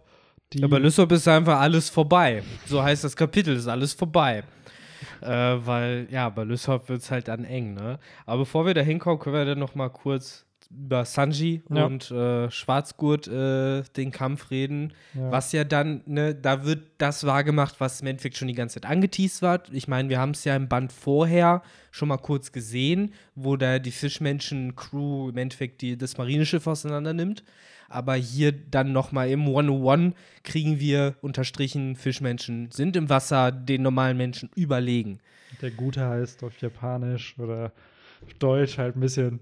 Die, 0.53 0.59
Ja, 0.61 0.67
bei 0.67 0.77
Lysop 0.79 1.11
ist 1.11 1.27
einfach 1.27 1.59
alles 1.59 1.89
vorbei. 1.89 2.43
So 2.67 2.83
heißt 2.83 3.03
das 3.03 3.15
Kapitel, 3.15 3.55
ist 3.55 3.67
alles 3.67 3.93
vorbei. 3.93 4.43
Äh, 5.21 5.27
weil, 5.27 6.07
ja, 6.11 6.29
bei 6.29 6.43
Lysop 6.43 6.89
wird 6.89 7.01
es 7.01 7.11
halt 7.11 7.27
dann 7.27 7.43
eng, 7.45 7.73
ne? 7.73 7.99
Aber 8.25 8.39
bevor 8.39 8.65
wir 8.65 8.73
da 8.73 8.81
hinkommen, 8.81 9.19
können 9.19 9.35
wir 9.35 9.45
dann 9.45 9.59
noch 9.59 9.75
mal 9.75 9.89
kurz 9.89 10.45
über 10.73 11.03
Sanji 11.03 11.63
Ja. 11.69 11.83
und 11.85 12.09
äh, 12.11 12.49
Schwarzgurt 12.49 13.27
äh, 13.27 13.83
den 13.97 14.11
Kampf 14.11 14.51
reden. 14.51 14.93
ja. 15.13 15.29
Was 15.29 15.51
ja 15.51 15.65
dann, 15.65 16.01
ne, 16.05 16.33
da 16.33 16.63
wird 16.63 16.83
das 16.97 17.25
wahrgemacht, 17.25 17.81
was 17.81 17.99
im 17.99 18.07
Endeffekt 18.07 18.37
schon 18.37 18.47
die 18.47 18.53
ganze 18.53 18.79
Zeit 18.79 18.89
angeteased 18.89 19.41
war. 19.41 19.63
Ich 19.73 19.89
meine, 19.89 20.07
wir 20.07 20.17
haben 20.19 20.31
es 20.31 20.45
ja 20.45 20.55
im 20.55 20.69
Band 20.69 20.93
vorher 20.93 21.61
schon 21.91 22.07
mal 22.07 22.17
kurz 22.17 22.53
gesehen, 22.53 23.13
wo 23.35 23.57
da 23.57 23.79
die 23.79 23.91
Fischmenschen-Crew 23.91 25.29
im 25.29 25.37
Endeffekt 25.37 25.81
die, 25.81 25.97
das 25.97 26.17
Marineschiff 26.17 26.65
auseinander 26.67 27.13
nimmt. 27.13 27.43
Aber 27.91 28.15
hier 28.15 28.51
dann 28.51 28.91
nochmal 28.93 29.29
im 29.29 29.41
101 29.41 30.15
kriegen 30.43 30.79
wir 30.79 31.15
unterstrichen, 31.21 31.95
Fischmenschen 31.95 32.71
sind 32.71 32.95
im 32.95 33.09
Wasser 33.09 33.51
den 33.51 33.81
normalen 33.81 34.17
Menschen 34.17 34.49
überlegen. 34.55 35.19
Der 35.61 35.71
Gute 35.71 36.07
heißt 36.07 36.43
auf 36.43 36.57
Japanisch 36.61 37.37
oder 37.37 37.73
auf 38.25 38.33
Deutsch 38.35 38.77
halt 38.77 38.95
ein 38.95 39.01
bisschen 39.01 39.39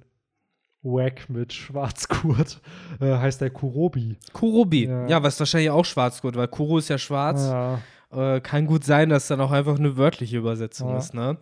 wack 0.81 1.29
mit 1.29 1.53
Schwarzgurt, 1.53 2.61
äh, 3.01 3.17
heißt 3.17 3.41
der 3.41 3.49
Kurobi. 3.49 4.17
Kurobi, 4.33 4.85
Ja. 4.85 5.07
ja, 5.07 5.23
was 5.23 5.39
wahrscheinlich 5.39 5.69
auch 5.69 5.85
Schwarzgurt, 5.85 6.35
weil 6.35 6.47
Kuro 6.47 6.77
ist 6.77 6.89
ja 6.89 6.97
schwarz. 6.97 7.47
Ja, 7.47 7.81
Äh, 8.11 8.41
kann 8.41 8.65
gut 8.65 8.83
sein, 8.83 9.09
dass 9.09 9.27
dann 9.27 9.39
auch 9.39 9.51
einfach 9.51 9.77
eine 9.77 9.95
wörtliche 9.95 10.37
Übersetzung 10.37 10.89
Ja. 10.89 10.97
ist, 10.97 11.13
ne? 11.13 11.37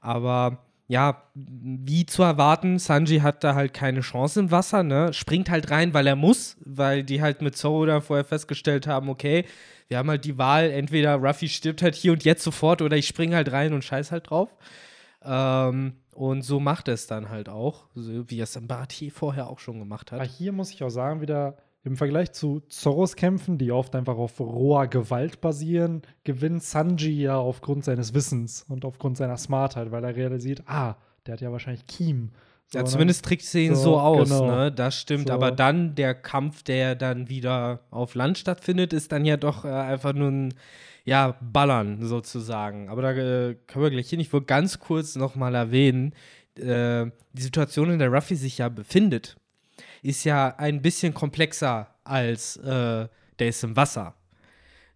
Aber 0.00 0.66
ja, 0.88 1.22
wie 1.34 2.06
zu 2.06 2.22
erwarten, 2.22 2.78
Sanji 2.78 3.18
hat 3.20 3.44
da 3.44 3.54
halt 3.54 3.74
keine 3.74 4.00
Chance 4.00 4.40
im 4.40 4.50
Wasser, 4.50 4.82
ne? 4.82 5.12
Springt 5.12 5.50
halt 5.50 5.70
rein, 5.70 5.92
weil 5.92 6.06
er 6.06 6.16
muss, 6.16 6.56
weil 6.64 7.04
die 7.04 7.20
halt 7.20 7.42
mit 7.42 7.56
Zoro 7.56 7.84
da 7.84 8.00
vorher 8.00 8.24
festgestellt 8.24 8.86
haben, 8.86 9.10
okay, 9.10 9.44
wir 9.88 9.98
haben 9.98 10.08
halt 10.08 10.24
die 10.24 10.38
Wahl, 10.38 10.70
entweder 10.70 11.16
Ruffy 11.16 11.48
stirbt 11.48 11.82
halt 11.82 11.94
hier 11.94 12.12
und 12.12 12.24
jetzt 12.24 12.42
sofort 12.42 12.80
oder 12.80 12.96
ich 12.96 13.06
spring 13.06 13.34
halt 13.34 13.52
rein 13.52 13.74
und 13.74 13.84
scheiß 13.84 14.12
halt 14.12 14.30
drauf. 14.30 14.48
Ähm, 15.22 15.92
und 16.14 16.42
so 16.42 16.58
macht 16.58 16.88
er 16.88 16.94
es 16.94 17.06
dann 17.06 17.28
halt 17.28 17.50
auch, 17.50 17.84
so 17.94 18.28
wie 18.30 18.40
es 18.40 18.58
Mbati 18.58 19.10
vorher 19.10 19.48
auch 19.48 19.58
schon 19.58 19.78
gemacht 19.78 20.12
Aber 20.12 20.22
hat. 20.22 20.30
hier 20.30 20.52
muss 20.52 20.70
ich 20.70 20.82
auch 20.82 20.90
sagen, 20.90 21.20
wieder 21.20 21.58
im 21.84 21.96
Vergleich 21.96 22.32
zu 22.32 22.60
Zorros 22.68 23.16
Kämpfen, 23.16 23.58
die 23.58 23.72
oft 23.72 23.94
einfach 23.94 24.16
auf 24.16 24.40
roher 24.40 24.88
Gewalt 24.88 25.40
basieren, 25.40 26.02
gewinnt 26.24 26.62
Sanji 26.62 27.22
ja 27.22 27.36
aufgrund 27.36 27.84
seines 27.84 28.14
Wissens 28.14 28.64
und 28.68 28.84
aufgrund 28.84 29.16
seiner 29.16 29.36
Smartheit, 29.36 29.90
weil 29.90 30.04
er 30.04 30.16
realisiert, 30.16 30.62
ah, 30.66 30.96
der 31.26 31.34
hat 31.34 31.40
ja 31.40 31.52
wahrscheinlich 31.52 31.86
Kiem. 31.86 32.30
So, 32.66 32.78
Ja, 32.78 32.82
ne? 32.82 32.90
zumindest 32.90 33.24
trägt 33.24 33.44
sie 33.44 33.66
ihn 33.66 33.74
so, 33.74 33.82
so, 33.82 34.00
aus, 34.00 34.28
genau. 34.28 34.46
ne? 34.46 34.72
Das 34.72 35.00
stimmt. 35.00 35.28
So. 35.28 35.34
Aber 35.34 35.50
dann 35.50 35.94
der 35.94 36.14
Kampf, 36.14 36.62
der 36.62 36.94
dann 36.94 37.28
wieder 37.28 37.80
auf 37.90 38.14
Land 38.14 38.38
stattfindet, 38.38 38.92
ist 38.92 39.12
dann 39.12 39.24
ja 39.24 39.36
doch 39.36 39.64
äh, 39.64 39.68
einfach 39.68 40.12
nur 40.12 40.30
ein 40.30 40.54
ja, 41.04 41.36
Ballern 41.40 42.02
sozusagen. 42.02 42.90
Aber 42.90 43.00
da 43.00 43.12
äh, 43.12 43.54
können 43.66 43.84
wir 43.84 43.90
gleich 43.90 44.10
hin. 44.10 44.20
Ich 44.20 44.30
wollte 44.32 44.46
ganz 44.46 44.78
kurz 44.78 45.16
nochmal 45.16 45.54
erwähnen, 45.54 46.12
äh, 46.58 47.06
die 47.32 47.42
Situation, 47.42 47.90
in 47.90 47.98
der 47.98 48.12
Ruffy 48.12 48.36
sich 48.36 48.58
ja 48.58 48.68
befindet, 48.68 49.36
ist 50.02 50.24
ja 50.24 50.54
ein 50.56 50.82
bisschen 50.82 51.14
komplexer 51.14 51.88
als 52.04 52.56
äh, 52.58 53.08
der 53.38 53.48
ist 53.48 53.62
im 53.64 53.76
Wasser. 53.76 54.14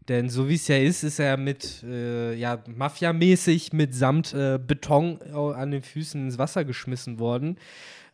Denn 0.09 0.29
so 0.29 0.49
wie 0.49 0.57
es 0.57 0.67
ja 0.67 0.77
ist, 0.79 1.05
ist 1.05 1.21
er 1.21 1.37
mit, 1.37 1.85
äh, 1.85 2.35
ja, 2.35 2.59
Mafia-mäßig 2.67 3.73
mit 3.73 3.95
samt 3.95 4.35
äh, 4.35 4.59
Beton 4.59 5.19
au- 5.33 5.53
an 5.53 5.71
den 5.71 5.83
Füßen 5.83 6.25
ins 6.27 6.39
Wasser 6.39 6.65
geschmissen 6.65 7.21
worden. 7.21 7.57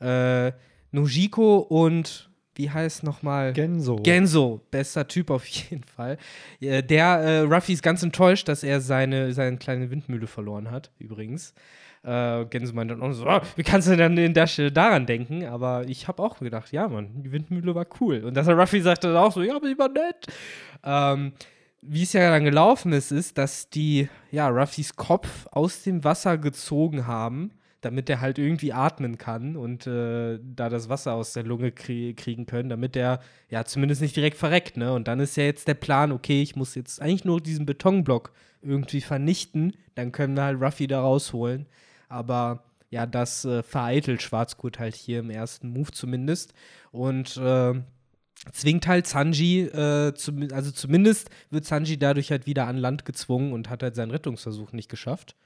Äh, 0.01 0.53
Nojiko 0.93 1.59
und, 1.61 2.29
wie 2.55 2.71
heißt 2.71 3.05
nochmal? 3.05 3.55
Genso. 3.55 3.97
Genso, 3.97 4.61
bester 4.71 5.09
Typ 5.09 5.31
auf 5.31 5.47
jeden 5.47 5.85
Fall. 5.85 6.19
Äh, 6.61 6.83
Der, 6.83 7.07
äh, 7.21 7.39
Ruffy 7.41 7.73
ist 7.73 7.83
ganz 7.83 8.03
enttäuscht, 8.03 8.49
dass 8.49 8.63
er 8.63 8.83
seine, 8.83 9.33
seine 9.33 9.57
kleine 9.57 9.91
Windmühle 9.91 10.27
verloren 10.27 10.71
hat, 10.71 10.91
übrigens. 10.99 11.55
Äh, 12.03 12.45
Genso 12.47 12.75
meint 12.75 12.91
dann 12.91 13.03
auch 13.03 13.13
so, 13.13 13.27
ah, 13.27 13.43
wie 13.57 13.63
kannst 13.63 13.89
du 13.89 13.97
denn 13.97 14.17
in 14.17 14.35
der 14.35 14.47
Stelle 14.47 14.73
daran 14.73 15.07
denken? 15.07 15.45
Aber 15.45 15.85
ich 15.89 16.09
habe 16.09 16.23
auch 16.23 16.39
gedacht, 16.39 16.73
ja, 16.73 16.89
Mann, 16.89 17.23
die 17.23 17.33
Windmühle 17.33 17.75
war 17.75 17.87
cool. 18.01 18.25
Und 18.25 18.35
dass 18.35 18.47
er 18.47 18.59
Ruffy 18.59 18.81
sagte 18.81 19.09
dann 19.09 19.17
auch 19.17 19.33
so, 19.33 19.43
ja, 19.43 19.57
aber 19.57 19.69
die 19.69 19.79
war 19.79 19.89
nett. 19.89 20.27
Ähm, 20.85 21.33
wie 21.81 22.03
es 22.03 22.13
ja 22.13 22.31
dann 22.31 22.45
gelaufen 22.45 22.93
ist, 22.93 23.13
ist, 23.13 23.39
dass 23.39 23.71
die, 23.71 24.09
ja, 24.31 24.49
Ruffys 24.49 24.97
Kopf 24.97 25.47
aus 25.51 25.83
dem 25.83 26.05
Wasser 26.05 26.39
gezogen 26.39 27.07
haben, 27.07 27.53
damit 27.81 28.11
er 28.11 28.21
halt 28.21 28.39
irgendwie 28.39 28.73
atmen 28.73 29.19
kann 29.19 29.57
und 29.57 29.87
äh, 29.87 30.41
da 30.43 30.69
das 30.69 30.89
Wasser 30.89 31.15
aus 31.15 31.33
der 31.33 31.45
Lunge 31.45 31.71
krie 31.71 32.15
kriegen 32.15 32.47
können, 32.47 32.69
damit 32.69 32.97
er 32.97 33.21
ja 33.51 33.65
zumindest 33.65 34.03
nicht 34.03 34.17
direkt 34.17 34.37
verreckt, 34.37 34.77
ne? 34.77 34.93
Und 34.93 35.07
dann 35.07 35.21
ist 35.21 35.37
ja 35.37 35.45
jetzt 35.45 35.69
der 35.69 35.75
Plan, 35.75 36.11
okay, 36.11 36.43
ich 36.43 36.57
muss 36.57 36.75
jetzt 36.75 37.01
eigentlich 37.01 37.25
nur 37.25 37.41
diesen 37.41 37.67
Betonblock 37.67 38.33
irgendwie 38.63 39.01
vernichten, 39.01 39.75
dann 39.95 40.11
können 40.11 40.35
wir 40.35 40.43
halt 40.43 40.61
Ruffy 40.61 40.89
da 40.89 41.01
rausholen. 41.01 41.67
Aber 42.09 42.65
ja, 42.91 43.07
das 43.07 43.45
äh, 43.45 43.63
vereitelt 43.63 44.23
Schwarzgurt 44.23 44.79
halt 44.79 44.95
hier 44.95 45.21
im 45.21 45.31
ersten 45.31 45.71
Move 45.71 45.93
zumindest. 45.93 46.55
Und 46.91 47.37
äh, 47.37 47.75
zwingt 48.53 48.87
halt 48.87 49.07
Sanji, 49.07 49.63
äh, 49.63 50.15
zum, 50.15 50.49
also 50.53 50.71
zumindest 50.71 51.31
wird 51.51 51.65
Sanji 51.65 51.99
dadurch 51.99 52.31
halt 52.31 52.47
wieder 52.47 52.67
an 52.67 52.77
Land 52.77 53.05
gezwungen 53.05 53.53
und 53.53 53.69
hat 53.69 53.83
halt 53.83 53.95
seinen 53.95 54.11
Rettungsversuch 54.11 54.73
nicht 54.73 54.89
geschafft. 54.89 55.37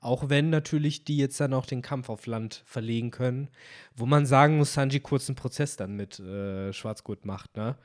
Auch 0.00 0.28
wenn 0.28 0.50
natürlich 0.50 1.04
die 1.04 1.16
jetzt 1.16 1.40
dann 1.40 1.54
auch 1.54 1.66
den 1.66 1.82
Kampf 1.82 2.10
auf 2.10 2.26
Land 2.26 2.62
verlegen 2.66 3.10
können, 3.10 3.48
wo 3.96 4.06
man 4.06 4.26
sagen 4.26 4.58
muss, 4.58 4.74
Sanji 4.74 5.00
kurz 5.00 5.28
einen 5.28 5.36
Prozess 5.36 5.76
dann 5.76 5.96
mit 5.96 6.20
äh, 6.20 6.72
Schwarzgurt 6.72 7.24
macht, 7.24 7.56
ne? 7.56 7.76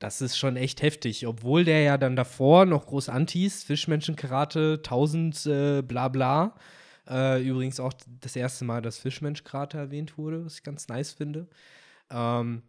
Das 0.00 0.20
ist 0.20 0.36
schon 0.36 0.56
echt 0.56 0.82
heftig, 0.82 1.26
obwohl 1.26 1.64
der 1.64 1.80
ja 1.82 1.96
dann 1.96 2.16
davor 2.16 2.66
noch 2.66 2.86
groß 2.86 3.08
Antis, 3.08 3.62
Fischmenschen-Karate, 3.62 4.74
1000 4.78 5.46
äh, 5.46 5.82
bla 5.82 6.08
bla. 6.08 6.54
Äh, 7.08 7.42
übrigens 7.46 7.80
auch 7.80 7.92
das 8.20 8.36
erste 8.36 8.64
Mal, 8.64 8.82
dass 8.82 8.98
Fischmensch-Karate 8.98 9.78
erwähnt 9.78 10.16
wurde, 10.16 10.44
was 10.44 10.56
ich 10.56 10.62
ganz 10.62 10.86
nice 10.88 11.12
finde. 11.12 11.48
Ähm, 12.10 12.62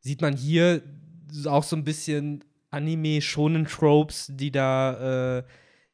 sieht 0.00 0.20
man 0.20 0.36
hier 0.36 0.82
auch 1.46 1.64
so 1.64 1.76
ein 1.76 1.84
bisschen 1.84 2.44
Anime-Shonen-Tropes, 2.70 4.32
die 4.34 4.52
da, 4.52 5.38
äh, 5.38 5.42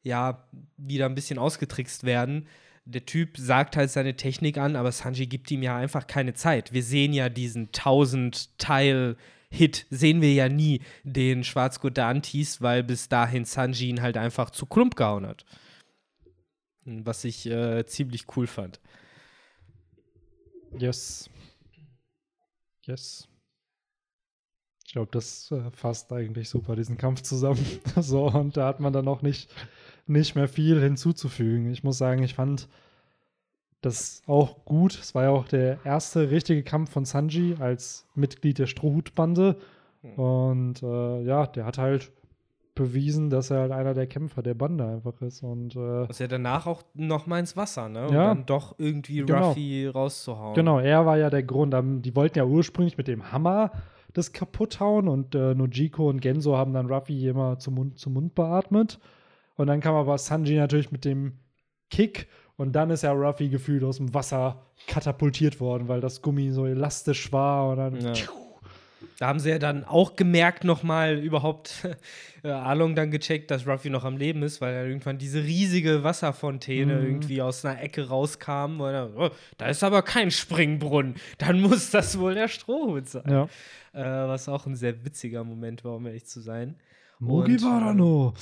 ja, 0.03 0.43
wieder 0.77 1.07
ein 1.07 1.15
bisschen 1.15 1.39
ausgetrickst 1.39 2.03
werden. 2.03 2.47
Der 2.85 3.05
Typ 3.05 3.37
sagt 3.37 3.75
halt 3.75 3.91
seine 3.91 4.15
Technik 4.15 4.57
an, 4.57 4.77
aber 4.77 4.91
Sanji 4.91 5.27
gibt 5.27 5.51
ihm 5.51 5.63
ja 5.63 5.75
einfach 5.75 6.07
keine 6.07 6.33
Zeit. 6.33 6.71
Wir 6.71 6.83
sehen 6.83 7.11
ja 7.13 7.27
diesen 7.29 7.71
1000-Teil-Hit, 7.71 9.87
sehen 9.89 10.21
wir 10.21 10.33
ja 10.33 10.47
nie, 10.47 10.79
den 11.03 11.43
Schwarzgurt 11.43 11.97
der 11.97 12.05
Antis, 12.05 12.61
weil 12.61 12.83
bis 12.83 13.09
dahin 13.09 13.43
Sanji 13.43 13.89
ihn 13.89 14.01
halt 14.01 14.15
einfach 14.17 14.51
zu 14.51 14.65
Klump 14.65 14.95
gehauen 14.95 15.27
hat. 15.27 15.43
Was 16.87 17.25
ich 17.25 17.45
äh, 17.45 17.85
ziemlich 17.85 18.25
cool 18.35 18.47
fand. 18.47 18.79
Yes. 20.77 21.29
Yes. 22.83 23.27
Ich 24.85 24.93
glaube, 24.93 25.09
das 25.11 25.51
äh, 25.51 25.69
fasst 25.71 26.13
eigentlich 26.13 26.47
super 26.47 26.77
diesen 26.77 26.97
Kampf 26.97 27.21
zusammen. 27.23 27.65
so, 27.97 28.27
und 28.27 28.55
da 28.55 28.67
hat 28.67 28.79
man 28.79 28.93
dann 28.93 29.09
auch 29.09 29.21
nicht, 29.21 29.53
nicht 30.05 30.35
mehr 30.35 30.47
viel 30.47 30.81
hinzuzufügen. 30.81 31.69
Ich 31.71 31.83
muss 31.83 31.97
sagen, 31.97 32.23
ich 32.23 32.35
fand 32.35 32.69
das 33.81 34.21
auch 34.25 34.63
gut. 34.63 34.97
Es 34.97 35.13
war 35.13 35.23
ja 35.23 35.29
auch 35.31 35.47
der 35.47 35.79
erste 35.83 36.31
richtige 36.31 36.63
Kampf 36.63 36.91
von 36.91 37.03
Sanji 37.03 37.57
als 37.59 38.05
Mitglied 38.15 38.59
der 38.59 38.67
Strohhutbande. 38.67 39.59
Und 40.15 40.81
äh, 40.83 41.21
ja, 41.23 41.47
der 41.47 41.65
hat 41.65 41.77
halt 41.77 42.11
bewiesen, 42.77 43.29
dass 43.29 43.51
er 43.51 43.59
halt 43.61 43.71
einer 43.71 43.93
der 43.93 44.07
Kämpfer 44.07 44.41
der 44.41 44.53
Bande 44.53 44.85
einfach 44.85 45.21
ist. 45.21 45.43
Und 45.43 45.75
äh, 45.75 46.07
Was 46.09 46.19
ja 46.19 46.27
danach 46.27 46.65
auch 46.67 46.83
noch 46.93 47.27
mal 47.27 47.39
ins 47.39 47.57
Wasser, 47.57 47.89
ne? 47.89 48.07
Um 48.07 48.13
Ja. 48.13 48.27
dann 48.27 48.45
doch 48.45 48.75
irgendwie 48.77 49.17
Genau. 49.25 49.49
Ruffy 49.49 49.87
rauszuhauen. 49.87 50.53
Genau, 50.55 50.79
er 50.79 51.05
war 51.05 51.17
ja 51.17 51.29
der 51.29 51.43
Grund. 51.43 51.75
Die 52.05 52.15
wollten 52.15 52.37
ja 52.37 52.45
ursprünglich 52.45 52.97
mit 52.97 53.07
dem 53.07 53.31
Hammer 53.31 53.71
das 54.13 54.31
kaputt 54.31 54.79
hauen 54.79 55.07
und 55.07 55.35
äh, 55.35 55.53
Nojiko 55.53 56.09
und 56.09 56.21
Genso 56.21 56.57
haben 56.57 56.73
dann 56.73 56.87
Ruffy 56.91 57.27
immer 57.27 57.59
zum 57.59 57.75
Mund, 57.75 57.99
zum 57.99 58.13
Mund 58.13 58.33
beatmet. 58.35 58.99
Und 59.55 59.67
dann 59.67 59.79
kam 59.79 59.95
aber 59.95 60.17
Sanji 60.17 60.55
natürlich 60.55 60.91
mit 60.91 61.03
dem 61.05 61.33
Kick 61.89 62.27
und 62.55 62.75
dann 62.75 62.89
ist 62.89 63.03
ja 63.03 63.11
Ruffy 63.11 63.49
gefühlt 63.49 63.83
aus 63.83 63.97
dem 63.97 64.13
Wasser 64.13 64.63
katapultiert 64.87 65.59
worden, 65.59 65.87
weil 65.87 66.01
das 66.01 66.21
Gummi 66.21 66.51
so 66.51 66.65
elastisch 66.65 67.31
war 67.31 67.69
und 67.69 67.77
dann. 67.77 67.99
Ja. 68.01 68.13
Da 69.19 69.27
haben 69.27 69.39
sie 69.39 69.49
ja 69.49 69.57
dann 69.57 69.83
auch 69.83 70.15
gemerkt, 70.15 70.63
nochmal 70.63 71.17
überhaupt 71.17 71.87
äh, 72.43 72.49
Along 72.49 72.95
dann 72.95 73.09
gecheckt, 73.09 73.49
dass 73.49 73.65
Ruffy 73.65 73.89
noch 73.89 74.03
am 74.03 74.17
Leben 74.17 74.43
ist, 74.43 74.61
weil 74.61 74.73
er 74.75 74.85
irgendwann 74.85 75.17
diese 75.17 75.43
riesige 75.43 76.03
Wasserfontäne 76.03 76.97
Mhm. 76.97 77.05
irgendwie 77.05 77.41
aus 77.41 77.65
einer 77.65 77.81
Ecke 77.81 78.07
rauskam. 78.09 78.79
Er, 78.81 79.09
oh, 79.17 79.29
da 79.57 79.67
ist 79.67 79.83
aber 79.83 80.03
kein 80.03 80.29
Springbrunnen. 80.29 81.15
Dann 81.39 81.61
muss 81.61 81.89
das 81.89 82.19
wohl 82.19 82.35
der 82.35 82.47
Strohhut 82.47 83.09
sein. 83.09 83.23
Ja. 83.27 83.43
Äh, 83.93 84.27
was 84.27 84.47
auch 84.49 84.67
ein 84.67 84.75
sehr 84.75 85.03
witziger 85.03 85.43
Moment 85.43 85.83
war, 85.83 85.95
um 85.95 86.05
ehrlich 86.05 86.25
zu 86.27 86.39
sein. 86.39 86.75
Mugi 87.19 87.53
Und, 87.53 87.61
äh, 87.61 87.65
Warano. 87.65 88.33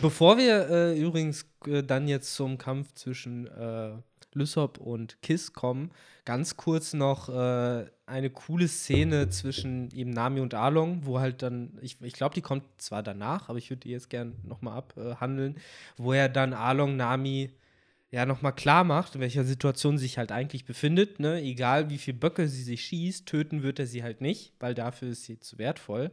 Bevor 0.00 0.38
wir 0.38 0.70
äh, 0.70 0.98
übrigens 0.98 1.44
äh, 1.66 1.82
dann 1.82 2.08
jetzt 2.08 2.34
zum 2.34 2.56
Kampf 2.56 2.94
zwischen 2.94 3.46
äh, 3.46 3.90
Lysop 4.38 4.78
und 4.78 5.20
Kiss 5.22 5.52
kommen, 5.52 5.90
ganz 6.24 6.56
kurz 6.56 6.94
noch 6.94 7.28
äh, 7.28 7.86
eine 8.06 8.30
coole 8.30 8.68
Szene 8.68 9.28
zwischen 9.28 9.90
eben 9.92 10.10
Nami 10.10 10.40
und 10.40 10.54
Along, 10.54 11.04
wo 11.04 11.20
halt 11.20 11.42
dann, 11.42 11.78
ich, 11.82 12.00
ich 12.00 12.14
glaube, 12.14 12.34
die 12.34 12.40
kommt 12.40 12.64
zwar 12.78 13.02
danach, 13.02 13.48
aber 13.48 13.58
ich 13.58 13.70
würde 13.70 13.80
die 13.80 13.90
jetzt 13.90 14.10
gern 14.10 14.34
nochmal 14.44 14.78
abhandeln, 14.78 15.56
wo 15.96 16.12
er 16.12 16.28
dann 16.28 16.54
Along 16.54 16.96
Nami 16.96 17.50
ja 18.10 18.24
nochmal 18.24 18.54
klar 18.54 18.84
macht, 18.84 19.14
in 19.14 19.20
welcher 19.20 19.44
Situation 19.44 19.98
sie 19.98 20.04
sich 20.04 20.18
halt 20.18 20.32
eigentlich 20.32 20.64
befindet. 20.64 21.20
Ne? 21.20 21.42
Egal 21.42 21.90
wie 21.90 21.98
viel 21.98 22.14
Böcke 22.14 22.48
sie 22.48 22.62
sich 22.62 22.84
schießt, 22.84 23.26
töten 23.26 23.62
wird 23.62 23.78
er 23.78 23.86
sie 23.86 24.02
halt 24.02 24.20
nicht, 24.20 24.54
weil 24.60 24.74
dafür 24.74 25.10
ist 25.10 25.24
sie 25.24 25.38
zu 25.40 25.58
wertvoll. 25.58 26.10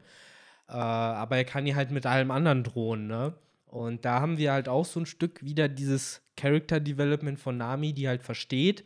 Äh, 0.67 0.73
aber 0.73 1.37
er 1.37 1.45
kann 1.45 1.65
ihr 1.65 1.75
halt 1.75 1.91
mit 1.91 2.05
allem 2.05 2.31
anderen 2.31 2.63
drohen, 2.63 3.07
ne? 3.07 3.33
Und 3.75 4.05
da 4.05 4.21
haben 4.21 4.37
wir 4.37 4.53
halt 4.53 4.69
auch 4.69 4.85
so 4.85 5.01
ein 5.01 5.05
Stück 5.05 5.43
wieder 5.43 5.67
dieses 5.67 6.21
Character 6.37 6.79
Development 6.79 7.37
von 7.37 7.57
Nami, 7.57 7.91
die 7.91 8.07
halt 8.07 8.23
versteht, 8.23 8.85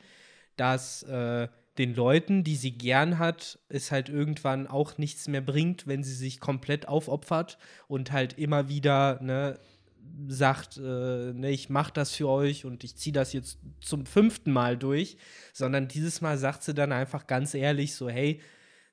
dass 0.56 1.04
äh, 1.04 1.48
den 1.78 1.94
Leuten, 1.94 2.44
die 2.44 2.56
sie 2.56 2.72
gern 2.72 3.20
hat, 3.20 3.60
es 3.70 3.92
halt 3.92 4.10
irgendwann 4.10 4.66
auch 4.66 4.98
nichts 4.98 5.28
mehr 5.28 5.42
bringt, 5.42 5.86
wenn 5.86 6.04
sie 6.04 6.16
sich 6.16 6.40
komplett 6.40 6.88
aufopfert 6.88 7.60
und 7.88 8.12
halt 8.12 8.40
immer 8.40 8.68
wieder, 8.68 9.22
ne, 9.22 9.60
sagt, 10.28 10.78
äh, 10.78 11.34
ne, 11.34 11.52
ich 11.52 11.70
mach 11.70 11.92
das 11.92 12.16
für 12.16 12.28
euch 12.28 12.66
und 12.66 12.84
ich 12.84 12.96
ziehe 12.96 13.14
das 13.14 13.32
jetzt 13.32 13.60
zum 13.82 14.08
fünften 14.08 14.52
Mal 14.52 14.76
durch, 14.76 15.18
sondern 15.54 15.88
dieses 15.88 16.20
Mal 16.22 16.40
sagt 16.40 16.64
sie 16.64 16.74
dann 16.74 16.92
einfach 16.92 17.28
ganz 17.28 17.54
ehrlich 17.54 17.94
so, 17.94 18.10
hey, 18.10 18.42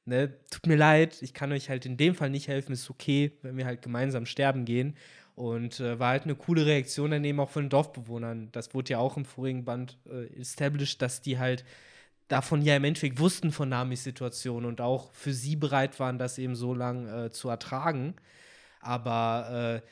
ne, 0.04 0.34
tut 0.50 0.66
mir 0.66 0.76
leid, 0.76 1.22
ich 1.22 1.32
kann 1.32 1.52
euch 1.52 1.70
halt 1.70 1.86
in 1.86 1.96
dem 1.96 2.14
Fall 2.14 2.28
nicht 2.28 2.48
helfen, 2.48 2.72
ist 2.72 2.90
okay, 2.90 3.32
wenn 3.40 3.56
wir 3.56 3.64
halt 3.64 3.80
gemeinsam 3.80 4.26
sterben 4.26 4.66
gehen. 4.66 4.94
Und 5.36 5.80
äh, 5.80 5.98
war 5.98 6.08
halt 6.10 6.24
eine 6.24 6.34
coole 6.34 6.64
Reaktion 6.64 7.10
daneben 7.10 7.40
auch 7.40 7.50
von 7.50 7.64
den 7.64 7.70
Dorfbewohnern. 7.70 8.48
Das 8.52 8.72
wurde 8.74 8.92
ja 8.92 8.98
auch 8.98 9.18
im 9.18 9.26
vorigen 9.26 9.64
Band 9.66 9.98
äh, 10.10 10.24
established, 10.40 11.02
dass 11.02 11.20
die 11.20 11.38
halt 11.38 11.64
davon 12.28 12.62
ja 12.62 12.74
im 12.74 12.84
Endeffekt 12.84 13.20
wussten 13.20 13.52
von 13.52 13.68
Namis 13.68 14.02
Situation 14.02 14.64
und 14.64 14.80
auch 14.80 15.12
für 15.12 15.34
sie 15.34 15.54
bereit 15.54 16.00
waren, 16.00 16.18
das 16.18 16.38
eben 16.38 16.56
so 16.56 16.74
lang 16.74 17.06
äh, 17.06 17.30
zu 17.30 17.50
ertragen. 17.50 18.14
Aber 18.80 19.82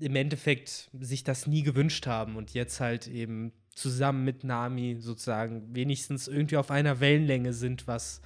äh, 0.00 0.04
im 0.04 0.16
Endeffekt 0.16 0.90
sich 1.00 1.24
das 1.24 1.46
nie 1.46 1.62
gewünscht 1.62 2.06
haben 2.06 2.36
und 2.36 2.52
jetzt 2.52 2.78
halt 2.80 3.06
eben 3.06 3.52
zusammen 3.74 4.24
mit 4.24 4.44
Nami 4.44 4.96
sozusagen 5.00 5.74
wenigstens 5.74 6.28
irgendwie 6.28 6.58
auf 6.58 6.70
einer 6.70 7.00
Wellenlänge 7.00 7.54
sind, 7.54 7.86
was 7.86 8.20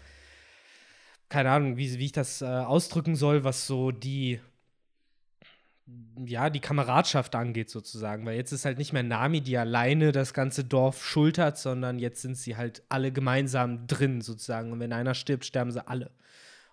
keine 1.29 1.51
Ahnung, 1.51 1.77
wie, 1.77 1.99
wie 1.99 2.07
ich 2.07 2.13
das 2.13 2.43
äh, 2.43 2.47
ausdrücken 2.47 3.15
soll, 3.15 3.45
was 3.45 3.67
so 3.67 3.91
die 3.91 4.41
ja, 6.27 6.51
die 6.51 6.61
Kameradschaft 6.61 7.35
angeht, 7.35 7.71
sozusagen. 7.71 8.27
Weil 8.27 8.37
jetzt 8.37 8.53
ist 8.53 8.65
halt 8.65 8.79
nicht 8.79 8.93
mehr 8.93 9.03
Nami, 9.03 9.41
die 9.41 9.57
alleine 9.57 10.13
das 10.13 10.35
ganze 10.35 10.65
Dorf 10.65 11.05
schultert, 11.05 11.59
sondern 11.59 11.99
jetzt 11.99 12.23
sind 12.23 12.37
sie 12.37 12.57
halt 12.57 12.83
alle 12.89 13.13
gemeinsam 13.13 13.87
drin, 13.87 14.21
sozusagen. 14.21 14.73
Und 14.73 14.81
wenn 14.81 14.93
einer 14.93 15.15
stirbt, 15.15 15.45
sterben 15.45 15.71
sie 15.71 15.87
alle. 15.87 16.11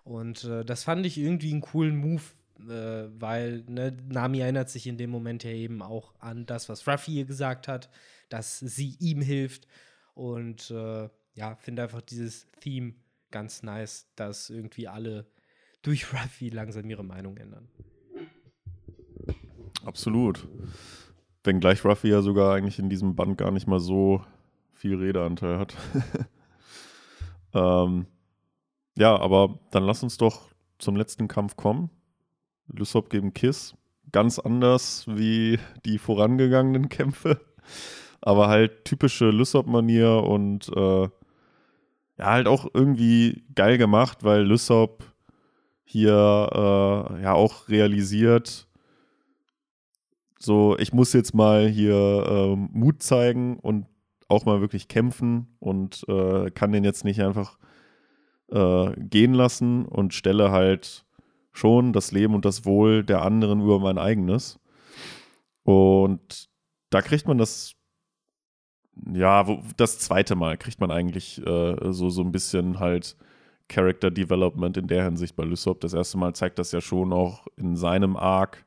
Und 0.04 0.44
äh, 0.44 0.64
das 0.64 0.84
fand 0.84 1.06
ich 1.06 1.18
irgendwie 1.18 1.52
einen 1.52 1.60
coolen 1.62 1.96
Move, 1.96 2.22
äh, 2.60 3.08
weil 3.18 3.64
ne, 3.68 3.96
Nami 4.08 4.40
erinnert 4.40 4.70
sich 4.70 4.86
in 4.86 4.98
dem 4.98 5.10
Moment 5.10 5.44
ja 5.44 5.50
eben 5.50 5.82
auch 5.82 6.14
an 6.20 6.46
das, 6.46 6.68
was 6.68 6.86
Ruffy 6.86 7.12
ihr 7.18 7.24
gesagt 7.24 7.68
hat, 7.68 7.90
dass 8.28 8.58
sie 8.58 8.96
ihm 9.00 9.20
hilft. 9.20 9.66
Und 10.14 10.70
äh, 10.70 11.08
ja, 11.34 11.56
finde 11.56 11.82
einfach 11.82 12.02
dieses 12.02 12.46
Theme 12.60 12.94
ganz 13.30 13.62
nice, 13.62 14.08
dass 14.16 14.50
irgendwie 14.50 14.88
alle 14.88 15.26
durch 15.82 16.12
Ruffy 16.12 16.48
langsam 16.48 16.88
ihre 16.88 17.04
Meinung 17.04 17.36
ändern. 17.36 17.68
Absolut. 19.86 20.48
Wenngleich 21.44 21.84
Ruffy 21.84 22.08
ja 22.08 22.20
sogar 22.20 22.54
eigentlich 22.54 22.80
in 22.80 22.90
diesem 22.90 23.14
Band 23.14 23.38
gar 23.38 23.52
nicht 23.52 23.68
mal 23.68 23.78
so 23.78 24.20
viel 24.74 24.96
Redeanteil 24.96 25.58
hat. 25.60 25.76
ähm, 27.54 28.06
ja, 28.98 29.16
aber 29.16 29.60
dann 29.70 29.84
lass 29.84 30.02
uns 30.02 30.16
doch 30.16 30.48
zum 30.78 30.96
letzten 30.96 31.28
Kampf 31.28 31.56
kommen. 31.56 31.90
Lysop 32.66 33.10
gegen 33.10 33.32
Kiss. 33.32 33.76
Ganz 34.10 34.40
anders 34.40 35.06
wie 35.06 35.60
die 35.84 35.98
vorangegangenen 35.98 36.88
Kämpfe. 36.88 37.40
Aber 38.20 38.48
halt 38.48 38.84
typische 38.84 39.30
Lysop-Manier 39.30 40.24
und 40.24 40.68
äh, 40.74 41.02
ja, 42.18 42.24
halt 42.24 42.48
auch 42.48 42.66
irgendwie 42.74 43.44
geil 43.54 43.78
gemacht, 43.78 44.24
weil 44.24 44.42
Lysop 44.42 45.04
hier 45.84 46.10
äh, 46.12 47.22
ja 47.22 47.34
auch 47.34 47.68
realisiert, 47.68 48.65
so, 50.38 50.76
ich 50.78 50.92
muss 50.92 51.12
jetzt 51.12 51.34
mal 51.34 51.68
hier 51.68 51.94
äh, 51.94 52.56
Mut 52.56 53.02
zeigen 53.02 53.58
und 53.58 53.86
auch 54.28 54.44
mal 54.44 54.60
wirklich 54.60 54.88
kämpfen 54.88 55.56
und 55.60 56.04
äh, 56.08 56.50
kann 56.50 56.72
den 56.72 56.84
jetzt 56.84 57.04
nicht 57.04 57.22
einfach 57.22 57.58
äh, 58.50 58.92
gehen 58.96 59.34
lassen 59.34 59.86
und 59.86 60.14
stelle 60.14 60.50
halt 60.50 61.04
schon 61.52 61.92
das 61.92 62.12
Leben 62.12 62.34
und 62.34 62.44
das 62.44 62.64
Wohl 62.64 63.02
der 63.02 63.22
anderen 63.22 63.62
über 63.62 63.78
mein 63.78 63.98
eigenes. 63.98 64.60
Und 65.62 66.48
da 66.90 67.02
kriegt 67.02 67.26
man 67.26 67.38
das, 67.38 67.74
ja, 69.12 69.46
wo, 69.46 69.62
das 69.76 69.98
zweite 69.98 70.36
Mal 70.36 70.56
kriegt 70.58 70.80
man 70.80 70.90
eigentlich 70.90 71.44
äh, 71.44 71.92
so, 71.92 72.10
so 72.10 72.22
ein 72.22 72.32
bisschen 72.32 72.78
halt 72.78 73.16
Character 73.68 74.10
Development 74.10 74.76
in 74.76 74.86
der 74.86 75.04
Hinsicht 75.04 75.34
bei 75.34 75.44
Lysop. 75.44 75.80
Das 75.80 75.94
erste 75.94 76.18
Mal 76.18 76.34
zeigt 76.34 76.58
das 76.58 76.72
ja 76.72 76.80
schon 76.80 77.12
auch 77.12 77.46
in 77.56 77.76
seinem 77.76 78.16
Arc 78.16 78.64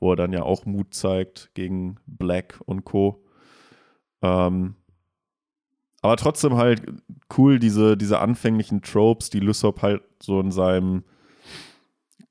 wo 0.00 0.12
er 0.12 0.16
dann 0.16 0.32
ja 0.32 0.42
auch 0.42 0.66
Mut 0.66 0.94
zeigt 0.94 1.50
gegen 1.54 1.96
Black 2.06 2.60
und 2.64 2.84
Co. 2.84 3.22
Ähm, 4.22 4.74
aber 6.02 6.16
trotzdem 6.16 6.56
halt 6.56 6.82
cool, 7.36 7.58
diese, 7.58 7.96
diese 7.96 8.20
anfänglichen 8.20 8.82
Tropes, 8.82 9.30
die 9.30 9.40
Lysop 9.40 9.82
halt 9.82 10.02
so 10.22 10.40
in 10.40 10.50
seinem 10.50 11.04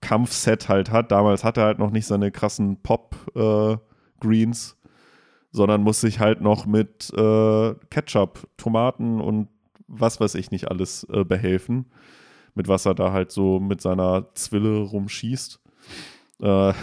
Kampfset 0.01 0.69
halt 0.69 0.91
hat. 0.91 1.11
Damals 1.11 1.43
hat 1.43 1.57
er 1.57 1.65
halt 1.65 1.79
noch 1.79 1.91
nicht 1.91 2.07
seine 2.07 2.31
krassen 2.31 2.81
Pop-Greens, 2.81 4.71
äh, 4.71 4.87
sondern 5.51 5.83
muss 5.83 6.01
sich 6.01 6.19
halt 6.19 6.41
noch 6.41 6.65
mit 6.65 7.11
äh, 7.15 7.75
Ketchup, 7.89 8.47
Tomaten 8.57 9.21
und 9.21 9.49
was 9.87 10.19
weiß 10.19 10.35
ich 10.35 10.51
nicht 10.51 10.69
alles 10.69 11.03
äh, 11.11 11.23
behelfen. 11.23 11.91
Mit 12.55 12.67
was 12.67 12.85
er 12.85 12.95
da 12.95 13.11
halt 13.11 13.31
so 13.31 13.59
mit 13.59 13.81
seiner 13.81 14.33
Zwille 14.33 14.79
rumschießt. 14.79 15.59
Äh, 16.41 16.73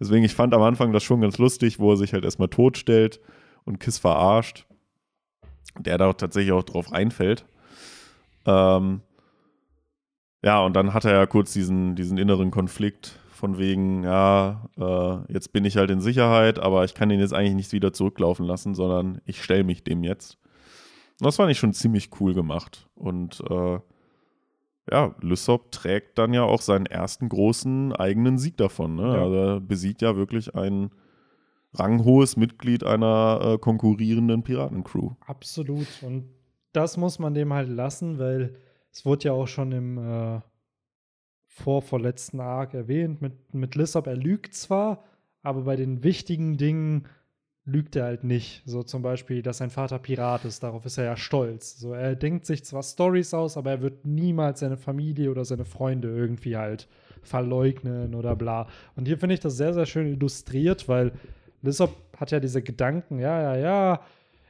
deswegen, 0.00 0.24
ich 0.24 0.34
fand 0.34 0.54
am 0.54 0.62
Anfang 0.62 0.92
das 0.92 1.02
schon 1.02 1.20
ganz 1.20 1.38
lustig, 1.38 1.78
wo 1.78 1.90
er 1.92 1.96
sich 1.96 2.12
halt 2.12 2.24
erstmal 2.24 2.48
totstellt 2.48 3.20
und 3.64 3.78
Kiss 3.80 3.98
verarscht. 3.98 4.66
Der 5.78 5.96
da 5.96 6.12
tatsächlich 6.12 6.52
auch 6.52 6.64
drauf 6.64 6.92
einfällt. 6.92 7.46
Ähm, 8.46 9.00
ja, 10.44 10.60
und 10.60 10.74
dann 10.74 10.92
hat 10.92 11.04
er 11.04 11.12
ja 11.12 11.26
kurz 11.26 11.52
diesen, 11.52 11.94
diesen 11.94 12.18
inneren 12.18 12.50
Konflikt 12.50 13.18
von 13.30 13.58
wegen, 13.58 14.04
ja, 14.04 14.68
äh, 14.76 15.32
jetzt 15.32 15.52
bin 15.52 15.64
ich 15.64 15.76
halt 15.76 15.90
in 15.90 16.00
Sicherheit, 16.00 16.58
aber 16.58 16.84
ich 16.84 16.94
kann 16.94 17.10
ihn 17.10 17.20
jetzt 17.20 17.32
eigentlich 17.32 17.54
nicht 17.54 17.72
wieder 17.72 17.92
zurücklaufen 17.92 18.46
lassen, 18.46 18.74
sondern 18.74 19.20
ich 19.24 19.42
stelle 19.42 19.64
mich 19.64 19.82
dem 19.82 20.04
jetzt. 20.04 20.38
Und 21.20 21.26
das 21.26 21.36
fand 21.36 21.50
ich 21.50 21.58
schon 21.58 21.72
ziemlich 21.72 22.10
cool 22.20 22.34
gemacht. 22.34 22.88
Und 22.94 23.40
äh, 23.48 23.78
ja, 24.90 25.14
Lysop 25.20 25.70
trägt 25.70 26.18
dann 26.18 26.34
ja 26.34 26.42
auch 26.42 26.60
seinen 26.60 26.86
ersten 26.86 27.28
großen 27.28 27.92
eigenen 27.92 28.38
Sieg 28.38 28.56
davon. 28.56 28.96
Ne? 28.96 29.02
Ja. 29.02 29.22
Also 29.22 29.36
er 29.36 29.60
besiegt 29.60 30.02
ja 30.02 30.16
wirklich 30.16 30.54
ein 30.54 30.90
ranghohes 31.74 32.36
Mitglied 32.36 32.84
einer 32.84 33.40
äh, 33.42 33.58
konkurrierenden 33.58 34.42
Piratencrew. 34.42 35.12
Absolut. 35.26 35.86
Und 36.02 36.28
das 36.72 36.96
muss 36.96 37.18
man 37.18 37.34
dem 37.34 37.52
halt 37.52 37.68
lassen, 37.68 38.18
weil 38.18 38.56
es 38.90 39.04
wurde 39.06 39.24
ja 39.26 39.32
auch 39.32 39.46
schon 39.48 39.72
im 39.72 39.98
äh, 39.98 40.40
vorvorletzten 41.46 42.40
Arc 42.40 42.74
erwähnt 42.74 43.22
mit, 43.22 43.54
mit 43.54 43.74
Lysop. 43.74 44.06
Er 44.06 44.16
lügt 44.16 44.54
zwar, 44.54 45.04
aber 45.42 45.62
bei 45.62 45.76
den 45.76 46.02
wichtigen 46.02 46.56
Dingen 46.56 47.06
lügt 47.64 47.96
er 47.96 48.04
halt 48.04 48.24
nicht. 48.24 48.62
So 48.66 48.82
zum 48.82 49.02
Beispiel, 49.02 49.42
dass 49.42 49.58
sein 49.58 49.70
Vater 49.70 49.98
Pirat 49.98 50.44
ist, 50.44 50.62
darauf 50.62 50.84
ist 50.84 50.98
er 50.98 51.04
ja 51.04 51.16
stolz. 51.16 51.78
So, 51.78 51.92
er 51.92 52.16
denkt 52.16 52.46
sich 52.46 52.64
zwar 52.64 52.82
Stories 52.82 53.34
aus, 53.34 53.56
aber 53.56 53.70
er 53.70 53.82
wird 53.82 54.04
niemals 54.04 54.60
seine 54.60 54.76
Familie 54.76 55.30
oder 55.30 55.44
seine 55.44 55.64
Freunde 55.64 56.08
irgendwie 56.08 56.56
halt 56.56 56.88
verleugnen 57.22 58.14
oder 58.14 58.34
bla. 58.34 58.66
Und 58.96 59.06
hier 59.06 59.18
finde 59.18 59.34
ich 59.34 59.40
das 59.40 59.56
sehr, 59.56 59.74
sehr 59.74 59.86
schön 59.86 60.08
illustriert, 60.08 60.88
weil 60.88 61.12
Lissop 61.62 61.96
hat 62.16 62.32
ja 62.32 62.40
diese 62.40 62.62
Gedanken, 62.62 63.20
ja, 63.20 63.40
ja, 63.40 63.56
ja, 63.56 64.00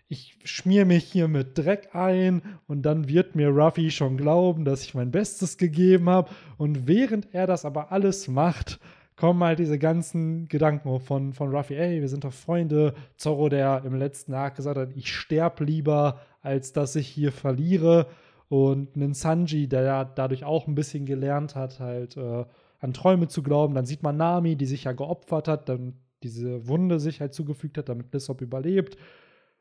ich 0.09 0.39
schmier 0.45 0.85
mich 0.85 1.05
hier 1.05 1.27
mit 1.27 1.57
Dreck 1.57 1.95
ein 1.95 2.43
und 2.67 2.83
dann 2.83 3.09
wird 3.09 3.35
mir 3.35 3.49
Ruffy 3.49 3.91
schon 3.91 4.19
glauben, 4.19 4.65
dass 4.65 4.85
ich 4.85 4.95
mein 4.95 5.11
Bestes 5.11 5.57
gegeben 5.57 6.11
habe. 6.11 6.31
Und 6.59 6.87
während 6.87 7.33
er 7.33 7.47
das 7.47 7.65
aber 7.65 7.93
alles 7.93 8.29
macht, 8.29 8.79
kommen 9.23 9.44
halt 9.44 9.61
diese 9.61 9.78
ganzen 9.78 10.49
Gedanken 10.49 10.99
von, 10.99 11.32
von 11.32 11.55
Ruffy, 11.55 11.77
ey, 11.77 12.01
wir 12.01 12.09
sind 12.09 12.24
doch 12.24 12.32
Freunde. 12.32 12.93
Zorro, 13.16 13.49
der 13.49 13.85
im 13.85 13.94
letzten 13.94 14.35
Arc 14.35 14.57
gesagt 14.57 14.77
hat, 14.77 14.89
ich 14.97 15.15
sterb 15.15 15.61
lieber, 15.61 16.19
als 16.40 16.73
dass 16.73 16.97
ich 16.97 17.07
hier 17.07 17.31
verliere. 17.31 18.09
Und 18.49 18.97
einen 18.97 19.15
Sanji, 19.15 19.69
der 19.69 19.82
ja 19.82 20.05
dadurch 20.05 20.43
auch 20.43 20.66
ein 20.66 20.74
bisschen 20.74 21.07
gelernt 21.07 21.55
hat, 21.55 21.78
halt 21.78 22.16
äh, 22.16 22.44
an 22.81 22.93
Träume 22.93 23.28
zu 23.28 23.44
glauben. 23.44 23.77
Dann 23.77 23.86
sieht 23.86 24.03
man 24.03 24.16
Nami, 24.16 24.57
die 24.57 24.66
sich 24.66 24.82
ja 24.82 24.93
geopfert 24.93 25.47
hat, 25.47 25.69
dann 25.69 25.93
diese 26.24 26.66
Wunde 26.66 26.99
sich 26.99 27.20
halt 27.20 27.32
zugefügt 27.32 27.78
hat, 27.78 27.89
damit 27.89 28.12
Lissop 28.12 28.40
überlebt. 28.40 28.97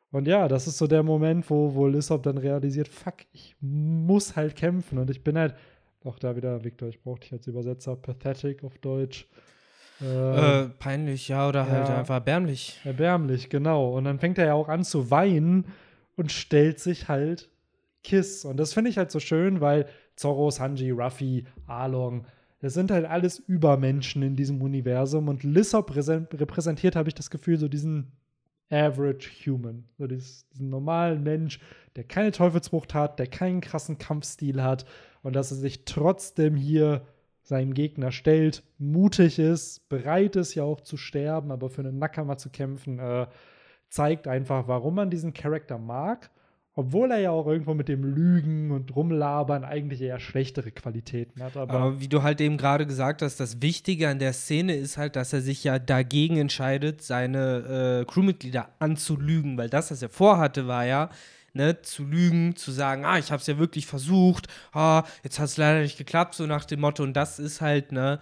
Und 0.09 0.27
ja, 0.27 0.47
das 0.47 0.65
ist 0.65 0.79
so 0.79 0.87
der 0.87 1.03
Moment, 1.03 1.51
wo, 1.51 1.75
wo 1.75 1.85
Lissop 1.85 2.23
dann 2.23 2.39
realisiert, 2.39 2.87
fuck, 2.87 3.17
ich 3.31 3.55
muss 3.61 4.35
halt 4.35 4.55
kämpfen. 4.55 4.97
Und 4.97 5.11
ich 5.11 5.23
bin 5.23 5.37
halt, 5.37 5.53
auch 6.05 6.19
da 6.19 6.35
wieder, 6.35 6.63
Victor, 6.63 6.89
ich 6.89 7.01
brauche 7.01 7.19
dich 7.19 7.31
als 7.31 7.47
Übersetzer, 7.47 7.95
pathetic 7.95 8.63
auf 8.63 8.77
Deutsch. 8.79 9.27
Äh, 10.01 10.63
äh, 10.63 10.69
peinlich, 10.79 11.27
ja, 11.27 11.47
oder 11.47 11.69
halt 11.69 11.89
ja, 11.89 11.99
einfach 11.99 12.15
erbärmlich. 12.15 12.79
Erbärmlich, 12.83 13.49
genau. 13.49 13.95
Und 13.95 14.05
dann 14.05 14.19
fängt 14.19 14.37
er 14.37 14.47
ja 14.47 14.53
auch 14.53 14.67
an 14.67 14.83
zu 14.83 15.11
weinen 15.11 15.65
und 16.15 16.31
stellt 16.31 16.79
sich 16.79 17.07
halt 17.07 17.49
Kiss. 18.03 18.45
Und 18.45 18.57
das 18.57 18.73
finde 18.73 18.89
ich 18.89 18.97
halt 18.97 19.11
so 19.11 19.19
schön, 19.19 19.61
weil 19.61 19.85
Zorro, 20.15 20.49
Sanji, 20.49 20.89
Ruffy, 20.91 21.45
Arlong, 21.67 22.25
das 22.59 22.73
sind 22.73 22.91
halt 22.91 23.05
alles 23.05 23.39
Übermenschen 23.39 24.21
in 24.21 24.35
diesem 24.35 24.61
Universum. 24.61 25.27
Und 25.27 25.43
Lissop 25.43 25.95
repräsentiert, 25.95 26.95
habe 26.95 27.09
ich 27.09 27.15
das 27.15 27.29
Gefühl, 27.29 27.57
so 27.57 27.67
diesen 27.67 28.11
Average 28.69 29.29
Human. 29.45 29.83
So 29.97 30.07
dieses, 30.07 30.47
diesen 30.49 30.69
normalen 30.69 31.23
Mensch, 31.23 31.59
der 31.95 32.05
keine 32.05 32.31
Teufelsfrucht 32.31 32.93
hat, 32.93 33.19
der 33.19 33.27
keinen 33.27 33.61
krassen 33.61 33.97
Kampfstil 33.97 34.63
hat 34.63 34.85
und 35.23 35.35
dass 35.35 35.51
er 35.51 35.57
sich 35.57 35.85
trotzdem 35.85 36.55
hier 36.55 37.05
seinem 37.43 37.73
Gegner 37.73 38.11
stellt, 38.11 38.63
mutig 38.77 39.39
ist, 39.39 39.87
bereit 39.89 40.35
ist 40.35 40.55
ja 40.55 40.63
auch 40.63 40.81
zu 40.81 40.97
sterben, 40.97 41.51
aber 41.51 41.69
für 41.69 41.81
einen 41.81 41.99
Nakama 41.99 42.37
zu 42.37 42.49
kämpfen, 42.49 42.99
äh, 42.99 43.27
zeigt 43.89 44.27
einfach, 44.27 44.67
warum 44.67 44.95
man 44.95 45.09
diesen 45.09 45.33
Charakter 45.33 45.77
mag, 45.77 46.29
obwohl 46.73 47.11
er 47.11 47.19
ja 47.19 47.31
auch 47.31 47.47
irgendwo 47.47 47.73
mit 47.73 47.89
dem 47.89 48.05
Lügen 48.05 48.71
und 48.71 48.95
Rumlabern 48.95 49.65
eigentlich 49.65 50.01
eher 50.01 50.19
schlechtere 50.19 50.71
Qualitäten 50.71 51.43
hat. 51.43 51.57
Aber, 51.57 51.73
aber 51.73 51.99
wie 51.99 52.07
du 52.07 52.23
halt 52.23 52.39
eben 52.39 52.57
gerade 52.57 52.87
gesagt 52.87 53.21
hast, 53.21 53.41
das 53.41 53.61
Wichtige 53.61 54.07
an 54.07 54.19
der 54.19 54.31
Szene 54.31 54.75
ist 54.75 54.97
halt, 54.97 55.17
dass 55.17 55.33
er 55.33 55.41
sich 55.41 55.63
ja 55.65 55.79
dagegen 55.79 56.37
entscheidet, 56.37 57.01
seine 57.01 58.01
äh, 58.01 58.05
Crewmitglieder 58.05 58.69
anzulügen, 58.79 59.57
weil 59.57 59.69
das, 59.69 59.91
was 59.91 60.01
er 60.01 60.09
vorhatte, 60.09 60.67
war 60.67 60.85
ja, 60.85 61.09
ne, 61.53 61.81
zu 61.81 62.03
lügen, 62.03 62.55
zu 62.55 62.71
sagen, 62.71 63.05
ah, 63.05 63.17
ich 63.17 63.31
habe 63.31 63.41
es 63.41 63.47
ja 63.47 63.57
wirklich 63.57 63.85
versucht, 63.85 64.47
ah, 64.73 65.03
jetzt 65.23 65.39
hat 65.39 65.47
es 65.47 65.57
leider 65.57 65.81
nicht 65.81 65.97
geklappt, 65.97 66.35
so 66.35 66.45
nach 66.45 66.65
dem 66.65 66.81
Motto. 66.81 67.03
Und 67.03 67.13
das 67.13 67.39
ist 67.39 67.61
halt, 67.61 67.91
ne, 67.91 68.19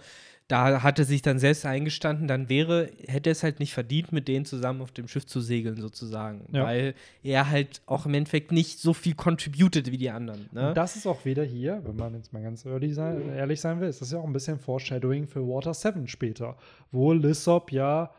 da 0.50 0.82
hatte 0.82 1.04
sich 1.04 1.22
dann 1.22 1.38
selbst 1.38 1.64
eingestanden, 1.64 2.26
dann 2.26 2.48
wäre, 2.48 2.90
hätte 3.06 3.30
es 3.30 3.44
halt 3.44 3.60
nicht 3.60 3.72
verdient, 3.72 4.10
mit 4.10 4.26
denen 4.26 4.44
zusammen 4.44 4.82
auf 4.82 4.90
dem 4.90 5.06
Schiff 5.06 5.24
zu 5.24 5.40
segeln, 5.40 5.80
sozusagen. 5.80 6.44
Ja. 6.52 6.64
Weil 6.64 6.94
er 7.22 7.48
halt 7.48 7.82
auch 7.86 8.04
im 8.04 8.14
Endeffekt 8.14 8.50
nicht 8.50 8.80
so 8.80 8.92
viel 8.92 9.14
contributed 9.14 9.92
wie 9.92 9.98
die 9.98 10.10
anderen. 10.10 10.48
Ne? 10.50 10.70
Und 10.70 10.76
das 10.76 10.96
ist 10.96 11.06
auch 11.06 11.24
wieder 11.24 11.44
hier, 11.44 11.80
wenn 11.84 11.94
man 11.94 12.14
jetzt 12.14 12.32
mal 12.32 12.42
ganz 12.42 12.66
early 12.66 12.92
sein, 12.92 13.32
ehrlich 13.32 13.60
sein 13.60 13.80
will, 13.80 13.88
ist 13.88 14.00
das 14.00 14.10
ja 14.10 14.18
auch 14.18 14.24
ein 14.24 14.32
bisschen 14.32 14.58
Foreshadowing 14.58 15.28
für 15.28 15.46
Water 15.46 15.72
7 15.72 16.08
später, 16.08 16.56
wo 16.90 17.12
Lissop 17.12 17.70
ja 17.70 18.10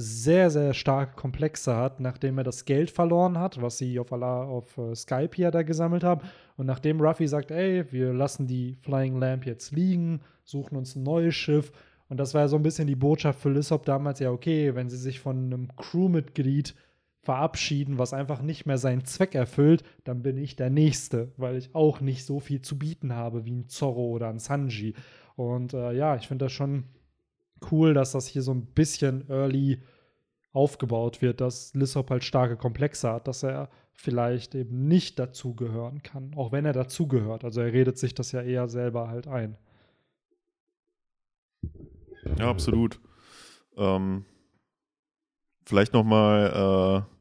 sehr, 0.00 0.48
sehr 0.48 0.74
starke 0.74 1.16
Komplexe 1.16 1.74
hat, 1.74 1.98
nachdem 1.98 2.38
er 2.38 2.44
das 2.44 2.64
Geld 2.64 2.88
verloren 2.88 3.36
hat, 3.36 3.60
was 3.60 3.78
sie 3.78 3.98
auf, 3.98 4.12
auf 4.12 4.78
äh, 4.78 4.94
Skype 4.94 5.30
hier 5.34 5.50
da 5.50 5.62
gesammelt 5.62 6.04
haben. 6.04 6.20
Und 6.56 6.66
nachdem 6.66 7.00
Ruffy 7.00 7.26
sagt, 7.26 7.50
ey, 7.50 7.84
wir 7.90 8.12
lassen 8.12 8.46
die 8.46 8.76
Flying 8.82 9.18
Lamp 9.18 9.44
jetzt 9.44 9.72
liegen, 9.72 10.20
suchen 10.44 10.76
uns 10.76 10.94
ein 10.94 11.02
neues 11.02 11.34
Schiff. 11.34 11.72
Und 12.08 12.18
das 12.18 12.32
war 12.32 12.42
ja 12.42 12.48
so 12.48 12.54
ein 12.54 12.62
bisschen 12.62 12.86
die 12.86 12.94
Botschaft 12.94 13.40
für 13.40 13.50
Lissop 13.50 13.86
damals, 13.86 14.20
ja, 14.20 14.30
okay, 14.30 14.76
wenn 14.76 14.88
sie 14.88 14.96
sich 14.96 15.18
von 15.18 15.46
einem 15.46 15.68
Crewmitglied 15.76 16.76
verabschieden, 17.22 17.98
was 17.98 18.14
einfach 18.14 18.40
nicht 18.40 18.66
mehr 18.66 18.78
seinen 18.78 19.04
Zweck 19.04 19.34
erfüllt, 19.34 19.82
dann 20.04 20.22
bin 20.22 20.38
ich 20.38 20.54
der 20.54 20.70
Nächste, 20.70 21.32
weil 21.36 21.56
ich 21.56 21.74
auch 21.74 22.00
nicht 22.00 22.24
so 22.24 22.38
viel 22.38 22.62
zu 22.62 22.78
bieten 22.78 23.14
habe 23.14 23.44
wie 23.44 23.50
ein 23.50 23.68
Zorro 23.68 24.10
oder 24.10 24.28
ein 24.28 24.38
Sanji. 24.38 24.94
Und 25.34 25.74
äh, 25.74 25.92
ja, 25.92 26.14
ich 26.14 26.28
finde 26.28 26.44
das 26.44 26.52
schon 26.52 26.84
cool, 27.70 27.94
dass 27.94 28.12
das 28.12 28.26
hier 28.26 28.42
so 28.42 28.52
ein 28.52 28.66
bisschen 28.66 29.28
early 29.28 29.82
aufgebaut 30.52 31.22
wird, 31.22 31.40
dass 31.40 31.74
Lissop 31.74 32.10
halt 32.10 32.24
starke 32.24 32.56
Komplexe 32.56 33.10
hat, 33.10 33.28
dass 33.28 33.42
er 33.42 33.68
vielleicht 33.94 34.54
eben 34.54 34.86
nicht 34.88 35.18
dazugehören 35.18 36.02
kann, 36.02 36.32
auch 36.36 36.52
wenn 36.52 36.64
er 36.64 36.72
dazugehört. 36.72 37.44
Also 37.44 37.60
er 37.60 37.72
redet 37.72 37.98
sich 37.98 38.14
das 38.14 38.32
ja 38.32 38.42
eher 38.42 38.68
selber 38.68 39.08
halt 39.08 39.26
ein. 39.26 39.56
Ja, 42.38 42.48
absolut. 42.48 43.00
Ähm, 43.76 44.24
vielleicht 45.64 45.92
noch 45.92 46.04
mal, 46.04 47.06
äh, 47.06 47.14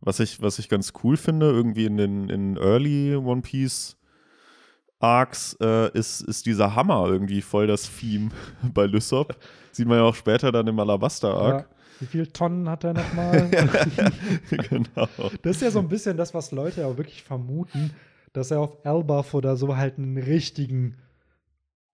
was 0.00 0.20
ich, 0.20 0.40
was 0.42 0.58
ich 0.58 0.68
ganz 0.68 0.92
cool 1.02 1.16
finde, 1.16 1.46
irgendwie 1.50 1.86
in 1.86 1.96
den 1.96 2.28
in 2.28 2.56
Early 2.56 3.16
One 3.16 3.42
Piece 3.42 3.96
Arcs 5.04 5.56
äh, 5.60 5.90
ist, 5.96 6.22
ist 6.22 6.46
dieser 6.46 6.74
Hammer 6.74 7.06
irgendwie 7.06 7.42
voll 7.42 7.66
das 7.66 7.90
Theme 7.98 8.30
bei 8.74 8.86
Lysop. 8.86 9.36
Sieht 9.72 9.86
man 9.86 9.98
ja 9.98 10.04
auch 10.04 10.14
später 10.14 10.50
dann 10.50 10.66
im 10.66 10.78
Alabaster 10.78 11.34
Arc. 11.34 11.60
Ja. 11.60 11.66
Wie 12.00 12.06
viele 12.06 12.32
Tonnen 12.32 12.68
hat 12.68 12.84
er 12.84 12.94
nochmal? 12.94 13.48
genau. 14.50 15.08
Das 15.42 15.56
ist 15.56 15.62
ja 15.62 15.70
so 15.70 15.78
ein 15.78 15.88
bisschen 15.88 16.16
das, 16.16 16.34
was 16.34 16.50
Leute 16.50 16.80
ja 16.80 16.86
auch 16.88 16.96
wirklich 16.96 17.22
vermuten, 17.22 17.92
dass 18.32 18.50
er 18.50 18.60
auf 18.60 18.78
Elbaf 18.82 19.32
oder 19.34 19.56
so 19.56 19.76
halt 19.76 19.98
einen 19.98 20.18
richtigen 20.18 20.96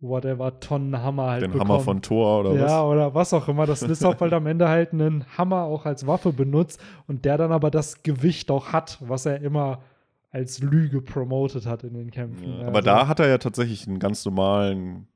whatever 0.00 0.58
Tonnenhammer 0.58 1.30
halt 1.30 1.42
Den 1.42 1.52
bekommt. 1.52 1.70
Hammer 1.70 1.80
von 1.80 2.00
Thor 2.02 2.40
oder 2.40 2.54
ja, 2.54 2.64
was? 2.64 2.82
oder 2.82 3.14
was 3.14 3.34
auch 3.34 3.48
immer, 3.48 3.66
dass 3.66 3.82
Lissop 3.82 4.20
halt 4.20 4.32
am 4.32 4.46
Ende 4.46 4.68
halt 4.68 4.92
einen 4.92 5.26
Hammer 5.36 5.64
auch 5.64 5.84
als 5.84 6.06
Waffe 6.06 6.32
benutzt 6.32 6.80
und 7.06 7.26
der 7.26 7.36
dann 7.36 7.52
aber 7.52 7.70
das 7.70 8.02
Gewicht 8.02 8.50
auch 8.50 8.72
hat, 8.72 8.98
was 9.00 9.26
er 9.26 9.42
immer 9.42 9.82
als 10.30 10.60
Lüge 10.60 11.00
promotet 11.02 11.66
hat 11.66 11.82
in 11.84 11.94
den 11.94 12.10
Kämpfen. 12.10 12.60
Ja, 12.60 12.66
aber 12.66 12.82
da 12.82 13.08
hat 13.08 13.20
er 13.20 13.28
ja 13.28 13.38
tatsächlich 13.38 13.86
einen 13.86 13.98
ganz 13.98 14.24
normalen, 14.24 15.08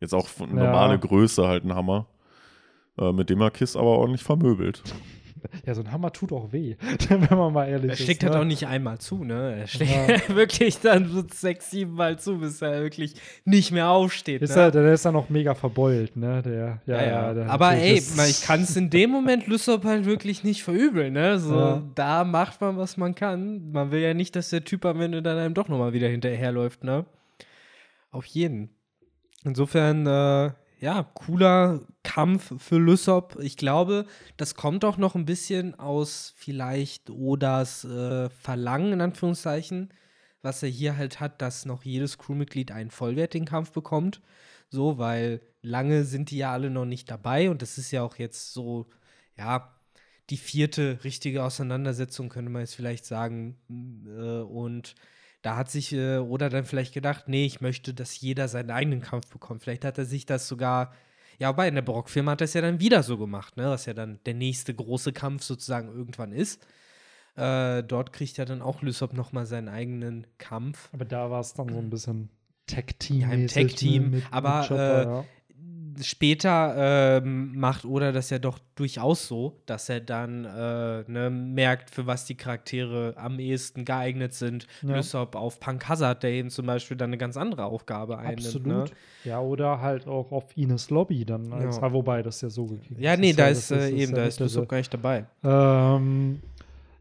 jetzt 0.00 0.14
auch 0.14 0.28
von 0.28 0.50
Ja. 0.56 0.64
normale 0.64 0.98
Größe 0.98 1.46
halt 1.46 1.62
einen 1.64 1.74
Hammer. 1.74 2.06
Äh, 2.98 3.12
mit 3.12 3.28
dem 3.28 3.40
er 3.42 3.50
Kiss 3.50 3.76
aber 3.76 3.98
ordentlich 3.98 4.22
vermöbelt. 4.22 4.82
Ja, 5.64 5.74
so 5.74 5.82
ein 5.82 5.92
Hammer 5.92 6.12
tut 6.12 6.32
auch 6.32 6.52
weh, 6.52 6.76
wenn 7.08 7.38
man 7.38 7.52
mal 7.52 7.66
ehrlich 7.68 7.90
Er 7.90 7.94
ist. 7.94 8.02
schlägt 8.02 8.22
halt 8.24 8.32
ne? 8.34 8.40
auch 8.40 8.44
nicht 8.44 8.66
einmal 8.66 8.98
zu, 8.98 9.24
ne? 9.24 9.56
Er 9.60 9.66
schlägt 9.66 9.92
Ja. 9.92 10.34
wirklich 10.36 10.78
dann 10.80 11.08
so 11.08 11.22
sechs, 11.32 11.70
sieben 11.70 11.92
Mal 11.94 12.18
zu, 12.18 12.38
bis 12.38 12.60
er 12.62 12.82
wirklich 12.82 13.14
nicht 13.44 13.72
mehr 13.72 13.88
aufsteht. 13.90 14.42
Ist 14.42 14.56
ne? 14.56 14.62
er, 14.62 14.70
der 14.70 14.92
ist 14.92 15.04
dann 15.04 15.16
auch 15.16 15.28
mega 15.28 15.54
verbeult, 15.54 16.16
ne? 16.16 16.42
Der, 16.42 16.80
ja, 16.86 17.04
ja, 17.06 17.34
der 17.34 17.50
Aber 17.50 17.72
ey, 17.72 18.02
man, 18.16 18.28
ich 18.28 18.42
kann 18.42 18.62
es 18.62 18.76
in 18.76 18.90
dem 18.90 19.10
Moment 19.10 19.46
Lysop 19.46 19.84
halt 19.84 20.04
wirklich 20.06 20.44
nicht 20.44 20.62
verübeln, 20.62 21.12
ne? 21.12 21.38
So, 21.38 21.54
Ja. 21.58 21.82
da 21.94 22.24
macht 22.24 22.60
man, 22.60 22.76
was 22.76 22.96
man 22.96 23.14
kann. 23.14 23.70
Man 23.72 23.90
will 23.90 24.00
ja 24.00 24.14
nicht, 24.14 24.36
dass 24.36 24.50
der 24.50 24.64
Typ 24.64 24.84
am 24.84 25.00
Ende 25.00 25.22
dann 25.22 25.38
einem 25.38 25.54
doch 25.54 25.68
nochmal 25.68 25.92
wieder 25.92 26.08
hinterherläuft, 26.08 26.84
ne? 26.84 27.04
Auf 28.10 28.26
jeden. 28.26 28.70
Insofern, 29.44 30.06
äh, 30.06 30.50
ja, 30.78 31.02
cooler 31.14 31.80
Kampf 32.02 32.52
für 32.58 32.78
Lysop. 32.78 33.38
Ich 33.40 33.56
glaube, 33.56 34.06
das 34.36 34.54
kommt 34.54 34.84
auch 34.84 34.98
noch 34.98 35.14
ein 35.14 35.24
bisschen 35.24 35.74
aus 35.78 36.34
vielleicht 36.36 37.10
Odas 37.10 37.84
äh, 37.84 38.28
Verlangen, 38.28 38.92
in 38.92 39.00
Anführungszeichen, 39.00 39.92
was 40.42 40.62
er 40.62 40.68
hier 40.68 40.96
halt 40.96 41.20
hat, 41.20 41.40
dass 41.40 41.64
noch 41.64 41.84
jedes 41.84 42.18
Crewmitglied 42.18 42.72
einen 42.72 42.90
vollwertigen 42.90 43.46
Kampf 43.46 43.72
bekommt. 43.72 44.20
So, 44.68 44.98
weil 44.98 45.40
lange 45.62 46.04
sind 46.04 46.30
die 46.30 46.38
ja 46.38 46.52
alle 46.52 46.70
noch 46.70 46.84
nicht 46.84 47.10
dabei 47.10 47.50
und 47.50 47.62
das 47.62 47.78
ist 47.78 47.90
ja 47.90 48.02
auch 48.02 48.16
jetzt 48.16 48.52
so, 48.52 48.86
ja, 49.36 49.72
die 50.30 50.36
vierte 50.36 50.98
richtige 51.04 51.44
Auseinandersetzung, 51.44 52.28
könnte 52.28 52.50
man 52.50 52.62
jetzt 52.62 52.74
vielleicht 52.74 53.06
sagen. 53.06 53.56
Äh, 54.06 54.42
und 54.42 54.94
da 55.46 55.54
hat 55.54 55.70
sich 55.70 55.92
äh, 55.92 56.18
Oda 56.18 56.48
dann 56.48 56.64
vielleicht 56.64 56.92
gedacht, 56.92 57.28
nee, 57.28 57.46
ich 57.46 57.60
möchte, 57.60 57.94
dass 57.94 58.20
jeder 58.20 58.48
seinen 58.48 58.72
eigenen 58.72 59.00
Kampf 59.00 59.28
bekommt. 59.28 59.62
Vielleicht 59.62 59.84
hat 59.84 59.96
er 59.96 60.04
sich 60.04 60.26
das 60.26 60.48
sogar, 60.48 60.92
ja, 61.38 61.50
wobei 61.50 61.68
in 61.68 61.76
der 61.76 61.82
Barockfilm 61.82 62.28
hat 62.28 62.40
er 62.40 62.46
es 62.46 62.54
ja 62.54 62.62
dann 62.62 62.80
wieder 62.80 63.04
so 63.04 63.16
gemacht, 63.16 63.56
ne, 63.56 63.62
dass 63.62 63.86
ja 63.86 63.94
dann 63.94 64.18
der 64.26 64.34
nächste 64.34 64.74
große 64.74 65.12
Kampf 65.12 65.44
sozusagen 65.44 65.86
irgendwann 65.86 66.32
ist. 66.32 66.66
Äh, 67.36 67.84
dort 67.84 68.12
kriegt 68.12 68.36
ja 68.38 68.44
dann 68.44 68.60
auch 68.60 68.82
Lysop 68.82 69.12
noch 69.12 69.30
mal 69.30 69.46
seinen 69.46 69.68
eigenen 69.68 70.26
Kampf. 70.38 70.88
Aber 70.92 71.04
da 71.04 71.30
war 71.30 71.42
es 71.42 71.54
dann 71.54 71.68
so 71.68 71.78
ein 71.78 71.90
bisschen 71.90 72.28
Tag-Team. 72.66 73.20
Ja, 73.20 73.30
im 73.30 73.46
Tag-Team, 73.46 74.24
aber, 74.32 75.24
äh, 75.24 75.35
Später 76.02 77.20
ähm, 77.22 77.58
macht 77.58 77.84
Oda 77.84 78.12
das 78.12 78.30
ja 78.30 78.38
doch 78.38 78.58
durchaus 78.74 79.26
so, 79.26 79.60
dass 79.66 79.88
er 79.88 80.00
dann 80.00 80.44
äh, 80.44 81.04
ne, 81.10 81.30
merkt, 81.30 81.90
für 81.90 82.06
was 82.06 82.24
die 82.24 82.34
Charaktere 82.34 83.14
am 83.16 83.38
ehesten 83.38 83.84
geeignet 83.84 84.34
sind. 84.34 84.66
Ja. 84.82 84.96
Lysop 84.96 85.34
auf 85.34 85.60
Punk 85.60 85.88
Hazard, 85.88 86.22
der 86.22 86.30
eben 86.30 86.50
zum 86.50 86.66
Beispiel 86.66 86.96
dann 86.96 87.10
eine 87.10 87.18
ganz 87.18 87.36
andere 87.36 87.64
Aufgabe 87.64 88.18
einnimmt. 88.18 88.46
Absolut. 88.46 88.66
Ne? 88.66 88.84
Ja, 89.24 89.40
oder 89.40 89.80
halt 89.80 90.06
auch 90.06 90.30
auf 90.32 90.56
Ines 90.56 90.90
Lobby 90.90 91.24
dann. 91.24 91.52
Als, 91.52 91.76
Ja. 91.78 91.92
wobei 91.92 92.22
das 92.22 92.40
ja 92.40 92.50
so 92.50 92.66
gekriegt 92.66 93.00
Ja, 93.00 93.16
nee, 93.16 93.32
da 93.32 93.48
ist, 93.48 93.70
das 93.70 93.84
äh, 93.84 93.90
eben, 93.90 94.14
da 94.14 94.22
ja 94.22 94.26
ist 94.28 94.40
Lysop 94.40 94.68
gar 94.68 94.76
nicht 94.78 94.92
dabei. 94.92 95.24
Ähm, 95.42 96.40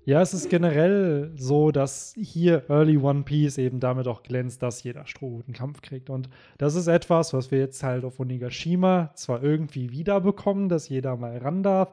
ja, 0.05 0.21
es 0.21 0.33
ist 0.35 0.49
generell 0.49 1.31
so, 1.35 1.71
dass 1.71 2.13
hier 2.15 2.69
Early 2.69 2.97
One 2.97 3.23
Piece 3.23 3.57
eben 3.57 3.79
damit 3.79 4.07
auch 4.07 4.21
glänzt, 4.21 4.61
dass 4.61 4.83
jeder 4.83 5.07
Strohhut 5.07 5.47
einen 5.47 5.55
Kampf 5.55 5.81
kriegt. 5.81 6.11
Und 6.11 6.29
das 6.59 6.75
ist 6.75 6.87
etwas, 6.87 7.33
was 7.33 7.49
wir 7.49 7.59
jetzt 7.59 7.81
halt 7.83 8.05
auf 8.05 8.19
Onigashima 8.19 9.11
zwar 9.15 9.43
irgendwie 9.43 9.91
wiederbekommen, 9.91 10.69
dass 10.69 10.89
jeder 10.89 11.17
mal 11.17 11.37
ran 11.37 11.63
darf, 11.63 11.91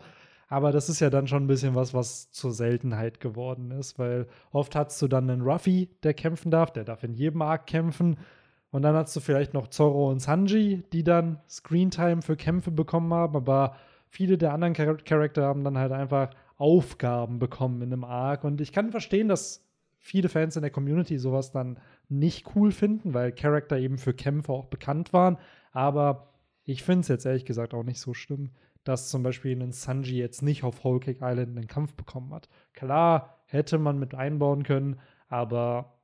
aber 0.52 0.70
das 0.70 0.90
ist 0.90 1.00
ja 1.00 1.08
dann 1.08 1.26
schon 1.26 1.44
ein 1.44 1.46
bisschen 1.46 1.74
was, 1.74 1.94
was 1.94 2.30
zur 2.30 2.52
Seltenheit 2.52 3.20
geworden 3.20 3.70
ist, 3.70 3.98
weil 3.98 4.26
oft 4.50 4.76
hast 4.76 5.00
du 5.00 5.08
dann 5.08 5.30
einen 5.30 5.40
Ruffy, 5.40 5.88
der 6.02 6.12
kämpfen 6.12 6.50
darf, 6.50 6.70
der 6.70 6.84
darf 6.84 7.02
in 7.04 7.14
jedem 7.14 7.40
Arc 7.40 7.66
kämpfen. 7.66 8.18
Und 8.70 8.82
dann 8.82 8.94
hast 8.94 9.16
du 9.16 9.20
vielleicht 9.20 9.54
noch 9.54 9.68
Zorro 9.68 10.10
und 10.10 10.20
Sanji, 10.20 10.82
die 10.92 11.04
dann 11.04 11.40
Screentime 11.48 12.20
für 12.20 12.36
Kämpfe 12.36 12.70
bekommen 12.70 13.14
haben, 13.14 13.34
aber 13.34 13.76
viele 14.10 14.36
der 14.36 14.52
anderen 14.52 14.74
Char 14.74 14.96
Charakter 14.98 15.44
haben 15.44 15.64
dann 15.64 15.78
halt 15.78 15.92
einfach 15.92 16.28
Aufgaben 16.62 17.40
bekommen 17.40 17.82
in 17.82 17.92
einem 17.92 18.04
Arc. 18.04 18.44
Und 18.44 18.60
ich 18.60 18.72
kann 18.72 18.92
verstehen, 18.92 19.26
dass 19.26 19.66
viele 19.98 20.28
Fans 20.28 20.54
in 20.54 20.62
der 20.62 20.70
Community 20.70 21.18
sowas 21.18 21.50
dann 21.50 21.80
nicht 22.08 22.54
cool 22.54 22.70
finden, 22.70 23.14
weil 23.14 23.32
Charakter 23.32 23.78
eben 23.78 23.98
für 23.98 24.14
Kämpfe 24.14 24.52
auch 24.52 24.66
bekannt 24.66 25.12
waren. 25.12 25.38
Aber 25.72 26.32
ich 26.62 26.84
finde 26.84 27.00
es 27.00 27.08
jetzt 27.08 27.26
ehrlich 27.26 27.44
gesagt 27.44 27.74
auch 27.74 27.82
nicht 27.82 27.98
so 27.98 28.14
schlimm, 28.14 28.50
dass 28.84 29.10
zum 29.10 29.24
Beispiel 29.24 29.60
ein 29.60 29.72
Sanji 29.72 30.16
jetzt 30.18 30.42
nicht 30.42 30.62
auf 30.62 30.84
Whole 30.84 31.00
Cake 31.00 31.18
Island 31.20 31.58
einen 31.58 31.66
Kampf 31.66 31.94
bekommen 31.94 32.32
hat. 32.32 32.48
Klar, 32.74 33.40
hätte 33.46 33.78
man 33.78 33.98
mit 33.98 34.14
einbauen 34.14 34.62
können, 34.62 35.00
aber 35.28 35.98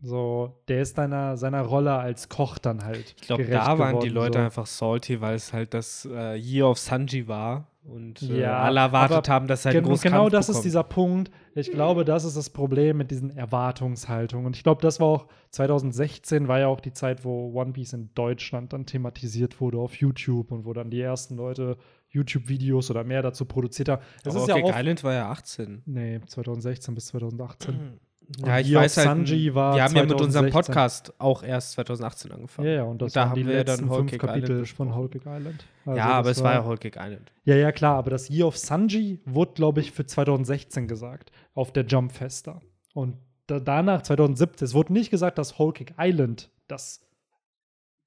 so, 0.00 0.62
der 0.68 0.82
ist 0.82 0.94
seiner, 0.94 1.36
seiner 1.36 1.62
Rolle 1.62 1.94
als 1.94 2.28
Koch 2.28 2.58
dann 2.58 2.84
halt. 2.84 3.16
Ich 3.16 3.26
glaube, 3.26 3.44
da 3.46 3.76
waren 3.76 3.98
die 3.98 4.10
geworden, 4.10 4.14
Leute 4.14 4.38
so. 4.38 4.44
einfach 4.44 4.66
salty, 4.66 5.20
weil 5.20 5.34
es 5.34 5.52
halt 5.52 5.74
das 5.74 6.08
äh, 6.08 6.36
Year 6.36 6.68
of 6.68 6.78
Sanji 6.78 7.26
war 7.26 7.66
und 7.88 8.22
äh, 8.22 8.40
Ja, 8.42 8.60
alle 8.60 8.80
erwartet 8.80 9.28
haben, 9.28 9.46
dass 9.48 9.64
er 9.64 9.72
Gen 9.72 9.84
großen 9.84 10.10
genau 10.10 10.28
das 10.28 10.46
bekommt. 10.46 10.58
ist 10.58 10.64
dieser 10.64 10.82
Punkt. 10.84 11.30
Ich 11.54 11.70
glaube, 11.72 12.04
das 12.04 12.24
ist 12.24 12.36
das 12.36 12.50
Problem 12.50 12.98
mit 12.98 13.10
diesen 13.10 13.36
Erwartungshaltungen. 13.36 14.46
Und 14.46 14.56
ich 14.56 14.62
glaube, 14.62 14.80
das 14.82 15.00
war 15.00 15.06
auch 15.06 15.26
2016 15.50 16.48
war 16.48 16.58
ja 16.60 16.68
auch 16.68 16.80
die 16.80 16.92
Zeit, 16.92 17.24
wo 17.24 17.52
One 17.52 17.72
Piece 17.72 17.94
in 17.94 18.10
Deutschland 18.14 18.72
dann 18.72 18.86
thematisiert 18.86 19.60
wurde 19.60 19.78
auf 19.78 19.94
YouTube 19.96 20.52
und 20.52 20.64
wo 20.64 20.72
dann 20.72 20.90
die 20.90 21.00
ersten 21.00 21.36
Leute 21.36 21.76
YouTube-Videos 22.10 22.90
oder 22.90 23.04
mehr 23.04 23.22
dazu 23.22 23.44
produziert 23.44 23.88
haben. 23.88 24.02
Das 24.24 24.34
Aber 24.34 24.42
ist 24.44 24.48
ja 24.48 24.54
Orchid 24.56 24.72
auch. 24.74 24.78
Island 24.78 25.04
war 25.04 25.14
ja 25.14 25.30
18. 25.30 25.82
Nee, 25.86 26.20
2016 26.26 26.94
bis 26.94 27.06
2018. 27.06 27.98
Ja, 28.44 28.58
ich 28.58 28.74
weiß 28.74 28.98
halt, 28.98 29.06
Sanji 29.06 29.54
war 29.54 29.74
wir 29.74 29.82
haben 29.82 29.96
ja 29.96 30.02
mit 30.02 30.20
unserem 30.20 30.50
2016. 30.50 30.52
Podcast 30.52 31.14
auch 31.18 31.42
erst 31.42 31.72
2018 31.72 32.32
angefangen. 32.32 32.68
Ja, 32.68 32.74
ja, 32.74 32.82
und 32.82 33.00
das 33.00 33.06
Und 33.06 33.16
da 33.16 33.28
haben 33.30 33.34
die 33.34 33.46
wir 33.46 33.54
ja 33.54 33.64
dann 33.64 33.88
Whole 33.88 34.00
fünf 34.00 34.12
Island 34.12 34.32
Kapitel 34.32 34.66
von 34.66 34.94
Whole 34.94 35.08
Cake 35.08 35.28
Island. 35.28 35.64
Also 35.86 35.96
ja, 35.96 36.06
aber 36.06 36.30
es 36.30 36.42
war 36.42 36.52
ja 36.52 36.66
Whole 36.66 36.76
Cake 36.76 36.98
Island. 37.00 37.32
Ja, 37.44 37.56
ja, 37.56 37.72
klar, 37.72 37.96
aber 37.96 38.10
das 38.10 38.28
Year 38.28 38.46
of 38.46 38.58
Sanji 38.58 39.20
wurde, 39.24 39.52
glaube 39.54 39.80
ich, 39.80 39.92
für 39.92 40.04
2016 40.04 40.88
gesagt, 40.88 41.32
auf 41.54 41.72
der 41.72 41.86
Jump 41.86 42.12
Festa. 42.12 42.60
Und 42.92 43.16
da, 43.46 43.60
danach, 43.60 44.02
2017, 44.02 44.66
es 44.66 44.74
wurde 44.74 44.92
nicht 44.92 45.10
gesagt, 45.10 45.38
dass 45.38 45.58
Whole 45.58 45.72
Cake 45.72 45.94
Island 45.98 46.50
das, 46.66 47.00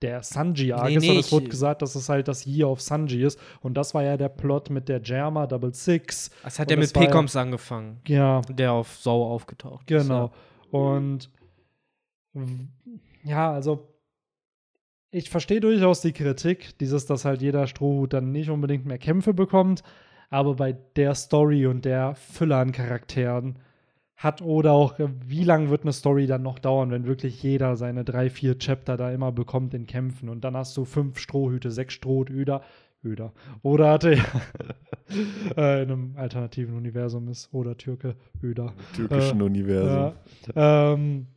der 0.02 0.24
Sanji-Arc 0.24 0.90
Nee, 0.90 0.96
ist, 0.98 1.02
nee, 1.04 1.18
es 1.20 1.32
wurde 1.32 1.48
gesagt, 1.48 1.82
dass 1.82 1.96
es 1.96 2.10
halt 2.10 2.28
das 2.28 2.46
Year 2.48 2.70
of 2.70 2.82
Sanji 2.82 3.24
ist. 3.24 3.40
Und 3.62 3.76
das 3.76 3.94
war 3.94 4.04
ja 4.04 4.18
der 4.18 4.30
Plot 4.30 4.70
mit 4.70 4.90
der 4.90 5.02
Jerma 5.02 5.46
Double 5.48 5.74
Six. 5.74 6.32
Das 6.44 6.60
hat 6.60 6.68
Und 6.68 6.72
ja 6.72 6.78
mit 6.80 6.96
war 6.96 7.04
ja- 7.04 7.42
angefangen, 7.42 8.00
Ja, 8.08 8.42
der 8.50 8.74
auf 8.74 8.96
Sau 8.98 9.24
aufgetaucht 9.24 9.90
ist. 9.92 10.04
Genau. 10.04 10.32
Und 10.72 11.30
w- 12.34 12.68
ja, 13.24 13.52
also 13.52 13.88
ich 15.12 15.30
verstehe 15.30 15.60
durchaus 15.60 16.02
die 16.02 16.14
Kritik, 16.14 16.78
dieses, 16.80 17.06
dass 17.06 17.26
halt 17.26 17.42
jeder 17.42 17.68
Strohhut 17.68 18.14
dann 18.14 18.32
nicht 18.32 18.50
unbedingt 18.50 18.86
mehr 18.86 18.98
Kämpfe 18.98 19.34
bekommt, 19.34 19.84
aber 20.30 20.56
bei 20.56 20.72
der 20.96 21.14
Story 21.16 21.68
und 21.68 21.84
der 21.84 22.16
Fülle 22.16 22.56
an 22.56 22.72
Charakteren 22.72 23.60
hat 24.22 24.42
oder 24.42 24.72
auch, 24.72 25.00
äh, 25.00 25.10
wie 25.26 25.44
lange 25.44 25.70
wird 25.70 25.82
eine 25.82 25.94
Story 25.94 26.28
dann 26.28 26.44
noch 26.44 26.60
dauern, 26.60 26.92
wenn 26.92 27.06
wirklich 27.06 27.42
jeder 27.42 27.76
seine 27.76 28.04
drei, 28.04 28.30
vier 28.30 28.58
Chapter 28.60 28.96
da 28.96 29.12
immer 29.12 29.32
bekommt 29.32 29.74
in 29.74 29.88
Kämpfen 29.88 30.30
und 30.30 30.44
dann 30.44 30.56
hast 30.56 30.78
du 30.78 30.86
fünf 30.86 31.18
Strohhüte, 31.18 31.72
sechs 31.72 31.96
Strohhüter, 31.96 32.62
Öder. 33.04 33.34
Oder 33.64 33.90
hatte 33.90 34.12
äh, 35.58 35.84
in 35.84 35.92
einem 35.92 36.14
alternativen 36.18 36.76
Universum 36.76 37.30
ist 37.30 37.52
oder 37.52 37.76
Türke, 37.76 38.16
Öder. 38.44 38.76
Türkischen 38.96 39.42
Äh, 39.42 39.44
Universum. 39.44 40.14
Ja, 40.56 40.94
ähm, 40.94 41.28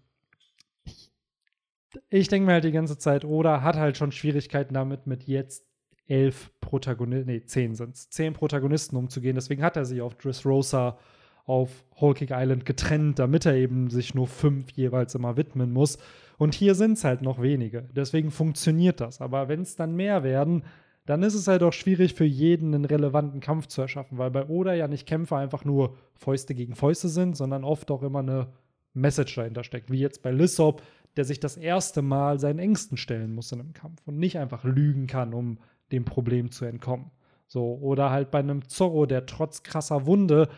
ich 2.11 2.28
denke 2.28 2.47
mir 2.47 2.52
halt 2.52 2.65
die 2.65 2.73
ganze 2.73 2.98
Zeit, 2.98 3.24
Oda 3.24 3.62
hat 3.62 3.77
halt 3.77 3.97
schon 3.97 4.12
Schwierigkeiten 4.12 4.74
damit, 4.74 5.06
mit 5.06 5.24
jetzt 5.24 5.65
elf 6.06 6.52
Protagonisten, 6.61 7.31
nee, 7.31 7.44
zehn 7.44 7.74
sind 7.74 7.94
es, 7.94 8.11
zehn 8.11 8.35
Protagonisten 8.35 8.97
umzugehen. 8.97 9.36
Deswegen 9.36 9.62
hat 9.62 9.77
er 9.77 9.86
sie 9.86 10.02
auf 10.02 10.16
Dressrosa 10.16 10.98
auf 11.45 11.85
Whole 12.01 12.16
Island 12.21 12.65
getrennt, 12.65 13.19
damit 13.19 13.47
er 13.47 13.55
eben 13.55 13.91
sich 13.91 14.15
nur 14.15 14.27
fünf 14.27 14.71
jeweils 14.73 15.15
immer 15.15 15.37
widmen 15.37 15.73
muss. 15.73 15.99
Und 16.39 16.55
hier 16.55 16.75
sind 16.75 16.93
es 16.93 17.05
halt 17.05 17.23
noch 17.23 17.41
wenige. 17.41 17.89
Deswegen 17.95 18.31
funktioniert 18.31 19.01
das. 19.01 19.21
Aber 19.21 19.49
wenn 19.49 19.61
es 19.61 19.77
dann 19.77 19.95
mehr 19.95 20.25
werden, 20.25 20.65
dann 21.07 21.23
ist 21.23 21.35
es 21.35 21.47
halt 21.47 21.62
auch 21.62 21.73
schwierig 21.73 22.15
für 22.15 22.25
jeden 22.25 22.75
einen 22.75 22.87
relevanten 22.87 23.41
Kampf 23.41 23.66
zu 23.66 23.83
erschaffen, 23.83 24.16
weil 24.16 24.31
bei 24.31 24.47
Oda 24.47 24.73
ja 24.73 24.89
nicht 24.89 25.07
Kämpfe 25.07 25.37
einfach 25.37 25.65
nur 25.65 25.97
Fäuste 26.15 26.55
gegen 26.55 26.75
Fäuste 26.75 27.09
sind, 27.09 27.37
sondern 27.37 27.62
oft 27.62 27.91
auch 27.91 28.03
immer 28.03 28.21
eine 28.21 28.49
Message 28.95 29.35
dahinter 29.35 29.65
steckt. 29.65 29.91
Wie 29.91 29.99
jetzt 29.99 30.23
bei 30.23 30.31
Lissop, 30.31 30.83
der 31.16 31.25
sich 31.25 31.41
das 31.41 31.57
erste 31.57 32.01
Mal 32.01 32.41
seinen 32.41 32.59
Ängsten 32.59 32.97
stellen 32.97 33.35
muss 33.35 33.53
in 33.53 33.61
einem 33.61 33.75
Kampf 33.75 34.01
und 34.07 34.19
nicht 34.19 34.39
einfach 34.39 34.65
lügen 34.65 35.07
kann, 35.07 35.35
um 35.35 35.59
dem 35.93 36.05
Problem 36.05 36.51
zu 36.51 36.65
entkommen. 36.65 37.11
So, 37.47 37.75
oder 37.75 38.11
halt 38.11 38.31
bei 38.31 38.39
einem 38.39 38.66
Zorro, 38.66 39.05
der 39.05 39.27
trotz 39.27 39.62
krasser 39.62 40.07
Wunde 40.07 40.49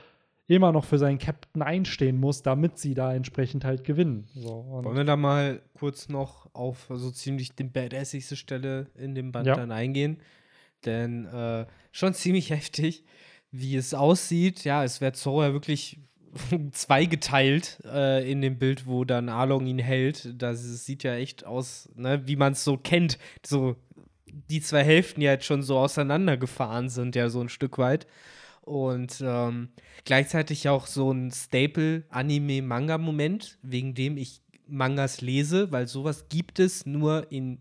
immer 0.49 0.71
noch 0.73 0.85
für 0.85 0.99
seinen 0.99 1.19
Captain 1.19 1.63
einstehen 1.63 2.19
muss, 2.19 2.43
damit 2.43 2.79
sie 2.79 2.95
da 2.95 3.13
entsprechend 3.15 3.65
halt 3.65 3.85
gewinnen. 3.85 4.29
So, 4.35 4.65
Wollen 4.83 4.97
wir 4.97 5.05
da 5.05 5.17
mal 5.17 5.61
kurz 5.79 6.09
noch 6.09 6.49
auf 6.55 6.87
so 6.89 7.11
ziemlich 7.11 7.53
die 7.55 7.65
badassigste 7.65 8.37
Stelle 8.37 8.87
in 8.95 9.15
dem 9.15 9.33
Band 9.33 9.47
Ja. 9.49 9.57
dann 9.57 9.73
eingehen? 9.73 10.19
Denn 10.85 11.25
äh, 11.27 11.67
schon 11.91 12.15
ziemlich 12.15 12.51
heftig, 12.51 13.05
wie 13.51 13.77
es 13.77 13.93
aussieht. 13.95 14.63
Ja, 14.65 14.85
es 14.85 15.01
wird 15.01 15.17
Zorro 15.17 15.43
ja 15.43 15.53
wirklich 15.53 15.99
zweigeteilt 16.73 17.79
äh, 17.85 18.31
in 18.31 18.41
dem 18.41 18.59
Bild, 18.59 18.87
wo 18.87 19.05
dann 19.05 19.29
Arlong 19.29 19.67
ihn 19.67 19.79
hält. 19.79 20.33
Das 20.41 20.85
sieht 20.85 21.03
ja 21.03 21.15
echt 21.15 21.45
aus, 21.45 21.89
ne, 21.97 22.23
wie 22.27 22.37
man 22.37 22.53
es 22.53 22.63
so 22.65 22.77
kennt. 22.77 23.19
So 23.45 23.77
die 24.51 24.61
zwei 24.61 24.85
Hälften, 24.85 25.21
die 25.21 25.29
halt 25.29 25.45
schon 25.45 25.63
so 25.63 25.79
auseinandergefahren 25.79 26.89
sind, 26.89 27.17
ja, 27.17 27.29
so 27.31 27.41
ein 27.41 27.49
Stück 27.49 27.79
weit. 27.79 28.07
Und 28.67 29.23
ähm, 29.25 29.71
gleichzeitig 30.05 30.69
auch 30.69 30.87
so 30.89 31.13
ein 31.13 31.31
Staple-Anime-Manga-Moment, 31.31 33.61
wegen 33.63 33.95
dem 33.95 34.17
ich 34.17 34.43
Mangas 34.67 35.21
lese, 35.21 35.71
weil 35.71 35.87
sowas 35.87 36.29
gibt 36.29 36.59
es 36.59 36.85
nur 36.85 37.31
in 37.31 37.61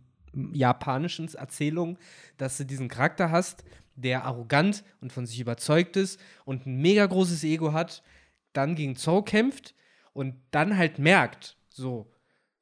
japanischen 0.53 1.31
Erzählungen, 1.33 1.99
dass 2.37 2.57
du 2.57 2.65
diesen 2.65 2.87
Charakter 2.87 3.29
hast, 3.29 3.63
der 3.95 4.25
arrogant 4.25 4.83
und 4.99 5.13
von 5.13 5.27
sich 5.27 5.39
überzeugt 5.39 5.95
ist 5.95 6.19
und 6.43 6.65
ein 6.65 6.81
mega 6.81 7.05
großes 7.05 7.43
Ego 7.43 7.71
hat, 7.71 8.01
dann 8.53 8.73
gegen 8.73 8.95
Zorro 8.95 9.21
kämpft 9.21 9.75
und 10.11 10.33
dann 10.49 10.75
halt 10.75 10.97
merkt, 10.97 11.55
so, 11.69 12.11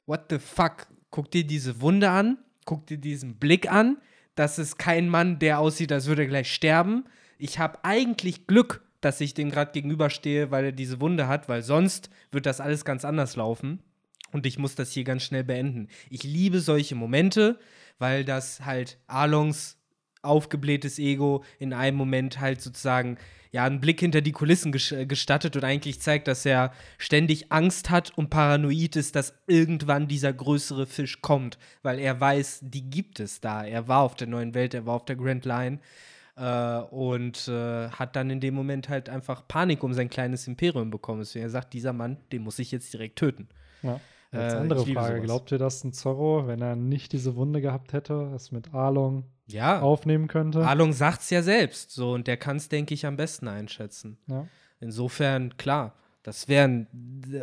what 0.05 0.25
the 0.29 0.37
fuck, 0.37 0.87
guck 1.11 1.31
dir 1.31 1.47
diese 1.47 1.79
Wunde 1.79 2.09
an, 2.09 2.39
guck 2.65 2.87
dir 2.87 2.97
diesen 2.97 3.37
Blick 3.37 3.71
an, 3.71 4.01
das 4.35 4.59
ist 4.59 4.77
kein 4.77 5.07
Mann, 5.07 5.39
der 5.39 5.59
aussieht, 5.59 5.93
als 5.93 6.07
würde 6.07 6.23
er 6.23 6.27
gleich 6.27 6.53
sterben. 6.53 7.05
Ich 7.43 7.59
habe 7.59 7.79
eigentlich 7.83 8.47
Glück, 8.47 8.85
dass 9.01 9.19
ich 9.19 9.33
dem 9.33 9.49
gerade 9.51 9.73
gegenüberstehe, 9.73 10.49
weil 10.49 10.63
er 10.63 10.71
diese 10.71 11.01
Wunde 11.01 11.27
hat, 11.27 11.49
weil 11.49 11.61
sonst 11.61 12.09
wird 12.31 12.45
das 12.45 12.61
alles 12.61 12.85
ganz 12.85 13.03
anders 13.03 13.35
laufen. 13.35 13.83
Und 14.31 14.45
ich 14.45 14.57
muss 14.57 14.75
das 14.75 14.93
hier 14.93 15.03
ganz 15.03 15.23
schnell 15.23 15.43
beenden. 15.43 15.89
Ich 16.09 16.23
liebe 16.23 16.61
solche 16.61 16.95
Momente, 16.95 17.59
weil 17.99 18.23
das 18.23 18.61
halt 18.63 18.97
Arlongs 19.07 19.77
aufgeblähtes 20.21 20.99
Ego 20.99 21.43
in 21.59 21.73
einem 21.73 21.97
Moment 21.97 22.39
halt 22.39 22.61
sozusagen 22.61 23.17
ja 23.51 23.65
einen 23.65 23.81
Blick 23.81 23.99
hinter 23.99 24.21
die 24.21 24.31
Kulissen 24.31 24.73
äh, 24.91 25.05
gestattet 25.05 25.57
und 25.57 25.65
eigentlich 25.65 25.99
zeigt, 25.99 26.29
dass 26.29 26.45
er 26.45 26.71
ständig 26.97 27.51
Angst 27.51 27.89
hat 27.89 28.17
und 28.17 28.29
paranoid 28.29 28.95
ist, 28.95 29.17
dass 29.17 29.33
irgendwann 29.47 30.07
dieser 30.07 30.31
größere 30.31 30.87
Fisch 30.87 31.21
kommt, 31.21 31.57
weil 31.81 31.99
er 31.99 32.21
weiß, 32.21 32.61
die 32.63 32.89
gibt 32.89 33.19
es 33.19 33.41
da. 33.41 33.65
Er 33.65 33.89
war 33.89 33.99
auf 33.99 34.15
der 34.15 34.27
neuen 34.27 34.53
Welt, 34.53 34.73
er 34.73 34.85
war 34.85 34.95
auf 34.95 35.03
der 35.03 35.17
Grand 35.17 35.43
Line 35.43 35.79
äh, 36.35 36.79
und 36.79 37.47
äh, 37.47 37.89
hat 37.89 38.15
dann 38.15 38.29
in 38.29 38.39
dem 38.39 38.53
Moment 38.55 38.89
halt 38.89 39.09
einfach 39.09 39.47
Panik 39.47 39.83
um 39.83 39.93
sein 39.93 40.09
kleines 40.09 40.47
Imperium 40.47 40.89
bekommen. 40.89 41.19
Deswegen 41.19 41.43
er 41.45 41.49
sagt, 41.49 41.73
dieser 41.73 41.93
Mann, 41.93 42.17
den 42.31 42.43
muss 42.43 42.59
ich 42.59 42.71
jetzt 42.71 42.93
direkt 42.93 43.17
töten. 43.17 43.49
Ja. 43.81 43.99
Jetzt 44.31 44.53
Äh, 44.53 44.57
andere 44.57 44.79
ich 44.81 44.87
liebe 44.87 44.99
Frage. 44.99 45.15
sowas. 45.17 45.25
Glaubt 45.25 45.51
ihr, 45.51 45.57
dass 45.59 45.83
ein 45.83 45.93
Zorro, 45.93 46.47
wenn 46.47 46.61
er 46.61 46.75
nicht 46.75 47.11
diese 47.13 47.35
Wunde 47.35 47.61
gehabt 47.61 47.93
hätte, 47.93 48.31
es 48.35 48.51
mit 48.51 48.73
Arlong 48.73 49.25
Ja. 49.45 49.79
aufnehmen 49.81 50.27
könnte? 50.27 50.65
Arlong 50.65 50.91
sagt's 50.93 51.29
ja 51.29 51.43
selbst, 51.43 51.91
so 51.91 52.13
und 52.13 52.25
der 52.27 52.37
kann 52.37 52.57
es, 52.57 52.67
denke 52.69 52.93
ich, 52.95 53.05
am 53.05 53.15
besten 53.15 53.47
einschätzen. 53.47 54.17
Ja. 54.27 54.47
Insofern, 54.79 55.55
klar, 55.57 55.93
das 56.23 56.47
wären, 56.47 56.87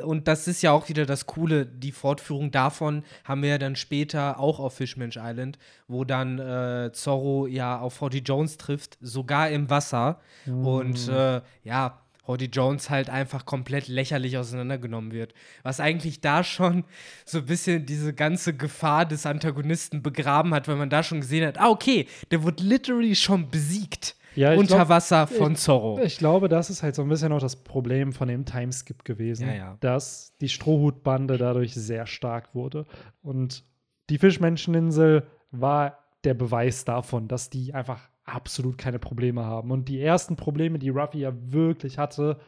und 0.04 0.26
das 0.26 0.48
ist 0.48 0.62
ja 0.62 0.72
auch 0.72 0.88
wieder 0.88 1.04
das 1.04 1.26
Coole, 1.26 1.66
die 1.66 1.92
Fortführung 1.92 2.50
davon 2.50 3.04
haben 3.24 3.42
wir 3.42 3.50
ja 3.50 3.58
dann 3.58 3.76
später 3.76 4.40
auch 4.40 4.58
auf 4.58 4.74
Fishman's 4.74 5.16
Island, 5.16 5.58
wo 5.86 6.04
dann 6.04 6.38
äh, 6.38 6.90
Zorro 6.92 7.46
ja 7.46 7.78
auf 7.78 8.00
Hoddy 8.00 8.20
Jones 8.20 8.56
trifft, 8.56 8.96
sogar 9.00 9.50
im 9.50 9.68
Wasser. 9.68 10.20
Und 10.64 11.08
äh, 11.08 11.42
ja, 11.62 12.00
Hoddy 12.26 12.46
Jones 12.46 12.88
halt 12.88 13.10
einfach 13.10 13.44
komplett 13.44 13.88
lächerlich 13.88 14.38
auseinandergenommen 14.38 15.12
wird. 15.12 15.34
Was 15.62 15.80
eigentlich 15.80 16.20
da 16.20 16.42
schon 16.42 16.84
so 17.26 17.38
ein 17.38 17.46
bisschen 17.46 17.84
diese 17.84 18.14
ganze 18.14 18.54
Gefahr 18.54 19.04
des 19.04 19.26
Antagonisten 19.26 20.02
begraben 20.02 20.54
hat, 20.54 20.68
weil 20.68 20.76
man 20.76 20.90
da 20.90 21.02
schon 21.02 21.20
gesehen 21.20 21.46
hat, 21.46 21.58
ah, 21.58 21.68
okay, 21.68 22.06
der 22.30 22.44
wird 22.44 22.60
literally 22.60 23.14
schon 23.14 23.50
besiegt. 23.50 24.16
Ja, 24.36 24.52
ich 24.52 24.58
unter 24.60 24.76
glaub- 24.76 24.88
Wasser 24.88 25.26
von 25.26 25.52
ich- 25.52 25.58
Zorro. 25.58 26.00
Ich 26.02 26.18
glaube, 26.18 26.48
das 26.48 26.70
ist 26.70 26.82
halt 26.82 26.94
so 26.94 27.02
ein 27.02 27.08
bisschen 27.08 27.32
auch 27.32 27.40
das 27.40 27.56
Problem 27.56 28.12
von 28.12 28.28
dem 28.28 28.44
Timeskip 28.44 29.04
gewesen, 29.04 29.48
Ja, 29.48 29.54
ja. 29.54 29.76
dass 29.80 30.36
die 30.40 30.48
Strohhutbande 30.48 31.36
dadurch 31.38 31.74
sehr 31.74 32.06
stark 32.06 32.54
wurde. 32.54 32.86
Und 33.22 33.64
die 34.08 34.18
Fischmenscheninsel 34.18 35.26
war 35.50 35.98
der 36.24 36.34
Beweis 36.34 36.84
davon, 36.84 37.28
dass 37.28 37.50
die 37.50 37.74
einfach 37.74 38.08
absolut 38.24 38.78
keine 38.78 38.98
Probleme 38.98 39.44
haben. 39.44 39.70
Und 39.70 39.88
die 39.88 40.00
ersten 40.00 40.36
Probleme, 40.36 40.78
die 40.78 40.90
Ruffy 40.90 41.18
ja 41.20 41.32
wirklich 41.34 41.98
hatte, 41.98 42.38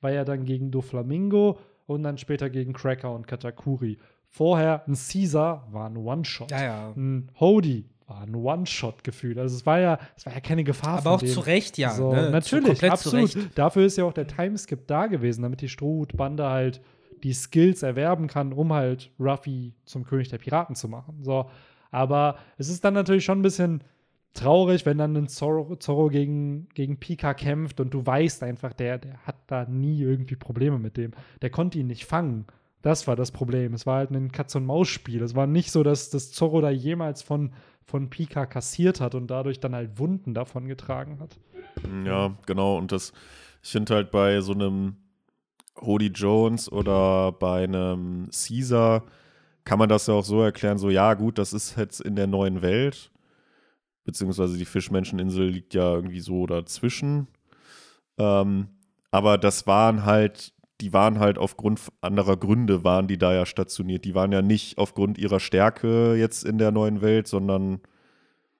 war 0.00 0.10
ja 0.10 0.24
dann 0.24 0.44
gegen 0.44 0.70
Doflamingo 0.70 1.58
und 1.86 2.02
dann 2.02 2.18
später 2.18 2.50
gegen 2.50 2.72
Cracker 2.72 3.12
und 3.14 3.26
Katakuri. 3.26 3.98
Vorher 4.28 4.84
ein 4.86 4.94
Caesar 4.94 5.66
war 5.70 5.88
ein 5.88 5.96
One-Shot. 5.96 6.50
Ja, 6.50 6.62
ja. 6.62 6.92
Ein 6.96 7.30
Hody 7.40 7.86
war 8.10 8.22
ein 8.22 8.34
One-Shot-Gefühl. 8.34 9.38
Also 9.38 9.56
es 9.56 9.64
war 9.64 9.78
ja, 9.80 9.98
es 10.16 10.26
war 10.26 10.34
ja 10.34 10.40
keine 10.40 10.64
Gefahr 10.64 10.98
Aber 10.98 11.12
auch 11.12 11.20
denen. 11.20 11.32
zu 11.32 11.40
Recht, 11.40 11.78
ja. 11.78 11.90
So, 11.90 12.12
ne? 12.12 12.30
Natürlich, 12.30 12.84
absolut. 12.84 13.36
Dafür 13.54 13.86
ist 13.86 13.96
ja 13.96 14.04
auch 14.04 14.12
der 14.12 14.26
Timeskip 14.26 14.86
da 14.86 15.06
gewesen, 15.06 15.42
damit 15.42 15.60
die 15.62 15.68
Strohhutbande 15.68 16.46
halt 16.48 16.82
die 17.22 17.32
Skills 17.32 17.82
erwerben 17.82 18.26
kann, 18.26 18.52
um 18.52 18.72
halt 18.72 19.10
Ruffy 19.18 19.74
zum 19.84 20.04
König 20.04 20.28
der 20.28 20.38
Piraten 20.38 20.74
zu 20.74 20.88
machen. 20.88 21.22
So, 21.22 21.48
aber 21.90 22.36
es 22.58 22.68
ist 22.68 22.84
dann 22.84 22.94
natürlich 22.94 23.24
schon 23.24 23.38
ein 23.38 23.42
bisschen 23.42 23.82
traurig, 24.32 24.86
wenn 24.86 24.98
dann 24.98 25.16
ein 25.16 25.28
Zorro, 25.28 25.76
Zorro 25.76 26.08
gegen, 26.08 26.68
gegen 26.74 26.98
Pika 26.98 27.34
kämpft 27.34 27.80
und 27.80 27.92
du 27.92 28.04
weißt 28.04 28.42
einfach, 28.42 28.72
der, 28.72 28.98
der 28.98 29.18
hat 29.26 29.36
da 29.46 29.64
nie 29.66 30.00
irgendwie 30.00 30.36
Probleme 30.36 30.78
mit 30.78 30.96
dem. 30.96 31.12
Der 31.42 31.50
konnte 31.50 31.78
ihn 31.78 31.88
nicht 31.88 32.06
fangen. 32.06 32.46
Das 32.82 33.06
war 33.06 33.16
das 33.16 33.30
Problem. 33.30 33.74
Es 33.74 33.86
war 33.86 33.98
halt 33.98 34.10
ein 34.10 34.32
Katz-und-Maus-Spiel. 34.32 35.22
Es 35.22 35.34
war 35.34 35.46
nicht 35.46 35.70
so, 35.70 35.82
dass 35.82 36.10
das 36.10 36.32
Zorro 36.32 36.60
da 36.60 36.70
jemals 36.70 37.22
von, 37.22 37.52
von 37.90 38.08
Pika 38.08 38.46
kassiert 38.46 39.00
hat 39.00 39.14
und 39.14 39.26
dadurch 39.26 39.58
dann 39.58 39.74
halt 39.74 39.98
Wunden 39.98 40.32
davon 40.32 40.68
getragen 40.68 41.18
hat. 41.18 41.36
Ja, 42.06 42.36
genau. 42.46 42.78
Und 42.78 42.92
das, 42.92 43.12
ich 43.62 43.70
finde 43.70 43.94
halt 43.94 44.10
bei 44.10 44.40
so 44.40 44.52
einem 44.52 44.96
Hody 45.80 46.06
Jones 46.06 46.70
oder 46.70 47.32
bei 47.32 47.64
einem 47.64 48.28
Caesar 48.30 49.04
kann 49.64 49.78
man 49.78 49.88
das 49.88 50.06
ja 50.06 50.14
auch 50.14 50.24
so 50.24 50.42
erklären, 50.42 50.78
so 50.78 50.90
ja 50.90 51.14
gut, 51.14 51.38
das 51.38 51.52
ist 51.52 51.76
jetzt 51.76 52.00
in 52.00 52.16
der 52.16 52.26
neuen 52.26 52.62
Welt, 52.62 53.10
beziehungsweise 54.04 54.56
die 54.56 54.64
Fischmenscheninsel 54.64 55.48
liegt 55.48 55.74
ja 55.74 55.94
irgendwie 55.94 56.20
so 56.20 56.46
dazwischen. 56.46 57.26
Ähm, 58.18 58.68
aber 59.10 59.36
das 59.38 59.66
waren 59.66 60.04
halt 60.04 60.52
die 60.80 60.92
waren 60.92 61.18
halt 61.18 61.38
aufgrund 61.38 61.80
anderer 62.00 62.36
Gründe 62.36 62.84
waren 62.84 63.06
die 63.06 63.18
da 63.18 63.32
ja 63.32 63.46
stationiert. 63.46 64.04
Die 64.04 64.14
waren 64.14 64.32
ja 64.32 64.42
nicht 64.42 64.78
aufgrund 64.78 65.18
ihrer 65.18 65.40
Stärke 65.40 66.14
jetzt 66.14 66.44
in 66.44 66.58
der 66.58 66.72
neuen 66.72 67.02
Welt, 67.02 67.28
sondern 67.28 67.80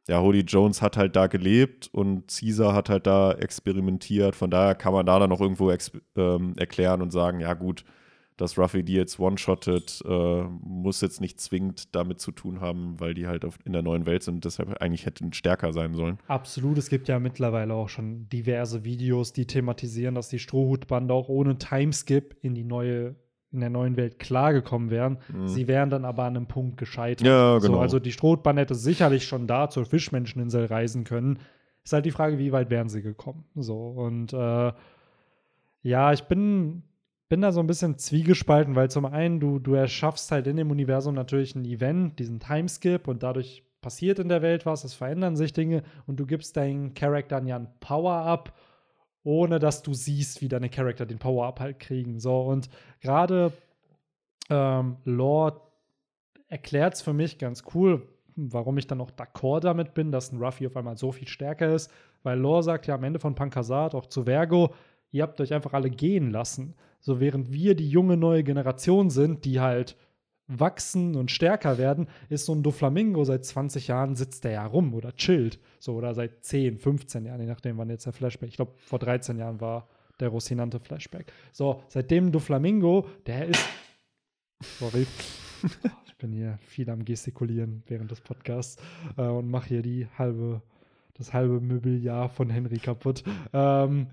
ja, 0.09 0.21
Holy 0.21 0.41
Jones 0.41 0.83
hat 0.83 0.97
halt 0.97 1.15
da 1.17 1.27
gelebt 1.29 1.89
und 1.93 2.27
Caesar 2.29 2.75
hat 2.75 2.89
halt 2.89 3.07
da 3.07 3.33
experimentiert. 3.33 4.35
Von 4.35 4.51
daher 4.51 4.75
kann 4.75 4.93
man 4.93 5.07
da 5.07 5.19
dann 5.19 5.31
auch 5.33 5.41
irgendwo 5.41 5.73
ähm, 6.17 6.55
erklären 6.57 7.03
und 7.03 7.13
sagen, 7.13 7.41
ja 7.41 7.55
gut, 7.55 7.85
dass 8.41 8.59
Ruffy 8.59 8.83
die 8.83 8.95
jetzt 8.95 9.19
one-shottet, 9.19 10.03
äh, 10.07 10.43
muss 10.63 11.01
jetzt 11.01 11.21
nicht 11.21 11.41
zwingend 11.41 11.95
damit 11.95 12.21
zu 12.21 12.33
tun 12.33 12.61
haben, 12.61 12.99
weil 12.99 13.15
die 13.15 13.27
halt 13.27 13.45
auf, 13.45 13.59
in 13.65 13.73
der 13.73 13.83
neuen 13.83 14.07
Welt 14.07 14.23
sind 14.23 14.37
und 14.37 14.45
deshalb 14.45 14.81
eigentlich 14.81 15.07
hätten 15.07 15.33
stärker 15.33 15.73
sein 15.73 15.95
sollen. 15.95 16.19
Absolut, 16.27 16.79
es 16.79 16.89
gibt 16.89 17.09
ja 17.09 17.19
mittlerweile 17.19 17.75
auch 17.75 17.89
schon 17.89 18.29
diverse 18.29 18.85
Videos, 18.85 19.33
die 19.33 19.47
thematisieren, 19.47 20.15
dass 20.15 20.29
die 20.29 20.39
Strohhutbande 20.39 21.13
auch 21.13 21.29
ohne 21.29 21.59
Timeskip 21.59 22.37
in 22.41 22.55
die 22.55 22.65
neue 22.65 23.17
in 23.53 23.59
der 23.59 23.71
neuen 23.71 23.97
Welt 23.97 24.21
klargekommen 24.21 24.91
wären. 24.91 25.19
Mhm. 25.33 25.49
Sie 25.49 25.67
wären 25.67 25.91
dann 25.91 26.05
aber 26.05 26.23
an 26.23 26.37
einem 26.37 26.47
Punkt 26.47 26.77
gescheitert. 26.77 27.27
Ja, 27.27 27.59
genau. 27.59 27.75
So, 27.75 27.81
also 27.81 27.99
die 27.99 28.13
Strohhutbande 28.13 28.63
hätte 28.63 28.77
sicherlich 28.77 29.25
schon 29.25 29.49
da 29.49 29.69
zur 29.69 29.85
Fischmenscheninsel 29.85 30.67
reisen 30.67 31.03
können. 31.03 31.41
Ist 31.83 31.93
halt 31.93 32.05
die 32.05 32.13
Frage, 32.13 32.39
wie 32.39 32.53
weit 32.53 32.71
wären 32.71 32.89
sie 32.89 33.03
gekommen. 33.03 33.45
So, 33.57 33.89
und 33.89 34.33
äh, 34.33 34.73
ja, 35.83 36.13
ich 36.13 36.23
bin 36.25 36.85
bin 37.31 37.43
da 37.43 37.53
so 37.53 37.61
ein 37.61 37.69
bisschen 37.69 37.97
zwiegespalten, 37.97 38.75
weil 38.75 38.91
zum 38.91 39.07
einen 39.07 39.39
du, 39.39 39.61
du 39.61 39.75
erschaffst 39.75 40.33
halt 40.33 40.49
in 40.49 40.57
dem 40.57 40.71
Universum 40.73 41.15
natürlich 41.15 41.55
ein 41.55 41.65
Event, 41.65 42.19
diesen 42.19 42.41
Timeskip 42.41 43.07
und 43.07 43.23
dadurch 43.23 43.63
passiert 43.81 44.19
in 44.19 44.29
der 44.29 44.43
Welt 44.43 44.67
was, 44.67 44.83
es 44.83 44.95
verändern 44.95 45.37
sich 45.37 45.53
Dinge 45.53 45.85
und 46.09 46.19
du 46.19 46.27
gibst 46.27 46.57
deinen 46.57 46.93
Charaktern 46.93 47.47
ja 47.47 47.55
ein 47.55 47.69
Power-Up, 47.79 48.53
ohne 49.23 49.61
dass 49.61 49.83
du 49.83 49.95
siehst, 49.95 50.41
wie 50.43 50.49
deine 50.49 50.69
Charakter 50.69 51.07
den 51.07 51.21
Power-Up 51.21 51.61
halt 51.61 51.79
kriegen. 51.79 52.19
So, 52.19 52.41
und 52.43 52.69
gerade 53.01 53.53
ähm, 54.51 54.97
Lore 55.05 55.61
erklärt 56.49 56.95
es 56.95 57.03
für 57.03 57.13
mich 57.13 57.39
ganz 57.39 57.63
cool, 57.75 58.09
warum 58.35 58.77
ich 58.77 58.89
dann 58.89 59.01
auch 59.01 59.13
d'accord 59.13 59.61
damit 59.61 59.95
bin, 59.95 60.11
dass 60.11 60.33
ein 60.33 60.43
Ruffy 60.43 60.67
auf 60.67 60.77
einmal 60.77 60.97
so 60.97 61.13
viel 61.13 61.29
stärker 61.29 61.73
ist, 61.73 61.93
weil 62.25 62.41
Lore 62.41 62.65
sagt 62.65 62.89
ja 62.89 62.97
am 62.97 63.05
Ende 63.05 63.21
von 63.21 63.37
Pankasat 63.37 63.95
auch 63.95 64.07
zu 64.07 64.25
Vergo, 64.25 64.75
ihr 65.13 65.23
habt 65.23 65.41
euch 65.41 65.55
einfach 65.55 65.75
alle 65.75 65.91
gehen 65.91 66.33
lassen. 66.33 66.75
So 67.01 67.21
während 67.21 67.53
wir 67.53 67.75
die 67.75 67.89
junge 67.89 68.17
neue 68.17 68.45
Generation 68.45 69.11
sind, 69.11 69.45
die 69.45 69.61
halt 69.61 69.97
wachsen 70.47 71.17
und 71.17 71.31
stärker 71.31 71.79
werden, 71.79 72.09
ist 72.29 72.47
so 72.47 72.55
ein 72.55 72.63
Doflamingo 72.63 73.25
seit 73.25 73.45
20 73.45 73.89
Jahren 73.89 74.17
sitzt 74.17 74.45
der 74.45 74.53
ja 74.53 74.67
rum 74.67 74.95
oder 74.95 75.15
chillt. 75.15 75.61
So 75.79 75.95
oder 75.95 76.15
seit 76.15 76.45
10, 76.45 76.79
15 76.79 77.25
Jahren, 77.25 77.41
je 77.41 77.47
nachdem, 77.47 77.79
wann 77.79 77.89
jetzt 77.89 78.07
der 78.07 78.13
Flashback. 78.13 78.49
Ich 78.49 78.57
glaube, 78.57 78.73
vor 78.77 78.99
13 78.99 79.39
Jahren 79.39 79.61
war 79.61 79.89
der 80.19 80.29
Rosinante 80.29 80.81
Flashback. 80.81 81.33
So, 81.53 81.83
seitdem 81.89 82.33
Doflamingo, 82.33 83.07
der 83.27 83.47
ist. 83.49 83.65
Sorry. 84.79 85.07
Ich 86.07 86.23
bin 86.23 86.33
hier 86.35 86.59
viel 86.61 86.91
am 86.91 87.07
Gestikulieren 87.07 87.83
während 87.87 88.11
des 88.11 88.21
Podcasts 88.21 88.77
äh, 89.17 89.23
und 89.23 89.49
mache 89.49 89.69
hier 89.69 89.81
die 89.81 90.07
halbe, 90.19 90.61
das 91.15 91.33
halbe 91.33 91.61
Möbeljahr 91.61 92.29
von 92.29 92.51
Henry 92.51 92.77
kaputt. 92.77 93.25
Ähm, 93.55 94.07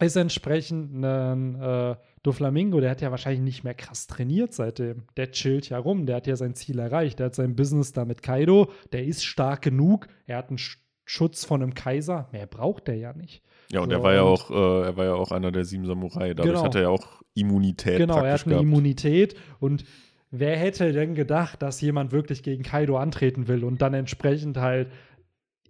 ist 0.00 0.16
entsprechend 0.16 0.92
ein 1.04 1.54
äh, 1.60 1.96
Doflamingo, 2.22 2.80
der 2.80 2.90
hat 2.90 3.00
ja 3.00 3.10
wahrscheinlich 3.10 3.42
nicht 3.42 3.64
mehr 3.64 3.74
krass 3.74 4.06
trainiert 4.06 4.52
seitdem. 4.52 5.04
Der 5.16 5.30
chillt 5.30 5.68
ja 5.68 5.78
rum, 5.78 6.06
der 6.06 6.16
hat 6.16 6.26
ja 6.26 6.36
sein 6.36 6.54
Ziel 6.54 6.78
erreicht, 6.78 7.18
der 7.18 7.26
hat 7.26 7.34
sein 7.34 7.56
Business 7.56 7.92
da 7.92 8.04
mit 8.04 8.22
Kaido, 8.22 8.70
der 8.92 9.04
ist 9.04 9.24
stark 9.24 9.62
genug, 9.62 10.08
er 10.26 10.38
hat 10.38 10.48
einen 10.50 10.58
Schutz 11.04 11.44
von 11.44 11.62
einem 11.62 11.74
Kaiser, 11.74 12.28
mehr 12.32 12.46
braucht 12.46 12.88
der 12.88 12.96
ja 12.96 13.12
nicht. 13.12 13.42
Ja, 13.72 13.80
und 13.80 13.90
so, 13.90 13.96
er 13.96 14.02
war 14.02 14.14
ja 14.14 14.22
auch, 14.22 14.50
äh, 14.50 14.86
er 14.86 14.96
war 14.96 15.04
ja 15.04 15.14
auch 15.14 15.32
einer 15.32 15.50
der 15.50 15.64
sieben 15.64 15.86
Samurai, 15.86 16.34
dadurch 16.34 16.54
genau. 16.54 16.64
hat 16.64 16.74
er 16.74 16.82
ja 16.82 16.88
auch 16.88 17.22
Immunität. 17.34 17.98
Genau, 17.98 18.22
er 18.22 18.34
hat 18.34 18.44
eine 18.44 18.54
gehabt. 18.54 18.62
Immunität 18.62 19.34
und 19.60 19.84
wer 20.30 20.56
hätte 20.56 20.92
denn 20.92 21.14
gedacht, 21.14 21.62
dass 21.62 21.80
jemand 21.80 22.12
wirklich 22.12 22.42
gegen 22.42 22.62
Kaido 22.62 22.98
antreten 22.98 23.48
will 23.48 23.64
und 23.64 23.82
dann 23.82 23.94
entsprechend 23.94 24.58
halt 24.58 24.90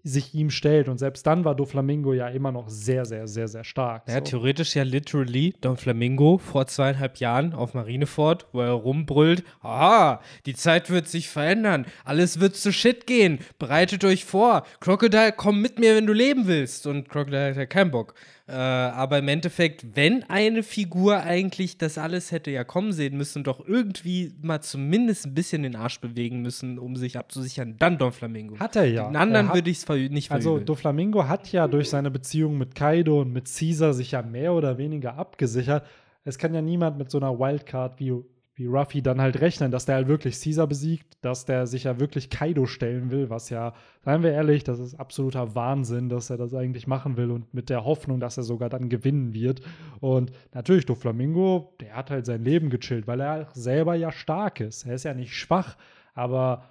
sich 0.07 0.35
ihm 0.35 0.51
stellt. 0.51 0.89
Und 0.89 0.99
selbst 0.99 1.27
dann 1.27 1.45
war 1.45 1.55
Doflamingo 1.55 2.13
ja 2.13 2.29
immer 2.29 2.53
noch 2.53 2.69
sehr, 2.69 3.05
sehr, 3.05 3.27
sehr, 3.27 3.49
sehr 3.49 3.65
stark. 3.65 4.09
Ja, 4.09 4.15
so. 4.15 4.21
theoretisch 4.21 4.77
ja 4.77 4.85
literally 4.85 5.55
Doflamingo 5.61 6.39
vor 6.39 6.67
zweieinhalb 6.67 7.19
Jahren 7.19 7.53
auf 7.53 7.75
Marineford, 7.75 8.47
wo 8.53 8.61
er 8.61 8.71
rumbrüllt, 8.71 9.43
aha, 9.63 10.21
die 10.47 10.55
Zeit 10.55 10.91
wird 10.91 11.09
sich 11.09 11.29
verändern, 11.29 11.87
alles 12.05 12.41
wird 12.41 12.57
zu 12.57 12.73
Shit 12.73 13.07
gehen, 13.07 13.41
bereitet 13.59 14.05
euch 14.05 14.25
vor, 14.25 14.65
Crocodile, 14.81 15.33
komm 15.37 15.61
mit 15.61 15.79
mir, 15.79 15.97
wenn 15.97 16.07
du 16.07 16.13
leben 16.13 16.47
willst. 16.47 16.87
Und 16.87 17.09
Crocodile 17.09 17.51
hat 17.51 17.57
ja 17.57 17.67
keinen 17.67 17.91
Bock. 17.91 18.15
Äh, 18.49 18.53
aber 18.53 19.19
im 19.19 19.27
Endeffekt, 19.27 19.97
wenn 19.97 20.23
eine 20.25 20.63
Figur 20.63 21.21
eigentlich 21.21 21.79
das 21.79 21.99
alles 21.99 22.31
hätte 22.31 22.53
ja 22.53 22.63
kommen 22.63 22.93
sehen 22.93 23.17
müssen, 23.17 23.43
doch 23.43 23.67
irgendwie 23.67 24.35
mal 24.41 24.61
zumindest 24.61 25.27
ein 25.27 25.35
bisschen 25.35 25.65
den 25.65 25.75
Arsch 25.75 26.01
bewegen 26.01 26.43
müssen, 26.43 26.79
um 26.79 26.95
sich 26.95 27.19
abzusichern, 27.19 27.75
dann 27.79 27.99
Don 27.99 28.13
Flamingo. 28.13 28.57
Hat 28.61 28.77
er 28.77 28.85
ja. 28.85 29.09
Den 29.09 29.17
anderen 29.17 29.53
würde 29.53 29.69
ich 29.69 29.79
es 29.79 29.89
nicht 29.89 30.29
verübeln. 30.29 30.33
Also 30.33 30.59
Doflamingo 30.61 31.27
hat 31.27 31.51
ja 31.51 31.67
durch 31.67 31.91
seine 31.91 32.13
Beziehung 32.13 32.57
mit 32.57 32.77
Kaido 32.77 33.23
und 33.23 33.33
mit 33.33 33.53
Caesar 33.53 33.93
sich 33.95 34.13
ja 34.13 34.23
mehr 34.23 34.53
oder 34.53 34.79
weniger 34.79 35.17
abgesichert. 35.17 35.85
Es 36.25 36.39
kann 36.39 36.55
ja 36.55 36.63
niemand 36.63 36.99
mit 36.99 37.11
so 37.11 37.19
einer 37.19 37.37
Wildcard 37.37 37.99
wie 37.99 38.13
wie 38.57 38.67
Ruffy 38.67 39.03
dann 39.03 39.21
halt 39.21 39.41
rechnen, 39.43 39.71
dass 39.71 39.85
der 39.85 39.97
halt 39.97 40.09
wirklich 40.09 40.41
Caesar 40.41 40.67
besiegt, 40.67 41.19
dass 41.21 41.45
der 41.45 41.67
sich 41.67 41.85
ja 41.85 42.01
wirklich 42.01 42.31
Kaido 42.31 42.65
stellen 42.65 43.11
will, 43.11 43.29
was 43.29 43.51
ja, 43.51 43.75
seien 44.03 44.23
wir 44.23 44.33
ehrlich, 44.33 44.65
das 44.65 44.79
ist 44.79 44.95
absoluter 44.95 45.55
Wahnsinn, 45.55 46.09
dass 46.09 46.31
er 46.31 46.39
das 46.39 46.55
eigentlich 46.55 46.87
machen 46.87 47.19
will 47.19 47.31
und 47.31 47.53
mit 47.53 47.69
der 47.69 47.85
Hoffnung, 47.85 48.19
dass 48.19 48.39
er 48.39 48.45
sogar 48.45 48.71
dann 48.71 48.89
gewinnen 48.89 49.35
wird. 49.35 49.61
Und 50.01 50.33
natürlich, 50.55 50.87
Doflamingo, 50.87 51.75
der 51.81 51.97
hat 51.97 52.11
halt 52.11 52.25
sein 52.25 52.43
Leben 52.43 52.71
gechillt, 52.71 53.07
weil 53.07 53.21
er 53.21 53.49
selber 53.53 53.95
ja 53.95 54.11
stark 54.11 54.61
ist. 54.61 54.87
Er 54.87 54.95
ist 54.95 55.05
ja 55.05 55.13
nicht 55.13 55.35
schwach, 55.35 55.77
aber 56.15 56.65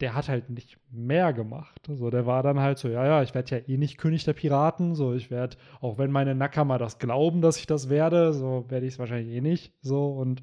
der 0.00 0.14
hat 0.14 0.28
halt 0.30 0.48
nicht 0.48 0.78
mehr 0.90 1.34
gemacht. 1.34 1.82
So, 1.88 2.08
der 2.08 2.24
war 2.24 2.42
dann 2.42 2.60
halt 2.60 2.78
so, 2.78 2.88
ja, 2.88 3.04
ja, 3.04 3.22
ich 3.22 3.34
werde 3.34 3.56
ja 3.56 3.62
eh 3.66 3.76
nicht 3.76 3.98
König 3.98 4.24
der 4.24 4.32
Piraten. 4.32 4.94
So, 4.94 5.12
ich 5.12 5.30
werde, 5.30 5.56
auch 5.82 5.98
wenn 5.98 6.10
meine 6.10 6.34
Nakama 6.34 6.78
das 6.78 6.98
glauben, 6.98 7.42
dass 7.42 7.58
ich 7.58 7.66
das 7.66 7.90
werde, 7.90 8.32
so 8.32 8.64
werde 8.68 8.86
ich 8.86 8.94
es 8.94 8.98
wahrscheinlich 8.98 9.34
eh 9.34 9.40
nicht. 9.42 9.74
So, 9.82 10.06
und 10.12 10.42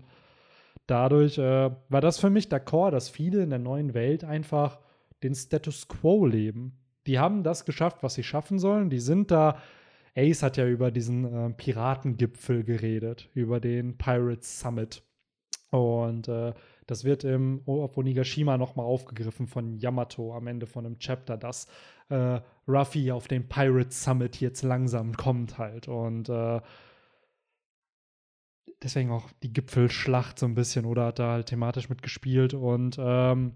dadurch 0.87 1.37
äh, 1.37 1.71
war 1.89 2.01
das 2.01 2.19
für 2.19 2.29
mich 2.29 2.47
d'accord, 2.47 2.91
dass 2.91 3.09
viele 3.09 3.43
in 3.43 3.49
der 3.49 3.59
neuen 3.59 3.93
Welt 3.93 4.23
einfach 4.23 4.79
den 5.23 5.35
Status 5.35 5.87
quo 5.87 6.25
leben. 6.25 6.77
Die 7.07 7.19
haben 7.19 7.43
das 7.43 7.65
geschafft, 7.65 7.97
was 8.01 8.15
sie 8.15 8.23
schaffen 8.23 8.59
sollen. 8.59 8.89
Die 8.89 8.99
sind 8.99 9.31
da. 9.31 9.57
Ace 10.17 10.43
hat 10.43 10.55
ja 10.55 10.65
über 10.65 10.91
diesen 10.91 11.25
äh, 11.25 11.49
Piratengipfel 11.51 12.63
geredet, 12.63 13.29
über 13.33 13.59
den 13.59 13.97
Pirates 13.97 14.61
Summit. 14.61 15.03
Und 15.71 16.29
äh, 16.29 16.53
das 16.87 17.03
wird 17.03 17.25
im, 17.25 17.61
auf 17.65 17.97
Onigashima 17.97 18.57
nochmal 18.57 18.85
aufgegriffen 18.85 19.47
von 19.47 19.77
Yamato 19.77 20.33
am 20.33 20.47
Ende 20.47 20.67
von 20.67 20.85
einem 20.85 20.99
Chapter, 20.99 21.35
dass 21.35 21.67
äh, 22.09 22.39
Ruffy 22.67 23.11
auf 23.11 23.27
den 23.27 23.49
Pirates 23.49 24.03
Summit 24.03 24.39
jetzt 24.39 24.61
langsam 24.61 25.17
kommt 25.17 25.57
halt. 25.57 25.89
Und 25.89 26.29
äh, 26.29 26.61
deswegen 28.81 29.11
auch 29.11 29.29
die 29.43 29.53
Gipfelschlacht 29.53 30.39
so 30.39 30.45
ein 30.45 30.55
bisschen 30.55 30.85
oder 30.85 31.07
hat 31.07 31.19
da 31.19 31.31
halt 31.33 31.47
thematisch 31.47 31.89
mitgespielt 31.89 32.53
und 32.53 32.97
ähm, 32.99 33.53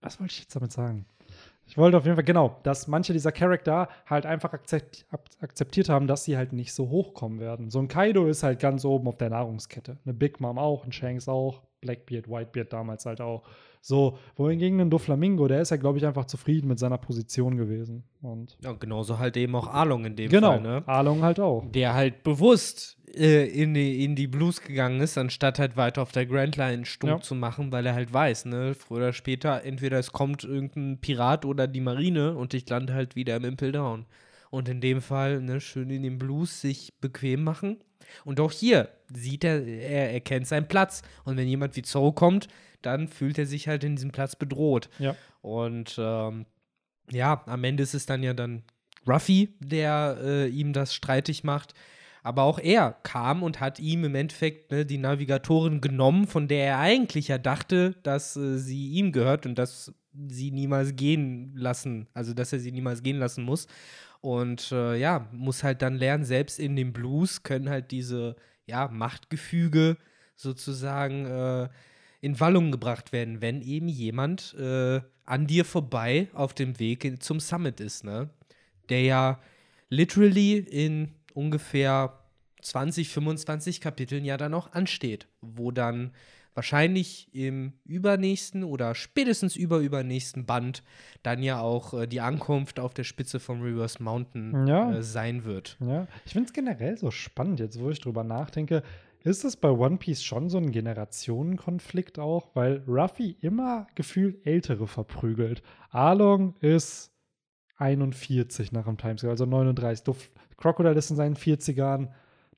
was 0.00 0.20
wollte 0.20 0.32
ich 0.32 0.40
jetzt 0.40 0.54
damit 0.54 0.72
sagen? 0.72 1.06
Ich 1.66 1.76
wollte 1.76 1.98
auf 1.98 2.04
jeden 2.04 2.16
Fall, 2.16 2.24
genau, 2.24 2.58
dass 2.62 2.88
manche 2.88 3.12
dieser 3.12 3.30
Charakter 3.30 3.88
halt 4.06 4.24
einfach 4.24 4.54
akzeptiert 4.54 5.88
haben, 5.90 6.06
dass 6.06 6.24
sie 6.24 6.36
halt 6.38 6.54
nicht 6.54 6.72
so 6.72 6.88
hochkommen 6.88 7.40
werden. 7.40 7.70
So 7.70 7.78
ein 7.78 7.88
Kaido 7.88 8.26
ist 8.26 8.42
halt 8.42 8.58
ganz 8.58 8.86
oben 8.86 9.06
auf 9.06 9.18
der 9.18 9.28
Nahrungskette. 9.28 9.98
Eine 10.06 10.14
Big 10.14 10.40
Mom 10.40 10.58
auch, 10.58 10.86
ein 10.86 10.92
Shanks 10.92 11.28
auch, 11.28 11.62
Blackbeard, 11.82 12.26
Whitebeard 12.26 12.72
damals 12.72 13.04
halt 13.04 13.20
auch. 13.20 13.42
So, 13.80 14.18
wohingegen 14.36 14.80
ein 14.80 14.90
Doflamingo, 14.90 15.48
der 15.48 15.62
ist 15.62 15.70
ja, 15.70 15.76
glaube 15.76 15.98
ich, 15.98 16.06
einfach 16.06 16.26
zufrieden 16.26 16.68
mit 16.68 16.78
seiner 16.78 16.98
Position 16.98 17.56
gewesen. 17.56 18.04
Und 18.20 18.56
ja, 18.62 18.72
genauso 18.72 19.18
halt 19.18 19.36
eben 19.36 19.54
auch 19.54 19.68
Arlong 19.68 20.04
in 20.04 20.16
dem 20.16 20.30
genau, 20.30 20.52
Fall, 20.52 20.60
ne? 20.60 20.82
Arlong 20.86 21.22
halt 21.22 21.40
auch. 21.40 21.64
Der 21.70 21.94
halt 21.94 22.22
bewusst 22.22 22.98
äh, 23.14 23.46
in, 23.46 23.74
die, 23.74 24.04
in 24.04 24.16
die 24.16 24.26
Blues 24.26 24.60
gegangen 24.60 25.00
ist, 25.00 25.16
anstatt 25.16 25.58
halt 25.58 25.76
weiter 25.76 26.02
auf 26.02 26.12
der 26.12 26.26
Grand 26.26 26.56
Line 26.56 26.84
stumm 26.84 27.10
ja. 27.10 27.20
zu 27.20 27.34
machen, 27.34 27.72
weil 27.72 27.86
er 27.86 27.94
halt 27.94 28.12
weiß, 28.12 28.46
ne, 28.46 28.74
früher 28.74 28.98
oder 28.98 29.12
später, 29.12 29.64
entweder 29.64 29.98
es 29.98 30.12
kommt 30.12 30.44
irgendein 30.44 30.98
Pirat 30.98 31.44
oder 31.44 31.66
die 31.66 31.80
Marine 31.80 32.36
und 32.36 32.54
ich 32.54 32.68
lande 32.68 32.94
halt 32.94 33.16
wieder 33.16 33.36
im 33.36 33.44
Impel 33.44 33.72
Down. 33.72 34.06
Und 34.50 34.68
in 34.68 34.80
dem 34.80 35.02
Fall, 35.02 35.40
ne, 35.40 35.60
schön 35.60 35.90
in 35.90 36.02
den 36.02 36.18
Blues 36.18 36.60
sich 36.60 36.94
bequem 37.00 37.44
machen. 37.44 37.78
Und 38.24 38.40
auch 38.40 38.52
hier 38.52 38.88
sieht 39.12 39.44
er, 39.44 39.66
er 39.66 40.12
erkennt 40.12 40.46
seinen 40.46 40.68
Platz. 40.68 41.02
Und 41.24 41.36
wenn 41.36 41.46
jemand 41.46 41.76
wie 41.76 41.82
Zorro 41.82 42.12
kommt, 42.12 42.48
dann 42.82 43.08
fühlt 43.08 43.38
er 43.38 43.46
sich 43.46 43.68
halt 43.68 43.84
in 43.84 43.96
diesem 43.96 44.12
Platz 44.12 44.36
bedroht. 44.36 44.88
Ja. 44.98 45.14
Und 45.40 45.96
ähm, 45.98 46.46
ja, 47.10 47.42
am 47.46 47.64
Ende 47.64 47.82
ist 47.82 47.94
es 47.94 48.06
dann 48.06 48.22
ja 48.22 48.34
dann 48.34 48.62
Ruffy, 49.06 49.54
der 49.60 50.18
äh, 50.22 50.48
ihm 50.48 50.72
das 50.72 50.94
streitig 50.94 51.44
macht. 51.44 51.74
Aber 52.22 52.42
auch 52.42 52.58
er 52.58 52.92
kam 53.04 53.42
und 53.42 53.60
hat 53.60 53.78
ihm 53.78 54.04
im 54.04 54.14
Endeffekt 54.14 54.70
ne, 54.70 54.84
die 54.84 54.98
Navigatorin 54.98 55.80
genommen, 55.80 56.26
von 56.26 56.48
der 56.48 56.66
er 56.66 56.78
eigentlich 56.78 57.28
ja 57.28 57.38
dachte, 57.38 57.94
dass 58.02 58.36
äh, 58.36 58.58
sie 58.58 58.88
ihm 58.90 59.12
gehört 59.12 59.46
und 59.46 59.54
dass 59.54 59.94
sie 60.28 60.50
niemals 60.50 60.96
gehen 60.96 61.56
lassen, 61.56 62.08
also 62.12 62.34
dass 62.34 62.52
er 62.52 62.58
sie 62.58 62.72
niemals 62.72 63.02
gehen 63.02 63.18
lassen 63.18 63.44
muss. 63.44 63.66
Und 64.20 64.72
äh, 64.72 64.96
ja, 64.96 65.28
muss 65.32 65.62
halt 65.62 65.80
dann 65.80 65.94
lernen, 65.94 66.24
selbst 66.24 66.58
in 66.58 66.74
dem 66.74 66.92
Blues 66.92 67.44
können 67.44 67.70
halt 67.70 67.92
diese 67.92 68.34
ja, 68.66 68.88
Machtgefüge 68.88 69.96
sozusagen 70.34 71.24
äh, 71.24 71.68
in 72.20 72.40
Wallung 72.40 72.72
gebracht 72.72 73.12
werden, 73.12 73.40
wenn 73.40 73.62
eben 73.62 73.88
jemand 73.88 74.54
äh, 74.58 75.00
an 75.24 75.46
dir 75.46 75.64
vorbei 75.64 76.28
auf 76.32 76.54
dem 76.54 76.78
Weg 76.78 77.22
zum 77.22 77.38
Summit 77.40 77.80
ist, 77.80 78.04
ne? 78.04 78.30
Der 78.88 79.02
ja 79.02 79.40
literally 79.90 80.58
in 80.58 81.12
ungefähr 81.34 82.18
20, 82.62 83.08
25 83.10 83.80
Kapiteln 83.80 84.24
ja 84.24 84.36
dann 84.36 84.54
auch 84.54 84.72
ansteht, 84.72 85.28
wo 85.40 85.70
dann 85.70 86.12
wahrscheinlich 86.54 87.28
im 87.32 87.74
übernächsten 87.84 88.64
oder 88.64 88.96
spätestens 88.96 89.54
überübernächsten 89.54 90.44
Band 90.44 90.82
dann 91.22 91.40
ja 91.42 91.60
auch 91.60 91.94
äh, 91.94 92.08
die 92.08 92.20
Ankunft 92.20 92.80
auf 92.80 92.94
der 92.94 93.04
Spitze 93.04 93.38
vom 93.38 93.62
Reverse 93.62 94.02
Mountain 94.02 94.66
Ja. 94.66 94.92
äh, 94.92 95.02
sein 95.04 95.44
wird. 95.44 95.76
Ja, 95.78 96.08
ich 96.26 96.32
finde 96.32 96.48
es 96.48 96.52
generell 96.52 96.98
so 96.98 97.12
spannend, 97.12 97.60
jetzt 97.60 97.78
wo 97.78 97.90
ich 97.90 98.00
drüber 98.00 98.24
nachdenke. 98.24 98.82
Ist 99.24 99.44
es 99.44 99.56
bei 99.56 99.70
One 99.70 99.96
Piece 99.96 100.22
schon 100.22 100.48
so 100.48 100.58
ein 100.58 100.70
Generationenkonflikt 100.70 102.18
auch? 102.18 102.54
Weil 102.54 102.82
Ruffy 102.86 103.36
immer 103.40 103.86
gefühlt 103.94 104.46
Ältere 104.46 104.86
verprügelt. 104.86 105.62
Arlong 105.90 106.54
ist 106.60 107.12
41 107.76 108.72
nach 108.72 108.84
dem 108.84 108.96
Timescale, 108.96 109.30
also 109.30 109.46
39. 109.46 110.04
Duf 110.04 110.30
Crocodile 110.56 110.94
ist 110.94 111.10
in 111.10 111.16
seinen 111.16 111.36
40ern. 111.36 112.08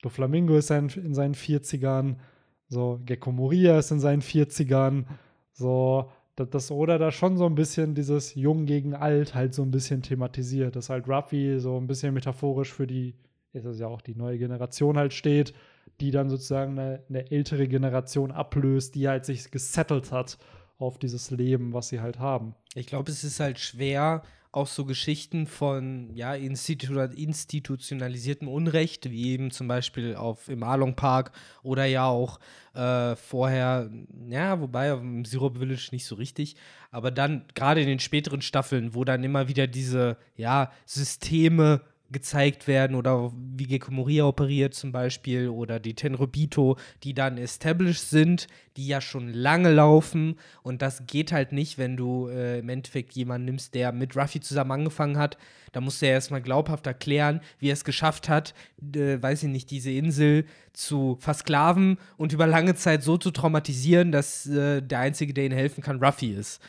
Doflamingo 0.03 0.57
ist 0.57 0.71
in, 0.71 0.89
in 0.89 1.15
seinen 1.15 1.35
40ern. 1.35 2.17
So, 2.69 3.01
Gecko 3.05 3.33
Moria 3.33 3.79
ist 3.79 3.91
in 3.91 4.01
seinen 4.01 4.23
40ern. 4.23 5.05
So, 5.53 6.11
dass 6.37 6.51
das 6.51 6.71
Oda 6.71 6.97
da 6.99 7.11
schon 7.11 7.37
so 7.37 7.47
ein 7.47 7.55
bisschen 7.55 7.95
dieses 7.95 8.35
Jung 8.35 8.65
gegen 8.65 8.95
Alt 8.95 9.35
halt 9.35 9.53
so 9.55 9.63
ein 9.63 9.71
bisschen 9.71 10.03
thematisiert, 10.03 10.77
dass 10.77 10.89
halt 10.89 11.07
Ruffy 11.09 11.59
so 11.59 11.77
ein 11.77 11.87
bisschen 11.87 12.15
metaphorisch 12.15 12.73
für 12.73 12.87
die, 12.87 13.15
ist 13.53 13.67
es 13.67 13.79
ja 13.79 13.89
auch 13.89 14.01
die 14.01 14.15
neue 14.15 14.39
Generation 14.39 14.97
halt 14.97 15.13
steht, 15.13 15.53
die 16.01 16.11
dann 16.11 16.31
sozusagen 16.31 16.79
eine, 16.79 17.03
eine 17.09 17.31
ältere 17.31 17.69
Generation 17.69 18.33
ablöst, 18.33 18.95
die 18.95 19.09
halt 19.09 19.25
sich 19.25 19.51
gesettelt 19.51 20.13
hat 20.13 20.39
auf 20.79 20.99
dieses 20.99 21.31
Leben, 21.31 21.73
was 21.73 21.89
sie 21.89 22.01
halt 22.01 22.19
haben. 22.19 22.55
Ich 22.75 22.87
glaube, 22.87 23.11
es 23.11 23.23
ist 23.23 23.41
halt 23.41 23.59
schwer, 23.59 24.23
auch 24.53 24.67
so 24.67 24.85
Geschichten 24.85 25.47
von 25.47 26.11
ja, 26.15 26.35
institu 26.35 26.99
institutionalisiertem 27.01 28.49
Unrecht, 28.49 29.09
wie 29.11 29.31
eben 29.31 29.53
zum 29.53 29.69
Beispiel 29.69 30.17
auf, 30.17 30.49
im 30.49 30.65
Arlong 30.65 30.97
Park 30.97 31.31
oder 31.63 31.85
ja 31.85 32.07
auch 32.07 32.41
äh, 32.75 33.15
vorher, 33.15 33.91
ja, 34.29 34.61
wobei 34.61 34.91
im 34.91 35.25
Zero 35.25 35.51
Village 35.51 35.91
nicht 35.93 36.05
so 36.05 36.17
richtig, 36.17 36.57
aber 36.91 37.13
dann 37.13 37.45
gerade 37.55 37.81
in 37.81 37.87
den 37.87 38.01
späteren 38.01 38.43
Staffeln, 38.43 38.95
wo 38.95 39.05
dann 39.05 39.23
immer 39.23 39.47
wieder 39.47 39.69
diese 39.69 40.17
ja, 40.37 40.73
Systeme 40.85 41.83
gezeigt 42.11 42.67
werden 42.67 42.97
oder 42.97 43.33
wie 43.35 43.67
Gecko 43.67 43.93
Moria 43.93 44.25
operiert 44.25 44.75
zum 44.75 44.93
Beispiel 44.93 45.49
oder 45.49 45.79
die 45.79 45.95
Tenrobito, 45.95 46.77
die 47.05 47.15
dann 47.15 47.39
established 47.39 48.09
sind, 48.09 48.49
die 48.77 48.87
ja 48.87 49.01
schon 49.01 49.33
lange 49.33 49.73
laufen 49.73 50.37
und 50.63 50.83
das 50.83 51.07
geht 51.07 51.33
halt 51.33 51.53
nicht, 51.53 51.79
wenn 51.79 51.97
du 51.97 52.29
äh, 52.29 52.59
im 52.59 52.69
Endeffekt 52.69 53.15
jemanden 53.15 53.47
nimmst, 53.47 53.75
der 53.75 53.93
mit 53.93 54.17
Ruffy 54.17 54.41
zusammen 54.41 54.73
angefangen 54.73 55.19
hat. 55.19 55.39
Da 55.73 55.81
musst 55.81 56.03
du 56.03 56.07
ja 56.07 56.13
erstmal 56.13 56.43
glaubhaft 56.43 56.87
erklären, 56.87 57.41
wie 57.59 57.69
er 57.69 57.75
es 57.75 57.85
geschafft 57.85 58.29
hat, 58.29 58.55
äh, 58.95 59.23
weiß 59.23 59.45
ich 59.45 59.49
nicht, 59.49 59.71
diese 59.71 59.93
Insel 59.93 60.45
zu 60.73 61.17
versklaven 61.21 61.99
und 62.17 62.33
über 62.33 62.47
lange 62.47 62.75
Zeit 62.75 63.03
so 63.03 63.17
zu 63.19 63.31
traumatisieren, 63.31 64.11
dass 64.11 64.47
äh, 64.47 64.81
der 64.81 64.99
Einzige, 64.99 65.33
der 65.33 65.45
ihnen 65.45 65.57
helfen 65.57 65.83
kann, 65.83 66.03
Ruffy 66.03 66.33
ist. 66.33 66.61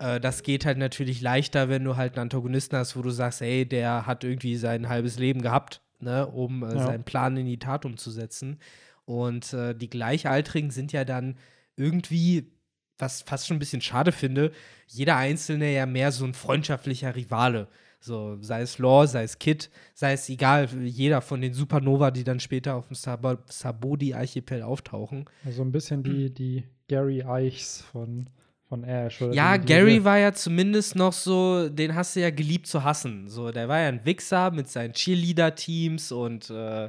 Äh, 0.00 0.18
das 0.18 0.42
geht 0.42 0.64
halt 0.66 0.78
natürlich 0.78 1.20
leichter, 1.20 1.68
wenn 1.68 1.84
du 1.84 1.96
halt 1.96 2.14
einen 2.14 2.22
Antagonisten 2.22 2.76
hast, 2.76 2.96
wo 2.96 3.02
du 3.02 3.10
sagst, 3.10 3.42
ey, 3.42 3.66
der 3.66 4.06
hat 4.06 4.24
irgendwie 4.24 4.56
sein 4.56 4.88
halbes 4.88 5.18
Leben 5.18 5.42
gehabt, 5.42 5.82
ne, 6.00 6.26
um 6.26 6.64
äh, 6.64 6.72
Ja. 6.74 6.86
seinen 6.86 7.04
Plan 7.04 7.36
in 7.36 7.46
die 7.46 7.58
Tat 7.58 7.84
umzusetzen. 7.84 8.58
Und 9.04 9.52
äh, 9.52 9.74
die 9.74 9.90
Gleichaltrigen 9.90 10.70
sind 10.70 10.92
ja 10.92 11.04
dann 11.04 11.36
irgendwie, 11.76 12.50
was 12.98 13.22
fast 13.22 13.46
schon 13.46 13.56
ein 13.56 13.60
bisschen 13.60 13.80
schade 13.82 14.12
finde, 14.12 14.52
jeder 14.86 15.16
Einzelne 15.16 15.72
ja 15.72 15.86
mehr 15.86 16.12
so 16.12 16.24
ein 16.24 16.34
freundschaftlicher 16.34 17.14
Rivale. 17.14 17.68
So, 18.02 18.38
sei 18.40 18.62
es 18.62 18.78
Law, 18.78 19.06
sei 19.06 19.24
es 19.24 19.38
Kid, 19.38 19.68
sei 19.94 20.14
es 20.14 20.28
egal, 20.30 20.68
jeder 20.82 21.20
von 21.20 21.42
den 21.42 21.52
Supernova, 21.52 22.10
die 22.10 22.24
dann 22.24 22.40
später 22.40 22.74
auf 22.76 22.86
dem 22.86 22.94
Sab 22.94 23.22
Sabodi-Archipel 23.50 24.62
auftauchen. 24.62 25.26
Also 25.44 25.60
ein 25.62 25.72
bisschen 25.72 26.02
die, 26.02 26.30
die 26.34 26.64
Gary 26.88 27.22
Eichs 27.22 27.82
von, 27.82 28.30
von 28.70 28.84
Ash. 28.84 29.20
Oder 29.20 29.34
Ja, 29.34 29.56
Gary 29.58 30.02
war 30.04 30.16
ja 30.18 30.32
zumindest 30.32 30.96
noch 30.96 31.12
so, 31.12 31.68
den 31.68 31.94
hast 31.94 32.16
du 32.16 32.20
ja 32.20 32.30
geliebt 32.30 32.66
zu 32.68 32.82
hassen. 32.84 33.28
So, 33.28 33.50
der 33.50 33.68
war 33.68 33.80
ja 33.80 33.88
ein 33.88 34.00
Wichser 34.04 34.50
mit 34.52 34.68
seinen 34.70 34.94
Cheerleader-Teams 34.94 36.12
und 36.12 36.48
äh, 36.50 36.86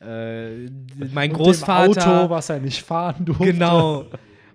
äh, 0.00 0.68
mein 1.12 1.30
und 1.30 1.36
Großvater. 1.36 2.22
Auto, 2.22 2.30
was 2.30 2.48
er 2.48 2.58
nicht 2.58 2.82
fahren 2.82 3.24
durfte. 3.24 3.44
Genau. 3.44 4.06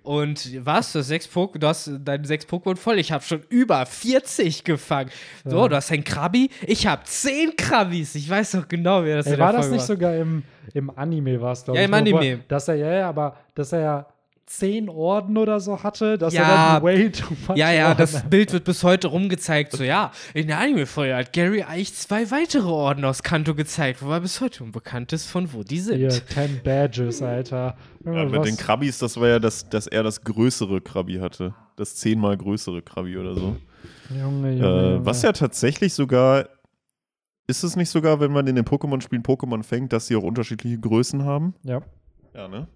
Und 0.02 0.64
was? 0.64 0.92
Du 0.92 0.98
hast 1.00 1.08
sechs 1.08 1.28
Pokémon, 1.28 1.58
du 1.58 1.66
hast 1.66 1.90
deine 2.04 2.24
sechs 2.26 2.46
Pokémon 2.46 2.76
voll. 2.76 2.98
Ich 3.00 3.10
habe 3.10 3.24
schon 3.24 3.42
über 3.48 3.84
40 3.86 4.62
gefangen. 4.62 5.10
So, 5.44 5.62
Ja. 5.62 5.68
du 5.68 5.76
hast 5.76 5.90
ein 5.90 6.04
Krabi. 6.04 6.48
Ich 6.66 6.86
habe 6.86 7.02
zehn 7.04 7.54
Krabis. 7.56 8.14
Ich 8.14 8.28
weiß 8.30 8.52
doch 8.52 8.68
genau, 8.68 9.02
wer 9.04 9.16
das 9.16 9.26
der 9.26 9.38
war 9.38 9.52
das 9.52 9.68
nicht 9.70 9.82
sogar 9.84 10.14
im, 10.16 10.44
im 10.74 10.90
Anime 10.96 11.40
war 11.40 11.52
es, 11.52 11.64
glaube 11.64 11.78
Ja, 11.78 11.84
ich. 11.84 11.88
im 11.88 11.94
Anime. 11.94 12.40
Dass 12.46 12.68
er, 12.68 12.74
ja, 12.76 12.92
ja, 12.92 13.08
aber 13.08 13.36
dass 13.54 13.72
er 13.72 13.80
ja 13.80 14.06
zehn 14.46 14.88
Orden 14.88 15.36
oder 15.36 15.58
so 15.60 15.82
hatte, 15.82 16.18
dass 16.18 16.32
Ja. 16.32 16.42
er 16.42 16.74
dann 16.74 16.82
way 16.84 17.10
too 17.10 17.34
much 17.48 17.56
Ja, 17.56 17.72
ja, 17.72 17.88
Orden 17.88 17.98
das 17.98 18.14
hat. 18.18 18.30
Bild 18.30 18.52
wird 18.52 18.64
bis 18.64 18.82
heute 18.84 19.08
rumgezeigt. 19.08 19.72
So, 19.72 19.82
ja, 19.82 20.12
in 20.34 20.46
der 20.46 20.58
Anime-Folge 20.60 21.16
hat 21.16 21.32
Gary 21.32 21.62
eigentlich 21.62 21.94
zwei 21.94 22.30
weitere 22.30 22.68
Orden 22.68 23.04
aus 23.04 23.22
Kanto 23.24 23.54
gezeigt, 23.56 24.02
wobei 24.02 24.20
bis 24.20 24.40
heute 24.40 24.62
unbekannt 24.62 25.12
ist, 25.12 25.26
von 25.26 25.52
wo 25.52 25.62
die 25.64 25.80
sind. 25.80 25.98
Hier, 25.98 26.10
10 26.10 26.60
Badges, 26.62 27.22
Alter. 27.22 27.76
Ja, 28.04 28.24
mit 28.24 28.32
was- 28.36 28.46
den 28.46 28.56
Krabbis, 28.56 28.98
das 28.98 29.18
war 29.20 29.28
ja, 29.28 29.38
das, 29.40 29.68
dass 29.68 29.86
er 29.88 30.02
das 30.04 30.20
größere 30.22 30.80
Krabi 30.80 31.14
hatte. 31.16 31.54
Das 31.74 31.96
zehnmal 31.96 32.36
größere 32.36 32.82
Krabi 32.82 33.18
oder 33.18 33.34
so. 33.34 33.56
Junge, 34.10 34.52
Junge, 34.52 34.52
Äh, 34.52 34.58
Junge. 34.92 35.00
was 35.06 35.22
ja 35.22 35.32
tatsächlich 35.32 35.92
sogar. 35.92 36.48
Ist 37.48 37.62
es 37.62 37.76
nicht 37.76 37.90
sogar, 37.90 38.18
wenn 38.20 38.32
man 38.32 38.46
in 38.48 38.56
den 38.56 38.64
Pokémon-Spielen 38.64 39.22
Pokémon 39.22 39.62
fängt, 39.62 39.92
dass 39.92 40.06
sie 40.08 40.16
auch 40.16 40.22
unterschiedliche 40.24 40.78
Größen 40.80 41.24
haben? 41.24 41.54
Ja. 41.62 41.80
Ja, 42.34 42.48
ne? 42.48 42.66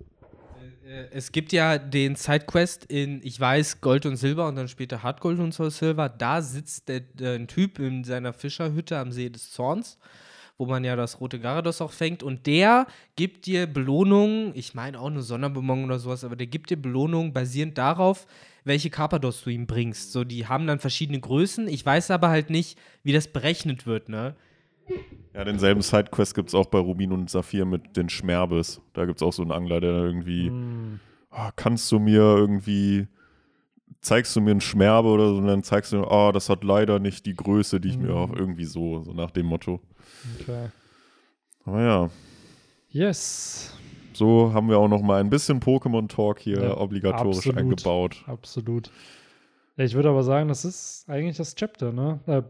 Äh, 0.90 1.06
Es 1.12 1.32
gibt 1.32 1.52
ja 1.52 1.78
den 1.78 2.16
Sidequest 2.16 2.84
in, 2.86 3.20
ich 3.22 3.38
weiß, 3.38 3.80
Gold 3.80 4.06
und 4.06 4.16
Silber 4.16 4.48
und 4.48 4.56
dann 4.56 4.68
später 4.68 5.02
Hartgold 5.02 5.38
und 5.38 5.52
Soul 5.52 5.70
Silver. 5.70 6.08
Da 6.08 6.42
sitzt 6.42 6.88
der, 6.88 7.00
der, 7.00 7.34
ein 7.34 7.46
Typ 7.46 7.78
in 7.78 8.04
seiner 8.04 8.32
Fischerhütte 8.32 8.98
am 8.98 9.12
See 9.12 9.30
des 9.30 9.52
Zorns, 9.52 9.98
wo 10.58 10.66
man 10.66 10.84
ja 10.84 10.96
das 10.96 11.20
rote 11.20 11.40
Garados 11.40 11.80
auch 11.80 11.92
fängt. 11.92 12.22
Und 12.22 12.46
der 12.46 12.86
gibt 13.16 13.46
dir 13.46 13.66
Belohnungen, 13.66 14.52
ich 14.54 14.74
meine 14.74 15.00
auch 15.00 15.06
eine 15.06 15.22
Sonderbelohnung 15.22 15.84
oder 15.84 15.98
sowas, 15.98 16.24
aber 16.24 16.36
der 16.36 16.46
gibt 16.46 16.70
dir 16.70 16.80
Belohnungen 16.80 17.32
basierend 17.32 17.78
darauf, 17.78 18.26
welche 18.64 18.90
Carpados 18.90 19.42
du 19.42 19.50
ihm 19.50 19.66
bringst. 19.66 20.12
So, 20.12 20.24
die 20.24 20.46
haben 20.46 20.66
dann 20.66 20.80
verschiedene 20.80 21.20
Größen. 21.20 21.66
Ich 21.68 21.84
weiß 21.84 22.10
aber 22.10 22.28
halt 22.28 22.50
nicht, 22.50 22.78
wie 23.02 23.12
das 23.12 23.28
berechnet 23.28 23.86
wird, 23.86 24.08
ne? 24.08 24.34
Ja, 25.34 25.44
denselben 25.44 25.80
Sidequest 25.80 26.34
gibt 26.34 26.48
es 26.48 26.54
auch 26.54 26.66
bei 26.66 26.78
Rubin 26.78 27.12
und 27.12 27.30
Saphir 27.30 27.64
mit 27.64 27.96
den 27.96 28.08
Schmerbes. 28.08 28.80
Da 28.94 29.04
gibt 29.04 29.20
es 29.20 29.22
auch 29.22 29.32
so 29.32 29.42
einen 29.42 29.52
Angler, 29.52 29.80
der 29.80 29.90
irgendwie, 29.92 30.48
Hm. 30.48 31.00
"Ah, 31.30 31.52
kannst 31.54 31.90
du 31.92 31.98
mir 32.00 32.20
irgendwie, 32.20 33.06
zeigst 34.00 34.34
du 34.34 34.40
mir 34.40 34.50
einen 34.52 34.60
Schmerbe 34.60 35.08
oder 35.08 35.28
so, 35.28 35.36
und 35.36 35.46
dann 35.46 35.62
zeigst 35.62 35.92
du, 35.92 36.02
ah, 36.04 36.32
das 36.32 36.48
hat 36.48 36.64
leider 36.64 36.98
nicht 36.98 37.26
die 37.26 37.34
Größe, 37.34 37.80
die 37.80 37.90
ich 37.90 37.98
mir 37.98 38.08
Mhm. 38.10 38.16
auch 38.16 38.32
irgendwie 38.32 38.64
so, 38.64 39.02
so 39.04 39.12
nach 39.12 39.30
dem 39.30 39.46
Motto. 39.46 39.80
Okay. 40.40 40.68
Aber 41.64 41.80
ja, 41.82 42.10
Yes, 42.92 43.72
so 44.12 44.52
haben 44.52 44.68
wir 44.68 44.78
auch 44.78 44.88
noch 44.88 45.02
mal 45.02 45.20
ein 45.20 45.30
bisschen 45.30 45.60
Pokémon-Talk 45.60 46.40
hier 46.40 46.60
Ja, 46.60 46.76
obligatorisch 46.76 47.36
absolut. 47.46 47.56
eingebaut. 47.56 48.24
absolut. 48.26 48.90
Ich 49.76 49.94
würde 49.94 50.08
aber 50.10 50.24
sagen, 50.24 50.48
das 50.48 50.64
ist 50.64 51.04
eigentlich 51.08 51.36
das 51.36 51.54
Chapter, 51.54 51.92
ne? 51.92 52.18
Äh, 52.26 52.42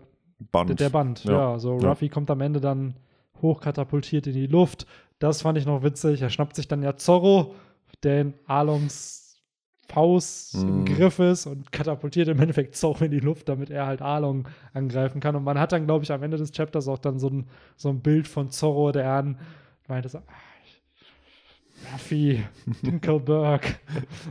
Band. 0.53 0.79
Der 0.81 0.89
Band, 0.91 1.25
ja. 1.25 1.33
Ja. 1.53 1.59
so 1.59 1.79
Ja. 1.79 1.89
Ruffy 1.91 2.09
kommt 2.09 2.31
am 2.31 2.41
Ende 2.41 2.61
dann 2.61 2.95
hochkatapultiert 3.43 4.27
in 4.27 4.35
die 4.35 4.47
Luft. 4.47 4.87
Das 5.19 5.43
fand 5.43 5.59
ich 5.59 5.67
noch 5.67 5.83
witzig. 5.83 6.23
Er 6.23 6.31
schnappt 6.31 6.57
sich 6.57 6.69
dann 6.69 6.83
ja 6.83 6.97
Zorro, 6.97 7.55
der 8.03 8.21
in 8.23 8.35
Arlongs 8.47 9.19
Faust 9.89 10.55
im 10.55 10.81
Mhm. 10.81 10.85
Griff 10.85 11.19
ist 11.19 11.47
und 11.47 11.73
katapultiert 11.73 12.29
im 12.29 12.39
Endeffekt 12.41 12.77
Zorro 12.77 13.05
in 13.05 13.11
die 13.11 13.19
Luft, 13.19 13.49
damit 13.49 13.71
er 13.71 13.87
halt 13.87 14.01
Arlong 14.03 14.47
angreifen 14.73 15.21
kann. 15.21 15.35
Und 15.35 15.43
man 15.43 15.59
hat 15.59 15.73
dann, 15.73 15.87
glaube 15.87 16.05
ich, 16.05 16.13
am 16.13 16.23
Ende 16.23 16.37
des 16.37 16.53
Chapters 16.53 16.87
auch 16.87 16.99
dann 16.99 17.19
so 17.19 17.29
ein, 17.29 17.49
so 17.77 17.89
ein 17.89 18.01
Bild 18.01 18.29
von 18.29 18.51
Zorro, 18.51 18.93
der 18.93 19.11
an 19.13 19.39
meinte 19.89 20.09
so, 20.09 20.19
ah, 20.19 20.23
Ruffy, 21.93 22.45
Dinkelberg. 22.83 23.81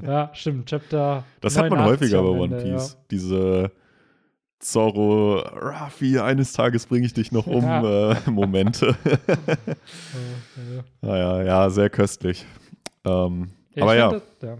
ja, 0.05 0.29
stimmt, 0.33 0.67
Chapter 0.69 1.23
Das 1.41 1.57
hat 1.57 1.69
man 1.69 1.79
89 1.79 2.01
häufiger 2.15 2.21
bei 2.23 2.29
am 2.29 2.39
One 2.39 2.57
Ende, 2.57 2.71
Piece. 2.77 2.97
Diese 3.11 3.71
Zorro, 4.59 5.39
Ruffy, 5.39 6.19
eines 6.19 6.51
Tages 6.53 6.85
bringe 6.85 7.05
ich 7.05 7.13
dich 7.13 7.31
noch 7.31 7.47
um 7.47 7.63
Ja. 7.63 8.11
äh, 8.11 8.29
Momente. 8.29 8.95
Ja. 10.57 10.83
Naja, 11.01 11.43
ja, 11.43 11.69
sehr 11.69 11.89
köstlich. 11.89 12.45
Ähm, 13.05 13.49
Ja, 13.73 13.83
aber 13.83 13.95
ja, 13.95 14.11
das- 14.11 14.23
ja. 14.41 14.57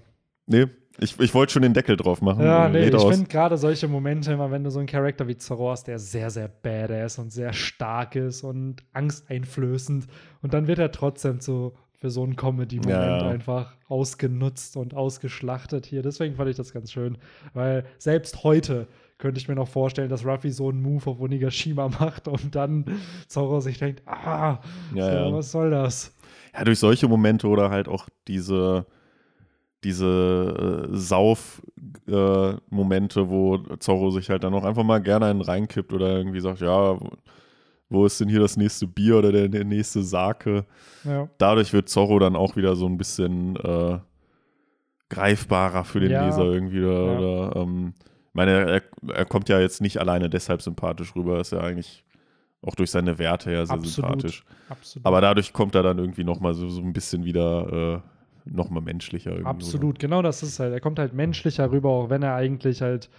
nee, 0.47 0.65
Ich, 1.01 1.19
ich 1.19 1.33
wollte 1.33 1.53
schon 1.53 1.61
den 1.61 1.73
Deckel 1.73 1.95
drauf 1.97 2.21
machen. 2.21 2.43
Ja, 2.43 2.65
äh, 2.67 2.69
nee, 2.69 2.77
red 2.85 2.93
ich 2.93 3.01
finde 3.01 3.27
gerade 3.27 3.57
solche 3.57 3.87
Momente 3.87 4.31
immer, 4.33 4.51
wenn 4.51 4.63
du 4.63 4.69
so 4.71 4.79
einen 4.79 4.87
Charakter 4.87 5.27
wie 5.27 5.37
Zorro 5.37 5.71
hast, 5.71 5.87
der 5.87 5.97
sehr, 5.99 6.29
sehr 6.29 6.47
badass 6.47 7.19
und 7.19 7.31
sehr 7.31 7.53
stark 7.53 8.15
ist 8.15 8.43
und 8.43 8.77
angsteinflößend 8.93 10.07
und 10.41 10.53
dann 10.53 10.67
wird 10.67 10.79
er 10.79 10.91
trotzdem 10.91 11.39
zu, 11.39 11.73
für 11.93 12.09
so 12.09 12.23
einen 12.23 12.35
Comedy-Moment 12.35 13.21
ja. 13.21 13.29
einfach 13.29 13.73
ausgenutzt 13.87 14.77
und 14.77 14.93
ausgeschlachtet 14.93 15.85
hier. 15.85 16.01
Deswegen 16.01 16.35
fand 16.35 16.49
ich 16.49 16.55
das 16.57 16.73
ganz 16.73 16.91
schön, 16.91 17.17
weil 17.53 17.85
selbst 17.97 18.43
heute 18.43 18.87
könnte 19.19 19.39
ich 19.39 19.47
mir 19.47 19.53
noch 19.55 19.67
vorstellen, 19.67 20.09
dass 20.09 20.25
Ruffy 20.25 20.49
so 20.49 20.69
einen 20.69 20.81
Move 20.81 21.11
auf 21.11 21.19
Onigashima 21.21 21.87
macht 21.99 22.27
und 22.27 22.55
dann 22.55 22.85
Zorro 23.27 23.59
sich 23.59 23.77
denkt, 23.77 24.01
ah, 24.07 24.59
Ja, 24.95 25.27
so, 25.29 25.33
was 25.35 25.51
soll 25.51 25.69
das? 25.69 26.15
Ja, 26.55 26.63
durch 26.63 26.79
solche 26.79 27.07
Momente 27.07 27.47
oder 27.47 27.69
halt 27.69 27.87
auch 27.87 28.09
diese, 28.27 28.87
diese 29.83 30.87
äh, 30.91 30.95
Sauf-Momente, 32.07 33.29
wo 33.29 33.57
Zorro 33.79 34.09
sich 34.11 34.29
halt 34.29 34.43
dann 34.43 34.53
auch 34.53 34.63
einfach 34.63 34.83
mal 34.83 34.99
gerne 35.01 35.25
einen 35.27 35.41
reinkippt 35.41 35.93
oder 35.93 36.17
irgendwie 36.17 36.39
sagt, 36.39 36.61
ja, 36.61 36.99
wo, 36.99 37.09
wo 37.89 38.05
ist 38.05 38.19
denn 38.19 38.29
hier 38.29 38.39
das 38.39 38.57
nächste 38.57 38.87
Bier 38.87 39.17
oder 39.17 39.31
der, 39.31 39.47
der 39.47 39.63
nächste 39.65 40.01
Sake? 40.03 40.65
Ja. 41.03 41.29
Dadurch 41.37 41.73
wird 41.73 41.89
Zorro 41.89 42.19
dann 42.19 42.35
auch 42.35 42.55
wieder 42.55 42.75
so 42.75 42.85
ein 42.87 42.97
bisschen 42.97 43.55
äh, 43.57 43.99
greifbarer 45.09 45.83
für 45.83 45.99
den 45.99 46.11
Ja. 46.11 46.25
Leser 46.25 46.45
irgendwie. 46.45 46.83
Oder, 46.83 47.03
Ja. 47.13 47.17
oder 47.19 47.55
ähm, 47.61 47.93
ich 48.29 48.35
meine, 48.35 48.51
er, 48.51 48.81
er 49.13 49.25
kommt 49.25 49.49
ja 49.49 49.59
jetzt 49.59 49.81
nicht 49.81 49.99
alleine 49.99 50.29
deshalb 50.29 50.61
sympathisch 50.61 51.15
rüber, 51.15 51.39
ist 51.39 51.51
ja 51.51 51.61
eigentlich 51.61 52.03
auch 52.61 52.75
durch 52.75 52.91
seine 52.91 53.17
Werte 53.17 53.49
her 53.49 53.65
sehr 53.65 53.75
Absolut. 53.75 53.93
sympathisch. 53.93 54.43
Absolut. 54.69 55.05
Aber 55.05 55.21
dadurch 55.21 55.53
kommt 55.53 55.75
er 55.75 55.83
dann 55.83 55.97
irgendwie 55.97 56.23
nochmal 56.23 56.53
so, 56.53 56.67
so 56.69 56.81
ein 56.81 56.93
bisschen 56.93 57.23
wieder 57.23 58.03
äh, 58.05 58.51
nochmal 58.51 58.83
menschlicher. 58.83 59.31
Irgendwie 59.31 59.49
Absolut, 59.49 59.99
genau 59.99 60.21
das 60.21 60.43
ist 60.43 60.59
halt. 60.59 60.73
Er 60.73 60.81
kommt 60.81 60.99
halt 60.99 61.13
menschlicher 61.13 61.71
rüber, 61.71 61.89
auch 61.89 62.09
wenn 62.09 62.23
er 62.23 62.35
eigentlich 62.35 62.81
halt? 62.81 63.09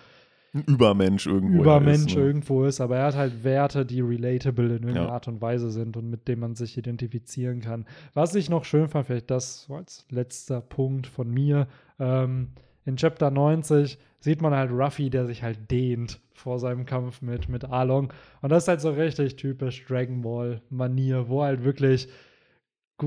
Ein 0.53 0.65
Übermensch 0.65 1.27
irgendwo. 1.27 1.62
Übermensch 1.62 2.11
ist, 2.12 2.16
ne? 2.16 2.23
irgendwo 2.23 2.65
ist, 2.65 2.81
aber 2.81 2.97
er 2.97 3.07
hat 3.07 3.16
halt 3.16 3.45
Werte, 3.45 3.87
die 3.87 4.01
relatable 4.01 4.66
in 4.66 4.73
irgendeiner 4.82 5.07
Ja. 5.07 5.12
Art 5.12 5.28
und 5.28 5.41
Weise 5.41 5.70
sind 5.70 5.97
und 5.97 6.11
mit 6.11 6.27
denen 6.27 6.41
man 6.41 6.57
sich 6.57 6.77
identifizieren 6.77 7.61
kann. 7.61 7.87
Was 8.15 8.35
ich 8.35 8.51
noch 8.51 8.65
schön 8.65 8.89
fand, 8.89 9.07
vielleicht 9.07 9.31
das 9.31 9.62
so 9.62 9.77
als 9.77 10.07
letzter 10.11 10.61
Punkt 10.61 11.07
von 11.07 11.31
mir, 11.31 11.69
ähm, 12.01 12.49
in 12.90 12.96
Chapter 12.96 13.30
90 13.30 13.98
sieht 14.18 14.42
man 14.42 14.52
halt 14.52 14.70
Ruffy, 14.70 15.10
der 15.10 15.26
sich 15.26 15.42
halt 15.42 15.70
dehnt 15.70 16.20
vor 16.34 16.58
seinem 16.58 16.84
Kampf 16.84 17.22
mit, 17.22 17.48
mit 17.48 17.64
Arlong. 17.64 18.12
Und 18.42 18.50
das 18.50 18.64
ist 18.64 18.68
halt 18.68 18.80
so 18.80 18.90
richtig 18.90 19.36
typisch 19.36 19.84
Dragon 19.86 20.22
Ball-Manier, 20.22 21.28
wo 21.28 21.42
halt 21.42 21.64
wirklich 21.64 22.08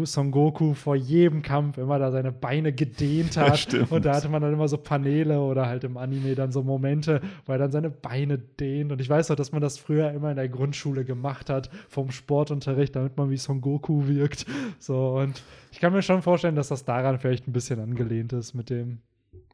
Son 0.05 0.31
Goku 0.31 0.73
vor 0.73 0.95
jedem 0.95 1.43
Kampf 1.43 1.77
immer 1.77 1.99
da 1.99 2.11
seine 2.11 2.31
Beine 2.31 2.73
gedehnt 2.73 3.37
hat. 3.37 3.59
Stimmt. 3.59 3.91
und 3.91 4.05
da 4.05 4.15
hatte 4.15 4.29
man 4.29 4.41
dann 4.41 4.53
immer 4.53 4.67
so 4.67 4.77
Paneele 4.77 5.39
oder 5.39 5.67
halt 5.67 5.83
im 5.83 5.97
Anime 5.97 6.33
dann 6.33 6.51
so 6.51 6.63
Momente, 6.63 7.21
wo 7.45 7.51
er 7.51 7.59
dann 7.59 7.71
seine 7.71 7.91
Beine 7.91 8.39
dehnt. 8.39 8.91
Und 8.91 8.99
ich 8.99 9.09
weiß 9.09 9.29
auch, 9.29 9.35
dass 9.35 9.51
man 9.51 9.61
das 9.61 9.77
früher 9.77 10.11
immer 10.11 10.31
in 10.31 10.37
der 10.37 10.49
Grundschule 10.49 11.05
gemacht 11.05 11.49
hat, 11.51 11.69
vom 11.89 12.09
Sportunterricht, 12.09 12.95
damit 12.95 13.17
man 13.17 13.29
wie 13.29 13.37
Son 13.37 13.61
Goku 13.61 14.07
wirkt. 14.07 14.45
So, 14.79 15.17
und 15.17 15.43
ich 15.71 15.79
kann 15.79 15.93
mir 15.93 16.01
schon 16.01 16.23
vorstellen, 16.23 16.55
dass 16.55 16.69
das 16.69 16.85
daran 16.85 17.19
vielleicht 17.19 17.47
ein 17.47 17.53
bisschen 17.53 17.79
angelehnt 17.79 18.33
ist 18.33 18.53
mit 18.55 18.71
dem. 18.71 18.99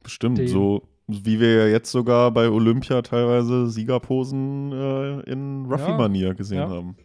Bestimmt, 0.03 0.37
Den- 0.37 0.47
so 0.47 0.83
wie 1.07 1.39
wir 1.39 1.55
ja 1.55 1.67
jetzt 1.67 1.91
sogar 1.91 2.31
bei 2.31 2.49
Olympia 2.49 3.01
teilweise 3.01 3.67
Siegerposen 3.69 4.71
äh, 4.71 5.19
in 5.31 5.65
Ruffy-Manier 5.65 6.35
gesehen 6.35 6.59
Ja. 6.59 6.69
haben. 6.69 6.95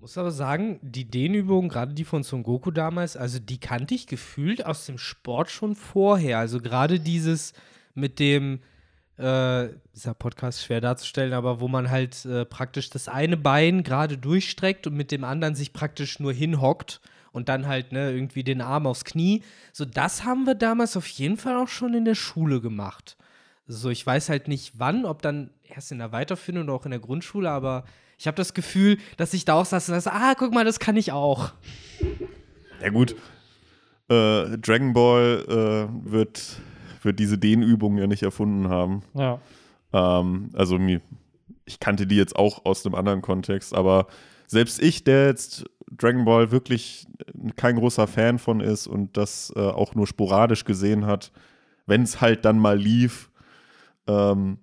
Muss 0.00 0.18
aber 0.18 0.32
sagen, 0.32 0.80
die 0.82 1.06
Dehnübungen, 1.08 1.70
gerade 1.70 1.94
die 1.94 2.04
von 2.04 2.22
Son 2.24 2.42
Goku 2.42 2.70
damals, 2.70 3.16
also 3.16 3.38
die 3.38 3.58
kannte 3.58 3.94
ich 3.94 4.06
gefühlt 4.06 4.66
aus 4.66 4.84
dem 4.84 4.98
Sport 4.98 5.50
schon 5.50 5.74
vorher. 5.76 6.38
Also 6.38 6.58
gerade 6.60 7.00
dieses 7.00 7.54
mit 7.94 8.18
dem, 8.18 8.60
äh, 9.16 9.68
dieser 9.94 10.12
Podcast 10.14 10.62
schwer 10.62 10.80
darzustellen, 10.82 11.32
aber 11.32 11.60
wo 11.60 11.68
man 11.68 11.88
halt 11.88 12.24
äh, 12.26 12.44
praktisch 12.44 12.90
das 12.90 13.08
eine 13.08 13.36
Bein 13.38 13.82
gerade 13.82 14.18
durchstreckt 14.18 14.86
und 14.86 14.94
mit 14.94 15.10
dem 15.10 15.24
anderen 15.24 15.54
sich 15.54 15.72
praktisch 15.72 16.20
nur 16.20 16.32
hinhockt 16.34 17.00
und 17.34 17.48
dann 17.48 17.66
halt 17.66 17.92
ne, 17.92 18.12
irgendwie 18.12 18.44
den 18.44 18.60
Arm 18.60 18.86
aufs 18.86 19.04
Knie. 19.04 19.42
So, 19.72 19.84
das 19.84 20.24
haben 20.24 20.44
wir 20.46 20.54
damals 20.54 20.96
auf 20.96 21.08
jeden 21.08 21.36
Fall 21.36 21.56
auch 21.56 21.68
schon 21.68 21.92
in 21.92 22.04
der 22.04 22.14
Schule 22.14 22.60
gemacht. 22.60 23.16
So, 23.66 23.90
ich 23.90 24.06
weiß 24.06 24.28
halt 24.28 24.46
nicht 24.46 24.78
wann, 24.78 25.04
ob 25.04 25.20
dann 25.20 25.50
erst 25.64 25.90
in 25.90 25.98
der 25.98 26.12
Weiterführung 26.12 26.62
oder 26.62 26.74
auch 26.74 26.84
in 26.84 26.92
der 26.92 27.00
Grundschule, 27.00 27.50
aber 27.50 27.84
ich 28.18 28.28
habe 28.28 28.36
das 28.36 28.54
Gefühl, 28.54 28.98
dass 29.16 29.34
ich 29.34 29.44
da 29.44 29.54
auch 29.54 29.64
saß 29.64 29.88
und 29.88 29.96
dachte, 29.96 30.12
ah, 30.12 30.34
guck 30.38 30.54
mal, 30.54 30.64
das 30.64 30.78
kann 30.78 30.96
ich 30.96 31.10
auch. 31.10 31.52
Ja 32.80 32.90
gut, 32.90 33.16
äh, 34.08 34.56
Dragon 34.58 34.92
Ball 34.92 35.44
äh, 35.48 36.10
wird, 36.12 36.60
wird 37.02 37.18
diese 37.18 37.36
Dehnübung 37.36 37.98
ja 37.98 38.06
nicht 38.06 38.22
erfunden 38.22 38.68
haben. 38.68 39.02
Ja. 39.14 39.40
Ähm, 39.92 40.50
also 40.52 40.78
ich 41.64 41.80
kannte 41.80 42.06
die 42.06 42.16
jetzt 42.16 42.36
auch 42.36 42.64
aus 42.64 42.86
einem 42.86 42.94
anderen 42.94 43.22
Kontext, 43.22 43.74
aber 43.74 44.06
selbst 44.46 44.80
ich, 44.80 45.02
der 45.02 45.26
jetzt 45.26 45.64
Dragon 45.90 46.24
Ball 46.24 46.50
wirklich 46.50 47.06
kein 47.56 47.76
großer 47.76 48.06
Fan 48.06 48.38
von 48.38 48.60
ist 48.60 48.86
und 48.86 49.16
das 49.16 49.52
äh, 49.56 49.60
auch 49.60 49.94
nur 49.94 50.06
sporadisch 50.06 50.64
gesehen 50.64 51.06
hat, 51.06 51.32
wenn 51.86 52.02
es 52.02 52.20
halt 52.20 52.44
dann 52.44 52.58
mal 52.58 52.78
lief, 52.78 53.30
ähm, 54.06 54.58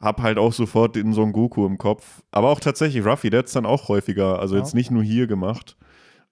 hab 0.00 0.22
halt 0.22 0.38
auch 0.38 0.52
sofort 0.52 0.96
den 0.96 1.12
Son 1.12 1.32
Goku 1.32 1.66
im 1.66 1.76
Kopf. 1.76 2.22
Aber 2.30 2.48
auch 2.48 2.60
tatsächlich 2.60 3.04
Ruffy, 3.04 3.28
der 3.30 3.40
hat 3.40 3.46
es 3.46 3.52
dann 3.52 3.66
auch 3.66 3.88
häufiger, 3.88 4.38
also 4.38 4.54
Ja. 4.56 4.62
jetzt 4.62 4.74
nicht 4.74 4.90
nur 4.90 5.02
hier 5.02 5.26
gemacht. 5.26 5.76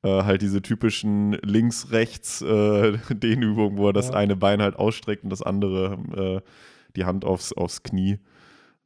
Äh, 0.03 0.23
halt 0.23 0.43
diese 0.43 0.63
typischen 0.63 1.33
links-rechts 1.43 2.41
äh, 2.43 2.97
Dehnübungen, 3.15 3.77
wo 3.77 3.89
er 3.89 3.93
das 3.93 4.09
Ja. 4.09 4.15
eine 4.15 4.37
Bein 4.37 4.63
halt 4.63 4.77
ausstreckt 4.77 5.25
und 5.25 5.31
das 5.31 5.43
andere 5.43 6.43
äh, 6.45 6.51
die 6.97 7.05
Hand 7.05 7.25
aufs, 7.25 7.53
aufs 7.53 7.83
Knie. 7.83 8.19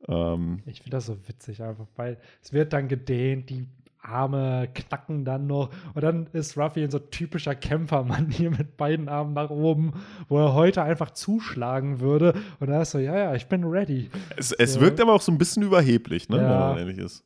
Ähm, 0.08 0.62
Ich 0.66 0.78
finde 0.80 0.96
das 0.96 1.06
so 1.06 1.16
witzig 1.28 1.62
einfach, 1.62 1.86
weil 1.96 2.18
es 2.42 2.52
wird 2.52 2.72
dann 2.72 2.88
gedehnt, 2.88 3.50
die 3.50 3.68
Arme 4.02 4.68
knacken 4.74 5.24
dann 5.24 5.46
noch 5.46 5.70
und 5.94 6.02
dann 6.02 6.26
ist 6.32 6.58
Ruffy 6.58 6.82
in 6.82 6.90
so 6.90 6.98
typischer 6.98 7.54
Kämpfermann 7.54 8.30
hier 8.30 8.50
mit 8.50 8.76
beiden 8.76 9.08
Armen 9.08 9.32
nach 9.34 9.50
oben, 9.50 9.92
wo 10.28 10.38
er 10.40 10.54
heute 10.54 10.82
einfach 10.82 11.12
zuschlagen 11.12 12.00
würde 12.00 12.34
und 12.60 12.68
da 12.68 12.82
ist 12.82 12.90
so, 12.90 12.98
ja, 12.98 13.16
ja, 13.16 13.34
ich 13.34 13.46
bin 13.46 13.64
ready. 13.64 14.10
es 14.36 14.52
es 14.52 14.74
So. 14.74 14.80
wirkt 14.80 15.00
aber 15.00 15.12
auch 15.14 15.20
so 15.22 15.30
ein 15.32 15.38
bisschen 15.38 15.62
überheblich, 15.62 16.28
ne, 16.28 16.36
Ja. 16.38 16.42
wenn 16.42 16.58
man 16.58 16.78
ehrlich 16.78 16.98
ist. 16.98 17.24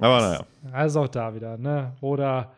Aber 0.00 0.20
naja. 0.20 0.40
Also 0.72 1.00
auch 1.02 1.08
da 1.08 1.34
wieder, 1.34 1.58
ne? 1.58 1.92
Oder 2.00 2.52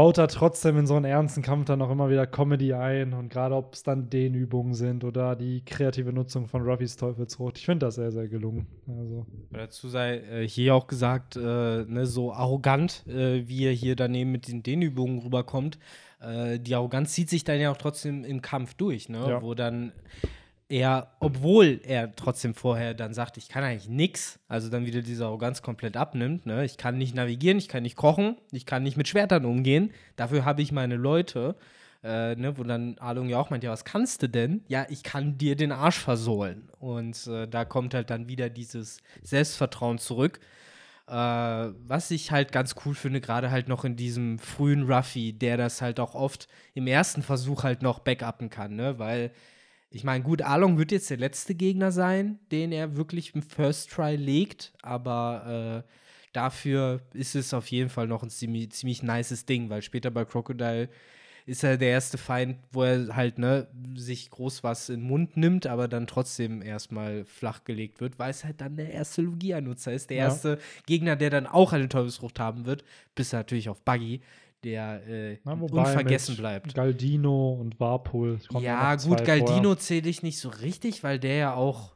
baut 0.00 0.16
er 0.16 0.28
trotzdem 0.28 0.78
in 0.78 0.86
so 0.86 0.96
einen 0.96 1.04
ernsten 1.04 1.42
Kampf 1.42 1.66
dann 1.66 1.82
auch 1.82 1.90
immer 1.90 2.08
wieder 2.08 2.26
Comedy 2.26 2.72
ein 2.72 3.12
und 3.12 3.28
gerade 3.28 3.54
ob 3.54 3.74
es 3.74 3.82
dann 3.82 4.08
Dehnübungen 4.08 4.72
sind 4.72 5.04
oder 5.04 5.36
die 5.36 5.62
kreative 5.62 6.10
Nutzung 6.10 6.48
von 6.48 6.62
Ruffys 6.62 6.96
Teufelsfrucht, 6.96 7.58
ich 7.58 7.66
finde 7.66 7.84
das 7.84 7.96
sehr, 7.96 8.10
sehr 8.10 8.26
gelungen. 8.26 8.66
Also, 8.98 9.26
Dazu 9.50 9.90
sei 9.90 10.20
äh, 10.20 10.48
hier 10.48 10.74
auch 10.74 10.86
gesagt, 10.86 11.36
äh, 11.36 11.84
ne, 11.84 12.06
so 12.06 12.32
arrogant, 12.32 13.06
äh, 13.08 13.46
wie 13.46 13.66
er 13.66 13.72
hier 13.72 13.94
daneben 13.94 14.32
mit 14.32 14.48
den 14.48 14.62
Dehnübungen 14.62 15.18
rüberkommt, 15.18 15.78
äh, 16.22 16.58
die 16.58 16.74
Arroganz 16.74 17.12
zieht 17.12 17.28
sich 17.28 17.44
dann 17.44 17.60
ja 17.60 17.70
auch 17.70 17.76
trotzdem 17.76 18.24
im 18.24 18.40
Kampf 18.40 18.72
durch, 18.72 19.10
ne? 19.10 19.22
Ja. 19.28 19.42
Wo 19.42 19.52
dann 19.52 19.92
er, 20.70 21.08
obwohl 21.18 21.80
er 21.84 22.14
trotzdem 22.14 22.54
vorher 22.54 22.94
dann 22.94 23.12
sagt, 23.12 23.36
ich 23.36 23.48
kann 23.48 23.64
eigentlich 23.64 23.88
nix, 23.88 24.38
also 24.48 24.70
dann 24.70 24.86
wieder 24.86 25.02
diese 25.02 25.26
Arroganz 25.26 25.62
komplett 25.62 25.96
abnimmt, 25.96 26.46
ne? 26.46 26.64
Ich 26.64 26.76
kann 26.76 26.96
nicht 26.96 27.14
navigieren, 27.14 27.58
ich 27.58 27.68
kann 27.68 27.82
nicht 27.82 27.96
kochen, 27.96 28.36
ich 28.52 28.66
kann 28.66 28.84
nicht 28.84 28.96
mit 28.96 29.08
Schwertern 29.08 29.44
umgehen, 29.44 29.92
dafür 30.16 30.44
habe 30.44 30.62
ich 30.62 30.72
meine 30.72 30.96
Leute. 30.96 31.56
Äh, 32.02 32.34
ne, 32.36 32.56
wo 32.56 32.64
dann 32.64 32.96
Alung 32.98 33.28
ja 33.28 33.38
auch 33.38 33.50
meint, 33.50 33.62
ja, 33.62 33.70
was 33.70 33.84
kannst 33.84 34.22
du 34.22 34.28
denn? 34.30 34.64
Ja, 34.68 34.86
ich 34.88 35.02
kann 35.02 35.36
dir 35.36 35.54
den 35.54 35.70
Arsch 35.70 35.98
versohlen. 35.98 36.70
Und 36.78 37.26
äh, 37.26 37.46
da 37.46 37.66
kommt 37.66 37.92
halt 37.92 38.08
dann 38.08 38.26
wieder 38.26 38.48
dieses 38.48 39.02
Selbstvertrauen 39.22 39.98
zurück. 39.98 40.40
Äh, 41.06 41.12
was 41.12 42.10
ich 42.10 42.30
halt 42.30 42.52
ganz 42.52 42.74
cool 42.86 42.94
finde, 42.94 43.20
gerade 43.20 43.50
halt 43.50 43.68
noch 43.68 43.84
in 43.84 43.96
diesem 43.96 44.38
frühen 44.38 44.90
Ruffy, 44.90 45.34
der 45.34 45.58
das 45.58 45.82
halt 45.82 46.00
auch 46.00 46.14
oft 46.14 46.48
im 46.72 46.86
ersten 46.86 47.22
Versuch 47.22 47.64
halt 47.64 47.82
noch 47.82 47.98
backuppen 47.98 48.48
kann, 48.48 48.76
ne? 48.76 48.98
Weil, 48.98 49.30
ich 49.90 50.04
meine, 50.04 50.22
gut, 50.22 50.42
Along 50.42 50.78
wird 50.78 50.92
jetzt 50.92 51.10
der 51.10 51.16
letzte 51.16 51.54
Gegner 51.54 51.90
sein, 51.92 52.38
den 52.52 52.72
er 52.72 52.96
wirklich 52.96 53.34
im 53.34 53.42
First 53.42 53.90
Try 53.90 54.16
legt, 54.16 54.72
aber 54.82 55.84
äh, 55.84 55.90
dafür 56.32 57.00
ist 57.12 57.34
es 57.34 57.52
auf 57.52 57.66
jeden 57.68 57.90
Fall 57.90 58.06
noch 58.06 58.22
ein 58.22 58.30
ziemlich, 58.30 58.70
ziemlich 58.70 59.02
nices 59.02 59.46
Ding, 59.46 59.68
weil 59.68 59.82
später 59.82 60.10
bei 60.10 60.24
Crocodile 60.24 60.88
ist 61.46 61.64
er 61.64 61.76
der 61.78 61.88
erste 61.88 62.18
Feind, 62.18 62.58
wo 62.70 62.84
er 62.84 63.16
halt, 63.16 63.38
ne, 63.38 63.66
sich 63.96 64.30
groß 64.30 64.62
was 64.62 64.88
in 64.88 65.00
den 65.00 65.08
Mund 65.08 65.36
nimmt, 65.36 65.66
aber 65.66 65.88
dann 65.88 66.06
trotzdem 66.06 66.62
erstmal 66.62 67.24
flachgelegt 67.24 68.00
wird, 68.00 68.18
weil 68.20 68.30
es 68.30 68.44
halt 68.44 68.60
dann 68.60 68.76
der 68.76 68.92
erste 68.92 69.22
Lugia-Nutzer 69.22 69.92
ist, 69.92 70.10
der 70.10 70.18
Ja. 70.18 70.24
erste 70.26 70.58
Gegner, 70.86 71.16
der 71.16 71.30
dann 71.30 71.46
auch 71.48 71.72
eine 71.72 71.88
Teufelsfrucht 71.88 72.38
haben 72.38 72.66
wird, 72.66 72.84
bis 73.16 73.32
natürlich 73.32 73.68
auf 73.68 73.82
Buggy, 73.82 74.20
der 74.64 75.06
äh, 75.06 75.38
na, 75.44 75.52
unvergessen 75.54 76.36
bleibt. 76.36 76.74
Galdino 76.74 77.52
und 77.52 77.80
Warpol. 77.80 78.38
Ja, 78.58 78.94
gut, 78.96 79.24
Galdino 79.24 79.74
zähle 79.74 80.08
ich 80.08 80.22
nicht 80.22 80.38
so 80.38 80.48
richtig, 80.48 81.02
weil 81.02 81.18
der 81.18 81.36
ja 81.36 81.54
auch 81.54 81.92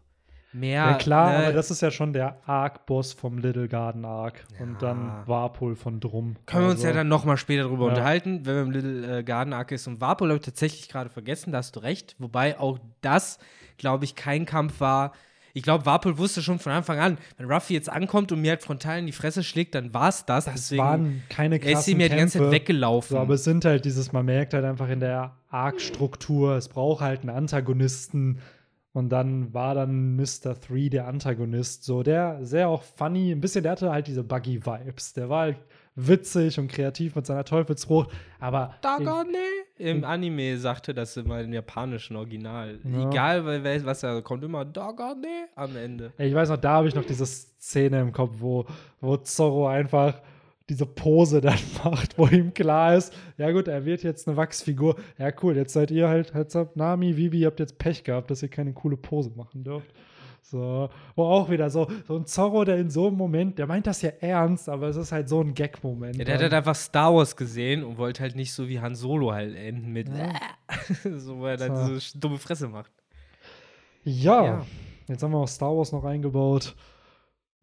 mehr. 0.53 0.85
Ja, 0.85 0.95
klar, 0.95 1.31
ne, 1.33 1.39
aber 1.39 1.53
das 1.53 1.71
ist 1.71 1.83
ja 1.83 1.91
schon 1.91 2.13
der 2.13 2.39
Arc-Boss 2.49 3.13
vom 3.13 3.39
Little 3.39 3.69
Garden 3.69 4.05
Arc. 4.05 4.45
Und 4.61 4.83
dann 4.83 5.09
Ja. 5.09 5.23
Warpol 5.27 5.75
von 5.77 6.01
Drum. 6.01 6.37
Können 6.47 6.65
wir 6.67 6.71
uns 6.71 6.83
ja 6.83 6.89
Also, 6.91 6.99
dann 7.01 7.09
nochmal 7.09 7.37
später 7.37 7.65
drüber 7.65 7.87
Ja. 7.87 7.91
unterhalten, 7.91 8.47
wenn 8.47 8.55
wir 8.55 8.63
im 8.63 8.71
Little 8.71 9.19
äh, 9.19 9.23
Garden 9.25 9.53
Arc 9.53 9.73
ist. 9.73 9.87
Und 9.87 10.01
Warpol 10.01 10.29
habe 10.29 10.39
ich 10.39 10.45
tatsächlich 10.45 10.89
gerade 10.89 11.11
vergessen, 11.11 11.53
da 11.53 11.59
hast 11.59 11.77
du 11.77 11.81
recht. 11.81 12.15
Wobei 12.19 12.59
auch 12.59 12.79
das, 13.01 13.39
glaube 13.79 14.05
ich, 14.05 14.15
kein 14.15 14.47
Kampf 14.47 14.81
war. 14.81 15.13
Ich 15.57 15.63
glaube, 15.63 15.87
Warpol 15.87 16.19
wusste 16.19 16.43
schon 16.43 16.59
von 16.59 16.73
Anfang 16.73 16.99
an, 16.99 17.17
wenn 17.37 17.51
Ruffy 17.51 17.75
jetzt 17.75 17.89
ankommt 17.89 18.33
und 18.33 18.41
mir 18.41 18.51
halt 18.51 18.63
frontal 18.63 18.99
in 18.99 19.07
die 19.07 19.13
Fresse 19.13 19.45
schlägt, 19.45 19.77
dann 19.77 19.95
war 19.95 20.09
es 20.09 20.27
das. 20.27 20.47
Das 20.47 20.55
Deswegen 20.55 20.83
waren 20.83 21.23
keine 21.29 21.57
er 21.57 21.63
ist 21.63 21.73
krassen 21.73 21.93
ihm 21.93 22.01
ja 22.01 22.09
die 22.09 22.17
ganze 22.17 22.39
Zeit 22.41 22.51
weggelaufen. 22.51 23.15
So, 23.15 23.19
aber 23.19 23.35
es 23.35 23.45
sind 23.45 23.65
halt 23.65 23.85
dieses, 23.85 24.13
man 24.13 24.27
merkt 24.27 24.53
halt 24.53 24.65
einfach 24.65 24.89
in 24.89 24.99
der 24.99 25.37
Arc-Struktur, 25.51 26.57
es 26.57 26.69
braucht 26.69 27.03
halt 27.03 27.21
einen 27.21 27.31
Antagonisten. 27.31 28.41
Und 28.93 29.11
dann 29.11 29.55
war 29.55 29.75
dann 29.77 30.17
Mr. 30.17 30.55
3 30.55 30.89
der 30.89 31.07
Antagonist. 31.07 31.85
So, 31.85 32.03
der 32.03 32.45
sehr 32.45 32.69
auch 32.69 32.83
funny, 32.83 33.31
ein 33.31 33.41
bisschen, 33.41 33.63
der 33.63 33.73
hatte 33.73 33.91
halt 33.91 34.09
diese 34.09 34.25
Buggy-Vibes. 34.25 35.15
Der 35.15 35.29
war 35.29 35.41
halt 35.43 35.57
witzig 35.97 36.59
und 36.59 36.69
kreativ 36.69 37.15
mit 37.15 37.27
seiner 37.27 37.45
Teufelsfrucht. 37.45 38.11
Aber 38.41 38.75
Dagane. 38.83 39.39
Im 39.77 40.05
Anime 40.05 40.57
sagte 40.59 40.95
das 40.95 41.17
immer 41.17 41.41
im 41.41 41.53
japanischen 41.53 42.17
Original. 42.17 42.79
Ja. 42.85 43.09
Egal, 43.09 43.65
was 43.85 44.03
er 44.03 44.23
kommt, 44.23 44.45
immer 44.45 44.65
Dagane 44.65 45.49
am 45.57 45.77
Ende. 45.77 46.13
Ich 46.19 46.35
weiß 46.35 46.51
noch, 46.51 46.57
da 46.57 46.75
habe 46.75 46.89
ich 46.89 46.95
noch 46.95 47.05
diese 47.05 47.27
Szene 47.27 48.01
im 48.01 48.13
Kopf, 48.13 48.35
wo, 48.39 48.67
wo 49.01 49.17
Zorro 49.17 49.67
einfach 49.67 50.21
diese 50.69 50.87
Pose 50.87 51.41
dann 51.41 51.59
macht, 51.85 52.17
wo 52.19 52.27
ihm 52.27 52.55
klar 52.55 52.97
ist, 52.97 53.13
ja 53.37 53.51
gut, 53.51 53.69
er 53.69 53.85
wird 53.85 54.03
jetzt 54.03 54.27
eine 54.27 54.37
Wachsfigur. 54.37 54.97
Ja, 55.19 55.31
cool, 55.43 55.57
jetzt 55.57 55.73
seid 55.73 55.91
ihr 55.91 56.09
halt, 56.09 56.35
halt 56.35 56.51
so, 56.51 56.69
Nami, 56.75 57.17
Vivi, 57.17 57.41
ihr 57.41 57.47
habt 57.49 57.61
jetzt 57.61 57.79
Pech 57.79 58.05
gehabt, 58.05 58.31
dass 58.31 58.43
ihr 58.43 58.49
keine 58.49 58.73
coole 58.73 58.97
Pose 58.97 59.31
machen 59.35 59.65
dürft. 59.65 59.91
So, 60.47 60.91
wo 61.17 61.23
auch 61.25 61.49
wieder 61.49 61.71
so, 61.71 61.89
so 62.07 62.17
ein 62.17 62.27
Zorro, 62.27 62.65
der 62.65 62.77
in 62.77 62.91
so 62.91 63.07
einem 63.07 63.17
Moment, 63.17 63.59
der 63.59 63.67
meint 63.67 63.87
das 63.87 64.03
ja 64.03 64.11
ernst, 64.21 64.69
aber 64.69 64.89
es 64.89 64.97
ist 64.97 65.11
halt 65.11 65.27
so 65.29 65.41
ein 65.41 65.55
Gag-Moment. 65.55 66.17
Ja, 66.17 66.25
der 66.25 66.35
hat 66.35 66.41
dann. 66.43 66.45
halt 66.51 66.55
einfach 66.55 66.75
Star 66.75 67.15
Wars 67.15 67.35
gesehen 67.35 67.83
und 67.83 67.97
wollte 67.97 68.21
halt 68.23 68.37
nicht 68.37 68.53
so 68.53 68.69
wie 68.69 68.79
Han 68.79 68.95
Solo 68.95 69.33
halt 69.33 69.57
enden 69.57 69.91
mit 69.93 70.09
so, 71.17 71.39
wo 71.39 71.47
er 71.47 71.57
dann 71.57 71.75
So. 71.75 71.95
diese 71.95 72.19
dumme 72.19 72.37
Fresse 72.39 72.69
macht. 72.69 72.93
ja, 74.05 74.45
Ja. 74.45 74.67
jetzt 75.09 75.23
haben 75.23 75.33
wir 75.33 75.39
auch 75.39 75.49
Star 75.49 75.75
Wars 75.75 75.93
noch 75.93 76.05
eingebaut. 76.05 76.77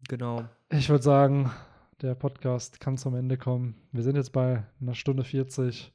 Genau. 0.08 0.44
Ich 0.70 0.88
würde 0.88 1.04
sagen, 1.04 1.52
der 2.00 2.16
Podcast 2.16 2.80
kann 2.80 2.98
zum 2.98 3.14
Ende 3.14 3.36
kommen. 3.36 3.76
Wir 3.92 4.02
sind 4.02 4.16
jetzt 4.16 4.32
bei 4.32 4.64
einer 4.80 4.96
Stunde 4.96 5.22
40. 5.22 5.92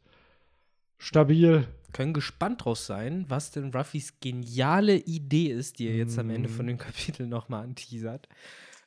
Stabil. 0.98 1.68
Können 1.94 2.14
gespannt 2.14 2.66
draus 2.66 2.86
sein, 2.86 3.26
was 3.28 3.52
denn 3.52 3.72
Ruffys 3.74 4.20
geniale 4.20 4.98
Idee 4.98 5.48
ist, 5.48 5.80
die 5.80 5.88
er 5.88 5.96
jetzt 5.96 6.20
am 6.20 6.30
Ende 6.30 6.50
Mhm. 6.50 6.54
von 6.54 6.68
dem 6.68 6.78
Kapitel 6.78 7.28
nochmal 7.28 7.64
anteasert. 7.64 8.28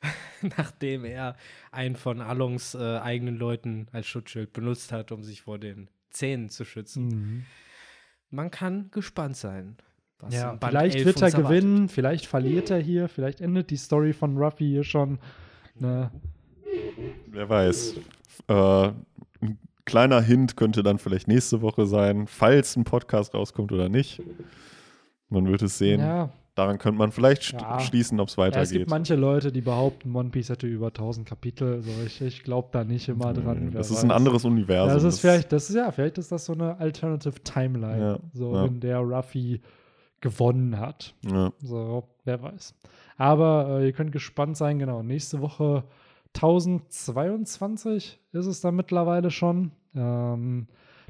Nachdem 0.57 1.05
er 1.05 1.35
einen 1.71 1.95
von 1.95 2.21
Alongs 2.21 2.73
äh, 2.73 2.97
eigenen 2.97 3.35
Leuten 3.37 3.87
als 3.91 4.07
Schutzschild 4.07 4.53
benutzt 4.53 4.91
hat, 4.91 5.11
um 5.11 5.23
sich 5.23 5.41
vor 5.43 5.59
den 5.59 5.89
Zähnen 6.09 6.49
zu 6.49 6.65
schützen. 6.65 7.07
Mhm. 7.07 7.45
Man 8.29 8.49
kann 8.49 8.89
gespannt 8.91 9.35
sein. 9.37 9.77
was 10.19 10.33
Ja, 10.33 10.57
vielleicht 10.59 10.95
11 10.95 11.05
wird 11.05 11.21
er 11.21 11.31
gewinnen, 11.31 11.89
vielleicht 11.89 12.25
verliert 12.25 12.69
er 12.69 12.79
hier, 12.79 13.09
vielleicht 13.09 13.41
endet 13.41 13.69
die 13.71 13.77
Story 13.77 14.13
von 14.13 14.37
Ruffy 14.37 14.65
hier 14.65 14.83
schon. 14.83 15.19
Ne? 15.75 16.11
Wer 17.27 17.49
weiß. 17.49 17.95
Äh, 18.47 18.91
kleiner 19.91 20.21
Hint 20.21 20.55
könnte 20.57 20.83
dann 20.83 20.97
vielleicht 20.97 21.27
nächste 21.27 21.61
Woche 21.61 21.85
sein, 21.85 22.25
falls 22.27 22.75
ein 22.75 22.83
Podcast 22.83 23.33
rauskommt 23.33 23.71
oder 23.71 23.89
nicht. 23.89 24.21
Man 25.29 25.47
wird 25.47 25.61
es 25.61 25.77
sehen. 25.77 25.99
Ja, 26.01 26.29
Daran 26.55 26.77
könnte 26.79 26.97
man 26.99 27.13
vielleicht 27.13 27.53
Ja. 27.53 27.79
schließen, 27.79 28.19
ob 28.19 28.27
es 28.27 28.35
ja, 28.35 28.45
es 28.47 28.51
gibt 28.51 28.57
weitergeht. 28.65 28.89
manche 28.89 29.15
Leute, 29.15 29.53
die 29.53 29.61
behaupten, 29.61 30.13
One 30.13 30.29
Piece 30.31 30.49
hätte 30.49 30.67
über 30.67 30.87
1000 30.91 31.25
Kapitel. 31.25 31.81
So, 31.81 31.89
ich 32.05 32.21
ich 32.21 32.43
glaube 32.43 32.67
da 32.73 32.83
nicht 32.83 33.07
immer 33.07 33.31
dran. 33.33 33.69
wer 33.71 33.79
das 33.79 33.89
ist 33.89 34.03
ein 34.03 34.09
weiß. 34.09 34.17
anderes 34.17 34.43
Universum. 34.43 34.93
Das 34.93 35.03
ist 35.05 35.19
vielleicht, 35.21 35.51
das 35.53 35.69
ist 35.69 35.75
ja, 35.77 35.89
vielleicht 35.91 36.17
ist 36.17 36.29
das 36.31 36.45
so 36.45 36.53
eine 36.53 36.77
Alternative 36.77 37.35
Timeline, 37.43 38.19
so 38.33 38.65
in 38.65 38.81
der 38.81 38.99
Ruffy 38.99 39.61
gewonnen 40.19 40.77
hat. 40.77 41.15
So, 41.61 42.03
wer 42.25 42.41
weiß. 42.43 42.75
Aber 43.17 43.79
äh, 43.79 43.85
ihr 43.85 43.93
könnt 43.93 44.11
gespannt 44.11 44.57
sein, 44.57 44.77
genau. 44.77 45.03
Nächste 45.03 45.39
Woche 45.39 45.83
1022 46.35 48.19
ist 48.33 48.45
es 48.45 48.61
dann 48.61 48.75
mittlerweile 48.75 49.31
schon. 49.31 49.71
Ähm, 49.95 50.67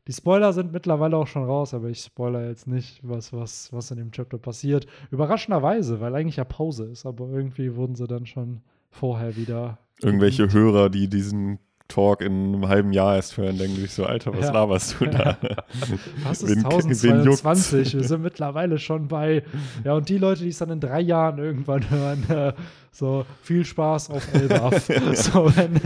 die 0.08 0.14
Spoiler 0.14 0.52
sind 0.52 0.74
mittlerweile 0.74 1.16
auch 1.16 1.28
schon 1.28 1.44
raus, 1.44 1.74
aber 1.74 1.90
ich 1.90 2.00
spoiler 2.00 2.48
jetzt 2.48 2.68
nicht, 2.68 3.00
was, 3.04 3.32
was, 3.34 3.72
was 3.72 3.92
in 3.92 3.98
dem 3.98 4.12
Chapter 4.12 4.40
passiert. 4.40 4.88
Überraschenderweise, 5.12 6.00
weil 6.02 6.16
eigentlich 6.16 6.38
ja 6.38 6.44
Pause 6.44 6.86
ist, 6.86 7.06
aber 7.06 7.30
irgendwie 7.30 7.76
wurden 7.76 7.96
sie 7.96 8.08
dann 8.08 8.26
schon 8.26 8.62
vorher 8.90 9.36
wieder. 9.36 9.78
Irgendwelche 10.02 10.52
Hörer, 10.52 10.90
die 10.90 11.08
diesen 11.08 11.60
Talk 11.92 12.22
in 12.22 12.54
einem 12.56 12.68
halben 12.68 12.94
Jahr 12.94 13.16
erst 13.16 13.38
hören, 13.38 13.58
denken 13.58 13.76
sich 13.76 13.92
so, 13.94 14.06
Alter, 14.06 14.34
was 14.34 14.48
Ja. 14.48 14.54
laberst 14.54 14.96
du 15.00 15.06
da? 15.06 15.38
Was 16.24 16.42
ist 16.44 16.50
Wen- 16.50 16.64
wen 16.64 16.66
1022? 16.66 17.78
juckt's? 17.80 17.94
Wir 17.94 18.04
sind 18.04 18.22
mittlerweile 18.22 18.78
schon 18.80 19.08
bei. 19.08 19.44
Ja, 19.84 19.94
und 19.94 20.10
die 20.10 20.18
Leute, 20.18 20.44
die 20.44 20.50
es 20.50 20.58
dann 20.58 20.70
in 20.70 20.80
drei 20.80 21.02
Jahren 21.02 21.38
irgendwann 21.40 21.90
hören, 21.90 22.30
äh, 22.30 22.54
so 22.92 23.26
viel 23.42 23.66
Spaß 23.66 24.10
auf 24.10 24.34
Elbaf. 24.34 24.86
so, 25.14 25.56
wenn, 25.56 25.80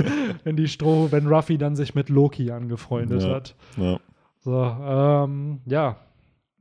wenn 0.43 0.55
die 0.55 0.67
Stroh, 0.67 1.07
wenn 1.11 1.27
Ruffy 1.27 1.57
dann 1.57 1.75
sich 1.75 1.95
mit 1.95 2.09
Loki 2.09 2.51
angefreundet 2.51 3.23
Ja. 3.23 3.29
hat. 3.35 3.55
ja. 3.77 3.99
So, 4.39 4.61
ähm, 4.63 5.59
ja. 5.65 5.97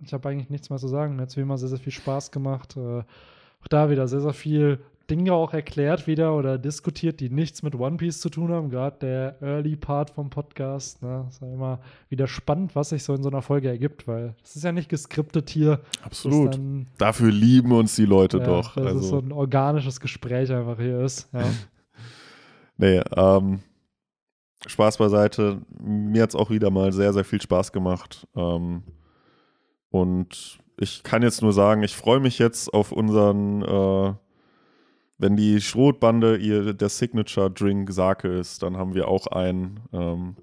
Ich 0.02 0.12
habe 0.12 0.28
eigentlich 0.28 0.50
nichts 0.50 0.70
mehr 0.70 0.78
zu 0.78 0.88
sagen. 0.88 1.16
Mir 1.16 1.22
hat 1.22 1.28
es 1.30 1.36
wie 1.36 1.40
immer 1.42 1.56
sehr, 1.58 1.68
sehr 1.68 1.78
viel 1.78 1.92
Spaß 1.92 2.30
gemacht. 2.30 2.76
Äh, 2.76 2.80
auch 3.00 3.68
da 3.70 3.88
wieder 3.90 4.06
sehr, 4.08 4.20
sehr 4.20 4.32
viel 4.34 4.80
Dinge 5.10 5.32
auch 5.32 5.52
erklärt 5.52 6.06
wieder 6.06 6.34
oder 6.34 6.58
diskutiert, 6.58 7.20
die 7.20 7.30
nichts 7.30 7.62
mit 7.62 7.74
One 7.74 7.96
Piece 7.96 8.20
zu 8.20 8.30
tun 8.30 8.50
haben. 8.50 8.70
Gerade 8.70 8.98
der 9.00 9.42
Early 9.42 9.76
Part 9.76 10.10
vom 10.10 10.30
Podcast. 10.30 11.02
Ne? 11.02 11.26
Ist 11.28 11.42
ja 11.42 11.52
immer 11.52 11.80
wieder 12.08 12.26
spannend, 12.26 12.74
was 12.74 12.90
sich 12.90 13.04
so 13.04 13.14
in 13.14 13.22
so 13.22 13.28
einer 13.28 13.42
Folge 13.42 13.68
ergibt, 13.68 14.08
weil 14.08 14.34
es 14.42 14.56
ist 14.56 14.64
ja 14.64 14.72
nicht 14.72 14.88
geskriptet 14.88 15.50
hier. 15.50 15.80
Absolut. 16.02 16.54
Dann, 16.54 16.86
Dafür 16.98 17.30
lieben 17.30 17.72
uns 17.72 17.96
die 17.96 18.06
Leute 18.06 18.38
ja, 18.38 18.44
doch. 18.44 18.74
Dass 18.74 18.94
es 18.94 19.08
so 19.08 19.16
Also, 19.16 19.18
ein 19.18 19.32
organisches 19.32 20.00
Gespräch 20.00 20.50
einfach 20.50 20.78
hier 20.78 21.00
ist. 21.00 21.28
Ja. 21.32 21.44
nee, 22.76 23.02
ähm, 23.16 23.60
Spaß 24.66 24.96
beiseite. 24.96 25.60
Mir 25.80 26.22
hat 26.22 26.30
es 26.30 26.36
auch 26.36 26.50
wieder 26.50 26.70
mal 26.70 26.92
sehr, 26.92 27.12
sehr 27.12 27.24
viel 27.24 27.40
Spaß 27.40 27.72
gemacht. 27.72 28.26
Ähm, 28.34 28.82
und 29.90 30.58
ich 30.78 31.02
kann 31.02 31.22
jetzt 31.22 31.42
nur 31.42 31.52
sagen, 31.52 31.82
ich 31.82 31.94
freue 31.94 32.20
mich 32.20 32.38
jetzt 32.38 32.72
auf 32.72 32.90
unseren, 32.92 33.62
äh, 33.62 34.14
wenn 35.18 35.36
die 35.36 35.60
Schrotbande 35.60 36.36
ihr 36.36 36.74
der 36.74 36.88
Signature 36.88 37.50
Drink 37.50 37.90
Sake 37.92 38.28
ist, 38.28 38.62
dann 38.62 38.76
haben 38.76 38.94
wir 38.94 39.08
auch 39.08 39.26
einen. 39.28 39.80
Ähm, 39.92 40.36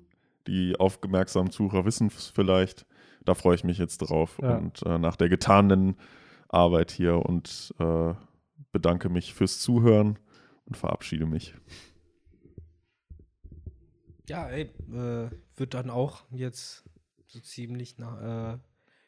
die 0.48 0.76
aufmerksamen 0.80 1.52
Zuhörer 1.52 1.86
wissen 1.86 2.08
es 2.08 2.28
vielleicht. 2.28 2.86
Da 3.24 3.36
freue 3.36 3.56
ich 3.56 3.64
mich 3.64 3.78
jetzt 3.78 4.00
drauf. 4.00 4.40
Ja. 4.42 4.58
Und 4.58 4.82
äh, 4.84 4.98
nach 4.98 5.16
der 5.16 5.30
getanen 5.30 5.98
Arbeit 6.50 6.92
hier 6.92 7.18
und 7.18 7.74
äh, 7.80 8.14
bedanke 8.72 9.10
mich 9.10 9.34
fürs 9.34 9.60
Zuhören 9.60 10.18
und 10.66 10.78
verabschiede 10.78 11.26
mich. 11.26 11.54
Ja, 14.28 14.48
ey, 14.50 14.72
äh, 14.94 15.30
wird 15.56 15.74
dann 15.74 15.90
auch 15.90 16.24
jetzt 16.32 16.84
so 17.28 17.40
ziemlich 17.40 17.98
nach, 17.98 18.56
äh, 18.56 18.58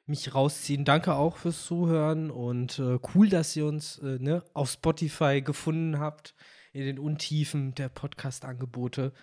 mich 0.06 0.36
rausziehen. 0.36 0.86
Danke 0.86 1.14
auch 1.16 1.38
fürs 1.38 1.66
Zuhören 1.66 2.30
und 2.30 2.80
äh, 2.80 3.00
cool, 3.14 3.30
dass 3.30 3.56
ihr 3.56 3.66
uns 3.66 4.00
äh, 4.00 4.18
ne, 4.20 4.44
auf 4.54 4.70
Spotify 4.72 5.42
gefunden 5.42 6.00
habt 6.00 6.36
in 6.74 6.86
den 6.86 7.00
Untiefen 7.00 7.74
der 7.76 7.90
Podcast-Angebote. 7.90 9.14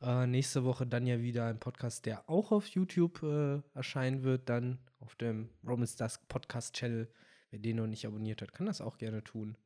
Äh, 0.00 0.26
nächste 0.26 0.64
Woche 0.64 0.86
dann 0.86 1.06
ja 1.06 1.20
wieder 1.20 1.46
ein 1.46 1.58
Podcast, 1.58 2.06
der 2.06 2.28
auch 2.28 2.52
auf 2.52 2.68
YouTube 2.68 3.22
äh, 3.22 3.60
erscheinen 3.74 4.22
wird, 4.22 4.48
dann 4.48 4.78
auf 5.00 5.16
dem 5.16 5.50
Romans 5.66 5.96
Dusk 5.96 6.28
Podcast 6.28 6.74
Channel. 6.74 7.10
Wer 7.50 7.58
den 7.58 7.76
noch 7.76 7.86
nicht 7.86 8.06
abonniert 8.06 8.42
hat, 8.42 8.52
kann 8.52 8.66
das 8.66 8.80
auch 8.80 8.98
gerne 8.98 9.24
tun. 9.24 9.56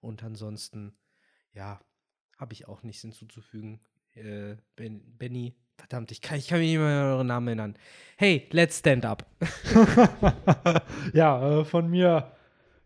Und 0.00 0.24
ansonsten, 0.24 0.96
ja, 1.52 1.80
habe 2.38 2.54
ich 2.54 2.66
auch 2.66 2.82
nichts 2.82 3.02
hinzuzufügen. 3.02 3.80
Äh, 4.14 4.56
ben, 4.76 5.16
Benny, 5.18 5.54
verdammt, 5.78 6.10
ich 6.10 6.20
kann, 6.20 6.38
ich 6.38 6.48
kann 6.48 6.58
mich 6.58 6.70
nicht 6.70 6.78
mehr 6.78 6.86
an 6.88 7.12
euren 7.12 7.26
Namen 7.28 7.48
erinnern. 7.48 7.74
Hey, 8.16 8.46
let's 8.50 8.78
stand 8.78 9.06
up. 9.06 9.24
ja, 11.14 11.60
äh, 11.60 11.64
von 11.64 11.88
mir 11.88 12.32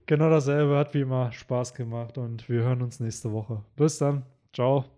genau 0.07 0.31
dasselbe. 0.31 0.77
Hat 0.77 0.95
wie 0.95 1.01
immer 1.01 1.33
Spaß 1.33 1.75
gemacht 1.75 2.19
und 2.19 2.49
wir 2.49 2.63
hören 2.63 2.83
uns 2.83 3.01
nächste 3.01 3.33
Woche. 3.33 3.65
Bis 3.77 3.99
dann. 3.99 4.25
Ciao. 4.53 4.93